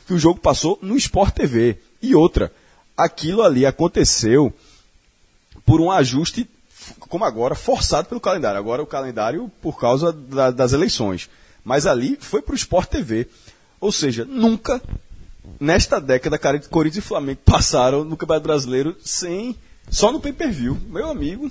que 0.06 0.14
o 0.14 0.18
jogo 0.18 0.38
passou 0.40 0.78
no 0.80 0.96
Sport 0.96 1.34
TV. 1.34 1.76
E 2.00 2.14
outra, 2.14 2.52
aquilo 2.96 3.42
ali 3.42 3.66
aconteceu 3.66 4.52
por 5.66 5.80
um 5.80 5.90
ajuste, 5.90 6.48
como 7.08 7.24
agora, 7.24 7.54
forçado 7.54 8.08
pelo 8.08 8.20
calendário. 8.20 8.58
Agora 8.58 8.82
o 8.82 8.86
calendário 8.86 9.50
por 9.60 9.78
causa 9.78 10.12
da- 10.12 10.50
das 10.50 10.72
eleições. 10.72 11.28
Mas 11.64 11.86
ali 11.86 12.16
foi 12.20 12.40
para 12.42 12.52
o 12.52 12.56
Sport 12.56 12.88
TV. 12.88 13.26
Ou 13.80 13.90
seja, 13.90 14.24
nunca, 14.24 14.80
nesta 15.58 16.00
década, 16.00 16.38
Corinthians 16.68 17.04
e 17.04 17.08
Flamengo 17.08 17.40
passaram 17.44 18.04
no 18.04 18.16
Campeonato 18.16 18.46
Brasileiro 18.46 18.96
sem. 19.04 19.56
Só 19.88 20.12
no 20.12 20.20
pay-per-view. 20.20 20.78
Meu 20.88 21.08
amigo. 21.10 21.50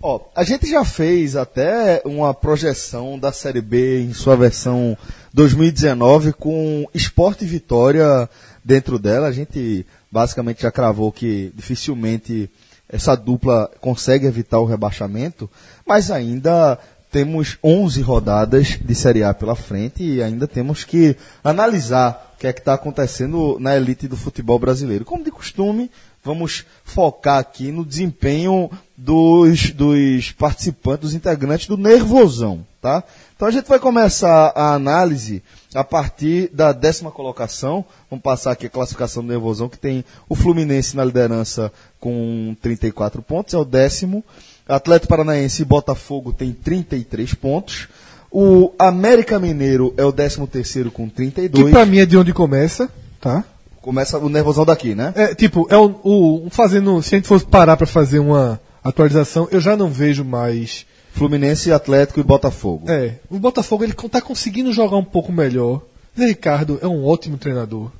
Ó, 0.00 0.20
a 0.36 0.44
gente 0.44 0.68
já 0.70 0.84
fez 0.84 1.34
até 1.34 2.02
uma 2.04 2.34
projeção 2.34 3.18
da 3.18 3.32
Série 3.32 3.62
B 3.62 4.02
em 4.02 4.12
sua 4.12 4.36
versão 4.36 4.96
2019 5.32 6.32
com 6.34 6.86
Esporte 6.92 7.44
e 7.44 7.48
Vitória 7.48 8.28
dentro 8.62 8.98
dela. 8.98 9.28
A 9.28 9.32
gente 9.32 9.86
basicamente 10.12 10.60
já 10.62 10.70
cravou 10.70 11.10
que 11.10 11.50
dificilmente 11.56 12.50
essa 12.94 13.16
dupla 13.16 13.68
consegue 13.80 14.24
evitar 14.24 14.60
o 14.60 14.64
rebaixamento, 14.64 15.50
mas 15.84 16.12
ainda 16.12 16.78
temos 17.10 17.58
11 17.62 18.00
rodadas 18.02 18.78
de 18.80 18.94
Série 18.94 19.24
A 19.24 19.34
pela 19.34 19.56
frente 19.56 20.04
e 20.04 20.22
ainda 20.22 20.46
temos 20.46 20.84
que 20.84 21.16
analisar 21.42 22.34
o 22.36 22.38
que 22.38 22.46
é 22.46 22.52
que 22.52 22.60
está 22.60 22.74
acontecendo 22.74 23.56
na 23.58 23.76
elite 23.76 24.06
do 24.06 24.16
futebol 24.16 24.60
brasileiro. 24.60 25.04
Como 25.04 25.24
de 25.24 25.32
costume, 25.32 25.90
vamos 26.22 26.64
focar 26.84 27.38
aqui 27.38 27.72
no 27.72 27.84
desempenho 27.84 28.70
dos, 28.96 29.72
dos 29.72 30.30
participantes, 30.30 31.00
dos 31.00 31.14
integrantes 31.14 31.66
do 31.66 31.76
Nervosão, 31.76 32.64
tá? 32.80 33.02
Então 33.34 33.48
a 33.48 33.50
gente 33.50 33.68
vai 33.68 33.80
começar 33.80 34.52
a 34.54 34.72
análise 34.74 35.42
a 35.74 35.82
partir 35.82 36.48
da 36.52 36.72
décima 36.72 37.10
colocação. 37.10 37.84
Vamos 38.08 38.22
passar 38.22 38.52
aqui 38.52 38.66
a 38.66 38.70
classificação 38.70 39.22
do 39.22 39.28
Nervosão, 39.28 39.68
que 39.68 39.78
tem 39.78 40.04
o 40.28 40.36
Fluminense 40.36 40.96
na 40.96 41.04
liderança 41.04 41.72
com 42.04 42.54
34 42.60 43.22
pontos, 43.22 43.54
é 43.54 43.56
o 43.56 43.64
décimo. 43.64 44.22
Atlético 44.68 45.08
Paranaense 45.08 45.62
e 45.62 45.64
Botafogo 45.64 46.34
tem 46.34 46.52
33 46.52 47.32
pontos. 47.32 47.88
O 48.30 48.72
América 48.78 49.38
Mineiro 49.38 49.94
é 49.96 50.04
o 50.04 50.12
décimo 50.12 50.46
terceiro 50.46 50.90
com 50.90 51.08
que 51.08 51.14
32. 51.16 51.70
pra 51.70 51.86
mim 51.86 51.98
é 51.98 52.04
de 52.06 52.16
onde 52.18 52.34
começa, 52.34 52.90
tá? 53.20 53.42
Começa 53.80 54.18
o 54.18 54.28
Nervosão 54.28 54.66
daqui, 54.66 54.94
né? 54.94 55.12
É, 55.16 55.34
tipo, 55.34 55.66
é 55.70 55.76
o, 55.78 55.98
o- 56.04 56.48
fazendo, 56.50 57.00
se 57.02 57.14
a 57.14 57.18
gente 57.18 57.28
fosse 57.28 57.46
parar 57.46 57.76
pra 57.76 57.86
fazer 57.86 58.18
uma 58.18 58.60
atualização, 58.82 59.48
eu 59.50 59.60
já 59.60 59.74
não 59.76 59.88
vejo 59.88 60.24
mais. 60.24 60.84
Fluminense, 61.12 61.72
Atlético 61.72 62.18
e 62.20 62.22
Botafogo. 62.24 62.90
É, 62.90 63.14
o 63.30 63.38
Botafogo 63.38 63.84
ele 63.84 63.92
tá 64.10 64.20
conseguindo 64.20 64.72
jogar 64.72 64.96
um 64.96 65.04
pouco 65.04 65.30
melhor. 65.32 65.80
Zé 66.18 66.26
Ricardo 66.26 66.78
é 66.82 66.86
um 66.88 67.04
ótimo 67.06 67.38
treinador. 67.38 67.90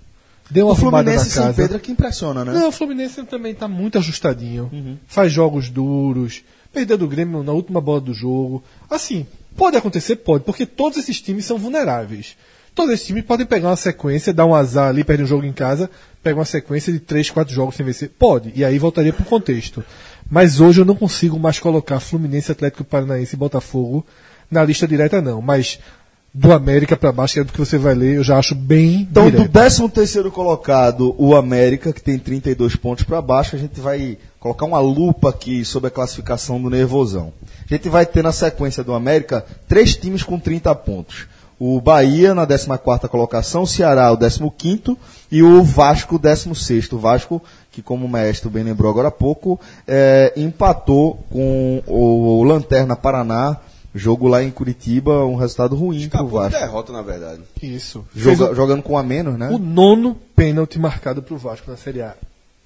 Deu 0.51 0.67
uma 0.67 0.75
o 0.75 0.77
Fluminense 0.77 1.31
sem. 1.31 1.53
Pedro 1.53 1.77
é 1.77 1.81
que 1.81 1.93
impressiona, 1.93 2.45
né? 2.45 2.53
Não, 2.53 2.69
o 2.69 2.73
Fluminense 2.73 3.23
também 3.25 3.55
tá 3.55 3.67
muito 3.67 3.99
ajustadinho. 3.99 4.99
Faz 5.07 5.33
jogos 5.33 5.71
duros. 5.71 6.43
Perdeu 6.73 6.99
do 6.99 7.09
Grêmio 7.09 7.43
na 7.43 7.53
última 7.53 7.81
bola 7.81 8.01
do 8.01 8.13
jogo. 8.13 8.63
Assim, 8.91 9.27
pode 9.57 9.77
acontecer? 9.77 10.17
Pode, 10.17 10.45
porque 10.45 10.67
todos 10.67 10.99
esses 10.99 11.21
times 11.21 11.45
são 11.45 11.57
vulneráveis. 11.57 12.37
Todos 12.75 12.93
esses 12.93 13.07
times 13.07 13.25
podem 13.25 13.47
pegar 13.47 13.69
uma 13.69 13.77
sequência, 13.77 14.33
dar 14.35 14.45
um 14.45 14.55
azar 14.55 14.89
ali, 14.89 15.05
perder 15.05 15.23
um 15.23 15.27
jogo 15.27 15.47
em 15.47 15.53
casa, 15.53 15.89
pega 16.21 16.39
uma 16.39 16.45
sequência 16.45 16.93
de 16.93 16.99
3, 16.99 17.31
4 17.31 17.55
jogos 17.55 17.77
sem 17.77 17.87
vencer. 17.87 18.11
Pode, 18.19 18.53
e 18.57 18.65
aí 18.65 18.79
voltaria 18.79 19.13
pro 19.13 19.25
contexto. 19.25 19.85
Mas 20.29 20.59
hoje 20.59 20.81
eu 20.81 20.85
não 20.85 20.97
consigo 20.97 21.39
mais 21.39 21.61
colocar 21.61 22.01
Fluminense, 22.01 22.51
Atlético 22.51 22.83
Paranaense 22.83 23.37
e 23.37 23.39
Botafogo 23.39 24.05
na 24.51 24.65
lista 24.65 24.89
direta, 24.89 25.23
não. 25.23 25.41
Mas 25.41 25.79
do 26.35 26.53
América 26.53 26.97
pra 26.97 27.13
baixo, 27.13 27.35
que 27.35 27.41
é 27.41 27.45
do 27.45 27.53
que 27.53 27.61
você 27.61 27.79
vai 27.79 27.95
ler, 27.95 28.17
eu 28.17 28.25
já 28.25 28.37
acho 28.37 28.57
bem 28.57 29.07
Então, 29.09 29.31
direto. 29.31 29.45
do 29.45 29.49
13 29.49 29.89
terceiro 29.89 30.33
colocado, 30.33 31.15
o 31.17 31.37
América, 31.37 31.93
que 31.93 32.03
tem 32.03 32.19
32 32.19 32.75
pontos 32.75 33.05
para 33.05 33.23
baixo, 33.23 33.55
a 33.55 33.59
gente 33.59 33.81
vai 33.81 34.19
colocar 34.41 34.67
uma 34.67 34.81
lupa 34.81 35.31
aqui 35.31 35.65
sobre 35.65 35.87
a 35.89 35.91
classificação 35.93 36.61
do 36.61 36.69
Nervosão. 36.69 37.33
A 37.71 37.73
gente 37.73 37.89
vai 37.89 38.05
ter 38.05 38.25
na 38.25 38.33
sequência 38.33 38.83
do 38.83 38.93
América 38.93 39.47
três 39.69 39.95
times 39.95 40.25
com 40.25 40.37
30 40.39 40.75
pontos. 40.75 41.27
O 41.57 41.81
Bahia 41.81 42.35
na 42.35 42.45
14ª 42.45 43.09
colocação, 43.09 43.63
o 43.63 43.67
Ceará 43.67 44.11
o 44.11 44.19
15º 44.19 44.97
e 45.31 45.41
o 45.41 45.63
Vasco 45.63 46.17
o 46.17 46.19
16º. 46.19 46.95
O 46.95 46.99
Vasco, 46.99 47.41
que 47.71 47.81
como 47.81 48.07
o 48.07 48.09
maestro 48.09 48.51
bem 48.51 48.65
lembrou 48.65 48.91
agora 48.91 49.07
há 49.07 49.13
pouco, 49.13 49.59
eh, 49.87 50.33
empatou 50.37 51.25
com 51.31 51.81
o 51.87 52.43
Lanterna 52.43 52.97
Paraná, 52.97 53.57
jogo 53.95 54.27
lá 54.29 54.43
em 54.43 54.51
Curitiba, 54.51 55.25
um 55.25 55.37
resultado 55.37 55.77
ruim 55.77 56.09
para 56.09 56.23
o 56.23 56.27
Acabou 56.27 56.43
de 56.47 56.51
Vasco. 56.53 56.67
derrota, 56.67 56.93
na 56.93 57.03
verdade. 57.03 57.43
Isso. 57.63 58.05
Joga- 58.15 58.51
o- 58.51 58.55
jogando 58.55 58.83
com 58.83 58.95
um 58.95 58.99
a 58.99 59.03
menos, 59.03 59.39
né? 59.39 59.49
o 59.51 59.59
nono 59.59 60.15
pênalti 60.35 60.79
marcado 60.79 61.23
pro 61.23 61.37
Vasco 61.39 61.71
na 61.71 61.77
Série 61.77 62.03
A. 62.03 62.17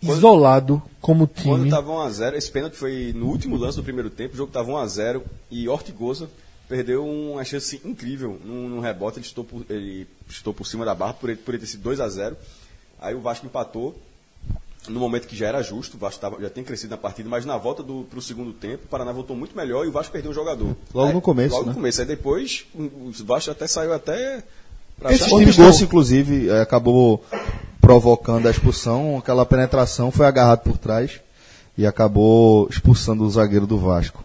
Isolado 0.02 0.80
como 1.00 1.26
Quando 1.26 1.42
time. 1.42 1.64
estava 1.64 1.90
1x0, 1.92 2.34
esse 2.36 2.50
pênalti 2.50 2.76
foi 2.76 3.12
no 3.16 3.26
último 3.26 3.56
lance 3.56 3.76
do 3.76 3.82
primeiro 3.82 4.08
tempo, 4.10 4.34
o 4.34 4.36
jogo 4.36 4.48
estava 4.50 4.70
1x0 4.72 5.22
e 5.50 5.68
Ortigosa 5.68 6.28
perdeu 6.68 7.04
uma 7.04 7.44
chance 7.44 7.80
incrível 7.84 8.38
num, 8.44 8.68
num 8.68 8.80
rebote, 8.80 9.18
ele 9.18 9.26
estou 9.26 9.42
por, 9.42 9.64
ele 9.68 10.06
estou 10.28 10.54
por 10.54 10.66
cima 10.66 10.84
da 10.84 10.94
barra 10.94 11.14
por 11.14 11.30
ele, 11.30 11.38
por 11.38 11.52
ele 11.54 11.60
ter 11.62 11.66
sido 11.68 11.82
2x0. 11.90 12.34
Aí 13.00 13.14
o 13.14 13.20
Vasco 13.20 13.46
empatou 13.46 13.96
no 14.88 15.00
momento 15.00 15.26
que 15.26 15.36
já 15.36 15.46
era 15.48 15.62
justo, 15.62 15.96
o 15.96 16.00
Vasco 16.00 16.20
tava, 16.20 16.40
já 16.40 16.50
tem 16.50 16.62
crescido 16.64 16.90
na 16.90 16.96
partida, 16.96 17.28
mas 17.28 17.44
na 17.44 17.56
volta 17.56 17.82
para 17.82 18.18
o 18.18 18.22
segundo 18.22 18.52
tempo, 18.52 18.84
o 18.84 18.88
Paraná 18.88 19.12
voltou 19.12 19.36
muito 19.36 19.56
melhor 19.56 19.84
e 19.84 19.88
o 19.88 19.92
Vasco 19.92 20.12
perdeu 20.12 20.30
um 20.30 20.34
jogador. 20.34 20.76
Logo 20.94 21.08
Aí- 21.08 21.14
no 21.14 21.20
começo, 21.20 21.54
Logo 21.54 21.64
né? 21.66 21.70
no 21.70 21.74
começo, 21.76 22.00
aí 22.00 22.06
depois 22.06 22.64
o 22.74 23.12
Vasco 23.24 23.50
até 23.50 23.66
saiu 23.66 23.92
até... 23.92 24.42
pra 24.98 25.10
Esses 25.12 25.26
achar- 25.26 25.34
O 25.34 25.38
times 25.38 25.54
Ortigosa, 25.54 25.70
estão- 25.70 25.86
inclusive, 25.86 26.48
eh, 26.48 26.60
acabou 26.60 27.24
provocando 27.80 28.46
a 28.46 28.50
expulsão. 28.50 29.16
Aquela 29.18 29.46
penetração 29.46 30.10
foi 30.10 30.26
agarrado 30.26 30.60
por 30.60 30.76
trás 30.78 31.20
e 31.76 31.86
acabou 31.86 32.68
expulsando 32.70 33.24
o 33.24 33.30
zagueiro 33.30 33.66
do 33.66 33.78
Vasco. 33.78 34.24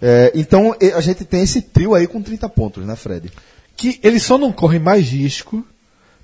É, 0.00 0.32
então 0.34 0.74
a 0.96 1.00
gente 1.00 1.24
tem 1.24 1.42
esse 1.42 1.60
trio 1.62 1.94
aí 1.94 2.06
com 2.06 2.20
30 2.22 2.48
pontos, 2.48 2.84
né, 2.84 2.96
Fred? 2.96 3.30
que 3.76 3.98
ele 4.02 4.20
só 4.20 4.36
não 4.38 4.52
corre 4.52 4.78
mais 4.78 5.08
risco 5.08 5.64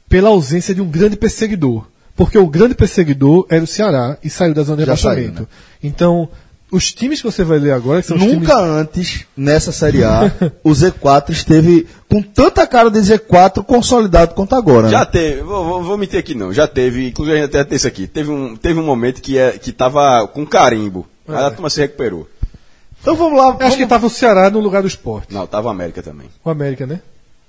pela 0.09 0.28
ausência 0.28 0.74
de 0.74 0.81
um 0.81 0.89
grande 0.89 1.16
perseguidor. 1.16 1.86
Porque 2.19 2.36
o 2.36 2.49
grande 2.49 2.74
perseguidor 2.74 3.47
era 3.49 3.62
o 3.62 3.66
Ceará 3.66 4.19
e 4.24 4.28
saiu 4.28 4.53
da 4.53 4.65
zona 4.65 4.78
de 4.78 4.82
rebaixamento. 4.82 5.35
saiu, 5.35 5.43
né? 5.43 5.47
Então, 5.81 6.28
os 6.69 6.93
times 6.93 7.23
que 7.23 7.31
você 7.31 7.45
vai 7.45 7.61
ler 7.61 7.70
agora, 7.70 8.01
que 8.01 8.09
são 8.09 8.16
os 8.16 8.23
Nunca 8.24 8.57
times. 8.57 8.70
antes, 8.70 9.27
nessa 9.36 9.70
Série 9.70 10.03
A, 10.03 10.31
o 10.65 10.70
Z4 10.70 11.31
esteve 11.31 11.86
com 12.09 12.20
tanta 12.20 12.66
cara 12.66 12.90
de 12.90 12.99
Z4 12.99 13.62
consolidado 13.62 14.35
quanto 14.35 14.57
agora. 14.57 14.89
Já 14.89 14.99
né? 14.99 15.05
teve, 15.07 15.43
vou, 15.43 15.65
vou, 15.65 15.82
vou 15.85 15.97
mentir 15.97 16.19
aqui 16.19 16.35
não, 16.35 16.53
já 16.53 16.66
teve, 16.66 17.07
inclusive 17.07 17.40
até 17.40 17.62
tem 17.62 17.77
isso 17.77 17.86
aqui, 17.86 18.09
teve 18.09 18.32
um, 18.32 18.57
teve 18.57 18.81
um 18.81 18.85
momento 18.85 19.23
que, 19.23 19.39
é, 19.39 19.53
que 19.53 19.70
tava 19.70 20.27
com 20.27 20.45
carimbo, 20.45 21.07
mas 21.24 21.39
a 21.39 21.51
turma 21.53 21.70
se 21.70 21.81
recuperou. 21.81 22.28
Então 23.01 23.15
vamos 23.15 23.39
lá. 23.39 23.45
Eu 23.45 23.51
Acho 23.51 23.59
Vamos, 23.61 23.77
que 23.77 23.82
estava 23.85 24.07
o 24.09 24.11
Ceará 24.11 24.51
no 24.51 24.59
lugar 24.59 24.82
do 24.82 24.89
esporte. 24.89 25.32
Não, 25.32 25.47
tava 25.47 25.69
a 25.69 25.70
América 25.70 26.03
também. 26.03 26.27
O 26.45 26.51
América, 26.51 26.85
né? 26.85 27.01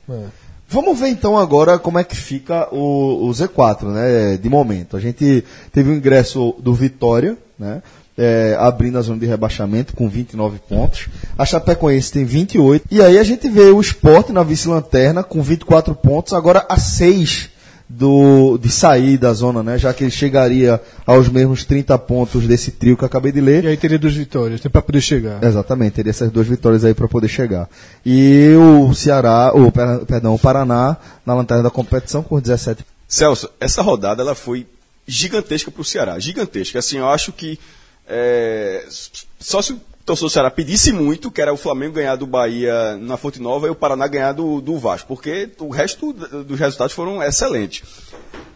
É. 0.08 0.26
vamos 0.70 1.00
ver 1.00 1.10
então 1.10 1.38
agora 1.38 1.80
como 1.80 2.00
é 2.00 2.04
que 2.04 2.16
fica 2.16 2.68
o, 2.72 3.28
o 3.28 3.30
Z4, 3.32 3.84
né? 3.92 4.38
De 4.38 4.50
momento. 4.50 4.96
A 4.96 5.00
gente 5.00 5.44
teve 5.74 5.90
o 5.90 5.94
ingresso 5.94 6.56
do 6.60 6.74
Vitória, 6.74 7.38
né? 7.58 7.82
é, 8.20 8.58
abrindo 8.60 8.98
a 8.98 9.02
zona 9.02 9.18
de 9.18 9.26
rebaixamento 9.26 9.96
com 9.96 10.10
29 10.10 10.60
pontos. 10.68 11.08
A 11.38 11.46
Chapecoense 11.46 12.12
tem 12.12 12.26
28. 12.26 12.86
E 12.92 13.02
aí 13.02 13.18
a 13.18 13.24
gente 13.24 13.48
vê 13.48 13.72
o 13.72 13.80
Sport 13.80 14.30
na 14.30 14.44
vice-lanterna 14.44 15.24
com 15.24 15.42
24 15.42 15.96
pontos, 15.96 16.34
agora 16.34 16.66
a 16.68 16.78
6 16.78 17.50
do, 17.90 18.60
de 18.60 18.70
sair 18.70 19.18
da 19.18 19.34
zona, 19.34 19.64
né? 19.64 19.78
Já 19.78 19.92
que 19.94 20.04
ele 20.04 20.12
chegaria 20.12 20.80
aos 21.08 21.28
mesmos 21.28 21.66
30 21.66 21.98
pontos 21.98 22.46
desse 22.46 22.70
trio 22.72 22.96
que 22.96 23.04
eu 23.04 23.08
acabei 23.08 23.32
de 23.32 23.42
ler. 23.42 23.64
E 23.64 23.68
aí 23.70 23.78
teria 23.78 23.98
duas 23.98 24.14
vitórias, 24.14 24.62
tem 24.62 24.70
para 24.70 24.82
poder 24.82 25.02
chegar. 25.02 25.44
Exatamente, 25.44 25.94
teria 25.94 26.12
essas 26.12 26.32
duas 26.32 26.46
vitórias 26.48 26.86
aí 26.86 26.94
para 26.94 27.08
poder 27.08 27.28
chegar. 27.28 27.68
E 28.06 28.54
o 28.56 28.94
Ceará, 28.94 29.52
o 29.56 29.72
per- 29.72 30.06
perdão, 30.06 30.36
o 30.36 30.40
Paraná 30.40 30.98
na 31.26 31.34
lanterna 31.34 31.64
da 31.64 31.72
competição 31.72 32.22
com 32.22 32.40
17. 32.40 32.86
Celso, 33.08 33.50
essa 33.60 33.82
rodada 33.82 34.22
ela 34.22 34.36
foi 34.36 34.68
gigantesca 35.08 35.72
para 35.72 35.82
o 35.82 35.86
Ceará, 35.86 36.20
gigantesca. 36.20 36.78
Assim, 36.78 37.00
eu 37.00 37.10
acho 37.10 37.32
que 37.34 37.60
é, 38.08 38.86
só 39.40 39.62
se 39.64 39.74
o 39.74 39.82
torcedor 40.10 40.30
do 40.30 40.34
Ceará 40.34 40.50
pedisse 40.52 40.92
muito, 40.92 41.30
que 41.30 41.40
era 41.42 41.54
o 41.54 41.58
Flamengo 41.58 41.94
ganhar 41.94 42.16
do 42.16 42.26
Bahia 42.26 42.98
na 42.98 43.16
Fonte 43.16 43.40
Nova 43.40 43.68
e 43.68 43.70
o 43.70 43.76
Paraná 43.76 44.08
ganhar 44.08 44.32
do, 44.32 44.60
do 44.60 44.78
Vasco, 44.78 45.08
porque 45.08 45.50
o 45.60 45.70
resto 45.70 46.12
dos 46.12 46.60
resultados 46.60 46.96
foram 46.96 47.22
excelentes. 47.22 47.84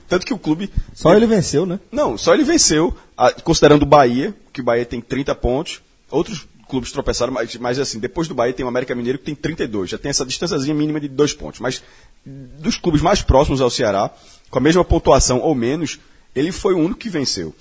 Tanto 0.08 0.26
que 0.26 0.34
o 0.34 0.40
clube. 0.40 0.72
Só 0.94 1.14
ele 1.14 1.28
venceu, 1.28 1.66
né? 1.66 1.80
Não, 1.92 2.18
só 2.18 2.34
ele 2.34 2.44
venceu, 2.44 2.96
considerando 3.44 3.84
o 3.84 3.86
Bahia, 3.86 4.34
que 4.52 4.62
o 4.62 4.64
Bahia 4.64 4.86
tem 4.86 5.00
30 5.00 5.34
pontos. 5.36 5.82
Outros 6.10 6.48
clubes 6.68 6.92
tropeçaram, 6.92 7.32
mas, 7.32 7.56
mas 7.58 7.80
assim, 7.80 8.00
depois 8.00 8.28
do 8.28 8.34
Bahia 8.34 8.54
tem 8.54 8.66
o 8.66 8.70
América 8.70 8.96
Mineiro 8.96 9.20
que 9.20 9.26
tem 9.26 9.36
32. 9.36 9.92
Já 9.92 9.98
tem 9.98 10.10
essa 10.10 10.26
distânciazinha 10.26 10.74
mínima 10.74 11.00
de 11.00 11.08
dois 11.08 11.34
pontos. 11.34 11.60
Mas 11.60 11.84
dos 12.26 12.78
clubes 12.78 13.02
mais 13.02 13.22
próximos 13.22 13.62
ao 13.62 13.70
Ceará, 13.70 14.12
com 14.50 14.58
a 14.58 14.62
mesma 14.62 14.84
pontuação 14.84 15.40
ou 15.40 15.54
menos, 15.54 16.00
ele 16.36 16.52
foi 16.52 16.74
o 16.74 16.80
único 16.80 17.00
que 17.00 17.10
venceu. 17.10 17.54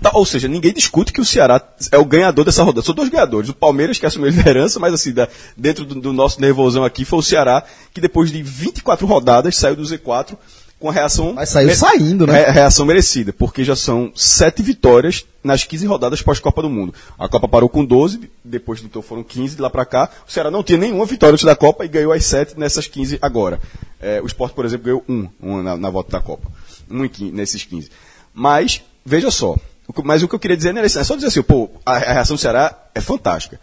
Tal- 0.00 0.12
ou 0.14 0.24
seja, 0.24 0.48
ninguém 0.48 0.72
discute 0.72 1.12
que 1.12 1.20
o 1.20 1.24
Ceará 1.24 1.60
é 1.90 1.98
o 1.98 2.04
ganhador 2.04 2.44
dessa 2.44 2.62
rodada. 2.62 2.84
São 2.84 2.94
dois 2.94 3.08
ganhadores. 3.08 3.50
O 3.50 3.54
Palmeiras, 3.54 3.98
que 3.98 4.06
assumiu 4.06 4.28
a 4.28 4.30
liderança, 4.32 4.78
mas 4.78 4.94
assim, 4.94 5.12
da- 5.12 5.28
dentro 5.56 5.84
do, 5.84 5.94
do 6.00 6.12
nosso 6.12 6.40
nervosão 6.40 6.84
aqui, 6.84 7.04
foi 7.04 7.18
o 7.18 7.22
Ceará, 7.22 7.62
que 7.92 8.00
depois 8.00 8.30
de 8.30 8.42
24 8.42 9.06
rodadas 9.06 9.56
saiu 9.56 9.76
do 9.76 9.82
Z4 9.82 10.36
com 10.78 10.90
a 10.90 10.92
reação. 10.92 11.32
Mas 11.34 11.48
saiu 11.48 11.68
saindo, 11.74 12.26
né? 12.26 12.44
Re- 12.44 12.50
reação 12.52 12.84
merecida, 12.86 13.32
porque 13.32 13.64
já 13.64 13.74
são 13.74 14.12
sete 14.14 14.62
vitórias 14.62 15.24
nas 15.42 15.64
15 15.64 15.86
rodadas 15.86 16.20
pós-Copa 16.22 16.62
do 16.62 16.68
Mundo. 16.70 16.94
A 17.18 17.28
Copa 17.28 17.48
parou 17.48 17.68
com 17.68 17.84
12, 17.84 18.30
depois 18.44 18.82
então 18.82 19.00
foram 19.02 19.22
15 19.24 19.56
de 19.56 19.62
lá 19.62 19.70
pra 19.70 19.84
cá. 19.86 20.10
O 20.28 20.30
Ceará 20.32 20.50
não 20.50 20.62
tinha 20.62 20.78
nenhuma 20.78 21.06
vitória 21.06 21.32
antes 21.32 21.44
da 21.44 21.56
Copa 21.56 21.84
e 21.84 21.88
ganhou 21.88 22.12
as 22.12 22.24
sete 22.24 22.58
nessas 22.58 22.86
15 22.86 23.18
agora. 23.22 23.58
É, 24.00 24.20
o 24.22 24.26
Sport, 24.26 24.52
por 24.54 24.64
exemplo, 24.64 24.84
ganhou 24.84 25.04
um, 25.08 25.28
um 25.42 25.62
na, 25.62 25.76
na 25.76 25.88
volta 25.90 26.12
da 26.12 26.20
Copa. 26.20 26.50
Um 26.90 27.04
em 27.04 27.08
15, 27.08 27.32
nesses 27.32 27.64
15. 27.64 27.90
Mas, 28.34 28.82
veja 29.06 29.30
só. 29.30 29.56
Mas 30.04 30.22
o 30.22 30.28
que 30.28 30.34
eu 30.34 30.38
queria 30.38 30.56
dizer 30.56 30.72
não 30.72 30.78
era 30.78 30.86
isso. 30.86 30.98
É 30.98 31.04
só 31.04 31.14
dizer 31.14 31.28
assim, 31.28 31.42
pô, 31.42 31.70
a, 31.84 31.96
reação 31.96 32.34
do 32.36 32.40
Ceará 32.40 32.76
é 32.94 33.00
fantástica. 33.00 33.60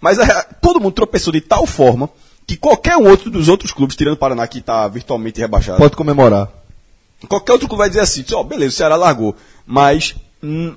Mas 0.00 0.18
a 0.18 0.42
todo 0.42 0.80
mundo 0.80 0.92
tropeçou 0.92 1.32
de 1.32 1.40
tal 1.40 1.64
forma 1.64 2.10
que 2.46 2.56
qualquer 2.56 2.96
um 2.96 3.08
outro 3.08 3.30
dos 3.30 3.48
outros 3.48 3.72
clubes, 3.72 3.96
tirando 3.96 4.14
o 4.14 4.18
Paraná, 4.18 4.46
que 4.46 4.58
está 4.58 4.86
virtualmente 4.88 5.40
rebaixado, 5.40 5.78
Pode 5.78 5.96
comemorar. 5.96 6.50
qualquer 7.28 7.52
outro 7.52 7.68
clube 7.68 7.78
vai 7.78 7.88
dizer 7.88 8.00
assim, 8.00 8.24
ó, 8.32 8.42
beleza, 8.42 8.74
o 8.74 8.76
Ceará 8.76 8.96
largou, 8.96 9.34
mas 9.64 10.14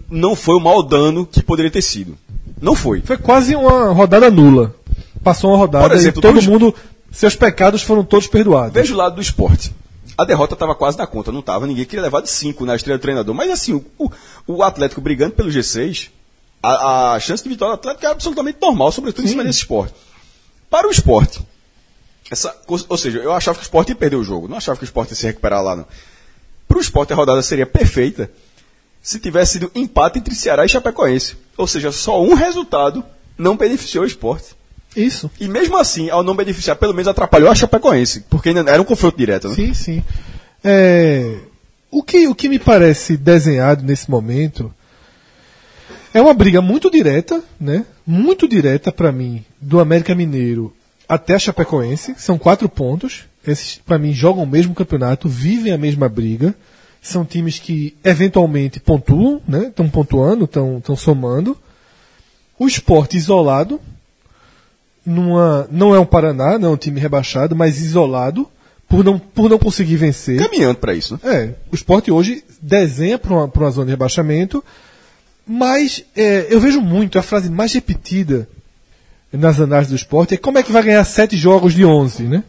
não 0.10 0.36
foi 0.36 0.56
o 0.56 0.62
maior 0.62 0.82
dano 0.84 1.26
que 1.26 1.44
poderia 1.44 1.72
ter 1.72 1.82
sido. 1.82 2.18
Não 2.62 2.74
foi. 2.74 3.02
Foi 3.02 3.18
quase 3.18 3.56
uma 3.56 3.92
rodada 3.92 4.32
nula. 4.32 4.74
Passou 5.22 5.52
uma 5.52 5.58
rodada 5.58 5.90
Por 5.90 5.96
exemplo, 5.96 6.20
e 6.20 6.22
todo 6.22 6.42
mundo. 6.42 6.74
Seus 7.12 7.36
pecados 7.36 7.82
foram 7.82 8.04
todos 8.04 8.28
perdoados. 8.28 8.74
Veja 8.74 8.94
o 8.94 8.98
lado 8.98 9.16
do 9.16 9.22
esporte. 9.22 9.74
A 10.18 10.26
derrota 10.26 10.54
estava 10.56 10.74
quase 10.74 10.98
na 10.98 11.06
conta, 11.06 11.32
não 11.32 11.42
estava. 11.42 11.68
Ninguém 11.68 11.86
queria 11.86 12.02
levar 12.02 12.22
de 12.22 12.30
5 12.30 12.66
na 12.66 12.76
estreia 12.76 12.98
do 12.98 13.02
treinador. 13.02 13.36
Mas 13.36 13.52
assim, 13.52 13.74
o, 13.74 13.86
o- 14.00 14.12
o 14.48 14.64
Atlético 14.64 15.00
brigando 15.00 15.34
pelo 15.36 15.50
G6, 15.50 16.10
a, 16.62 17.14
a 17.14 17.20
chance 17.20 17.44
de 17.44 17.50
vitória 17.50 17.76
do 17.76 17.80
Atlético 17.80 18.06
é 18.06 18.10
absolutamente 18.10 18.58
normal, 18.60 18.92
sobretudo 18.92 19.26
em 19.26 19.28
cima 19.30 19.44
desse 19.44 19.60
esporte. 19.60 19.94
Para 20.70 20.88
o 20.88 20.92
esporte, 20.92 21.40
essa, 22.32 22.54
ou 22.68 22.98
seja, 22.98 23.20
eu 23.20 23.32
achava 23.32 23.58
que 23.58 23.64
o 23.64 23.68
esporte 23.68 23.90
ia 23.90 23.96
perder 23.96 24.16
o 24.16 24.24
jogo. 24.24 24.48
Não 24.48 24.58
achava 24.58 24.78
que 24.78 24.84
o 24.84 24.86
esporte 24.86 25.12
ia 25.12 25.16
se 25.16 25.26
recuperar 25.28 25.62
lá, 25.64 25.76
não. 25.76 25.86
Para 26.68 26.78
o 26.80 26.82
esporte, 26.82 27.14
a 27.14 27.16
rodada 27.16 27.42
seria 27.44 27.66
perfeita 27.68 28.30
se 29.02 29.20
tivesse 29.20 29.54
sido 29.54 29.72
empate 29.76 30.18
entre 30.20 30.34
Ceará 30.36 30.66
e 30.66 30.70
Chapecoense. 30.70 31.38
Ou 31.56 31.68
seja, 31.68 31.92
só 31.92 32.22
um 32.22 32.34
resultado 32.34 33.06
não 33.38 33.56
beneficiou 33.56 34.04
o 34.04 34.08
esporte. 34.08 34.57
Isso. 34.98 35.30
E 35.40 35.48
mesmo 35.48 35.78
assim, 35.78 36.10
ao 36.10 36.24
não 36.24 36.36
beneficiar, 36.36 36.76
pelo 36.76 36.94
menos 36.94 37.08
atrapalhou 37.08 37.52
a 37.52 37.56
Chapecoense, 37.56 38.26
porque 38.30 38.50
ainda 38.50 38.70
era 38.72 38.82
um 38.82 38.86
confronto 38.86 39.18
direto, 39.18 39.48
né? 39.50 39.56
Sim, 39.56 39.74
sim. 39.74 40.04
É, 40.64 41.38
o, 41.92 42.02
que, 42.02 42.28
o 42.28 42.34
que 42.34 42.50
me 42.50 42.58
parece 42.58 43.16
desenhado 43.16 43.84
nesse 43.86 44.10
momento 44.10 44.74
é 46.14 46.22
uma 46.22 46.34
briga 46.34 46.62
muito 46.62 46.90
direta, 46.90 47.44
né? 47.60 47.86
Muito 48.06 48.48
direta 48.48 48.92
para 48.92 49.12
mim, 49.12 49.46
do 49.62 49.80
América 49.80 50.16
Mineiro 50.16 50.74
até 51.08 51.36
a 51.36 51.40
Chapecoense. 51.40 52.16
São 52.18 52.38
quatro 52.38 52.68
pontos. 52.68 53.26
Esses, 53.46 53.76
para 53.86 54.00
mim, 54.00 54.14
jogam 54.14 54.44
o 54.44 54.48
mesmo 54.48 54.74
campeonato, 54.74 55.30
vivem 55.30 55.72
a 55.72 55.78
mesma 55.78 56.10
briga. 56.10 56.56
São 57.02 57.24
times 57.24 57.60
que 57.60 57.96
eventualmente 58.04 58.80
pontuam, 58.80 59.42
né? 59.48 59.68
Estão 59.68 59.88
pontuando, 59.88 60.46
estão 60.46 60.96
somando. 60.96 61.56
O 62.58 62.68
esporte 62.68 63.16
isolado, 63.16 63.80
numa, 65.08 65.66
não 65.72 65.96
é 65.96 66.00
um 66.00 66.06
Paraná, 66.06 66.60
não 66.60 66.70
é 66.70 66.72
um 66.74 66.78
time 66.78 67.00
rebaixado, 67.00 67.56
mas 67.56 67.80
isolado, 67.80 68.46
por 68.90 69.06
não, 69.06 69.18
por 69.18 69.50
não 69.50 69.58
conseguir 69.58 69.96
vencer. 69.96 70.38
Caminhando 70.38 70.78
para 70.80 70.94
isso, 70.94 71.14
né? 71.24 71.34
É, 71.34 71.54
o 71.72 71.76
esporte 71.76 72.12
hoje 72.12 72.44
desenha 72.62 73.18
para 73.18 73.34
uma, 73.34 73.48
pra 73.48 73.64
uma 73.64 73.72
zona 73.72 73.86
de 73.86 73.92
rebaixamento, 73.92 74.62
mas 75.48 76.04
é, 76.14 76.48
eu 76.50 76.60
vejo 76.60 76.82
muito, 76.82 77.18
a 77.18 77.22
frase 77.22 77.50
mais 77.50 77.74
repetida 77.74 78.50
nas 79.32 79.62
análises 79.62 79.92
do 79.92 79.96
esporte 79.96 80.34
é 80.34 80.38
como 80.38 80.58
é 80.58 80.64
que 80.64 80.74
vai 80.74 80.84
ganhar 80.84 81.04
sete 81.06 81.38
jogos 81.38 81.74
de 81.74 81.86
11, 81.86 82.24
né? 82.24 82.44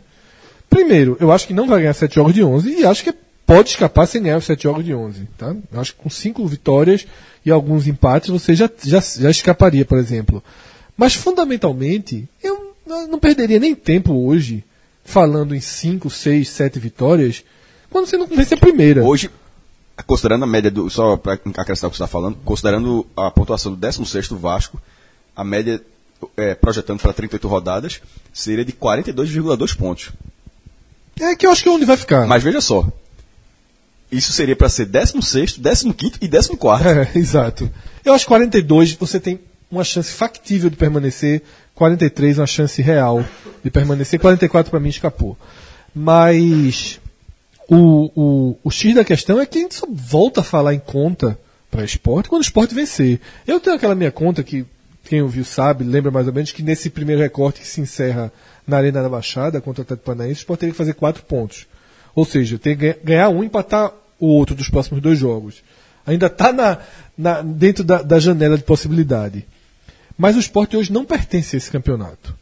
Primeiro, 0.68 1.16
eu 1.20 1.30
acho 1.30 1.46
que 1.46 1.54
não 1.54 1.66
vai 1.66 1.80
ganhar 1.80 1.94
sete 1.94 2.16
jogos 2.16 2.34
de 2.34 2.42
11 2.42 2.80
e 2.80 2.84
acho 2.84 3.04
que 3.04 3.14
pode 3.46 3.70
escapar 3.70 4.06
sem 4.06 4.22
ganhar 4.22 4.38
os 4.38 4.44
sete 4.44 4.64
jogos 4.64 4.84
de 4.84 4.92
11, 4.92 5.28
tá? 5.38 5.54
Eu 5.72 5.80
acho 5.80 5.94
que 5.94 6.02
com 6.02 6.10
cinco 6.10 6.44
vitórias 6.46 7.06
e 7.46 7.52
alguns 7.52 7.86
empates 7.86 8.30
você 8.30 8.54
já, 8.54 8.68
já, 8.84 9.00
já 9.00 9.30
escaparia, 9.30 9.84
por 9.84 9.96
exemplo. 9.96 10.42
Mas 10.98 11.14
fundamentalmente, 11.14 12.28
eu 12.42 12.74
não 13.08 13.20
perderia 13.20 13.60
nem 13.60 13.72
tempo 13.72 14.12
hoje 14.12 14.64
falando 15.04 15.54
em 15.54 15.60
cinco, 15.60 16.10
seis, 16.10 16.50
sete 16.50 16.80
vitórias 16.80 17.44
quando 17.88 18.06
você 18.06 18.16
não 18.16 18.26
vence 18.26 18.52
a 18.52 18.56
primeira. 18.56 19.04
Hoje, 19.04 19.30
considerando 20.04 20.42
a 20.42 20.46
média 20.46 20.72
do. 20.72 20.90
Só 20.90 21.16
para 21.16 21.34
acrescentar 21.34 21.64
o 21.64 21.90
que 21.92 21.96
você 21.96 22.02
está 22.02 22.06
falando, 22.08 22.36
considerando 22.44 23.06
a 23.16 23.30
pontuação 23.30 23.72
do 23.72 23.78
16 23.78 24.28
Vasco, 24.32 24.82
a 25.36 25.44
média 25.44 25.80
é, 26.36 26.56
projetando 26.56 27.00
para 27.00 27.12
38 27.12 27.46
rodadas 27.46 28.00
seria 28.32 28.64
de 28.64 28.72
42,2 28.72 29.76
pontos. 29.76 30.10
É 31.20 31.36
que 31.36 31.46
eu 31.46 31.52
acho 31.52 31.62
que 31.62 31.68
é 31.68 31.72
onde 31.72 31.84
vai 31.84 31.96
ficar. 31.96 32.26
Mas 32.26 32.42
veja 32.42 32.60
só. 32.60 32.86
Isso 34.10 34.32
seria 34.32 34.56
para 34.56 34.68
ser 34.68 34.86
16, 34.86 35.60
15 35.60 36.18
e 36.20 36.28
14. 36.28 36.58
É, 37.14 37.18
exato. 37.18 37.70
Eu 38.04 38.14
acho 38.14 38.24
que 38.24 38.28
42 38.28 38.94
você 38.94 39.20
tem 39.20 39.38
uma 39.70 39.84
chance 39.84 40.12
factível 40.12 40.70
de 40.70 40.76
permanecer, 40.76 41.42
43 41.74 42.38
uma 42.38 42.46
chance 42.46 42.80
real 42.80 43.24
de 43.62 43.70
permanecer, 43.70 44.18
44 44.18 44.70
para 44.70 44.80
mim 44.80 44.88
escapou. 44.88 45.36
Mas 45.94 47.00
o, 47.68 48.10
o, 48.16 48.58
o 48.64 48.70
X 48.70 48.94
da 48.94 49.04
questão 49.04 49.40
é 49.40 49.46
que 49.46 49.58
a 49.58 49.62
gente 49.62 49.74
só 49.74 49.86
volta 49.90 50.40
a 50.40 50.44
falar 50.44 50.74
em 50.74 50.78
conta 50.78 51.38
para 51.70 51.84
esporte 51.84 52.28
quando 52.28 52.40
o 52.40 52.44
esporte 52.44 52.74
vencer. 52.74 53.20
Eu 53.46 53.60
tenho 53.60 53.76
aquela 53.76 53.94
minha 53.94 54.10
conta 54.10 54.42
que 54.42 54.64
quem 55.04 55.22
ouviu 55.22 55.44
sabe, 55.44 55.84
lembra 55.84 56.10
mais 56.10 56.26
ou 56.26 56.32
menos 56.32 56.52
que 56.52 56.62
nesse 56.62 56.90
primeiro 56.90 57.20
recorte 57.20 57.60
que 57.60 57.66
se 57.66 57.80
encerra 57.80 58.32
na 58.66 58.76
Arena 58.76 59.02
da 59.02 59.08
Baixada 59.08 59.60
contra 59.60 59.80
o 59.80 59.84
Atlético 59.84 60.04
Paranaense, 60.04 60.40
o 60.40 60.42
esporte 60.42 60.60
teria 60.60 60.72
que 60.72 60.78
fazer 60.78 60.94
quatro 60.94 61.22
pontos. 61.24 61.66
Ou 62.14 62.24
seja, 62.24 62.58
ter 62.58 62.76
que 62.76 62.96
ganhar 63.02 63.28
um 63.28 63.42
e 63.42 63.46
empatar 63.46 63.92
o 64.18 64.26
outro 64.26 64.54
dos 64.54 64.68
próximos 64.68 65.00
dois 65.00 65.18
jogos. 65.18 65.62
Ainda 66.06 66.26
está 66.26 66.52
na, 66.52 66.78
na, 67.16 67.42
dentro 67.42 67.84
da, 67.84 68.02
da 68.02 68.18
janela 68.18 68.56
de 68.56 68.64
possibilidade. 68.64 69.46
Mas 70.18 70.34
o 70.34 70.40
esporte 70.40 70.76
hoje 70.76 70.92
não 70.92 71.04
pertence 71.04 71.54
a 71.54 71.58
esse 71.58 71.70
campeonato. 71.70 72.36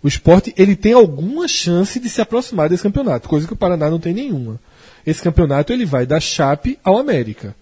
O 0.00 0.06
esporte 0.06 0.54
ele 0.56 0.76
tem 0.76 0.92
alguma 0.92 1.48
chance 1.48 1.98
de 1.98 2.08
se 2.08 2.20
aproximar 2.20 2.68
desse 2.68 2.84
campeonato, 2.84 3.28
coisa 3.28 3.46
que 3.46 3.52
o 3.52 3.56
Paraná 3.56 3.90
não 3.90 3.98
tem 3.98 4.14
nenhuma. 4.14 4.60
Esse 5.04 5.20
campeonato 5.20 5.72
ele 5.72 5.84
vai 5.84 6.06
da 6.06 6.20
Chape 6.20 6.78
ao 6.84 6.96
América. 6.96 7.56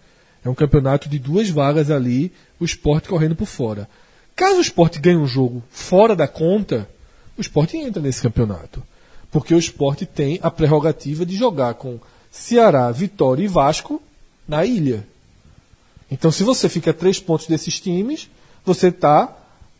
É 0.45 0.51
um 0.51 0.55
campeonato 0.55 1.09
de 1.09 1.19
duas 1.19 1.49
vagas 1.49 1.91
ali, 1.91 2.31
o 2.61 2.65
esporte 2.65 3.09
correndo 3.09 3.35
por 3.35 3.47
fora. 3.47 3.89
Caso 4.35 4.59
o 4.59 4.61
esporte 4.61 4.99
ganhe 4.99 5.17
um 5.17 5.27
jogo 5.27 5.65
fora 5.71 6.15
da 6.15 6.29
conta, 6.29 6.87
o 7.39 7.41
esporte 7.41 7.79
entra 7.79 8.03
nesse 8.03 8.21
campeonato. 8.21 8.83
Porque 9.31 9.55
o 9.55 9.59
esporte 9.59 10.05
tem 10.05 10.39
a 10.43 10.51
prerrogativa 10.51 11.25
de 11.25 11.35
jogar 11.35 11.75
com 11.75 11.99
Ceará, 12.31 12.91
Vitória 12.93 13.43
e 13.43 13.49
Vasco 13.49 14.01
na 14.47 14.65
ilha. 14.65 15.07
Então, 16.11 16.31
se 16.31 16.45
você 16.45 16.69
fica 16.69 16.91
a 16.91 16.95
três 16.95 17.19
pontos 17.19 17.47
desses 17.47 17.81
times, 17.81 18.29
você 18.65 18.89
está 18.89 19.35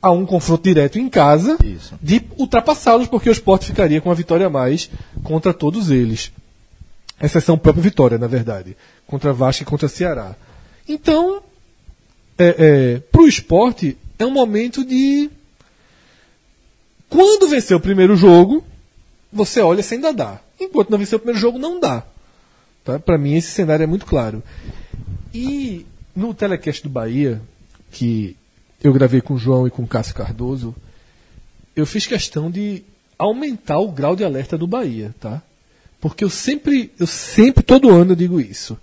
a 0.07 0.13
um 0.13 0.25
confronto 0.25 0.63
direto 0.63 0.99
em 0.99 1.09
casa 1.09 1.57
Isso. 1.65 1.99
de 2.01 2.23
ultrapassá-los, 2.39 3.09
porque 3.09 3.29
o 3.29 3.33
esporte 3.33 3.67
ficaria 3.67 4.01
com 4.01 4.11
a 4.11 4.15
vitória 4.15 4.47
a 4.47 4.51
mais 4.51 4.91
contra 5.23 5.53
todos 5.53 5.91
eles. 5.91 6.33
Exceção 7.21 7.59
própria 7.59 7.83
vitória, 7.83 8.19
na 8.19 8.27
verdade. 8.27 8.77
Contra 9.07 9.33
Vasco 9.33 9.63
e 9.63 9.67
contra 9.67 9.89
Ceará. 9.89 10.37
Então, 10.89 11.43
é, 12.39 12.57
é, 12.59 12.99
para 12.99 13.23
o 13.23 13.29
esporte, 13.29 13.97
é 14.19 14.27
um 14.27 14.31
momento 14.31 14.85
de. 14.85 15.31
Quando 17.09 17.49
vencer 17.49 17.77
o 17.77 17.81
primeiro 17.81 18.17
jogo, 18.17 18.65
você 19.33 19.61
olha 19.61 19.83
se 19.83 19.95
ainda 19.95 20.13
dá. 20.13 20.41
Enquanto 20.61 20.91
não 20.91 20.99
vencer 20.99 21.17
o 21.17 21.21
primeiro 21.21 21.41
jogo, 21.41 21.59
não 21.59 21.81
dá. 21.81 22.05
Tá? 22.85 22.99
Para 22.99 23.19
mim, 23.19 23.35
esse 23.35 23.51
cenário 23.51 23.85
é 23.85 23.87
muito 23.87 24.07
claro. 24.07 24.43
E 25.33 25.87
no 26.15 26.35
telecast 26.35 26.83
do 26.83 26.89
Bahia, 26.89 27.41
que 27.91 28.37
eu 28.87 28.93
gravei 28.93 29.21
com 29.21 29.35
o 29.35 29.39
João 29.39 29.67
e 29.67 29.71
com 29.71 29.83
o 29.83 29.87
Cássio 29.87 30.15
Cardoso, 30.15 30.75
eu 31.75 31.87
fiz 31.87 32.07
questão 32.07 32.51
de 32.51 32.83
aumentar 33.19 33.79
o 33.79 33.91
grau 33.91 34.15
de 34.17 34.25
alerta 34.25 34.57
do 34.59 34.67
Bahia, 34.67 35.15
tá? 35.21 35.43
Porque 36.01 36.23
eu 36.25 36.31
sempre, 36.31 36.93
eu 36.99 37.07
sempre, 37.07 37.63
todo 37.63 37.91
ano 37.91 38.13
eu 38.13 38.17
digo 38.17 38.41
isso. 38.41 38.77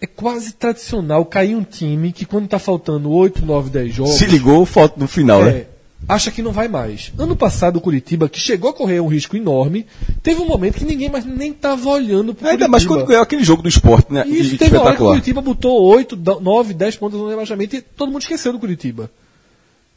É 0.00 0.06
quase 0.06 0.52
tradicional 0.52 1.24
cair 1.24 1.54
um 1.56 1.64
time 1.64 2.12
que 2.12 2.24
quando 2.26 2.46
tá 2.48 2.58
faltando 2.58 3.10
8, 3.10 3.44
9, 3.44 3.70
10 3.70 3.94
jogos, 3.94 4.14
Se 4.14 4.26
ligou, 4.26 4.64
falta 4.66 5.00
no 5.00 5.08
final, 5.08 5.42
né? 5.44 5.50
é, 5.50 5.66
acha 6.08 6.30
que 6.30 6.42
não 6.42 6.52
vai 6.52 6.68
mais. 6.68 7.12
Ano 7.18 7.34
passado 7.34 7.76
o 7.76 7.80
Curitiba, 7.80 8.28
que 8.28 8.38
chegou 8.38 8.70
a 8.70 8.74
correr 8.74 9.00
um 9.00 9.06
risco 9.08 9.36
enorme, 9.36 9.86
teve 10.22 10.40
um 10.40 10.46
momento 10.46 10.76
que 10.78 10.84
ninguém 10.84 11.08
mais 11.08 11.24
nem 11.24 11.52
tava 11.52 11.88
olhando 11.88 12.34
pro 12.34 12.46
Ainda 12.46 12.68
mais 12.68 12.82
Curitiba. 12.84 13.00
quando 13.04 13.08
ganhou 13.08 13.22
aquele 13.22 13.42
jogo 13.42 13.62
do 13.62 13.68
esporte, 13.68 14.12
né? 14.12 14.24
Isso, 14.28 14.54
E- 14.54 14.58
teve 14.58 14.76
uma 14.76 14.84
hora 14.84 14.96
que 14.96 15.02
o. 15.02 15.06
Curitiba 15.06 15.40
botou 15.40 15.82
8, 15.82 16.14
9, 16.40 16.74
10 16.74 16.96
pontos 16.96 17.18
no 17.18 17.28
rebaixamento 17.28 17.74
e 17.74 17.80
todo 17.80 18.12
mundo 18.12 18.22
esqueceu 18.22 18.52
do 18.52 18.58
Curitiba. 18.58 19.10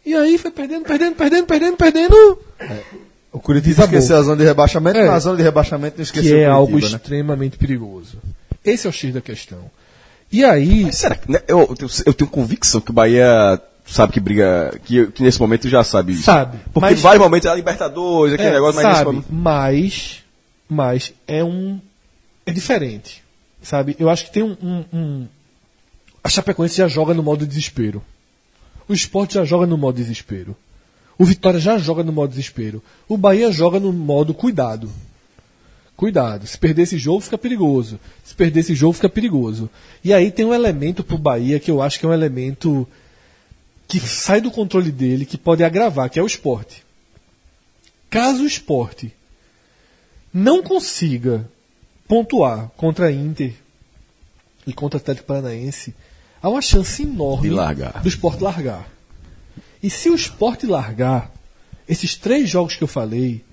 E 0.05 0.15
aí 0.15 0.37
foi 0.37 0.51
perdendo, 0.51 0.85
perdendo, 0.85 1.15
perdendo, 1.15 1.45
perdendo, 1.45 1.77
perdendo. 1.77 2.39
O 3.31 3.39
Curitiba 3.39 3.83
esqueceu 3.83 4.17
a 4.17 4.21
zona 4.23 4.37
de 4.37 4.43
rebaixamento, 4.45 4.97
É. 4.97 5.05
na 5.07 5.19
zona 5.19 5.37
de 5.37 5.43
rebaixamento 5.43 5.97
não 5.97 6.03
esqueceu 6.03 6.37
que 6.37 6.43
é 6.43 6.49
o 6.49 6.53
algo 6.53 6.71
Curitiba, 6.71 6.91
né? 6.97 6.97
extremamente 7.03 7.57
perigoso. 7.57 8.17
Esse 8.65 8.87
é 8.87 8.89
o 8.89 8.93
X 8.93 9.13
da 9.13 9.21
questão. 9.21 9.69
E 10.31 10.43
aí, 10.43 10.83
Mas 10.85 10.95
será 10.97 11.15
que. 11.15 11.31
né, 11.31 11.39
eu, 11.47 11.75
eu 12.05 12.13
tenho- 12.13 12.29
convicção 12.29 12.81
que 12.81 12.91
o 12.91 12.93
Bahia 12.93 13.59
sabe 13.85 14.13
que 14.13 14.19
briga. 14.19 14.79
Que, 14.85 15.07
que 15.07 15.23
nesse 15.23 15.39
momento 15.39 15.67
já 15.69 15.83
sabe 15.83 16.13
isso. 16.13 16.23
Sabe, 16.23 16.57
Porque 16.73 16.79
mas- 16.89 16.99
em 16.99 17.01
vários 17.01 17.21
momentos 17.23 17.47
é 17.47 17.51
a 17.51 17.55
Libertadores, 17.55 18.33
aquele 18.33 18.49
é, 18.49 18.53
negócio, 18.53 18.81
mas 18.81 18.97
sabe, 18.97 19.05
momento. 19.05 19.27
mas, 19.31 20.23
mas 20.67 21.13
é 21.27 21.43
um, 21.43 21.79
é 22.45 22.51
diferente, 22.51 23.23
sabe? 23.61 23.95
Eu 23.99 24.09
acho 24.09 24.25
que 24.25 24.31
tem 24.31 24.43
um, 24.43 24.55
um, 24.61 24.85
um- 24.93 25.27
a 26.23 26.29
Chapecoense 26.29 26.77
já 26.77 26.87
joga 26.87 27.13
no 27.13 27.23
modo 27.23 27.45
desespero. 27.47 28.03
O 28.89 28.93
Sport 28.93 29.33
já 29.33 29.45
joga 29.45 29.67
no 29.67 29.77
modo 29.77 29.95
desespero. 29.95 30.57
O 31.15 31.23
Vitória 31.23 31.59
já 31.59 31.77
joga 31.77 32.03
no 32.03 32.11
modo 32.11 32.31
desespero. 32.31 32.81
O 33.07 33.17
Bahia 33.17 33.51
joga 33.51 33.79
no 33.79 33.93
modo 33.93 34.33
cuidado. 34.33 34.89
Cuidado. 35.95 36.47
Se 36.47 36.57
perder 36.57 36.83
esse 36.83 36.97
jogo, 36.97 37.19
fica 37.19 37.37
perigoso. 37.37 37.99
Se 38.23 38.33
perder 38.33 38.61
esse 38.61 38.73
jogo, 38.73 38.93
fica 38.93 39.09
perigoso. 39.09 39.69
E 40.03 40.11
aí 40.11 40.31
tem 40.31 40.45
um 40.45 40.53
elemento 40.53 41.03
pro 41.03 41.17
Bahia 41.17 41.59
que 41.59 41.69
eu 41.69 41.81
acho 41.83 41.99
que 41.99 42.05
é 42.05 42.09
um 42.09 42.13
elemento 42.13 42.87
que 43.87 43.99
sai 43.99 44.41
do 44.41 44.49
controle 44.49 44.91
dele, 44.91 45.25
que 45.25 45.37
pode 45.37 45.63
agravar, 45.63 46.09
que 46.09 46.17
é 46.17 46.23
o 46.23 46.27
esporte. 46.27 46.83
Caso 48.09 48.43
o 48.43 48.47
esporte 48.47 49.13
não 50.33 50.63
consiga 50.63 51.47
pontuar 52.07 52.69
contra 52.77 53.07
a 53.07 53.11
Inter 53.11 53.53
e 54.65 54.73
contra 54.73 54.97
o 54.97 55.01
Atlético 55.01 55.27
Paranaense, 55.27 55.93
há 56.41 56.49
uma 56.49 56.61
chance 56.61 57.01
enorme 57.03 57.49
De 57.49 57.55
largar. 57.55 58.01
do 58.01 58.07
esporte 58.07 58.41
largar. 58.43 58.87
E 59.81 59.89
se 59.89 60.09
o 60.09 60.15
esporte 60.15 60.65
largar, 60.65 61.31
esses 61.87 62.15
três 62.15 62.49
jogos 62.49 62.75
que 62.75 62.83
eu 62.83 62.87
falei, 62.87 63.43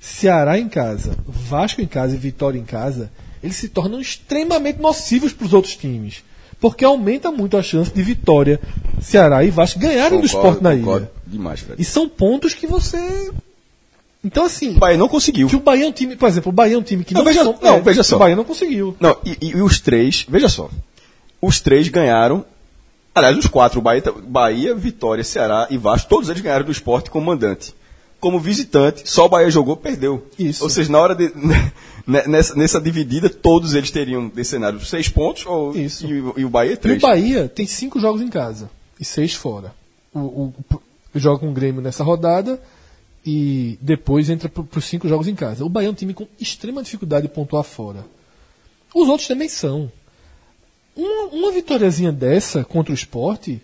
Ceará 0.00 0.58
em 0.58 0.68
casa, 0.68 1.16
Vasco 1.26 1.80
em 1.80 1.86
casa 1.86 2.14
e 2.14 2.18
Vitória 2.18 2.58
em 2.58 2.64
casa, 2.64 3.10
eles 3.42 3.56
se 3.56 3.68
tornam 3.68 4.00
extremamente 4.00 4.80
nocivos 4.80 5.32
para 5.32 5.46
os 5.46 5.52
outros 5.52 5.74
times. 5.76 6.22
Porque 6.60 6.84
aumenta 6.84 7.30
muito 7.30 7.56
a 7.56 7.62
chance 7.62 7.92
de 7.92 8.02
Vitória, 8.02 8.60
Ceará 9.00 9.44
e 9.44 9.50
Vasco 9.50 9.78
ganharem 9.78 10.18
do 10.20 10.26
esporte 10.26 10.62
na 10.62 10.74
concordo 10.76 11.04
ilha. 11.06 11.12
Demais, 11.26 11.60
Fred. 11.60 11.80
E 11.80 11.84
são 11.84 12.08
pontos 12.08 12.52
que 12.54 12.66
você. 12.66 13.30
Então, 14.24 14.44
assim, 14.44 14.70
O 14.76 14.78
Bahia 14.78 14.96
não 14.98 15.08
conseguiu. 15.08 15.46
que 15.48 15.54
o 15.56 15.60
Bahia 15.60 15.84
é 15.84 15.88
um 15.88 15.92
time, 15.92 16.16
por 16.16 16.28
exemplo, 16.28 16.50
o 16.50 16.52
Bahia 16.52 16.74
é 16.74 16.78
um 16.78 16.82
time 16.82 17.04
que 17.04 17.14
Não, 17.14 17.20
não, 17.22 17.26
veja- 17.30 17.44
são- 17.44 17.58
não, 17.62 17.74
é, 17.76 17.80
veja 17.80 18.02
só. 18.02 18.16
O 18.16 18.18
Bahia 18.18 18.34
não 18.34 18.44
conseguiu. 18.44 18.96
Não, 18.98 19.16
e, 19.24 19.36
e- 19.40 19.48
e 19.50 19.62
os 19.62 19.78
três, 19.80 20.26
veja 20.28 20.48
só. 20.48 20.68
Os 21.40 21.60
três 21.60 21.88
ganharam. 21.88 22.44
Aliás, 23.14 23.36
os 23.36 23.46
quatro, 23.46 23.80
Bahia, 23.80 24.02
Bahia, 24.24 24.74
Vitória, 24.74 25.24
Ceará 25.24 25.66
e 25.70 25.76
Vasco, 25.76 26.08
todos 26.08 26.28
eles 26.28 26.40
ganharam 26.42 26.64
do 26.64 26.70
esporte 26.72 27.10
como 27.10 27.26
mandante. 27.26 27.74
Como 28.20 28.38
visitante, 28.40 29.08
só 29.08 29.26
o 29.26 29.28
Bahia 29.28 29.48
jogou, 29.50 29.76
perdeu. 29.76 30.26
Isso. 30.38 30.64
Ou 30.64 30.70
seja, 30.70 30.90
na 30.90 30.98
hora 30.98 31.14
de. 31.14 31.32
nessa, 32.06 32.54
nessa 32.56 32.80
dividida, 32.80 33.28
todos 33.30 33.74
eles 33.74 33.90
teriam 33.92 34.28
desse 34.28 34.50
cenário 34.50 34.80
seis 34.84 35.08
pontos 35.08 35.46
ou, 35.46 35.74
Isso. 35.76 36.04
E, 36.06 36.20
o- 36.20 36.34
e 36.36 36.44
o 36.44 36.48
Bahia 36.50 36.72
E 36.72 36.76
três. 36.76 36.98
o 36.98 37.06
Bahia 37.06 37.48
tem 37.48 37.66
cinco 37.66 38.00
jogos 38.00 38.20
em 38.20 38.28
casa 38.28 38.68
e 39.00 39.04
seis 39.04 39.34
fora. 39.34 39.72
O, 40.12 40.18
o, 40.18 40.54
o- 40.74 40.80
joga 41.14 41.38
com 41.40 41.48
o 41.48 41.52
Grêmio 41.52 41.80
nessa 41.80 42.02
rodada 42.02 42.60
e 43.24 43.78
depois 43.80 44.28
entra 44.30 44.48
para 44.48 44.64
os 44.78 44.84
cinco 44.84 45.06
jogos 45.08 45.28
em 45.28 45.34
casa. 45.34 45.64
O 45.64 45.68
Bahia 45.68 45.88
é 45.88 45.90
um 45.90 45.94
time 45.94 46.12
com 46.14 46.26
extrema 46.40 46.82
dificuldade 46.82 47.28
de 47.28 47.32
pontuar 47.32 47.62
fora. 47.62 48.04
Os 48.94 49.08
outros 49.08 49.28
também 49.28 49.48
são. 49.48 49.90
Uma, 50.98 51.26
uma 51.26 51.52
vitóriazinha 51.52 52.10
dessa 52.10 52.64
contra 52.64 52.90
o 52.90 52.94
esporte 52.94 53.62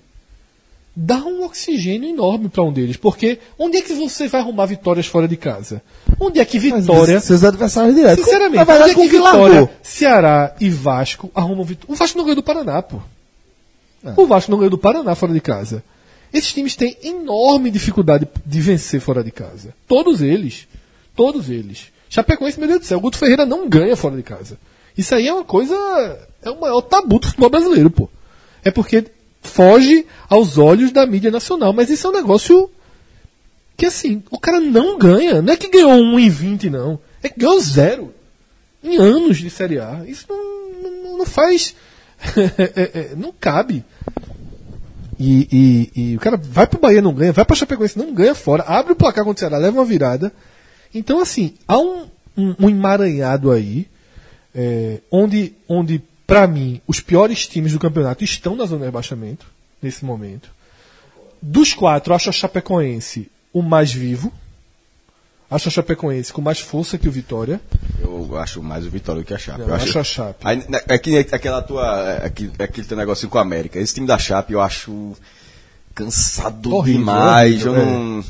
dá 0.94 1.16
um 1.16 1.44
oxigênio 1.44 2.08
enorme 2.08 2.48
para 2.48 2.62
um 2.62 2.72
deles. 2.72 2.96
Porque 2.96 3.40
onde 3.58 3.78
é 3.78 3.82
que 3.82 3.92
você 3.92 4.28
vai 4.28 4.40
arrumar 4.40 4.66
vitórias 4.66 5.06
fora 5.06 5.26
de 5.26 5.36
casa? 5.36 5.82
Onde 6.20 6.38
é 6.38 6.44
que 6.44 6.60
Vitória. 6.60 7.18
Seus 7.18 7.42
adversários 7.42 7.96
diretos. 7.96 8.24
Sinceramente, 8.24 8.64
verdade, 8.64 8.82
onde 8.82 8.90
é 8.92 8.94
que 8.94 9.08
que 9.08 9.18
largou. 9.18 9.46
Vitória, 9.46 9.70
Ceará 9.82 10.54
e 10.60 10.70
Vasco 10.70 11.28
arrumam 11.34 11.64
vitória? 11.64 11.92
O 11.92 11.96
Vasco 11.96 12.16
não 12.16 12.24
ganhou 12.24 12.36
do 12.36 12.42
Paraná, 12.44 12.80
pô. 12.80 13.00
O 14.16 14.26
Vasco 14.26 14.52
não 14.52 14.58
ganhou 14.58 14.70
do 14.70 14.78
Paraná 14.78 15.14
fora 15.16 15.32
de 15.32 15.40
casa. 15.40 15.82
Esses 16.32 16.52
times 16.52 16.76
têm 16.76 16.96
enorme 17.02 17.68
dificuldade 17.68 18.28
de 18.46 18.60
vencer 18.60 19.00
fora 19.00 19.24
de 19.24 19.32
casa. 19.32 19.74
Todos 19.88 20.20
eles. 20.20 20.68
Todos 21.16 21.50
eles. 21.50 21.86
Chapecoense, 22.08 22.60
meu 22.60 22.68
Deus 22.68 22.80
do 22.80 22.86
céu, 22.86 22.98
o 22.98 23.00
Guto 23.00 23.18
Ferreira 23.18 23.44
não 23.44 23.68
ganha 23.68 23.96
fora 23.96 24.14
de 24.16 24.22
casa. 24.22 24.56
Isso 24.96 25.14
aí 25.14 25.26
é 25.28 25.32
uma 25.34 25.44
coisa. 25.44 25.74
É 26.42 26.50
o 26.50 26.60
maior 26.60 26.80
tabu 26.82 27.18
do 27.18 27.26
futebol 27.26 27.50
brasileiro, 27.50 27.90
pô. 27.90 28.08
É 28.64 28.70
porque 28.70 29.04
foge 29.42 30.06
aos 30.28 30.56
olhos 30.58 30.92
da 30.92 31.06
mídia 31.06 31.30
nacional. 31.30 31.72
Mas 31.72 31.90
isso 31.90 32.06
é 32.06 32.10
um 32.10 32.14
negócio 32.14 32.70
que 33.76 33.86
assim, 33.86 34.22
o 34.30 34.38
cara 34.38 34.60
não 34.60 34.98
ganha. 34.98 35.42
Não 35.42 35.52
é 35.52 35.56
que 35.56 35.68
ganhou 35.68 35.92
1 35.92 36.18
em 36.20 36.30
20, 36.30 36.70
não. 36.70 36.98
É 37.22 37.28
que 37.28 37.40
ganhou 37.40 37.58
zero. 37.60 38.14
Em 38.82 38.96
anos 38.98 39.38
de 39.38 39.48
Série 39.50 39.78
A. 39.80 40.02
Isso 40.06 40.26
não, 40.28 40.82
não, 40.82 41.18
não 41.18 41.26
faz. 41.26 41.74
é, 42.76 42.82
é, 42.82 43.14
não 43.16 43.32
cabe. 43.38 43.84
E, 45.18 45.48
e- 45.96 46.00
e 46.12 46.16
o 46.16 46.20
cara 46.20 46.36
vai 46.36 46.66
pro 46.66 46.80
Bahia, 46.80 47.00
não 47.00 47.12
ganha, 47.14 47.32
vai 47.32 47.44
pra 47.44 47.54
Chapecoense, 47.54 47.96
não 47.98 48.12
ganha 48.12 48.34
fora, 48.34 48.64
abre 48.66 48.92
o 48.92 48.96
placar 48.96 49.24
contra 49.24 49.46
o 49.46 49.48
Ceará, 49.48 49.58
leva 49.62 49.78
uma 49.78 49.84
virada. 49.84 50.32
Então, 50.92 51.20
assim, 51.20 51.54
há 51.68 51.78
um, 51.78 52.06
um, 52.36 52.54
um 52.60 52.68
emaranhado 52.70 53.50
aí, 53.52 53.86
é, 54.54 55.00
onde, 55.10 55.54
onde 55.68 56.02
para 56.26 56.46
mim, 56.46 56.80
os 56.86 57.00
piores 57.00 57.46
times 57.46 57.72
do 57.72 57.78
campeonato 57.78 58.24
estão 58.24 58.56
na 58.56 58.64
zona 58.64 58.80
de 58.80 58.86
rebaixamento, 58.86 59.46
nesse 59.82 60.04
momento. 60.04 60.50
Dos 61.40 61.74
quatro, 61.74 62.14
acho 62.14 62.30
a 62.30 62.32
Chapecoense 62.32 63.30
o 63.52 63.62
mais 63.62 63.92
vivo. 63.92 64.32
Acho 65.50 65.68
a 65.68 65.70
Chapecoense 65.70 66.32
com 66.32 66.40
mais 66.40 66.58
força 66.58 66.96
que 66.96 67.08
o 67.08 67.12
Vitória. 67.12 67.60
Eu 68.00 68.36
acho 68.38 68.62
mais 68.62 68.86
o 68.86 68.90
Vitória 68.90 69.22
do 69.22 69.26
que 69.26 69.34
a 69.34 69.38
Chape. 69.38 69.60
Não, 69.60 69.68
eu 69.68 69.74
acho 69.74 69.98
a 69.98 70.02
Chape. 70.02 70.44
Né, 70.68 70.80
é 70.88 70.98
que, 70.98 71.16
aquela 71.18 71.62
tua. 71.62 72.00
É, 72.10 72.26
aquele, 72.26 72.52
aquele 72.58 72.86
teu 72.86 72.96
negocinho 72.96 73.30
com 73.30 73.38
a 73.38 73.42
América. 73.42 73.78
Esse 73.78 73.94
time 73.94 74.06
da 74.06 74.18
Chape 74.18 74.54
eu 74.54 74.60
acho 74.60 75.12
cansado 75.94 76.74
Horrível, 76.74 77.00
demais. 77.00 77.66
horrível, 77.66 77.74
eu 77.74 77.86
não. 77.86 78.24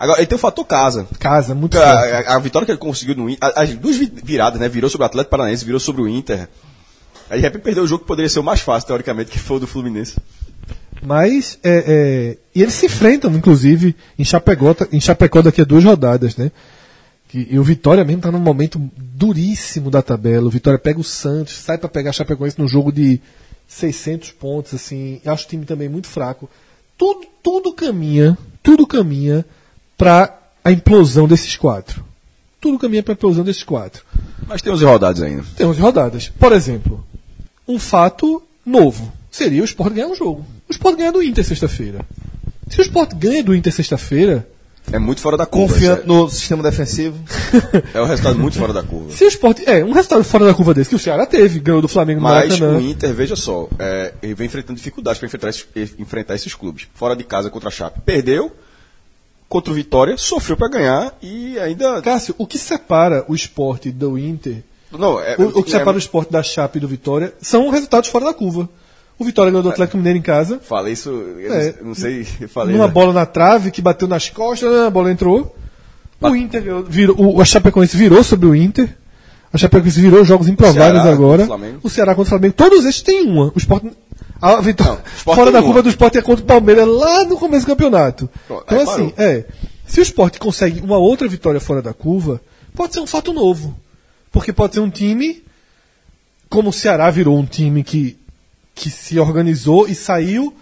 Agora, 0.00 0.18
ele 0.18 0.26
tem 0.26 0.36
o 0.36 0.38
fator 0.40 0.64
casa. 0.64 1.06
Casa, 1.18 1.54
muito 1.54 1.78
A, 1.78 1.82
a- 1.82 2.36
a 2.36 2.38
vitória 2.38 2.64
que 2.64 2.72
ele 2.72 2.78
conseguiu 2.78 3.14
no 3.14 3.28
Inter. 3.28 3.52
As 3.54 3.74
duas 3.74 3.96
vi- 3.96 4.10
viradas, 4.24 4.58
né? 4.58 4.66
Virou 4.68 4.88
sobre 4.88 5.04
o 5.04 5.06
Atlético 5.06 5.30
Paranaense, 5.30 5.62
virou 5.64 5.78
sobre 5.78 6.00
o 6.00 6.08
Inter. 6.08 6.48
Aí 7.28 7.38
de 7.38 7.42
repente 7.46 7.62
perdeu 7.62 7.84
o 7.84 7.86
jogo 7.86 8.00
que 8.02 8.08
poderia 8.08 8.28
ser 8.30 8.40
o 8.40 8.42
mais 8.42 8.60
fácil, 8.60 8.86
teoricamente, 8.86 9.30
que 9.30 9.38
foi 9.38 9.58
o 9.58 9.60
do 9.60 9.66
Fluminense. 9.66 10.16
Mas, 11.02 11.58
é, 11.62 11.84
é, 11.86 12.36
e 12.54 12.62
eles 12.62 12.74
se 12.74 12.86
enfrentam, 12.86 13.30
inclusive, 13.34 13.94
em 14.18 14.24
Chapecó, 14.24 14.74
em 14.92 15.00
Chapecó 15.00 15.40
daqui 15.42 15.60
a 15.60 15.64
duas 15.64 15.84
rodadas, 15.84 16.34
né? 16.36 16.50
E 17.32 17.56
o 17.58 17.62
Vitória 17.62 18.04
mesmo 18.04 18.22
tá 18.22 18.32
num 18.32 18.40
momento 18.40 18.80
duríssimo 18.96 19.90
da 19.90 20.02
tabela. 20.02 20.46
O 20.48 20.50
Vitória 20.50 20.78
pega 20.78 20.98
o 20.98 21.04
Santos, 21.04 21.54
sai 21.58 21.78
para 21.78 21.88
pegar 21.88 22.12
Chapecoense 22.12 22.58
num 22.58 22.66
jogo 22.66 22.90
de 22.90 23.20
600 23.68 24.32
pontos, 24.32 24.74
assim. 24.74 25.20
Acho 25.24 25.44
o 25.44 25.48
time 25.48 25.64
também 25.64 25.88
muito 25.88 26.08
fraco. 26.08 26.50
Tudo, 26.98 27.26
tudo 27.42 27.72
caminha, 27.72 28.36
tudo 28.62 28.84
caminha 28.86 29.44
para 30.00 30.34
a 30.64 30.72
implosão 30.72 31.28
desses 31.28 31.56
quatro. 31.56 32.02
Tudo 32.58 32.78
caminha 32.78 33.02
para 33.02 33.12
a 33.12 33.14
implosão 33.16 33.44
desses 33.44 33.62
quatro. 33.62 34.02
Mas 34.48 34.62
tem 34.62 34.72
11 34.72 34.84
rodadas 34.84 35.22
ainda. 35.22 35.44
Tem 35.56 35.66
11 35.66 35.78
rodadas. 35.80 36.28
Por 36.38 36.52
exemplo, 36.52 37.04
um 37.68 37.78
fato 37.78 38.42
novo 38.64 39.12
seria 39.30 39.60
o 39.60 39.64
Sport 39.64 39.92
ganhar 39.94 40.06
um 40.08 40.14
jogo. 40.14 40.44
O 40.68 40.72
Sport 40.72 40.96
ganha 40.96 41.12
do 41.12 41.22
Inter 41.22 41.44
sexta-feira. 41.44 42.00
Se 42.68 42.80
o 42.80 42.82
Sport 42.82 43.14
ganha 43.14 43.42
do 43.44 43.54
Inter 43.54 43.72
sexta-feira, 43.72 44.46
É 44.90 44.98
muito 44.98 45.20
fora 45.20 45.36
da 45.36 45.44
curva. 45.46 45.74
Confiante 45.74 45.98
isso 46.00 46.08
no 46.08 46.28
sistema 46.30 46.62
defensivo. 46.62 47.16
É, 47.94 47.98
é 47.98 48.02
um 48.02 48.06
resultado 48.06 48.38
muito 48.38 48.58
fora 48.58 48.72
da 48.72 48.82
curva. 48.82 49.12
se 49.12 49.24
o 49.24 49.28
Sport. 49.28 49.60
É, 49.66 49.84
um 49.84 49.92
resultado 49.92 50.24
fora 50.24 50.46
da 50.46 50.54
curva 50.54 50.72
desse 50.74 50.90
que 50.90 50.96
o 50.96 50.98
Ceará 50.98 51.26
teve, 51.26 51.60
ganhou 51.60 51.82
do 51.82 51.88
Flamengo 51.88 52.20
Mas 52.22 52.48
Maracanã. 52.58 52.78
o 52.78 52.80
Inter, 52.80 53.12
veja 53.14 53.36
só, 53.36 53.68
é, 53.78 54.14
ele 54.22 54.34
vem 54.34 54.46
enfrentando 54.46 54.76
dificuldades 54.78 55.18
para 55.18 55.26
enfrentar, 55.26 55.48
esses- 55.50 55.66
enfrentar 55.98 56.34
esses 56.34 56.54
clubes. 56.54 56.88
Fora 56.94 57.14
de 57.14 57.22
casa 57.24 57.50
contra 57.50 57.68
a 57.68 57.72
Chape. 57.72 58.00
Perdeu, 58.04 58.50
contra 59.50 59.70
o 59.72 59.74
Vitória, 59.76 60.16
sofreu 60.16 60.56
para 60.56 60.68
ganhar 60.68 61.12
e 61.20 61.58
ainda. 61.58 62.00
Cássio, 62.00 62.34
o 62.38 62.46
que 62.46 62.56
separa 62.56 63.24
o 63.28 63.34
esporte 63.34 63.90
do 63.90 64.16
Inter, 64.16 64.62
Não, 64.90 65.20
é, 65.20 65.34
o, 65.36 65.58
o 65.58 65.62
que 65.62 65.74
é- 65.74 65.78
separa 65.78 65.96
o 65.96 65.98
esporte 65.98 66.30
da 66.32 66.42
Chape 66.42 66.78
e 66.78 66.80
do 66.80 66.86
Vitória, 66.88 67.34
são 67.42 67.68
resultados 67.68 68.08
fora 68.08 68.24
da 68.26 68.32
curva. 68.32 68.68
O 69.18 69.24
Vitória 69.24 69.50
ganhou 69.50 69.62
do 69.62 69.68
Atlético 69.68 69.98
Mineiro 69.98 70.18
em 70.18 70.22
casa, 70.22 70.58
Falei 70.62 70.94
isso, 70.94 71.10
É. 71.38 71.74
não 71.82 71.94
sei, 71.94 72.24
falei. 72.48 72.74
numa 72.74 72.86
né? 72.86 72.92
bola 72.92 73.12
na 73.12 73.26
trave 73.26 73.70
que 73.70 73.82
bateu 73.82 74.08
nas 74.08 74.30
costas, 74.30 74.72
a 74.86 74.88
bola 74.88 75.10
entrou. 75.12 75.54
O 76.22 76.34
Inter 76.36 76.62
virou, 76.88 77.16
o, 77.18 77.40
a 77.40 77.44
Chapecoense 77.44 77.96
virou 77.96 78.22
sobre 78.22 78.46
o 78.46 78.54
Inter. 78.54 78.96
A 79.52 79.58
Chapecoense 79.58 80.00
virou 80.00 80.24
jogos 80.24 80.48
improváveis 80.48 81.02
Ceará 81.02 81.12
agora. 81.12 81.48
O 81.82 81.90
Ceará 81.90 82.14
contra 82.14 82.28
o 82.28 82.30
Flamengo. 82.30 82.54
Todos 82.54 82.84
esses 82.84 83.02
têm 83.02 83.26
uma. 83.26 83.46
O 83.54 83.58
Sport, 83.58 83.84
a 84.40 84.60
vitória, 84.60 85.02
Não, 85.26 85.34
fora 85.34 85.52
da 85.52 85.62
curva 85.62 85.82
do 85.82 85.88
Sport 85.90 86.16
é 86.16 86.22
contra 86.22 86.42
o 86.42 86.46
Palmeiras 86.46 86.86
lá 86.86 87.24
no 87.24 87.36
começo 87.36 87.66
do 87.66 87.70
campeonato. 87.70 88.28
Então 88.44 88.64
aí 88.66 88.82
assim, 88.82 89.10
parou. 89.10 89.30
é. 89.30 89.44
Se 89.86 90.00
o 90.00 90.02
Sport 90.02 90.38
consegue 90.38 90.80
uma 90.80 90.98
outra 90.98 91.28
vitória 91.28 91.60
fora 91.60 91.82
da 91.82 91.92
curva, 91.92 92.40
pode 92.74 92.94
ser 92.94 93.00
um 93.00 93.06
fato 93.06 93.32
novo. 93.32 93.78
Porque 94.30 94.52
pode 94.52 94.74
ser 94.74 94.80
um 94.80 94.88
time, 94.88 95.42
como 96.48 96.70
o 96.70 96.72
Ceará 96.72 97.10
virou 97.10 97.36
um 97.36 97.44
time 97.44 97.82
que, 97.82 98.16
que 98.74 98.88
se 98.88 99.18
organizou 99.18 99.88
e 99.88 99.94
saiu 99.94 100.54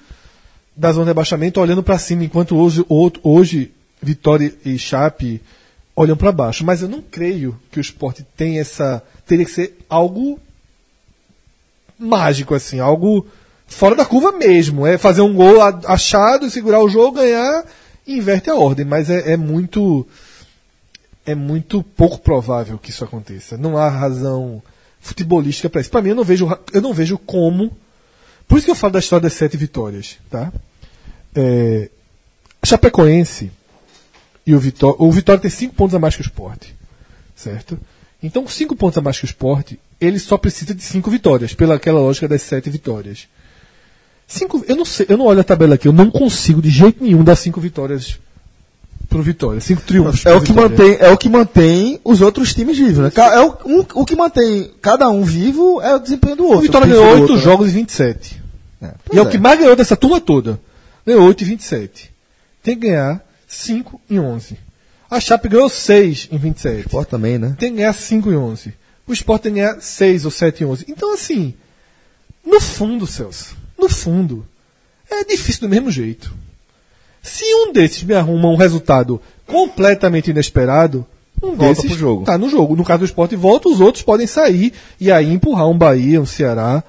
da 0.75 0.93
zona 0.93 1.05
de 1.05 1.11
rebaixamento 1.11 1.61
olhando 1.61 1.83
para 1.83 1.99
cima, 1.99 2.25
enquanto 2.25 2.57
hoje, 2.57 2.85
hoje 3.23 3.73
Vitória 4.01 4.55
e 4.65 4.79
Chape 4.79 5.43
olham 5.95 6.17
para 6.17 6.33
baixo. 6.33 6.65
Mas 6.65 6.83
eu 6.83 6.89
não 6.89 7.03
creio 7.03 7.59
que 7.71 7.79
o 7.79 7.81
esporte 7.81 8.25
tem 8.37 8.59
essa. 8.59 9.03
Teria 9.27 9.45
que 9.45 9.51
ser 9.51 9.77
algo 9.91 10.41
mágico, 11.99 12.55
assim, 12.55 12.79
algo 12.79 13.27
fora 13.69 13.95
da 13.95 14.05
curva 14.05 14.33
mesmo. 14.33 14.87
É 14.87 14.99
fazer 14.99 15.21
um 15.21 15.35
gol 15.35 15.61
achado, 15.87 16.51
segurar 16.51 16.81
o 16.83 16.89
jogo, 16.89 17.19
ganhar 17.19 17.65
e 18.07 18.17
inverte 18.17 18.51
a 18.51 18.57
ordem. 18.57 18.85
Mas 18.85 19.09
é, 19.09 19.33
é 19.33 19.37
muito. 19.37 20.07
É 21.25 21.35
muito 21.35 21.83
pouco 21.83 22.19
provável 22.19 22.79
que 22.79 22.91
isso 22.91 23.05
aconteça. 23.05 23.59
Não 23.59 23.77
há 23.77 23.89
razão 23.89 24.63
futebolística 24.99 25.69
para 25.69 25.83
isso. 25.83 25.91
Para 25.91 26.01
mim, 26.01 26.09
eu 26.11 26.17
não 26.17 26.25
vejo, 26.25 26.49
eu 26.73 26.81
não 26.81 26.95
vejo 26.95 27.19
como. 27.19 27.71
Por 28.47 28.57
isso 28.57 28.65
que 28.65 28.71
eu 28.71 28.75
falo 28.75 28.95
da 28.95 28.99
história 28.99 29.25
das 29.25 29.35
sete 29.35 29.57
vitórias, 29.57 30.17
tá? 30.31 30.51
É, 31.35 31.91
Chapecoense 32.65 33.53
e 34.47 34.55
o 34.55 34.59
Vitória. 34.59 34.97
O 34.99 35.13
Vitória 35.13 35.41
tem 35.41 35.51
cinco 35.51 35.75
pontos 35.75 35.95
a 35.95 35.99
mais 35.99 36.17
que 36.17 36.23
o 36.23 36.25
Sport. 36.25 36.69
Certo? 37.37 37.79
Então, 38.23 38.49
cinco 38.49 38.75
pontos 38.75 38.97
a 38.97 39.03
mais 39.03 39.19
que 39.19 39.25
o 39.25 39.27
Sport, 39.27 39.75
ele 40.01 40.19
só 40.19 40.39
precisa 40.39 40.75
de 40.75 40.83
cinco 40.83 41.11
vitórias, 41.11 41.55
pela 41.55 41.75
aquela 41.75 42.01
lógica 42.01 42.27
das 42.27 42.43
sete 42.43 42.71
vitórias. 42.71 43.29
Cinco, 44.31 44.63
eu 44.69 44.77
não 44.77 44.85
sei, 44.85 45.07
eu 45.09 45.17
não 45.17 45.25
olho 45.25 45.41
a 45.41 45.45
tabela 45.45 45.75
aqui, 45.75 45.89
eu 45.89 45.93
não 45.93 46.11
consigo 46.11 46.61
de 46.61 46.69
jeito 46.69 47.03
nenhum 47.03 47.25
dar 47.25 47.35
cinco 47.35 47.61
vitórias 47.61 48.19
pro 49.09 49.23
Vitória. 49.23 49.59
Cinco 49.59 49.81
triunfos. 49.81 50.27
É 50.27 50.35
o 50.35 50.41
que 50.43 50.53
Vitória. 50.53 50.69
mantém, 50.69 50.97
é 51.01 51.11
o 51.11 51.17
que 51.17 51.29
mantém 51.31 51.99
os 52.05 52.21
outros 52.21 52.53
times 52.55 52.77
vivos, 52.77 52.99
né? 52.99 53.11
É 53.17 53.41
o, 53.41 53.57
um- 53.65 53.87
o 53.95 54.05
que 54.05 54.15
mantém 54.15 54.71
cada 54.83 55.09
um 55.09 55.25
vivo 55.25 55.81
é 55.81 55.95
o 55.95 55.99
desempenho 55.99 56.37
do 56.37 56.45
outro. 56.45 56.59
O 56.59 56.63
Vitória 56.63 56.87
o 56.87 56.91
ganhou 56.91 57.21
oito 57.23 57.35
né? 57.37 57.41
jogos 57.41 57.69
e 57.69 57.73
27. 57.73 58.43
É, 58.83 58.87
E 58.87 58.89
é 58.91 58.93
o 58.93 59.25
pois 59.25 59.29
que 59.31 59.39
mais 59.39 59.59
ganhou 59.59 59.75
dessa 59.75 59.97
turma 59.97 60.21
toda. 60.21 60.61
Ganhou 61.07 61.23
8 61.27 61.41
e 61.41 61.45
27. 61.47 62.11
Tem 62.63 62.79
que 62.79 62.87
ganhar 62.87 63.25
5 63.49 63.99
em 64.11 64.19
11. 64.21 64.59
A 65.11 65.19
Chape 65.21 65.49
ganhou 65.49 65.71
6 65.71 66.29
em 66.31 66.37
27. 66.37 66.81
Sport 66.83 67.09
também, 67.09 67.39
né? 67.39 67.57
Tem 67.59 67.71
que 67.71 67.79
ganhar 67.79 67.95
5 67.95 68.31
em 68.31 68.37
11. 68.37 68.75
O 69.07 69.13
Sport 69.15 69.41
tem 69.41 69.55
que 69.55 69.59
ganhar 69.61 69.81
6 69.81 70.27
ou 70.27 70.31
7 70.31 70.63
em 70.63 70.67
11. 70.67 70.85
Então, 70.87 71.15
assim, 71.15 71.55
no 72.47 72.61
fundo, 72.61 73.07
Celso, 73.07 73.57
no 73.79 73.89
fundo, 73.89 74.47
é 75.11 75.25
difícil 75.25 75.63
do 75.63 75.69
mesmo 75.69 75.91
jeito. 75.91 76.35
Se 77.23 77.45
um 77.55 77.73
desses 77.73 78.03
me 78.03 78.15
arruma 78.15 78.49
um 78.49 78.57
resultado 78.57 79.21
completamente 79.47 80.31
inesperado, 80.31 81.07
um 81.43 81.55
Volta 81.55 81.83
desses 81.83 81.97
jogo. 81.97 82.25
tá 82.25 82.37
no 82.37 82.49
jogo. 82.49 82.75
No 82.75 82.85
caso 82.85 83.01
do 83.01 83.05
Sport 83.05 83.33
volta, 83.35 83.69
os 83.69 83.81
outros 83.81 84.03
podem 84.03 84.27
sair 84.27 84.73
e 85.01 85.11
aí 85.11 85.33
empurrar 85.33 85.69
um 85.69 85.79
Bahia, 85.79 86.21
um 86.21 86.27
Ceará, 86.27 86.83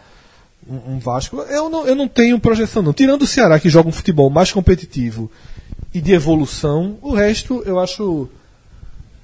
um, 0.68 0.96
um 0.96 1.00
Vasco. 1.00 1.38
Eu 1.42 1.70
não, 1.70 1.86
eu 1.86 1.96
não 1.96 2.08
tenho 2.08 2.40
projeção, 2.40 2.82
não. 2.82 2.94
Tirando 2.94 3.22
o 3.24 3.28
Ceará, 3.28 3.60
que 3.60 3.70
joga 3.70 3.90
um 3.90 3.94
futebol 3.94 4.30
mais 4.30 4.52
competitivo 4.52 5.30
e 5.94 6.02
de 6.02 6.14
evolução, 6.14 6.98
o 7.02 7.14
resto 7.14 7.62
eu 7.66 7.80
acho 7.80 8.28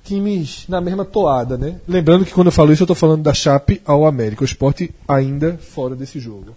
times 0.03 0.65
na 0.69 0.79
mesma 0.79 1.03
toada, 1.03 1.57
né? 1.57 1.79
Lembrando 1.87 2.25
que 2.25 2.33
quando 2.33 2.47
eu 2.47 2.51
falo 2.51 2.71
isso, 2.71 2.83
eu 2.83 2.85
estou 2.85 2.95
falando 2.95 3.23
da 3.23 3.33
Chape 3.33 3.81
ao 3.85 4.05
América. 4.05 4.43
O 4.43 4.45
esporte 4.45 4.93
ainda 5.07 5.57
fora 5.57 5.95
desse 5.95 6.19
jogo. 6.19 6.55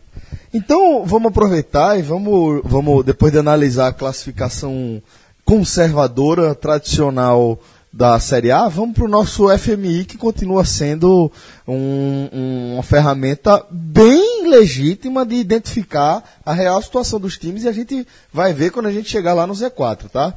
Então, 0.53 1.05
vamos 1.05 1.29
aproveitar 1.29 1.99
e 1.99 2.03
vamos, 2.03 2.63
vamos 2.65 3.05
depois 3.05 3.33
de 3.33 3.39
analisar 3.39 3.89
a 3.89 3.93
classificação 3.93 5.03
conservadora, 5.45 6.55
tradicional 6.55 7.59
da 7.93 8.19
Série 8.21 8.51
A, 8.51 8.69
vamos 8.69 8.95
para 8.95 9.05
o 9.05 9.09
nosso 9.09 9.51
FMI, 9.51 10.05
que 10.05 10.17
continua 10.19 10.65
sendo 10.65 11.33
um- 11.67 12.29
um- 12.33 12.75
uma 12.75 12.83
ferramenta 12.83 13.65
bem 13.71 14.49
legítima 14.49 15.25
de 15.25 15.37
identificar 15.37 16.23
a 16.45 16.53
real 16.53 16.81
situação 16.83 17.19
dos 17.19 17.39
times 17.39 17.65
e 17.65 17.69
a 17.69 17.73
gente 17.73 18.07
vai 18.33 18.53
ver 18.53 18.71
quando 18.71 18.87
a 18.87 18.93
gente 18.93 19.09
chegar 19.09 19.33
lá 19.35 19.47
no 19.47 19.55
Z4, 19.55 20.09
tá? 20.11 20.35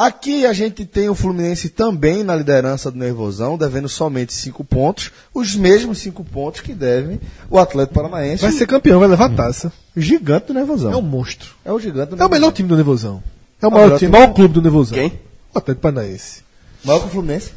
Aqui 0.00 0.46
a 0.46 0.54
gente 0.54 0.86
tem 0.86 1.10
o 1.10 1.14
Fluminense 1.14 1.68
também 1.68 2.24
na 2.24 2.34
liderança 2.34 2.90
do 2.90 2.96
Nervosão, 2.96 3.58
devendo 3.58 3.86
somente 3.86 4.32
cinco 4.32 4.64
pontos, 4.64 5.10
os 5.34 5.54
mesmos 5.54 5.98
cinco 5.98 6.24
pontos 6.24 6.62
que 6.62 6.72
devem 6.72 7.20
o 7.50 7.58
Atlético 7.58 7.96
Paranaense. 7.96 8.40
Vai 8.40 8.50
ser 8.52 8.66
campeão, 8.66 8.98
vai 8.98 9.08
levar 9.08 9.26
a 9.26 9.34
taça. 9.34 9.70
o 9.94 10.00
gigante 10.00 10.46
do 10.46 10.54
Nervosão. 10.54 10.90
É 10.90 10.96
um 10.96 11.02
monstro. 11.02 11.50
É 11.62 11.70
o 11.70 11.78
gigante 11.78 12.08
do 12.08 12.14
É 12.14 12.16
o 12.16 12.16
Nervosão. 12.16 12.30
melhor 12.30 12.50
time 12.50 12.68
do 12.70 12.76
Nevozão. 12.78 13.22
É 13.60 13.66
o 13.66 13.66
É 13.66 13.68
o 13.68 13.70
maior 13.70 13.84
melhor 13.84 13.98
time, 13.98 14.10
maior 14.10 14.32
clube 14.32 14.54
do 14.54 14.62
Nevozão. 14.62 14.96
Quem? 14.96 15.20
O 15.54 15.58
Atlético 15.58 15.82
Paranaense. 15.82 16.42
Maior 16.82 17.00
que 17.00 17.06
o 17.06 17.10
Fluminense. 17.10 17.52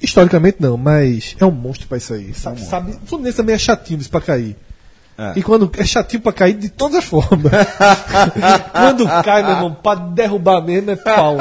Historicamente 0.00 0.56
não, 0.60 0.78
mas 0.78 1.36
é 1.38 1.44
um 1.44 1.50
monstro 1.50 1.86
pra 1.88 1.98
isso 1.98 2.14
aí. 2.14 2.32
Sabe, 2.32 2.62
sabe, 2.62 2.92
o 2.92 3.06
Fluminense 3.06 3.36
também 3.36 3.54
é 3.54 3.58
chatinho 3.58 3.98
disso 3.98 4.08
pra 4.08 4.22
cair. 4.22 4.56
É. 5.22 5.32
E 5.38 5.42
quando 5.42 5.70
é 5.76 5.84
chatinho 5.84 6.22
pra 6.22 6.32
cair 6.32 6.54
de 6.54 6.70
todas 6.70 6.96
as 6.96 7.04
formas. 7.04 7.52
quando 8.72 9.06
cai, 9.22 9.42
meu 9.42 9.52
irmão, 9.52 9.74
pra 9.74 9.94
derrubar 9.94 10.62
mesmo 10.62 10.90
é 10.92 10.96
pau. 10.96 11.36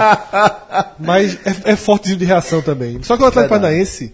Mas 0.99 1.35
é, 1.45 1.71
é 1.71 1.75
fortezinho 1.77 2.19
de 2.19 2.25
reação 2.25 2.61
também. 2.61 3.01
Só 3.03 3.15
que 3.15 3.23
o 3.23 3.25
Atlético. 3.25 3.55
Paranaense 3.55 4.13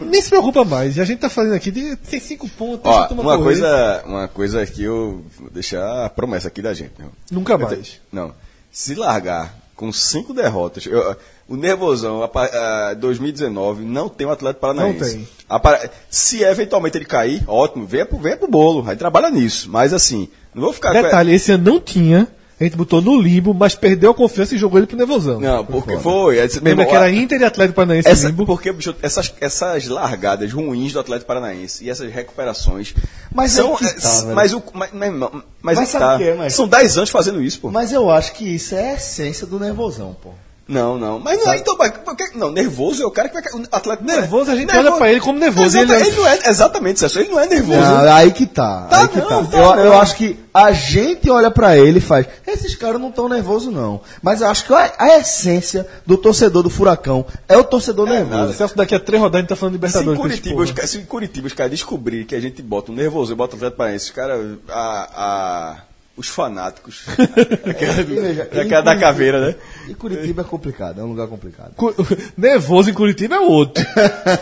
nem 0.00 0.20
se 0.22 0.28
preocupa 0.28 0.64
mais. 0.64 0.96
E 0.96 1.00
a 1.00 1.04
gente 1.04 1.18
tá 1.18 1.28
fazendo 1.28 1.54
aqui, 1.54 1.72
de, 1.72 1.96
tem 1.96 2.20
cinco 2.20 2.48
pontos, 2.48 2.82
Ó, 2.84 3.08
uma 3.14 3.22
correr. 3.36 3.42
coisa, 3.42 4.02
uma 4.06 4.28
coisa 4.28 4.64
que 4.64 4.84
eu 4.84 5.24
vou 5.40 5.50
deixar 5.50 6.04
a 6.04 6.08
promessa 6.10 6.46
aqui 6.48 6.62
da 6.62 6.72
gente. 6.72 6.92
meu. 6.98 7.10
Nunca 7.30 7.58
mais. 7.58 8.00
Não. 8.12 8.32
Se 8.70 8.94
largar 8.94 9.54
com 9.74 9.92
cinco 9.92 10.32
derrotas, 10.32 10.86
eu- 10.86 11.16
o 11.48 11.56
Nervosão, 11.56 12.22
a, 12.22 12.88
a 12.90 12.94
2019, 12.94 13.84
não 13.84 14.08
tem 14.08 14.26
o 14.26 14.30
Atlético 14.30 14.60
Paranaense. 14.60 14.98
Não 14.98 15.24
tem. 15.24 15.28
A 15.48 15.88
se 16.10 16.42
eventualmente 16.42 16.98
ele 16.98 17.04
cair, 17.04 17.44
ótimo, 17.46 17.86
venha 17.86 18.04
pro, 18.06 18.18
venha 18.18 18.36
pro 18.36 18.48
bolo, 18.48 18.84
aí 18.88 18.96
trabalha 18.96 19.30
nisso. 19.30 19.68
Mas 19.70 19.92
assim, 19.92 20.28
não 20.54 20.62
vou 20.64 20.72
ficar 20.72 20.92
com- 20.92 21.02
Detalhe, 21.02 21.32
esse 21.34 21.52
ano 21.52 21.64
não 21.72 21.80
tinha. 21.80 22.26
A 22.58 22.64
gente 22.64 22.74
botou 22.74 23.02
no 23.02 23.20
limbo, 23.20 23.52
mas 23.52 23.74
perdeu 23.74 24.10
a 24.12 24.14
confiança 24.14 24.54
e 24.54 24.58
jogou 24.58 24.78
ele 24.78 24.86
pro 24.86 24.96
Nevozão. 24.96 25.38
Não, 25.38 25.62
porque 25.62 25.98
foi. 25.98 26.38
é, 26.38 26.46
Lembra 26.46 26.62
mesmo, 26.76 26.86
que 26.88 26.96
era 26.96 27.10
Inter 27.12 27.38
e 27.38 27.44
Atlético 27.44 27.76
Paranaense 27.76 28.08
Essa, 28.08 28.28
limbo? 28.28 28.46
porque, 28.46 28.72
bicho, 28.72 28.96
essas, 29.02 29.30
essas 29.42 29.86
largadas 29.88 30.50
ruins 30.54 30.94
do 30.94 30.98
Atlético 30.98 31.28
Paranaense 31.28 31.84
e 31.84 31.90
essas 31.90 32.10
recuperações. 32.10 32.94
Mas 33.30 33.52
são. 33.52 33.74
é 33.74 33.78
tá, 33.78 33.84
é, 33.86 34.22
velho. 34.22 34.34
mas, 34.34 34.54
o, 34.54 34.62
mas, 34.72 34.90
mas, 34.94 35.12
mas, 35.12 35.30
Mas 35.62 35.94
é 35.94 35.98
tá. 35.98 36.16
que 36.16 36.24
é, 36.24 36.34
mas- 36.34 36.54
São 36.54 36.66
10 36.66 36.96
anos 36.96 37.10
fazendo 37.10 37.42
isso, 37.42 37.60
pô. 37.60 37.70
Mas 37.70 37.92
eu 37.92 38.10
acho 38.10 38.32
que 38.32 38.44
isso 38.54 38.74
é 38.74 38.92
a 38.92 38.94
essência 38.94 39.46
do 39.46 39.60
Nervosão, 39.60 40.16
pô. 40.22 40.30
Não, 40.68 40.98
não. 40.98 41.20
Mas 41.20 41.38
não 41.38 41.52
é, 41.52 41.58
então, 41.58 41.76
mas, 41.78 41.92
porque- 42.04 42.30
não, 42.34 42.50
nervoso 42.50 43.00
é 43.00 43.06
o 43.06 43.10
cara 43.10 43.28
que 43.28 43.34
vai. 43.40 43.42
O 43.52 43.66
atleta 43.70 44.02
é. 44.02 44.06
Nervoso, 44.06 44.50
a 44.50 44.56
gente 44.56 44.76
olha 44.76 44.90
pra 44.92 45.10
ele 45.12 45.20
como 45.20 45.38
nervoso, 45.38 45.78
ele 45.78 45.92
é- 45.92 46.00
ele 46.00 46.16
não 46.16 46.26
é, 46.26 46.38
exatamente, 46.48 46.98
Celso, 46.98 47.20
ele 47.20 47.28
não 47.28 47.38
é 47.38 47.46
nervoso. 47.46 47.78
Não, 47.78 48.12
aí 48.12 48.32
que 48.32 48.46
tá. 48.46 48.82
Tá 48.90 49.02
aí 49.02 49.08
que 49.08 49.18
não, 49.18 49.44
tá. 49.44 49.50
tá 49.52 49.56
eu, 49.58 49.84
eu 49.84 49.98
acho 50.00 50.16
que 50.16 50.36
a 50.52 50.72
gente 50.72 51.30
olha 51.30 51.52
pra 51.52 51.76
ele 51.76 51.98
e 51.98 52.00
faz. 52.02 52.26
Esses 52.44 52.74
caras 52.74 53.00
não 53.00 53.10
estão 53.10 53.28
nervosos, 53.28 53.72
não. 53.72 54.00
Mas 54.20 54.40
eu 54.40 54.48
acho 54.48 54.64
que 54.64 54.74
a, 54.74 54.92
a 54.98 55.18
essência 55.18 55.86
do 56.04 56.16
torcedor 56.18 56.64
do 56.64 56.70
Furacão 56.70 57.24
é 57.48 57.56
o 57.56 57.62
torcedor 57.62 58.08
nervoso. 58.08 58.54
Celso, 58.54 58.76
daqui 58.76 58.94
a 58.94 58.98
três 58.98 59.22
rodadas 59.22 59.38
a 59.38 59.40
gente 59.42 59.48
tá 59.50 59.56
falando 59.56 59.78
de 59.78 59.88
Se 59.88 59.98
em, 59.98 60.00
Libertadores. 60.00 60.32
esse 60.34 60.42
Curitiba, 60.50 60.82
os, 60.84 60.90
se 60.90 60.98
em 60.98 61.04
Curitiba 61.04 61.46
os 61.46 61.52
caras 61.52 61.70
descobrirem 61.70 62.26
que 62.26 62.34
a 62.34 62.40
gente 62.40 62.60
bota 62.60 62.90
um 62.90 62.94
nervoso 62.96 63.30
e 63.32 63.36
bota 63.36 63.54
o 63.54 63.56
Atlético 63.56 63.76
Paranaense, 63.76 64.04
os 64.06 64.10
caras. 64.10 64.58
A, 64.68 65.08
a, 65.16 65.76
os 66.16 66.28
fanáticos. 66.28 67.04
aquela 67.68 68.02
do- 68.04 68.14
Veja, 68.20 68.42
aquela 68.44 68.64
em 68.64 68.82
da 68.82 68.96
caveira, 68.96 69.48
né? 69.48 69.54
E 69.88 69.94
Curitiba 69.94 70.42
é 70.42 70.44
complicado, 70.44 71.00
é 71.00 71.04
um 71.04 71.08
lugar 71.08 71.28
complicado. 71.28 71.72
Cu- 71.76 71.94
Nervoso 72.36 72.90
em 72.90 72.94
Curitiba 72.94 73.36
é 73.36 73.40
outro. 73.40 73.84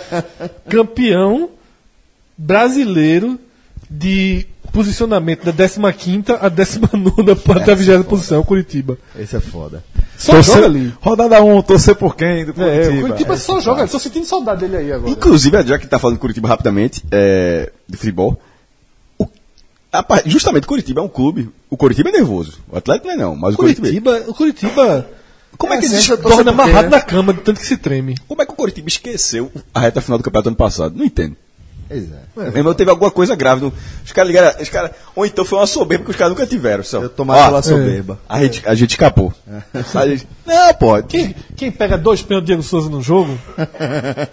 Campeão 0.68 1.50
brasileiro 2.36 3.38
de 3.90 4.46
posicionamento 4.72 5.44
da 5.44 5.52
15 5.92 6.24
a 6.40 6.48
19 6.48 7.30
até 7.54 7.72
a 7.72 7.74
20 7.76 8.04
posição, 8.04 8.42
Curitiba. 8.42 8.98
Esse 9.16 9.36
é 9.36 9.40
foda. 9.40 9.84
Só 10.18 10.40
joga 10.42 10.66
ali. 10.66 10.92
Rodada 11.00 11.40
1, 11.42 11.56
um, 11.58 11.62
torcer 11.62 11.94
por 11.94 12.16
quem? 12.16 12.44
Do 12.44 12.50
É, 12.50 12.54
Curitiba. 12.54 12.96
o 12.96 13.00
Curitiba 13.02 13.36
só 13.36 13.60
joga. 13.60 13.86
Tô 13.86 13.98
sentindo 13.98 14.26
saudade 14.26 14.62
dele 14.62 14.76
aí 14.78 14.92
agora. 14.92 15.10
Inclusive, 15.10 15.62
já 15.64 15.78
que 15.78 15.86
tá 15.86 15.98
falando 15.98 16.16
de 16.16 16.20
Curitiba 16.20 16.48
rapidamente, 16.48 17.04
é, 17.10 17.70
de 17.88 17.96
futebol, 17.96 18.40
justamente 20.26 20.66
Curitiba 20.66 21.00
é 21.00 21.04
um 21.04 21.08
clube. 21.08 21.50
O 21.70 21.76
Curitiba 21.76 22.08
é 22.08 22.12
nervoso. 22.12 22.58
O 22.70 22.76
Atlético 22.76 23.06
não 23.08 23.14
é 23.14 23.16
não, 23.16 23.36
mas 23.36 23.54
o 23.54 23.58
Curitiba. 23.58 23.86
Curitiba, 23.88 24.24
o 24.28 24.34
Curitiba 24.34 25.06
Como 25.56 25.72
é 25.72 25.78
que 25.78 25.84
É, 25.84 25.86
existe? 25.86 26.06
sempre- 26.08 26.22
torna 26.22 26.36
Torcer 26.36 26.54
por 26.54 26.64
quê, 26.64 26.70
amarrado 26.70 26.90
na 26.90 27.00
cama 27.00 27.32
de 27.32 27.40
tanto 27.40 27.60
que 27.60 27.66
se 27.66 27.76
treme. 27.76 28.16
Como 28.26 28.42
é 28.42 28.46
que 28.46 28.52
o 28.52 28.56
Curitiba 28.56 28.88
esqueceu 28.88 29.52
a 29.72 29.80
reta 29.80 30.00
final 30.00 30.18
do 30.18 30.24
campeonato 30.24 30.48
ano 30.48 30.56
passado? 30.56 30.96
Não 30.96 31.04
entendo. 31.04 31.36
Pois 31.86 32.02
é. 32.02 32.16
Meu 32.50 32.56
irmão 32.56 32.74
teve 32.74 32.90
alguma 32.90 33.10
coisa 33.10 33.36
grave. 33.36 33.60
no- 33.62 33.72
os 34.04 34.10
caras 34.10 34.28
ligaram. 34.28 34.60
Os 34.60 34.68
cara, 34.70 34.90
ou 35.14 35.24
então 35.26 35.44
foi 35.44 35.58
uma 35.58 35.66
soberba 35.66 36.02
que 36.04 36.10
os 36.10 36.16
caras 36.16 36.32
nunca 36.32 36.46
tiveram. 36.46 36.82
Só. 36.82 37.00
Eu 37.02 37.08
tomava 37.10 37.44
pela 37.44 37.62
soberba. 37.62 38.18
A 38.28 38.42
gente, 38.42 38.62
a 38.66 38.74
gente 38.74 38.90
escapou. 38.92 39.32
A 39.94 40.08
gente- 40.08 40.26
não, 40.46 40.74
pô. 40.74 41.00
Quem, 41.02 41.34
quem 41.54 41.70
pega 41.70 41.96
dois 41.98 42.20
pênaltis 42.22 42.44
do 42.44 42.46
Diego 42.46 42.62
Souza 42.62 42.88
no 42.88 43.02
jogo, 43.02 43.38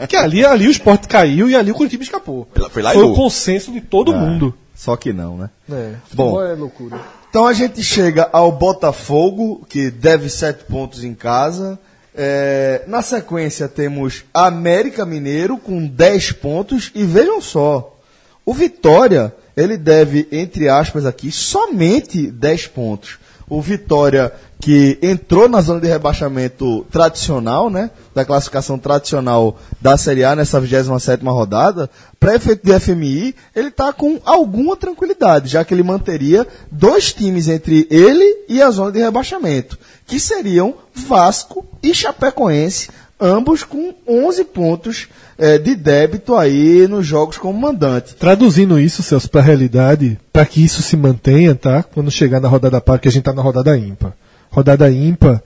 que 0.08 0.16
ali, 0.16 0.44
ali 0.46 0.68
o 0.68 0.72
esporte 0.72 1.08
caiu 1.08 1.50
e 1.50 1.56
ali 1.56 1.72
o 1.72 1.76
Curitiba 1.76 2.04
escapou. 2.04 2.48
Foi 2.72 2.82
lá- 2.82 2.94
foi 2.94 3.04
o 3.04 3.14
consenso 3.14 3.72
de 3.72 3.82
todo 3.82 4.14
mundo. 4.14 4.54
Só 4.82 4.96
que 4.96 5.14
não, 5.14 5.38
né? 5.38 5.50
É, 5.72 5.94
Bom. 6.12 6.42
é 6.42 6.56
loucura. 6.56 7.00
Então 7.30 7.46
a 7.46 7.54
gente 7.54 7.84
chega 7.84 8.28
ao 8.34 8.52
Botafogo, 8.52 9.64
que 9.70 9.92
deve 9.92 10.28
sete 10.28 10.64
pontos 10.64 11.04
em 11.04 11.14
casa. 11.14 11.78
É, 12.16 12.82
na 12.88 13.04
sequência 13.04 13.68
temos 13.68 14.24
América 14.34 15.06
Mineiro 15.06 15.60
com 15.60 15.86
10 15.86 16.32
pontos. 16.32 16.92
E 16.96 17.04
vejam 17.04 17.40
só, 17.40 17.96
o 18.44 18.56
Vitória, 18.56 19.32
ele 19.56 19.78
deve, 19.78 20.28
entre 20.32 20.68
aspas 20.68 21.06
aqui, 21.06 21.32
somente 21.32 22.32
10 22.32 22.66
pontos. 22.66 23.20
O 23.48 23.62
Vitória 23.62 24.34
que 24.62 25.00
entrou 25.02 25.50
na 25.50 25.60
zona 25.60 25.80
de 25.80 25.88
rebaixamento 25.88 26.86
tradicional, 26.92 27.68
né? 27.68 27.90
Da 28.14 28.24
classificação 28.24 28.78
tradicional 28.78 29.58
da 29.82 29.98
Série 29.98 30.24
A 30.24 30.36
nessa 30.36 30.62
27ª 30.62 31.24
rodada, 31.24 31.90
para 32.20 32.36
efeito 32.36 32.64
de 32.64 32.80
FMI, 32.80 33.36
ele 33.56 33.70
está 33.70 33.92
com 33.92 34.22
alguma 34.24 34.78
tranquilidade, 34.78 35.50
já 35.50 35.66
que 35.66 35.74
ele 35.74 35.82
manteria 35.82 36.48
dois 36.72 37.12
times 37.12 37.48
entre 37.48 37.88
ele 37.90 38.46
e 38.48 38.62
a 38.62 38.70
zona 38.70 38.92
de 38.92 39.00
rebaixamento, 39.00 39.80
que 40.06 40.20
seriam 40.20 40.76
Vasco 40.94 41.66
e 41.82 41.92
Chapecoense, 41.92 42.90
ambos 43.20 43.64
com 43.64 43.96
11 44.08 44.44
pontos 44.46 45.08
eh, 45.40 45.58
de 45.58 45.74
débito 45.74 46.36
aí 46.36 46.88
nos 46.88 47.08
jogos 47.08 47.40
como 47.40 47.60
mandante. 47.60 48.14
Traduzindo 48.14 48.80
isso, 48.80 49.02
Celso, 49.02 49.28
para 49.28 49.42
a 49.42 49.44
realidade, 49.44 50.20
para 50.32 50.46
que 50.46 50.64
isso 50.64 50.84
se 50.84 50.96
mantenha, 50.96 51.56
tá? 51.56 51.82
Quando 51.82 52.12
chegar 52.12 52.40
na 52.40 52.48
rodada 52.48 52.80
par, 52.80 53.00
que 53.00 53.08
a 53.08 53.12
gente 53.12 53.24
tá 53.24 53.34
na 53.34 53.42
rodada 53.42 53.76
ímpar. 53.76 54.14
Rodada 54.52 54.92
ímpar, 54.92 55.42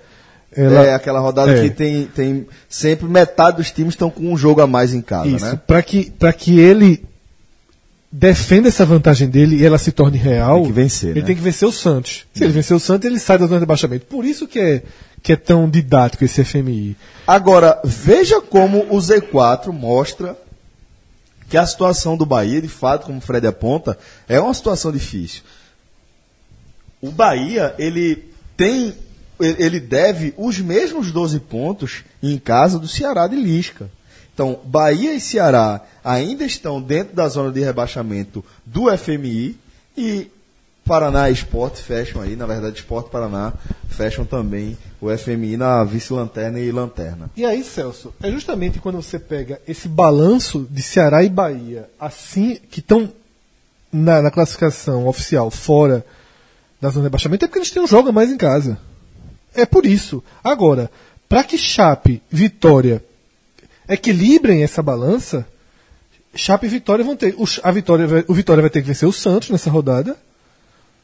ela, 0.55 0.83
É 0.85 0.93
aquela 0.93 1.19
rodada 1.19 1.57
É. 1.57 1.61
que 1.61 1.69
tem, 1.69 2.05
tem 2.07 2.47
sempre 2.67 3.07
metade 3.07 3.57
dos 3.57 3.71
times 3.71 3.93
estão 3.93 4.09
com 4.09 4.23
um 4.33 4.37
jogo 4.37 4.61
a 4.61 4.67
mais 4.67 4.93
em 4.93 5.01
casa, 5.01 5.27
Isso, 5.27 5.45
né? 5.45 5.59
para 5.67 5.81
que, 5.83 6.09
pra 6.11 6.33
que 6.33 6.59
ele 6.59 7.05
defenda 8.11 8.69
essa 8.69 8.85
vantagem 8.85 9.27
dele 9.29 9.57
e 9.57 9.65
ela 9.65 9.77
se 9.77 9.91
torne 9.91 10.17
real, 10.17 10.57
Tem 10.59 10.65
que 10.67 10.71
vencer, 10.71 11.09
ele 11.11 11.19
né? 11.21 11.25
tem 11.27 11.35
que 11.35 11.41
vencer 11.41 11.67
o 11.67 11.71
Santos. 11.71 12.25
Se 12.33 12.43
ele 12.43 12.53
vencer 12.53 12.75
o 12.75 12.79
Santos, 12.79 13.05
ele 13.05 13.19
sai 13.19 13.37
da 13.37 13.45
zona 13.45 13.57
de 13.59 13.63
rebaixamento. 13.63 14.05
Por 14.05 14.23
isso 14.25 14.47
que 14.47 14.57
é, 14.59 14.83
que 15.21 15.33
é 15.33 15.35
tão 15.35 15.69
didático 15.69 16.23
esse 16.23 16.43
FMI. 16.43 16.95
Agora, 17.27 17.79
veja 17.83 18.39
como 18.41 18.85
o 18.89 18.97
Z4 18.97 19.71
mostra 19.73 20.37
que 21.49 21.57
a 21.57 21.65
situação 21.65 22.15
do 22.15 22.25
Bahia, 22.25 22.61
de 22.61 22.67
fato, 22.69 23.05
como 23.05 23.17
o 23.17 23.21
Fred 23.21 23.45
aponta, 23.45 23.97
é 24.29 24.39
uma 24.39 24.53
situação 24.53 24.91
difícil. 24.91 25.41
O 27.01 27.11
Bahia, 27.11 27.75
ele 27.77 28.33
tem, 28.55 28.93
ele 29.39 29.79
deve 29.79 30.33
os 30.37 30.59
mesmos 30.59 31.11
12 31.11 31.39
pontos 31.41 32.03
em 32.21 32.37
casa 32.37 32.79
do 32.79 32.87
Ceará 32.87 33.27
de 33.27 33.35
Lisca. 33.35 33.89
Então, 34.33 34.59
Bahia 34.65 35.13
e 35.13 35.19
Ceará 35.19 35.81
ainda 36.03 36.43
estão 36.43 36.81
dentro 36.81 37.15
da 37.15 37.27
zona 37.27 37.51
de 37.51 37.61
rebaixamento 37.61 38.43
do 38.65 38.95
FMI 38.97 39.57
e 39.97 40.29
Paraná 40.85 41.29
e 41.29 41.33
Esporte 41.33 41.81
fecham 41.81 42.21
aí, 42.21 42.35
na 42.35 42.45
verdade, 42.45 42.77
Esporte 42.77 43.09
Paraná 43.09 43.53
fecham 43.89 44.23
também 44.23 44.77
o 45.01 45.09
FMI 45.17 45.57
na 45.57 45.83
vice-lanterna 45.83 46.59
e 46.59 46.71
lanterna. 46.71 47.29
E 47.35 47.43
aí, 47.43 47.63
Celso, 47.63 48.13
é 48.21 48.29
justamente 48.29 48.77
quando 48.77 49.01
você 49.01 49.17
pega 49.17 49.59
esse 49.67 49.87
balanço 49.87 50.67
de 50.69 50.83
Ceará 50.83 51.23
e 51.23 51.29
Bahia, 51.29 51.89
assim, 51.99 52.59
que 52.69 52.81
estão 52.81 53.11
na, 53.91 54.21
na 54.21 54.29
classificação 54.29 55.07
oficial 55.07 55.49
fora 55.49 56.05
da 56.81 56.89
zona 56.89 57.01
de 57.01 57.07
rebaixamento, 57.07 57.45
é 57.45 57.47
porque 57.47 57.59
eles 57.59 57.71
têm 57.71 57.81
um 57.83 57.87
jogo 57.87 58.09
a 58.09 58.11
mais 58.11 58.31
em 58.31 58.37
casa. 58.37 58.77
É 59.53 59.65
por 59.65 59.85
isso. 59.85 60.23
Agora, 60.43 60.91
para 61.29 61.43
que 61.43 61.57
Chape, 61.57 62.21
Vitória 62.29 63.03
equilibrem 63.87 64.63
essa 64.63 64.81
balança, 64.81 65.45
Chape 66.35 66.65
e 66.65 66.69
Vitória 66.69 67.03
vão 67.05 67.15
ter. 67.15 67.33
O, 67.37 67.45
a 67.63 67.71
Vitória, 67.71 68.07
vai- 68.07 68.25
o 68.27 68.33
Vitória 68.33 68.61
vai 68.61 68.69
ter 68.69 68.81
que 68.81 68.87
vencer 68.87 69.07
o 69.07 69.13
Santos 69.13 69.49
nessa 69.49 69.69
rodada, 69.69 70.17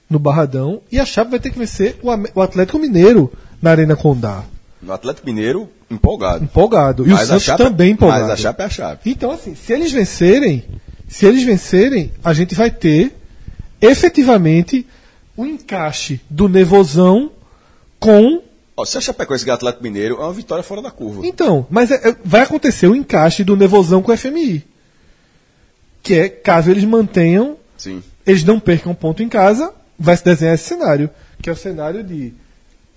no 0.10 0.20
Barradão, 0.20 0.82
e 0.92 1.00
a 1.00 1.06
Chape 1.06 1.32
vai 1.32 1.40
ter 1.40 1.52
que 1.52 1.58
vencer 1.60 1.98
o, 2.04 2.10
o 2.36 2.42
Atlético 2.42 2.78
Mineiro 2.78 3.32
na 3.62 3.72
Arena 3.72 3.96
Condá. 3.96 4.44
No 4.82 4.92
Atlético 4.92 5.28
Mineiro, 5.28 5.70
empolgado. 5.90 6.44
Empolgado. 6.44 7.06
E 7.08 7.10
Mas 7.12 7.24
o 7.24 7.28
Santos 7.28 7.44
Chape- 7.44 7.64
também 7.64 7.92
empolgado. 7.92 8.24
Mas 8.24 8.32
a 8.32 8.36
Chape 8.38 8.62
é 8.62 8.66
a 8.66 8.70
Chape. 8.70 9.10
Então, 9.10 9.32
assim, 9.32 9.56
se 9.56 9.72
eles 9.72 9.92
vencerem, 9.92 10.66
se 11.08 11.26
eles 11.26 11.44
vencerem, 11.44 12.12
a 12.24 12.34
gente 12.34 12.54
vai 12.56 12.70
ter 12.72 13.16
efetivamente 13.80 14.86
o 15.36 15.46
encaixe 15.46 16.22
do 16.30 16.48
Nevozão 16.48 17.32
com. 18.00 18.42
Ó, 18.76 18.86
se 18.86 18.98
a 18.98 19.02
Chapecoense 19.02 19.46
ganhar 19.46 19.56
Atlético 19.56 19.84
Mineiro, 19.84 20.16
é 20.16 20.20
uma 20.20 20.34
vitória 20.34 20.64
fora 20.64 20.82
da 20.82 20.92
curva. 20.92 21.26
Então, 21.26 21.68
mas 21.70 21.92
é- 21.92 22.10
é- 22.10 22.16
vai 22.24 22.42
acontecer 22.42 22.88
o 22.88 22.96
encaixe 22.96 23.44
do 23.44 23.56
Nevozão 23.56 24.02
com 24.02 24.12
o 24.12 24.18
FMI. 24.18 24.66
Que 26.02 26.16
é, 26.16 26.30
caso 26.30 26.72
eles 26.72 26.84
mantenham, 26.84 27.58
Sim. 27.78 28.02
eles 28.26 28.44
não 28.44 28.60
percam 28.60 28.94
ponto 28.96 29.22
em 29.22 29.30
casa, 29.30 29.74
vai 30.00 30.18
se 30.18 30.24
desenhar 30.24 30.56
esse 30.56 30.64
cenário. 30.64 31.10
Que 31.42 31.50
é 31.50 31.54
o 31.54 31.56
cenário 31.56 32.04
de 32.04 32.34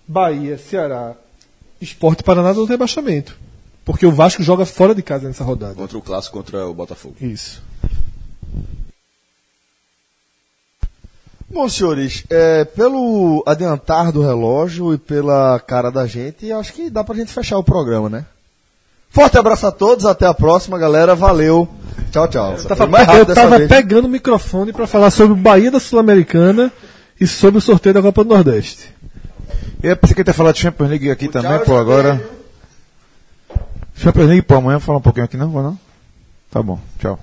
Bahia, 0.07 0.57
Ceará, 0.59 1.15
Esporte 1.81 2.23
Paraná 2.23 2.53
do 2.53 2.65
rebaixamento. 2.65 3.37
Porque 3.85 4.07
o 4.07 4.13
Vasco 4.13 4.43
joga 4.43 4.65
fora 4.65 4.95
de 4.95 5.03
casa 5.03 5.29
nessa 5.29 5.45
rodada. 5.45 5.75
Contra 5.75 5.99
o 5.99 6.03
Clássico, 6.03 6.39
contra 6.39 6.67
o 6.67 6.73
Botafogo. 6.73 7.17
Isso. 7.21 7.63
Bom, 11.55 11.69
senhores, 11.69 12.25
é, 12.29 12.65
pelo 12.65 13.43
adiantar 13.47 14.11
do 14.11 14.21
relógio 14.23 14.93
e 14.93 14.99
pela 14.99 15.61
cara 15.61 15.89
da 15.91 16.05
gente, 16.05 16.51
acho 16.51 16.73
que 16.73 16.91
dá 16.91 17.05
pra 17.05 17.15
gente 17.15 17.33
fechar 17.33 17.57
o 17.59 17.63
programa, 17.65 18.09
né? 18.11 18.25
Forte 19.09 19.39
abraço 19.39 19.65
a 19.65 19.71
todos, 19.71 20.05
até 20.05 20.27
a 20.27 20.35
próxima, 20.35 20.77
galera. 20.77 21.15
Valeu. 21.15 21.69
Tchau, 22.11 22.27
tchau. 22.27 22.57
Tava 22.57 22.89
pe- 22.89 22.97
rápido 23.05 23.29
eu 23.31 23.35
tava 23.37 23.61
pegando 23.69 24.07
o 24.07 24.09
microfone 24.09 24.73
para 24.73 24.89
falar 24.89 25.13
sobre 25.13 25.35
o 25.35 25.37
Bahia 25.37 25.71
da 25.71 25.79
Sul-Americana 25.79 26.73
e 27.21 27.27
sobre 27.27 27.59
o 27.59 27.61
sorteio 27.61 27.95
da 27.95 28.03
Copa 28.03 28.25
do 28.25 28.31
Nordeste. 28.35 28.93
Eu 29.81 29.97
pensei 29.97 30.15
que 30.17 30.21
ia 30.23 30.25
ter 30.25 30.33
falado 30.33 30.55
de 30.57 30.61
Champions 30.63 30.91
League 30.91 31.09
aqui 31.09 31.29
também, 31.29 31.53
tchau, 31.59 31.67
pô, 31.67 31.77
agora. 31.77 32.21
Champions 33.95 34.27
League, 34.27 34.43
pô, 34.43 34.57
amanhã 34.57 34.81
falar 34.81 34.99
um 34.99 35.03
pouquinho 35.03 35.25
aqui, 35.27 35.37
não? 35.37 35.49
Vou 35.51 35.63
não? 35.63 35.79
Tá 36.51 36.61
bom, 36.61 36.81
tchau. 36.99 37.17